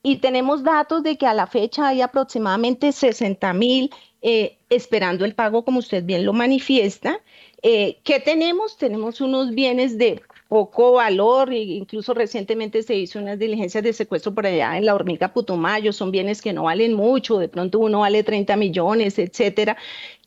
y 0.05 0.17
tenemos 0.17 0.63
datos 0.63 1.01
de 1.01 1.17
que 1.17 1.25
a 1.25 1.33
la 1.33 1.47
fecha 1.47 1.87
hay 1.87 2.01
aproximadamente 2.01 2.91
60 2.91 3.51
mil 3.53 3.91
eh, 4.21 4.59
esperando 4.69 5.25
el 5.25 5.33
pago, 5.33 5.65
como 5.65 5.79
usted 5.79 6.03
bien 6.03 6.27
lo 6.27 6.31
manifiesta. 6.31 7.21
Eh, 7.63 7.97
¿Qué 8.03 8.19
tenemos? 8.19 8.77
Tenemos 8.77 9.19
unos 9.19 9.55
bienes 9.55 9.97
de 9.97 10.21
poco 10.47 10.91
valor, 10.91 11.51
incluso 11.51 12.13
recientemente 12.13 12.83
se 12.83 12.93
hizo 12.93 13.17
unas 13.17 13.39
diligencias 13.39 13.83
de 13.83 13.93
secuestro 13.93 14.35
por 14.35 14.45
allá 14.45 14.77
en 14.77 14.85
la 14.85 14.93
hormiga 14.93 15.33
Putumayo, 15.33 15.91
son 15.91 16.11
bienes 16.11 16.39
que 16.43 16.53
no 16.53 16.65
valen 16.65 16.93
mucho, 16.93 17.39
de 17.39 17.49
pronto 17.49 17.79
uno 17.79 18.01
vale 18.01 18.21
30 18.21 18.55
millones, 18.57 19.17
etcétera, 19.17 19.75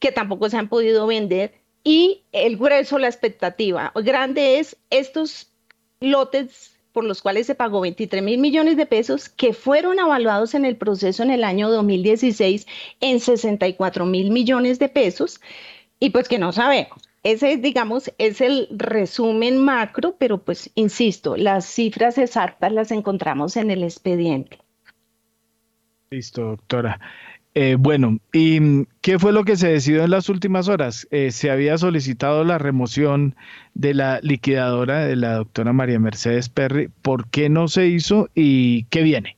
que 0.01 0.11
tampoco 0.11 0.51
se 0.51 0.57
han 0.57 0.69
podido 0.69 1.07
vender. 1.07 1.55
Y 1.85 2.25
el 2.33 2.57
grueso, 2.57 2.99
la 2.99 3.07
expectativa 3.07 3.93
grande 3.95 4.59
es 4.59 4.77
estos 4.91 5.53
lotes 6.01 6.78
por 6.93 7.05
los 7.05 7.23
cuales 7.23 7.47
se 7.47 7.55
pagó 7.55 7.81
23 7.81 8.23
mil 8.23 8.39
millones 8.39 8.77
de 8.77 8.87
pesos 8.87 9.29
que 9.29 9.53
fueron 9.53 9.99
evaluados 9.99 10.55
en 10.55 10.65
el 10.65 10.77
proceso 10.77 11.23
en 11.23 11.31
el 11.31 11.45
año 11.45 11.71
2016 11.71 12.67
en 13.01 13.21
64 13.21 14.07
mil 14.07 14.31
millones 14.31 14.79
de 14.79 14.89
pesos 14.89 15.41
y 16.01 16.11
pues 16.11 16.29
que 16.29 16.39
no 16.39 16.53
sabemos. 16.53 17.09
Ese, 17.25 17.57
digamos, 17.57 18.13
es 18.19 18.41
el 18.41 18.69
resumen 18.71 19.59
macro, 19.59 20.17
pero 20.19 20.39
pues, 20.39 20.71
insisto, 20.77 21.37
las 21.37 21.67
cifras 21.67 22.17
exactas 22.17 22.73
las 22.73 22.93
encontramos 22.93 23.57
en 23.57 23.71
el 23.71 23.83
expediente. 23.83 24.59
Listo, 26.11 26.43
doctora. 26.43 27.01
Eh, 27.61 27.75
bueno, 27.77 28.21
¿y 28.33 28.85
qué 29.01 29.19
fue 29.19 29.33
lo 29.33 29.43
que 29.43 29.57
se 29.57 29.67
decidió 29.67 30.05
en 30.05 30.13
las 30.13 30.29
últimas 30.29 30.69
horas? 30.69 31.09
Eh, 31.11 31.33
se 31.33 31.51
había 31.51 31.77
solicitado 31.77 32.45
la 32.45 32.57
remoción 32.57 33.35
de 33.75 33.95
la 33.95 34.21
liquidadora 34.23 35.05
de 35.05 35.17
la 35.17 35.35
doctora 35.35 35.73
María 35.73 35.99
Mercedes 35.99 36.49
Perry. 36.49 36.89
¿Por 37.03 37.29
qué 37.31 37.49
no 37.49 37.67
se 37.67 37.89
hizo 37.89 38.29
y 38.33 38.85
qué 38.91 39.03
viene? 39.03 39.37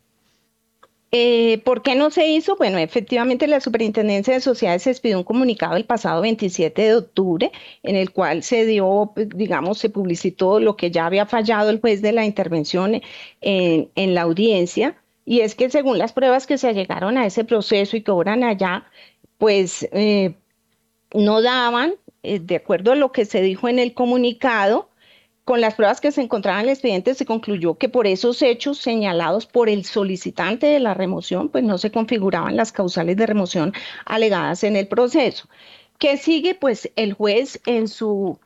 Eh, 1.13 1.63
¿Por 1.65 1.81
qué 1.81 1.95
no 1.95 2.11
se 2.11 2.29
hizo? 2.29 2.57
Bueno, 2.57 2.77
efectivamente 2.77 3.47
la 3.47 3.59
Superintendencia 3.59 4.35
de 4.35 4.41
Sociedades 4.41 4.87
expidió 4.87 5.17
un 5.17 5.25
comunicado 5.25 5.77
el 5.77 5.87
pasado 5.87 6.21
27 6.21 6.83
de 6.83 6.95
octubre 6.97 7.51
en 7.83 7.97
el 7.97 8.11
cual 8.11 8.43
se 8.43 8.67
dio, 8.67 9.15
digamos, 9.17 9.79
se 9.79 9.89
publicitó 9.89 10.61
lo 10.61 10.77
que 10.77 10.91
ya 10.91 11.07
había 11.07 11.25
fallado 11.25 11.71
el 11.71 11.81
juez 11.81 12.03
de 12.03 12.13
la 12.13 12.27
intervención 12.27 13.01
en 13.41 14.15
la 14.15 14.21
audiencia 14.21 14.95
y 15.31 15.43
es 15.43 15.55
que 15.55 15.71
según 15.71 15.97
las 15.97 16.13
pruebas 16.13 16.49
que 16.49 16.59
se 16.59 16.75
llegaron 16.75 17.17
a 17.17 17.25
ese 17.25 17.45
proceso 17.45 17.97
y 17.97 18.03
que 18.03 18.11
obran 18.11 18.43
allá, 18.43 18.85
pues 19.39 19.89
eh, 19.93 20.35
no 21.15 21.41
daban, 21.41 21.95
eh, 22.25 22.41
de 22.41 22.57
acuerdo 22.57 22.91
a 22.91 22.97
lo 22.97 23.13
que 23.13 23.25
se 23.25 23.41
dijo 23.41 23.69
en 23.69 23.79
el 23.79 23.95
comunicado, 23.95 24.91
con 25.45 25.61
las 25.61 25.77
pruebas 25.77 26.01
que 26.01 26.11
se 26.11 26.21
encontraban 26.21 26.63
en 26.63 26.67
el 26.67 26.73
expediente 26.73 27.15
se 27.15 27.27
concluyó 27.27 27.79
que 27.79 27.89
por 27.89 28.09
esos 28.09 28.43
hechos 28.43 28.79
señalados 28.79 29.47
por 29.47 29.69
el 29.69 29.85
solicitante 29.85 30.67
de 30.67 30.81
la 30.81 30.95
remoción, 30.95 31.49
pues 31.49 31.63
no 31.63 31.79
se 31.79 31.93
configuraban 31.93 32.57
las 32.57 32.73
causales 32.73 33.17
de 33.17 33.27
remoción 33.27 33.73
alegadas 34.07 34.65
en 34.65 34.75
el 34.75 34.89
proceso. 34.89 35.49
¿Qué 35.99 36.17
sigue? 36.17 36.57
Pues 36.57 36.91
el 36.97 37.13
juez 37.13 37.61
en 37.67 37.87
su 37.87 38.41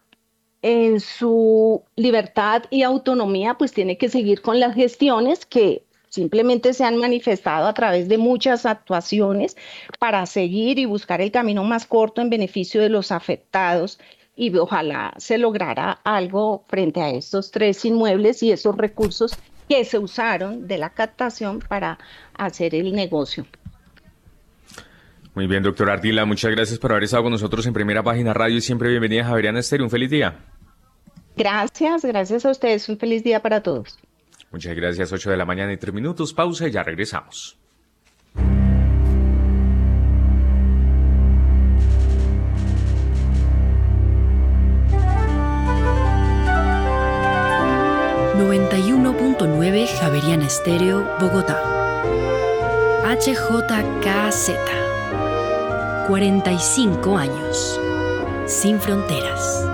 en 0.60 1.00
su 1.00 1.82
libertad 1.96 2.64
y 2.68 2.82
autonomía, 2.82 3.54
pues 3.54 3.72
tiene 3.72 3.96
que 3.96 4.10
seguir 4.10 4.42
con 4.42 4.60
las 4.60 4.74
gestiones 4.74 5.46
que 5.46 5.82
Simplemente 6.14 6.74
se 6.74 6.84
han 6.84 6.96
manifestado 6.98 7.66
a 7.66 7.74
través 7.74 8.08
de 8.08 8.18
muchas 8.18 8.66
actuaciones 8.66 9.56
para 9.98 10.24
seguir 10.26 10.78
y 10.78 10.84
buscar 10.84 11.20
el 11.20 11.32
camino 11.32 11.64
más 11.64 11.86
corto 11.86 12.20
en 12.20 12.30
beneficio 12.30 12.80
de 12.80 12.88
los 12.88 13.10
afectados 13.10 13.98
y 14.36 14.56
ojalá 14.56 15.12
se 15.16 15.38
lograra 15.38 15.90
algo 16.04 16.64
frente 16.68 17.00
a 17.00 17.10
estos 17.10 17.50
tres 17.50 17.84
inmuebles 17.84 18.44
y 18.44 18.52
esos 18.52 18.76
recursos 18.76 19.36
que 19.68 19.84
se 19.84 19.98
usaron 19.98 20.68
de 20.68 20.78
la 20.78 20.90
captación 20.90 21.58
para 21.58 21.98
hacer 22.34 22.76
el 22.76 22.92
negocio. 22.92 23.44
Muy 25.34 25.48
bien, 25.48 25.64
doctor 25.64 25.90
Ardila, 25.90 26.24
muchas 26.26 26.52
gracias 26.52 26.78
por 26.78 26.92
haber 26.92 27.02
estado 27.02 27.24
con 27.24 27.32
nosotros 27.32 27.66
en 27.66 27.72
Primera 27.72 28.04
Página 28.04 28.32
Radio 28.32 28.58
y 28.58 28.60
siempre 28.60 28.88
bienvenida 28.88 29.22
a 29.22 29.26
Javeriana 29.30 29.58
Estéreo. 29.58 29.86
Un 29.86 29.90
feliz 29.90 30.10
día. 30.10 30.44
Gracias, 31.36 32.04
gracias 32.04 32.46
a 32.46 32.52
ustedes. 32.52 32.88
Un 32.88 32.98
feliz 32.98 33.24
día 33.24 33.42
para 33.42 33.64
todos. 33.64 33.98
Muchas 34.54 34.76
gracias, 34.76 35.12
8 35.12 35.32
de 35.32 35.36
la 35.36 35.44
mañana 35.44 35.72
y 35.72 35.76
3 35.76 35.92
minutos. 35.92 36.32
Pausa 36.32 36.68
y 36.68 36.70
ya 36.70 36.84
regresamos. 36.84 37.58
...91.9 48.36 49.88
Javeriana 49.98 50.46
Estéreo, 50.46 51.04
Bogotá. 51.18 51.60
HJKZ. 53.08 54.50
45 56.06 57.18
años. 57.18 57.80
Sin 58.46 58.78
fronteras. 58.78 59.73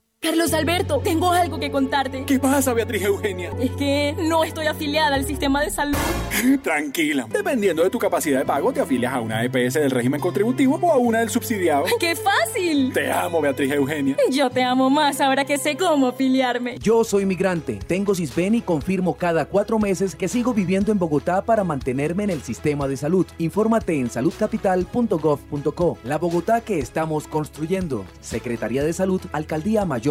Carlos 0.23 0.53
Alberto, 0.53 1.01
tengo 1.03 1.31
algo 1.31 1.59
que 1.59 1.71
contarte. 1.71 2.25
¿Qué 2.25 2.37
pasa, 2.37 2.75
Beatriz 2.75 3.01
Eugenia? 3.01 3.51
Es 3.59 3.71
que 3.71 4.15
no 4.19 4.43
estoy 4.43 4.67
afiliada 4.67 5.15
al 5.15 5.25
sistema 5.25 5.63
de 5.63 5.71
salud. 5.71 5.97
Tranquila. 6.61 7.25
Dependiendo 7.27 7.81
de 7.81 7.89
tu 7.89 7.97
capacidad 7.97 8.37
de 8.37 8.45
pago, 8.45 8.71
te 8.71 8.81
afilias 8.81 9.11
a 9.11 9.19
una 9.19 9.43
EPS 9.43 9.73
del 9.73 9.89
régimen 9.89 10.21
contributivo 10.21 10.75
o 10.79 10.91
a 10.91 10.97
una 10.97 11.21
del 11.21 11.31
subsidiado. 11.31 11.85
¡Qué 11.99 12.15
fácil! 12.15 12.93
Te 12.93 13.11
amo, 13.11 13.41
Beatriz 13.41 13.71
Eugenia. 13.71 14.15
Yo 14.29 14.51
te 14.51 14.61
amo 14.61 14.91
más 14.91 15.19
ahora 15.21 15.43
que 15.43 15.57
sé 15.57 15.75
cómo 15.75 16.09
afiliarme. 16.09 16.77
Yo 16.77 17.03
soy 17.03 17.25
migrante, 17.25 17.79
tengo 17.87 18.13
CISBEN 18.13 18.53
y 18.53 18.61
confirmo 18.61 19.15
cada 19.15 19.45
cuatro 19.45 19.79
meses 19.79 20.13
que 20.15 20.27
sigo 20.27 20.53
viviendo 20.53 20.91
en 20.91 20.99
Bogotá 20.99 21.43
para 21.43 21.63
mantenerme 21.63 22.25
en 22.25 22.29
el 22.29 22.43
sistema 22.43 22.87
de 22.87 22.95
salud. 22.95 23.25
Infórmate 23.39 23.99
en 23.99 24.11
saludcapital.gov.co. 24.11 25.97
La 26.03 26.19
Bogotá 26.19 26.61
que 26.61 26.77
estamos 26.77 27.27
construyendo. 27.27 28.05
Secretaría 28.19 28.83
de 28.83 28.93
Salud, 28.93 29.19
Alcaldía 29.31 29.83
Mayor 29.83 30.10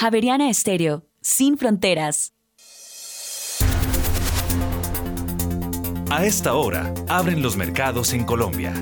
Javeriana 0.00 0.48
Estéreo, 0.48 1.04
sin 1.20 1.58
fronteras. 1.58 2.32
A 6.08 6.24
esta 6.24 6.54
hora, 6.54 6.94
abren 7.06 7.42
los 7.42 7.58
mercados 7.58 8.14
en 8.14 8.24
Colombia. 8.24 8.72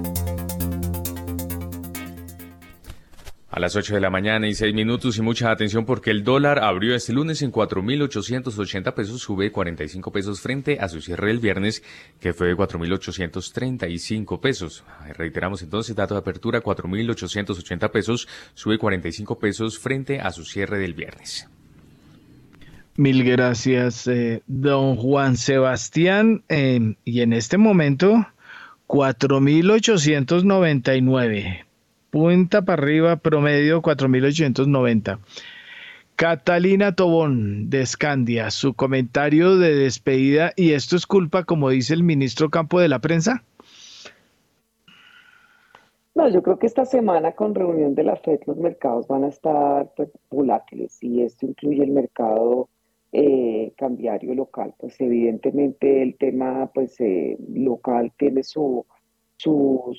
A 3.58 3.60
las 3.60 3.74
8 3.74 3.96
de 3.96 4.00
la 4.00 4.08
mañana 4.08 4.46
y 4.46 4.54
6 4.54 4.72
minutos 4.72 5.18
y 5.18 5.22
mucha 5.22 5.50
atención 5.50 5.84
porque 5.84 6.12
el 6.12 6.22
dólar 6.22 6.60
abrió 6.60 6.94
este 6.94 7.12
lunes 7.12 7.42
en 7.42 7.50
4.880 7.50 8.94
pesos, 8.94 9.20
sube 9.20 9.50
45 9.50 10.12
pesos 10.12 10.40
frente 10.40 10.78
a 10.78 10.88
su 10.88 11.00
cierre 11.00 11.32
el 11.32 11.40
viernes 11.40 11.82
que 12.20 12.32
fue 12.32 12.46
de 12.46 12.56
4.835 12.56 14.38
pesos. 14.38 14.84
Reiteramos 15.16 15.60
entonces, 15.62 15.96
dato 15.96 16.14
de 16.14 16.20
apertura 16.20 16.62
4.880 16.62 17.90
pesos, 17.90 18.28
sube 18.54 18.78
45 18.78 19.40
pesos 19.40 19.80
frente 19.80 20.20
a 20.20 20.30
su 20.30 20.44
cierre 20.44 20.78
del 20.78 20.94
viernes. 20.94 21.48
Mil 22.94 23.24
gracias, 23.24 24.06
eh, 24.06 24.44
don 24.46 24.94
Juan 24.94 25.36
Sebastián. 25.36 26.44
Eh, 26.48 26.94
y 27.04 27.22
en 27.22 27.32
este 27.32 27.58
momento, 27.58 28.24
4.899 28.86 31.67
punta 32.10 32.62
para 32.62 32.82
arriba, 32.82 33.16
promedio 33.16 33.82
4.890. 33.82 35.18
Catalina 36.16 36.94
Tobón 36.94 37.70
de 37.70 37.82
Escandia, 37.82 38.50
su 38.50 38.74
comentario 38.74 39.56
de 39.56 39.74
despedida, 39.74 40.52
y 40.56 40.72
esto 40.72 40.96
es 40.96 41.06
culpa, 41.06 41.44
como 41.44 41.70
dice 41.70 41.94
el 41.94 42.02
ministro 42.02 42.50
Campo 42.50 42.80
de 42.80 42.88
la 42.88 42.98
Prensa. 42.98 43.44
No, 46.18 46.28
yo 46.28 46.42
creo 46.42 46.58
que 46.58 46.66
esta 46.66 46.84
semana 46.84 47.30
con 47.30 47.54
reunión 47.54 47.94
de 47.94 48.02
la 48.02 48.16
FED 48.16 48.40
los 48.46 48.56
mercados 48.56 49.06
van 49.06 49.22
a 49.22 49.28
estar 49.28 49.92
pues, 49.96 50.10
volátiles 50.28 51.00
y 51.00 51.22
esto 51.22 51.46
incluye 51.46 51.84
el 51.84 51.92
mercado 51.92 52.68
eh, 53.12 53.72
cambiario 53.76 54.34
local. 54.34 54.74
Pues 54.78 55.00
evidentemente 55.00 56.02
el 56.02 56.16
tema 56.16 56.72
pues 56.74 57.00
eh, 57.00 57.38
local 57.54 58.10
tiene 58.18 58.42
su, 58.42 58.84
su, 59.36 59.96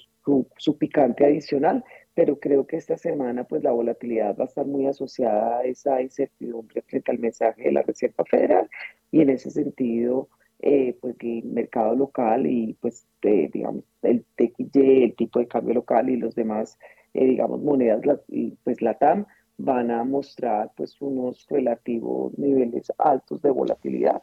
su, 0.58 0.78
picante 0.78 1.26
adicional, 1.26 1.86
pero 2.16 2.40
creo 2.40 2.68
que 2.68 2.78
esta 2.78 2.98
semana 2.98 3.44
pues 3.46 3.64
la 3.64 3.72
volatilidad 3.72 4.36
va 4.38 4.44
a 4.44 4.48
estar 4.48 4.66
muy 4.66 4.88
asociada 4.88 5.60
a 5.60 5.64
esa 5.64 6.02
incertidumbre 6.02 6.82
frente 6.82 7.12
al 7.12 7.20
mensaje 7.20 7.64
de 7.64 7.72
la 7.72 7.82
Reserva 7.84 8.26
Federal 8.26 8.70
y 9.12 9.22
en 9.22 9.30
ese 9.30 9.50
sentido 9.52 10.30
eh, 10.62 10.98
pues 11.00 11.16
el 11.22 11.46
mercado 11.46 11.96
local 11.96 12.46
y 12.46 12.74
pues 12.82 13.08
digamos 13.22 13.86
el 14.02 14.26
TXY, 14.36 15.04
el 15.04 15.16
tipo 15.16 15.40
de 15.40 15.48
cambio 15.48 15.76
local 15.76 16.10
y 16.10 16.18
los 16.18 16.36
demás 16.36 16.78
eh, 17.14 17.26
digamos 17.26 17.62
monedas 17.62 18.02
y 18.28 18.52
pues 18.64 18.82
la 18.82 18.96
TAM 18.96 19.26
van 19.58 19.92
a 19.92 20.04
mostrar 20.04 20.72
pues 20.76 21.00
unos 21.02 21.48
relativos 21.50 22.38
niveles 22.38 22.92
altos 22.98 23.42
de 23.42 23.52
volatilidad 23.52 24.22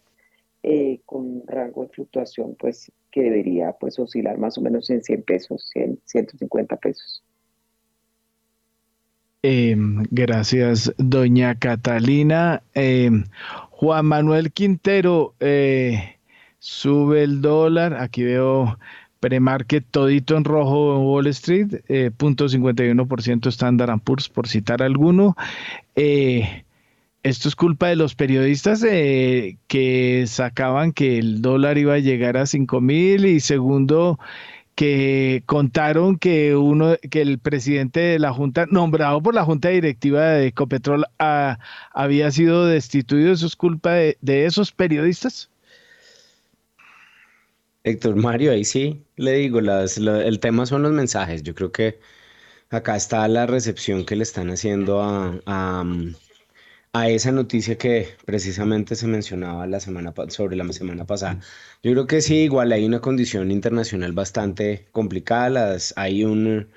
eh, 0.63 1.01
con 1.07 1.43
rango 1.47 1.83
de 1.83 1.89
fluctuación 1.89 2.55
pues 2.59 2.91
que 3.11 3.23
debería 3.23 3.73
pues 3.73 3.99
oscilar 3.99 4.37
más 4.37 4.59
o 4.59 4.61
menos 4.61 4.91
en 4.91 5.03
100 5.03 5.23
pesos, 5.23 5.71
100, 5.73 6.01
150 6.05 6.77
pesos. 6.77 7.25
Em, 9.48 10.02
gracias, 10.10 10.93
doña 10.98 11.55
Catalina. 11.55 12.64
Em, 12.74 13.23
Juan 13.70 14.06
Manuel 14.06 14.51
Quintero, 14.51 15.36
eh, 15.39 16.18
sube 16.59 17.23
el 17.23 17.43
dólar. 17.43 17.94
Aquí 17.94 18.24
veo 18.24 18.77
premarket 19.20 19.85
todito 19.89 20.36
en 20.36 20.43
rojo 20.43 20.97
en 20.97 21.02
Wall 21.06 21.28
Street, 21.28 21.74
eh, 21.89 22.10
0.51% 22.10 23.48
Standard 23.48 24.01
Poor's, 24.01 24.28
por 24.28 24.48
citar 24.48 24.82
alguno. 24.82 25.36
Eh, 25.94 26.64
esto 27.23 27.48
es 27.48 27.55
culpa 27.55 27.86
de 27.86 27.94
los 27.94 28.16
periodistas 28.16 28.82
eh, 28.82 29.59
que 29.68 30.24
sacaban 30.27 30.93
que 30.93 31.18
el 31.18 31.40
dólar 31.40 31.78
iba 31.78 31.94
a 31.94 31.98
llegar 32.01 32.36
a 32.36 32.47
5 32.47 32.81
mil 32.81 33.27
y 33.27 33.39
segundo 33.39 34.18
que 34.77 35.43
contaron 35.47 36.19
que 36.19 36.55
uno 36.55 36.97
que 37.11 37.23
el 37.23 37.39
presidente 37.40 37.98
de 37.98 38.19
la 38.20 38.32
junta 38.32 38.66
nombrado 38.70 39.23
por 39.23 39.35
la 39.35 39.44
junta 39.44 39.70
directiva 39.70 40.23
de 40.23 40.48
Ecopetrol 40.48 41.07
ah, 41.19 41.59
había 41.93 42.31
sido 42.31 42.66
destituido 42.66 43.32
eso 43.32 43.47
es 43.47 43.57
culpa 43.57 43.93
de, 43.93 44.16
esos 44.23 44.70
periodistas 44.73 45.51
Héctor 47.85 48.16
Mario 48.16 48.53
ahí 48.53 48.65
sí 48.65 49.03
le 49.16 49.32
digo 49.32 49.61
el 49.61 50.40
tema 50.40 50.66
son 50.66 50.82
los 50.82 50.93
mensajes. 50.93 51.43
Yo 51.43 51.55
creo 51.55 51.73
que 51.73 51.98
acá 52.70 52.97
está 52.97 53.27
la 53.28 53.47
recepción 53.47 54.05
que 54.05 54.16
le 54.16 54.24
están 54.24 54.51
haciendo 54.51 55.01
a 55.01 55.85
esa 57.09 57.32
noticia 57.32 57.77
que 57.78 58.09
precisamente 58.24 58.97
se 58.97 59.06
mencionaba 59.06 59.66
la 59.66 59.81
semana 59.81 60.14
sobre 60.28 60.56
la 60.56 60.73
semana 60.73 61.06
pasada. 61.06 61.40
Yo 61.82 61.93
creo 61.93 62.06
que 62.06 62.20
sí, 62.20 62.36
igual 62.44 62.73
hay 62.73 62.85
una 62.85 63.01
condición 63.01 63.51
internacional 63.51 64.12
bastante 64.12 64.89
complicada. 64.93 65.51
Las, 65.51 65.94
hay 65.97 66.24
un 66.24 66.68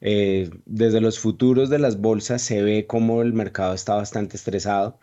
eh, 0.00 0.50
desde 0.66 1.00
los 1.00 1.18
futuros 1.18 1.70
de 1.70 1.78
las 1.78 2.00
bolsas 2.00 2.42
se 2.42 2.62
ve 2.62 2.86
como 2.86 3.22
el 3.22 3.32
mercado 3.32 3.74
está 3.74 3.94
bastante 3.94 4.36
estresado 4.36 4.98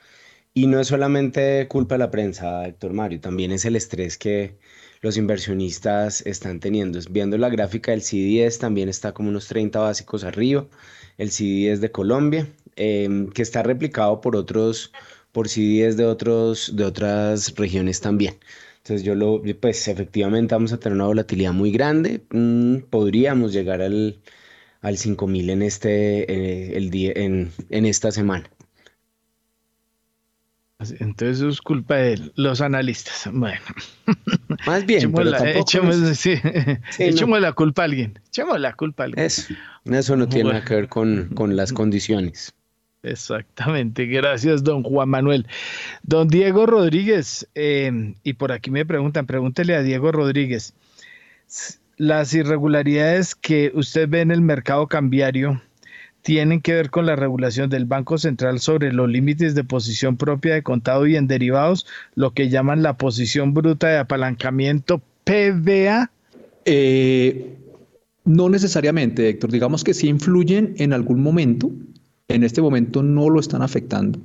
y 0.54 0.68
no 0.68 0.80
es 0.80 0.88
solamente 0.88 1.68
culpa 1.68 1.96
de 1.96 2.00
la 2.00 2.12
prensa, 2.12 2.66
Héctor 2.68 2.94
Mario, 2.94 3.20
también 3.20 3.52
es 3.52 3.66
el 3.66 3.76
estrés 3.76 4.18
que 4.18 4.58
los 5.02 5.18
inversionistas 5.18 6.22
están 6.26 6.60
teniendo. 6.60 7.00
Viendo 7.10 7.38
la 7.38 7.50
gráfica 7.50 7.92
del 7.92 8.02
CDS 8.02 8.60
también 8.60 8.90
está 8.90 9.14
como 9.14 9.30
unos 9.30 9.48
30 9.48 9.80
básicos 9.80 10.24
arriba. 10.24 10.68
El 11.18 11.32
CDS 11.32 11.82
de 11.82 11.92
Colombia 11.92 12.48
Em, 12.78 13.30
que 13.30 13.42
está 13.42 13.64
replicado 13.64 14.20
por 14.22 14.36
otros, 14.36 14.92
por 15.32 15.48
CDs 15.48 15.96
de, 15.98 16.06
otros, 16.06 16.76
de 16.76 16.84
otras 16.86 17.56
regiones 17.56 18.02
también. 18.02 18.36
Entonces 18.78 19.04
yo 19.04 19.16
lo, 19.16 19.42
pues 19.62 19.88
efectivamente 19.88 20.56
vamos 20.56 20.74
a 20.74 20.80
tener 20.80 20.96
una 20.96 21.06
volatilidad 21.08 21.54
muy 21.54 21.72
grande, 21.72 22.22
mm, 22.32 22.90
podríamos 22.90 23.54
llegar 23.54 23.82
al, 23.82 24.20
al 24.82 24.98
5000 24.98 25.50
en 25.52 25.62
este, 25.62 26.74
eh, 26.74 26.78
el 26.78 26.94
en, 27.18 27.52
en 27.70 27.86
esta 27.86 28.12
semana. 28.12 28.50
Entonces 30.80 31.42
es 31.42 31.62
culpa 31.62 31.96
de 31.96 32.32
los 32.36 32.62
analistas. 32.62 33.30
Bueno. 33.32 33.60
Más 34.66 34.86
bien, 34.86 35.00
echemos, 35.00 35.26
la, 35.26 35.52
echemos, 35.52 37.40
la 37.40 37.54
culpa 37.54 37.84
a 37.84 37.86
alguien. 37.86 38.20
Echemos 38.28 38.60
la 38.60 38.74
culpa 38.74 39.04
a 39.04 39.06
alguien. 39.06 39.26
Eso, 39.26 39.54
eso 39.86 40.16
no 40.16 40.28
tiene 40.28 40.50
nada 40.50 40.66
que 40.66 40.76
ver 40.76 40.90
con, 40.90 41.30
con 41.34 41.56
las 41.56 41.72
condiciones. 41.72 42.54
Exactamente, 43.04 44.08
gracias 44.08 44.64
don 44.64 44.82
Juan 44.84 45.10
Manuel. 45.10 45.48
Don 46.04 46.28
Diego 46.28 46.66
Rodríguez, 46.66 47.48
eh, 47.54 48.16
y 48.24 48.34
por 48.34 48.52
aquí 48.52 48.72
me 48.72 48.86
preguntan, 48.86 49.28
pregúntele 49.28 49.76
a 49.76 49.84
Diego 49.84 50.12
Rodríguez, 50.12 50.74
las 51.98 52.34
irregularidades 52.34 53.36
que 53.36 53.72
usted 53.76 54.10
ve 54.10 54.22
en 54.22 54.32
el 54.32 54.42
mercado 54.42 54.88
cambiario 54.88 55.62
tienen 56.26 56.60
que 56.60 56.74
ver 56.74 56.90
con 56.90 57.06
la 57.06 57.16
regulación 57.16 57.70
del 57.70 57.86
Banco 57.86 58.18
Central 58.18 58.60
sobre 58.60 58.92
los 58.92 59.08
límites 59.08 59.54
de 59.54 59.64
posición 59.64 60.18
propia 60.18 60.56
de 60.56 60.64
contado 60.64 61.06
y 61.06 61.16
en 61.16 61.28
derivados, 61.28 61.86
lo 62.16 62.34
que 62.34 62.50
llaman 62.50 62.82
la 62.82 62.98
posición 62.98 63.54
bruta 63.54 63.90
de 63.90 64.00
apalancamiento 64.00 65.04
PBA. 65.24 66.10
Eh, 66.66 67.56
no 68.24 68.50
necesariamente, 68.50 69.30
Héctor. 69.30 69.52
Digamos 69.52 69.84
que 69.84 69.94
sí 69.94 70.08
influyen 70.08 70.74
en 70.78 70.94
algún 70.94 71.22
momento, 71.22 71.70
en 72.28 72.44
este 72.44 72.60
momento 72.60 73.04
no 73.04 73.30
lo 73.30 73.40
están 73.40 73.62
afectando. 73.62 74.20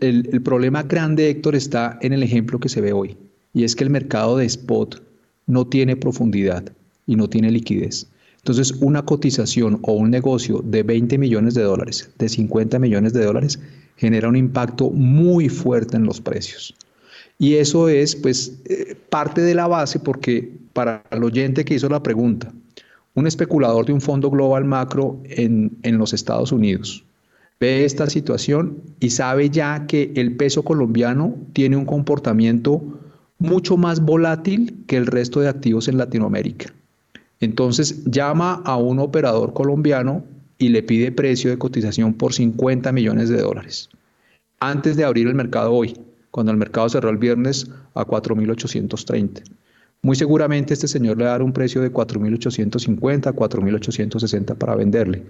el, 0.00 0.42
problema 0.42 0.82
grande, 0.82 1.30
Héctor, 1.30 1.54
está 1.54 2.00
en 2.02 2.12
el 2.12 2.24
ejemplo 2.24 2.58
que 2.58 2.68
se 2.68 2.80
ve 2.80 2.92
hoy, 2.92 3.16
y 3.54 3.62
es 3.62 3.76
que 3.76 3.84
el 3.84 3.90
mercado 3.90 4.36
de 4.36 4.46
spot 4.46 5.00
no 5.46 5.68
tiene 5.68 5.94
profundidad 5.94 6.64
y 7.06 7.14
no 7.14 7.28
tiene 7.28 7.52
liquidez. 7.52 8.08
Entonces, 8.40 8.72
una 8.80 9.04
cotización 9.04 9.78
o 9.82 9.92
un 9.92 10.10
negocio 10.10 10.62
de 10.64 10.82
20 10.82 11.18
millones 11.18 11.54
de 11.54 11.62
dólares, 11.62 12.10
de 12.18 12.28
50 12.28 12.78
millones 12.78 13.12
de 13.12 13.24
dólares, 13.24 13.60
genera 13.96 14.28
un 14.28 14.36
impacto 14.36 14.90
muy 14.90 15.48
fuerte 15.48 15.96
en 15.96 16.04
los 16.04 16.20
precios. 16.20 16.74
Y 17.38 17.54
eso 17.54 17.88
es, 17.88 18.16
pues, 18.16 18.60
eh, 18.66 18.96
parte 19.08 19.42
de 19.42 19.54
la 19.54 19.66
base 19.66 19.98
porque 19.98 20.52
para 20.72 21.02
el 21.10 21.24
oyente 21.24 21.64
que 21.64 21.74
hizo 21.74 21.88
la 21.88 22.02
pregunta, 22.02 22.52
un 23.14 23.26
especulador 23.26 23.86
de 23.86 23.92
un 23.92 24.00
fondo 24.00 24.30
global 24.30 24.64
macro 24.64 25.20
en, 25.24 25.70
los 25.82 26.12
Estados 26.12 26.52
Unidos 26.52 27.04
ve 27.58 27.84
esta 27.84 28.08
situación 28.08 28.78
y 29.00 29.10
sabe 29.10 29.50
ya 29.50 29.86
que 29.86 30.12
el 30.16 30.36
peso 30.36 30.62
colombiano 30.62 31.34
tiene 31.52 31.76
un 31.76 31.84
comportamiento 31.84 32.82
mucho 33.38 33.76
más 33.76 34.00
volátil 34.00 34.84
que 34.86 34.96
el 34.96 35.06
resto 35.06 35.40
de 35.40 35.48
activos 35.48 35.88
en 35.88 35.98
Latinoamérica. 35.98 36.72
Entonces 37.40 38.04
llama 38.04 38.62
a 38.64 38.76
un 38.76 38.98
operador 38.98 39.52
colombiano 39.54 40.24
y 40.58 40.68
le 40.68 40.82
pide 40.82 41.10
precio 41.10 41.50
de 41.50 41.58
cotización 41.58 42.14
por 42.14 42.34
50 42.34 42.92
millones 42.92 43.30
de 43.30 43.40
dólares. 43.40 43.88
Antes 44.60 44.96
de 44.96 45.04
abrir 45.04 45.26
el 45.26 45.34
mercado 45.34 45.72
hoy, 45.72 45.96
cuando 46.30 46.52
el 46.52 46.58
mercado 46.58 46.88
cerró 46.88 47.08
el 47.08 47.16
viernes 47.16 47.70
a 47.94 48.04
4.830. 48.04 49.42
Muy 50.02 50.16
seguramente 50.16 50.74
este 50.74 50.88
señor 50.88 51.18
le 51.18 51.24
dará 51.24 51.44
un 51.44 51.52
precio 51.52 51.80
de 51.80 51.92
4.850, 51.92 53.34
4.860 53.34 54.54
para 54.56 54.74
venderle. 54.74 55.24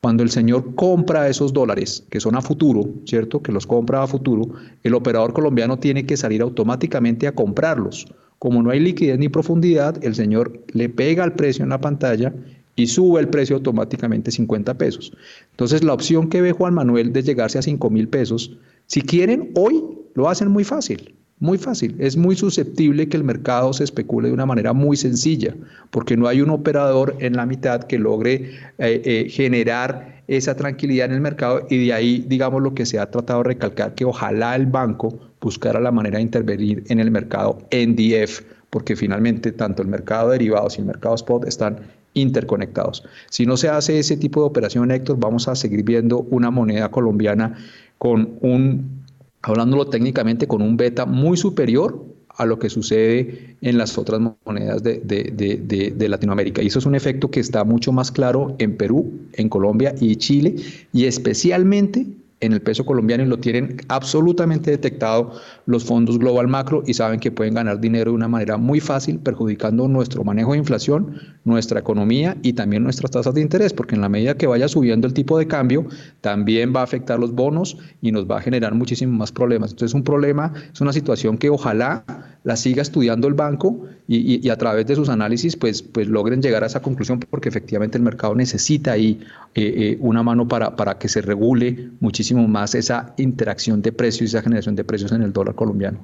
Cuando 0.00 0.22
el 0.22 0.30
señor 0.30 0.74
compra 0.74 1.28
esos 1.28 1.52
dólares, 1.52 2.06
que 2.08 2.20
son 2.20 2.34
a 2.34 2.40
futuro, 2.40 2.88
¿cierto? 3.04 3.42
Que 3.42 3.52
los 3.52 3.66
compra 3.66 4.02
a 4.02 4.06
futuro, 4.06 4.54
el 4.82 4.94
operador 4.94 5.34
colombiano 5.34 5.78
tiene 5.78 6.06
que 6.06 6.16
salir 6.16 6.40
automáticamente 6.40 7.26
a 7.26 7.34
comprarlos. 7.34 8.06
Como 8.40 8.62
no 8.62 8.70
hay 8.70 8.80
liquidez 8.80 9.18
ni 9.18 9.28
profundidad, 9.28 10.02
el 10.02 10.14
señor 10.14 10.64
le 10.72 10.88
pega 10.88 11.24
el 11.24 11.34
precio 11.34 11.62
en 11.62 11.68
la 11.68 11.80
pantalla 11.82 12.32
y 12.74 12.86
sube 12.86 13.20
el 13.20 13.28
precio 13.28 13.56
automáticamente 13.56 14.30
50 14.30 14.78
pesos. 14.78 15.12
Entonces, 15.50 15.84
la 15.84 15.92
opción 15.92 16.30
que 16.30 16.40
ve 16.40 16.52
Juan 16.52 16.72
Manuel 16.72 17.12
de 17.12 17.22
llegarse 17.22 17.58
a 17.58 17.62
5 17.62 17.90
mil 17.90 18.08
pesos, 18.08 18.56
si 18.86 19.02
quieren, 19.02 19.50
hoy 19.54 19.84
lo 20.14 20.30
hacen 20.30 20.48
muy 20.48 20.64
fácil. 20.64 21.14
Muy 21.40 21.56
fácil, 21.56 21.96
es 21.98 22.18
muy 22.18 22.36
susceptible 22.36 23.08
que 23.08 23.16
el 23.16 23.24
mercado 23.24 23.72
se 23.72 23.82
especule 23.82 24.28
de 24.28 24.34
una 24.34 24.44
manera 24.44 24.74
muy 24.74 24.98
sencilla, 24.98 25.54
porque 25.90 26.14
no 26.14 26.28
hay 26.28 26.42
un 26.42 26.50
operador 26.50 27.16
en 27.18 27.34
la 27.34 27.46
mitad 27.46 27.84
que 27.84 27.98
logre 27.98 28.50
eh, 28.76 29.00
eh, 29.06 29.26
generar 29.30 30.22
esa 30.28 30.54
tranquilidad 30.54 31.06
en 31.06 31.12
el 31.12 31.22
mercado 31.22 31.66
y 31.70 31.86
de 31.86 31.94
ahí, 31.94 32.26
digamos, 32.28 32.60
lo 32.60 32.74
que 32.74 32.84
se 32.84 32.98
ha 32.98 33.10
tratado 33.10 33.42
de 33.42 33.48
recalcar, 33.48 33.94
que 33.94 34.04
ojalá 34.04 34.54
el 34.54 34.66
banco 34.66 35.18
buscara 35.40 35.80
la 35.80 35.90
manera 35.90 36.18
de 36.18 36.24
intervenir 36.24 36.84
en 36.88 37.00
el 37.00 37.10
mercado 37.10 37.58
NDF, 37.70 38.42
porque 38.68 38.94
finalmente 38.94 39.50
tanto 39.52 39.80
el 39.80 39.88
mercado 39.88 40.28
de 40.28 40.34
derivados 40.34 40.76
y 40.76 40.82
el 40.82 40.88
mercado 40.88 41.14
spot 41.14 41.46
están 41.46 41.78
interconectados. 42.12 43.02
Si 43.30 43.46
no 43.46 43.56
se 43.56 43.70
hace 43.70 43.98
ese 43.98 44.18
tipo 44.18 44.40
de 44.40 44.46
operación, 44.46 44.90
Héctor, 44.90 45.16
vamos 45.18 45.48
a 45.48 45.54
seguir 45.54 45.84
viendo 45.84 46.18
una 46.30 46.50
moneda 46.50 46.90
colombiana 46.90 47.56
con 47.96 48.36
un 48.42 48.99
hablándolo 49.42 49.86
técnicamente, 49.86 50.46
con 50.46 50.62
un 50.62 50.76
beta 50.76 51.06
muy 51.06 51.36
superior 51.36 52.04
a 52.28 52.46
lo 52.46 52.58
que 52.58 52.70
sucede 52.70 53.56
en 53.60 53.76
las 53.76 53.98
otras 53.98 54.20
monedas 54.44 54.82
de, 54.82 55.00
de, 55.00 56.08
Latinoamérica. 56.08 56.62
Y 56.62 56.68
eso 56.68 56.78
es 56.78 56.86
un 56.86 56.94
efecto 56.94 57.30
que 57.30 57.40
está 57.40 57.64
mucho 57.64 57.92
más 57.92 58.10
claro 58.10 58.54
en 58.58 58.76
Perú, 58.76 59.12
en 59.34 59.48
Colombia 59.48 59.94
y 60.00 60.16
Chile, 60.16 60.56
y 60.92 61.04
especialmente 61.04 62.06
en 62.40 62.54
el 62.54 62.62
peso 62.62 62.86
colombiano 62.86 63.22
y 63.22 63.26
lo 63.26 63.38
tienen 63.38 63.76
absolutamente 63.88 64.70
detectado 64.70 65.32
los 65.66 65.84
fondos 65.84 66.18
Global 66.18 66.48
Macro 66.48 66.82
y 66.86 66.94
saben 66.94 67.20
que 67.20 67.30
pueden 67.30 67.54
ganar 67.54 67.80
dinero 67.80 68.10
de 68.10 68.16
una 68.16 68.28
manera 68.28 68.56
muy 68.56 68.80
fácil, 68.80 69.18
perjudicando 69.18 69.88
nuestro 69.88 70.24
manejo 70.24 70.52
de 70.52 70.58
inflación, 70.58 71.16
nuestra 71.44 71.80
economía 71.80 72.36
y 72.42 72.54
también 72.54 72.82
nuestras 72.82 73.10
tasas 73.10 73.34
de 73.34 73.42
interés, 73.42 73.72
porque 73.74 73.94
en 73.94 74.00
la 74.00 74.08
medida 74.08 74.36
que 74.36 74.46
vaya 74.46 74.68
subiendo 74.68 75.06
el 75.06 75.12
tipo 75.12 75.38
de 75.38 75.46
cambio, 75.46 75.86
también 76.22 76.72
va 76.74 76.80
a 76.80 76.84
afectar 76.84 77.18
los 77.18 77.34
bonos 77.34 77.76
y 78.00 78.10
nos 78.10 78.28
va 78.28 78.38
a 78.38 78.40
generar 78.40 78.74
muchísimos 78.74 79.16
más 79.16 79.32
problemas. 79.32 79.72
Entonces, 79.72 79.90
es 79.90 79.94
un 79.94 80.04
problema, 80.04 80.52
es 80.72 80.80
una 80.80 80.92
situación 80.92 81.36
que 81.36 81.50
ojalá 81.50 82.04
la 82.42 82.56
siga 82.56 82.80
estudiando 82.80 83.28
el 83.28 83.34
banco 83.34 83.84
y, 84.08 84.48
a 84.48 84.56
través 84.56 84.86
de 84.86 84.96
sus 84.96 85.08
análisis 85.08 85.56
pues, 85.56 85.82
pues 85.82 86.08
logren 86.08 86.42
llegar 86.42 86.64
a 86.64 86.66
esa 86.66 86.80
conclusión 86.80 87.20
porque 87.20 87.48
efectivamente 87.48 87.96
el 87.96 88.02
mercado 88.02 88.34
necesita 88.34 88.92
ahí 88.92 89.20
eh, 89.54 89.62
eh, 89.76 89.98
una 90.00 90.22
mano 90.22 90.48
para, 90.48 90.74
para 90.74 90.98
que 90.98 91.08
se 91.08 91.20
regule 91.20 91.90
muchísimo 92.00 92.29
más 92.34 92.74
esa 92.74 93.14
interacción 93.16 93.82
de 93.82 93.92
precios 93.92 94.22
y 94.22 94.36
esa 94.36 94.42
generación 94.42 94.76
de 94.76 94.84
precios 94.84 95.12
en 95.12 95.22
el 95.22 95.32
dólar 95.32 95.54
colombiano. 95.54 95.98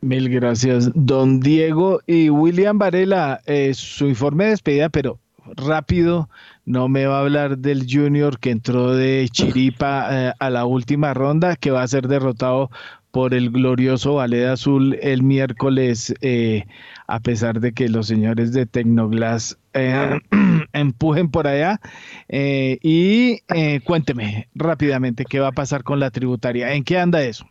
Mil 0.00 0.28
gracias, 0.28 0.90
don 0.94 1.40
Diego 1.40 2.00
y 2.06 2.28
William 2.28 2.78
Varela. 2.78 3.40
Eh, 3.46 3.72
su 3.74 4.06
informe 4.06 4.44
de 4.44 4.50
despedida, 4.50 4.88
pero 4.90 5.18
rápido, 5.56 6.28
no 6.66 6.88
me 6.88 7.06
va 7.06 7.18
a 7.18 7.20
hablar 7.20 7.58
del 7.58 7.86
Junior 7.88 8.38
que 8.38 8.50
entró 8.50 8.94
de 8.94 9.28
Chiripa 9.30 10.30
a 10.30 10.50
la 10.50 10.64
última 10.64 11.14
ronda, 11.14 11.56
que 11.56 11.70
va 11.70 11.82
a 11.82 11.88
ser 11.88 12.08
derrotado 12.08 12.70
por 13.14 13.32
el 13.32 13.50
glorioso 13.50 14.14
Ballet 14.14 14.46
Azul 14.46 14.98
el 15.00 15.22
miércoles, 15.22 16.12
eh, 16.20 16.64
a 17.06 17.20
pesar 17.20 17.60
de 17.60 17.70
que 17.70 17.88
los 17.88 18.08
señores 18.08 18.52
de 18.52 18.66
Tecnoglass 18.66 19.56
eh, 19.74 20.20
empujen 20.72 21.30
por 21.30 21.46
allá. 21.46 21.80
Eh, 22.28 22.78
y 22.82 23.40
cuénteme 23.80 24.48
rápidamente 24.54 25.24
qué 25.24 25.40
va 25.40 25.48
a 25.48 25.52
pasar 25.52 25.82
con 25.82 26.00
la 26.00 26.10
tributaria. 26.10 26.72
¿En 26.72 26.84
qué 26.84 26.98
anda 26.98 27.22
eso? 27.22 27.46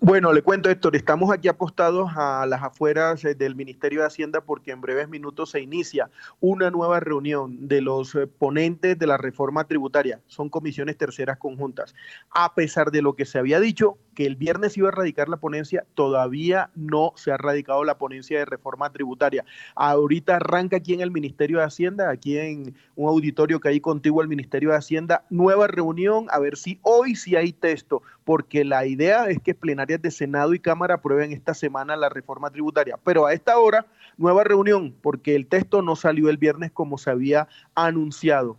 Bueno, 0.00 0.34
le 0.34 0.42
cuento, 0.42 0.68
Héctor, 0.68 0.94
estamos 0.94 1.32
aquí 1.32 1.48
apostados 1.48 2.10
a 2.16 2.44
las 2.44 2.62
afueras 2.62 3.24
eh, 3.24 3.34
del 3.34 3.56
Ministerio 3.56 4.00
de 4.00 4.06
Hacienda 4.06 4.42
porque 4.42 4.70
en 4.70 4.82
breves 4.82 5.08
minutos 5.08 5.50
se 5.50 5.60
inicia 5.60 6.10
una 6.38 6.70
nueva 6.70 7.00
reunión 7.00 7.66
de 7.66 7.80
los 7.80 8.14
eh, 8.14 8.26
ponentes 8.26 8.98
de 8.98 9.06
la 9.06 9.16
reforma 9.16 9.64
tributaria. 9.64 10.20
Son 10.26 10.50
comisiones 10.50 10.98
terceras 10.98 11.38
conjuntas. 11.38 11.94
A 12.30 12.54
pesar 12.54 12.90
de 12.90 13.00
lo 13.00 13.16
que 13.16 13.24
se 13.24 13.38
había 13.38 13.58
dicho, 13.58 13.96
que 14.16 14.26
el 14.26 14.34
viernes 14.34 14.76
iba 14.76 14.88
a 14.88 14.92
radicar 14.92 15.28
la 15.28 15.36
ponencia, 15.36 15.84
todavía 15.94 16.70
no 16.74 17.12
se 17.14 17.30
ha 17.30 17.36
radicado 17.36 17.84
la 17.84 17.98
ponencia 17.98 18.38
de 18.38 18.46
reforma 18.46 18.90
tributaria. 18.90 19.44
Ahorita 19.76 20.36
arranca 20.36 20.78
aquí 20.78 20.94
en 20.94 21.02
el 21.02 21.12
Ministerio 21.12 21.58
de 21.58 21.64
Hacienda, 21.64 22.10
aquí 22.10 22.38
en 22.38 22.74
un 22.96 23.08
auditorio 23.08 23.60
que 23.60 23.68
hay 23.68 23.80
contigo 23.80 24.22
al 24.22 24.28
Ministerio 24.28 24.70
de 24.70 24.76
Hacienda, 24.76 25.24
nueva 25.30 25.66
reunión, 25.66 26.26
a 26.30 26.40
ver 26.40 26.56
si 26.56 26.80
hoy 26.82 27.14
sí 27.14 27.36
hay 27.36 27.52
texto, 27.52 28.02
porque 28.24 28.64
la 28.64 28.86
idea 28.86 29.28
es 29.28 29.38
que 29.40 29.54
plenaria 29.54 29.98
de 29.98 30.10
Senado 30.10 30.54
y 30.54 30.58
Cámara 30.58 30.94
aprueben 30.94 31.32
esta 31.32 31.52
semana 31.52 31.94
la 31.94 32.08
reforma 32.08 32.50
tributaria. 32.50 32.98
Pero 33.04 33.26
a 33.26 33.34
esta 33.34 33.58
hora, 33.58 33.86
nueva 34.16 34.44
reunión, 34.44 34.94
porque 35.02 35.36
el 35.36 35.46
texto 35.46 35.82
no 35.82 35.94
salió 35.94 36.30
el 36.30 36.38
viernes 36.38 36.72
como 36.72 36.96
se 36.96 37.10
había 37.10 37.48
anunciado. 37.74 38.56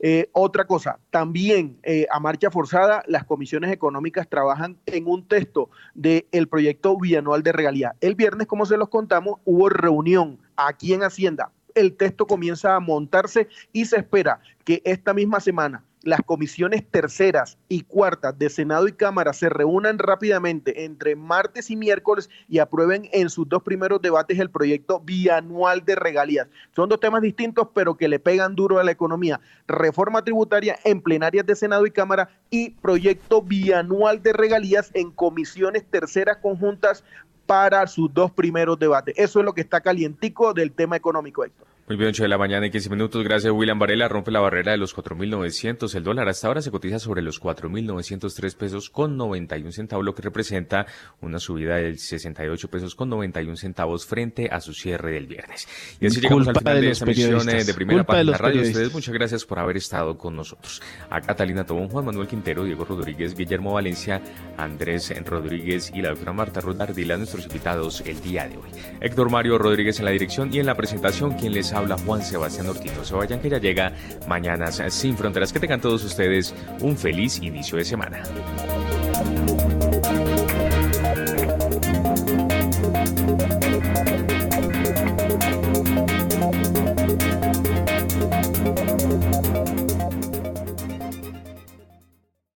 Eh, 0.00 0.28
otra 0.32 0.64
cosa, 0.66 1.00
también 1.10 1.78
eh, 1.82 2.06
a 2.10 2.20
marcha 2.20 2.50
forzada, 2.50 3.02
las 3.06 3.24
comisiones 3.24 3.72
económicas 3.72 4.28
trabajan 4.28 4.76
en 4.86 5.08
un 5.08 5.26
texto 5.26 5.70
del 5.94 6.48
proyecto 6.48 6.96
bianual 6.96 7.42
de 7.42 7.52
regalía. 7.52 7.96
El 8.00 8.14
viernes, 8.14 8.46
como 8.46 8.64
se 8.64 8.76
los 8.76 8.88
contamos, 8.88 9.40
hubo 9.44 9.68
reunión 9.68 10.38
aquí 10.56 10.92
en 10.92 11.02
Hacienda. 11.02 11.50
El 11.74 11.96
texto 11.96 12.26
comienza 12.26 12.74
a 12.74 12.80
montarse 12.80 13.48
y 13.72 13.84
se 13.86 13.96
espera 13.98 14.40
que 14.64 14.82
esta 14.84 15.14
misma 15.14 15.40
semana 15.40 15.84
las 16.02 16.20
comisiones 16.22 16.84
terceras 16.90 17.58
y 17.68 17.82
cuartas 17.82 18.38
de 18.38 18.48
Senado 18.50 18.88
y 18.88 18.92
Cámara 18.92 19.32
se 19.32 19.48
reúnan 19.48 19.98
rápidamente 19.98 20.84
entre 20.84 21.16
martes 21.16 21.70
y 21.70 21.76
miércoles 21.76 22.30
y 22.48 22.58
aprueben 22.58 23.08
en 23.12 23.30
sus 23.30 23.48
dos 23.48 23.62
primeros 23.62 24.00
debates 24.00 24.38
el 24.38 24.50
proyecto 24.50 25.00
bianual 25.00 25.84
de 25.84 25.96
regalías. 25.96 26.48
Son 26.74 26.88
dos 26.88 27.00
temas 27.00 27.22
distintos, 27.22 27.68
pero 27.74 27.96
que 27.96 28.08
le 28.08 28.18
pegan 28.18 28.54
duro 28.54 28.78
a 28.78 28.84
la 28.84 28.92
economía. 28.92 29.40
Reforma 29.66 30.22
tributaria 30.22 30.78
en 30.84 31.00
plenarias 31.00 31.46
de 31.46 31.56
Senado 31.56 31.86
y 31.86 31.90
Cámara 31.90 32.30
y 32.50 32.70
proyecto 32.70 33.42
bianual 33.42 34.22
de 34.22 34.32
regalías 34.32 34.90
en 34.94 35.10
comisiones 35.10 35.84
terceras 35.90 36.38
conjuntas 36.38 37.04
para 37.46 37.86
sus 37.86 38.12
dos 38.12 38.30
primeros 38.30 38.78
debates. 38.78 39.14
Eso 39.16 39.38
es 39.38 39.44
lo 39.44 39.54
que 39.54 39.62
está 39.62 39.80
calientico 39.80 40.52
del 40.52 40.72
tema 40.72 40.96
económico, 40.96 41.44
Héctor. 41.44 41.66
Muy 41.88 41.96
bien, 41.96 42.10
8 42.10 42.24
de 42.24 42.28
la 42.28 42.36
mañana 42.36 42.66
y 42.66 42.70
15 42.70 42.90
minutos. 42.90 43.24
Gracias, 43.24 43.50
William 43.50 43.78
Varela. 43.78 44.08
Rompe 44.08 44.30
la 44.30 44.40
barrera 44.40 44.72
de 44.72 44.76
los 44.76 44.94
4.900. 44.94 45.94
El 45.94 46.04
dólar 46.04 46.28
hasta 46.28 46.46
ahora 46.46 46.60
se 46.60 46.70
cotiza 46.70 46.98
sobre 46.98 47.22
los 47.22 47.40
4.903 47.40 48.56
pesos 48.58 48.90
con 48.90 49.16
91 49.16 49.72
centavos, 49.72 50.04
lo 50.04 50.14
que 50.14 50.20
representa 50.20 50.84
una 51.22 51.38
subida 51.38 51.76
del 51.76 51.98
68 51.98 52.68
pesos 52.68 52.94
con 52.94 53.08
91 53.08 53.56
centavos 53.56 54.04
frente 54.04 54.50
a 54.52 54.60
su 54.60 54.74
cierre 54.74 55.12
del 55.12 55.26
viernes. 55.26 55.66
Y 55.98 56.08
así 56.08 56.20
llegamos 56.20 56.46
al 56.48 56.56
final 56.56 56.78
de, 56.78 56.90
esta 56.90 57.06
emisión 57.06 57.48
eh, 57.48 57.64
de 57.64 57.72
primera 57.72 58.04
página 58.04 58.32
de 58.32 58.38
radio. 58.38 58.60
Ustedes, 58.60 58.92
muchas 58.92 59.14
gracias 59.14 59.46
por 59.46 59.58
haber 59.58 59.78
estado 59.78 60.18
con 60.18 60.36
nosotros. 60.36 60.82
A 61.08 61.22
Catalina 61.22 61.64
Tobón, 61.64 61.88
Juan 61.88 62.04
Manuel 62.04 62.28
Quintero, 62.28 62.64
Diego 62.64 62.84
Rodríguez, 62.84 63.34
Guillermo 63.34 63.72
Valencia, 63.72 64.20
Andrés 64.58 65.10
Rodríguez 65.24 65.90
y 65.94 66.02
la 66.02 66.10
doctora 66.10 66.34
Marta 66.34 66.60
Rodardila, 66.60 67.16
nuestros 67.16 67.46
invitados 67.46 68.02
el 68.04 68.20
día 68.20 68.46
de 68.46 68.58
hoy. 68.58 68.68
Héctor 69.00 69.30
Mario 69.30 69.56
Rodríguez 69.56 69.98
en 70.00 70.04
la 70.04 70.10
dirección 70.10 70.52
y 70.52 70.60
en 70.60 70.66
la 70.66 70.74
presentación, 70.74 71.32
quien 71.32 71.54
les 71.54 71.72
habla 71.78 71.96
Juan 71.98 72.22
Sebastián 72.22 72.68
Ortiz. 72.68 72.92
Se 73.02 73.14
vayan 73.14 73.40
que 73.40 73.48
ya 73.48 73.58
llega 73.58 73.92
Mañanas 74.26 74.82
Sin 74.88 75.16
Fronteras. 75.16 75.52
Que 75.52 75.60
tengan 75.60 75.80
todos 75.80 76.04
ustedes 76.04 76.54
un 76.80 76.96
feliz 76.96 77.38
inicio 77.42 77.78
de 77.78 77.84
semana. 77.84 78.22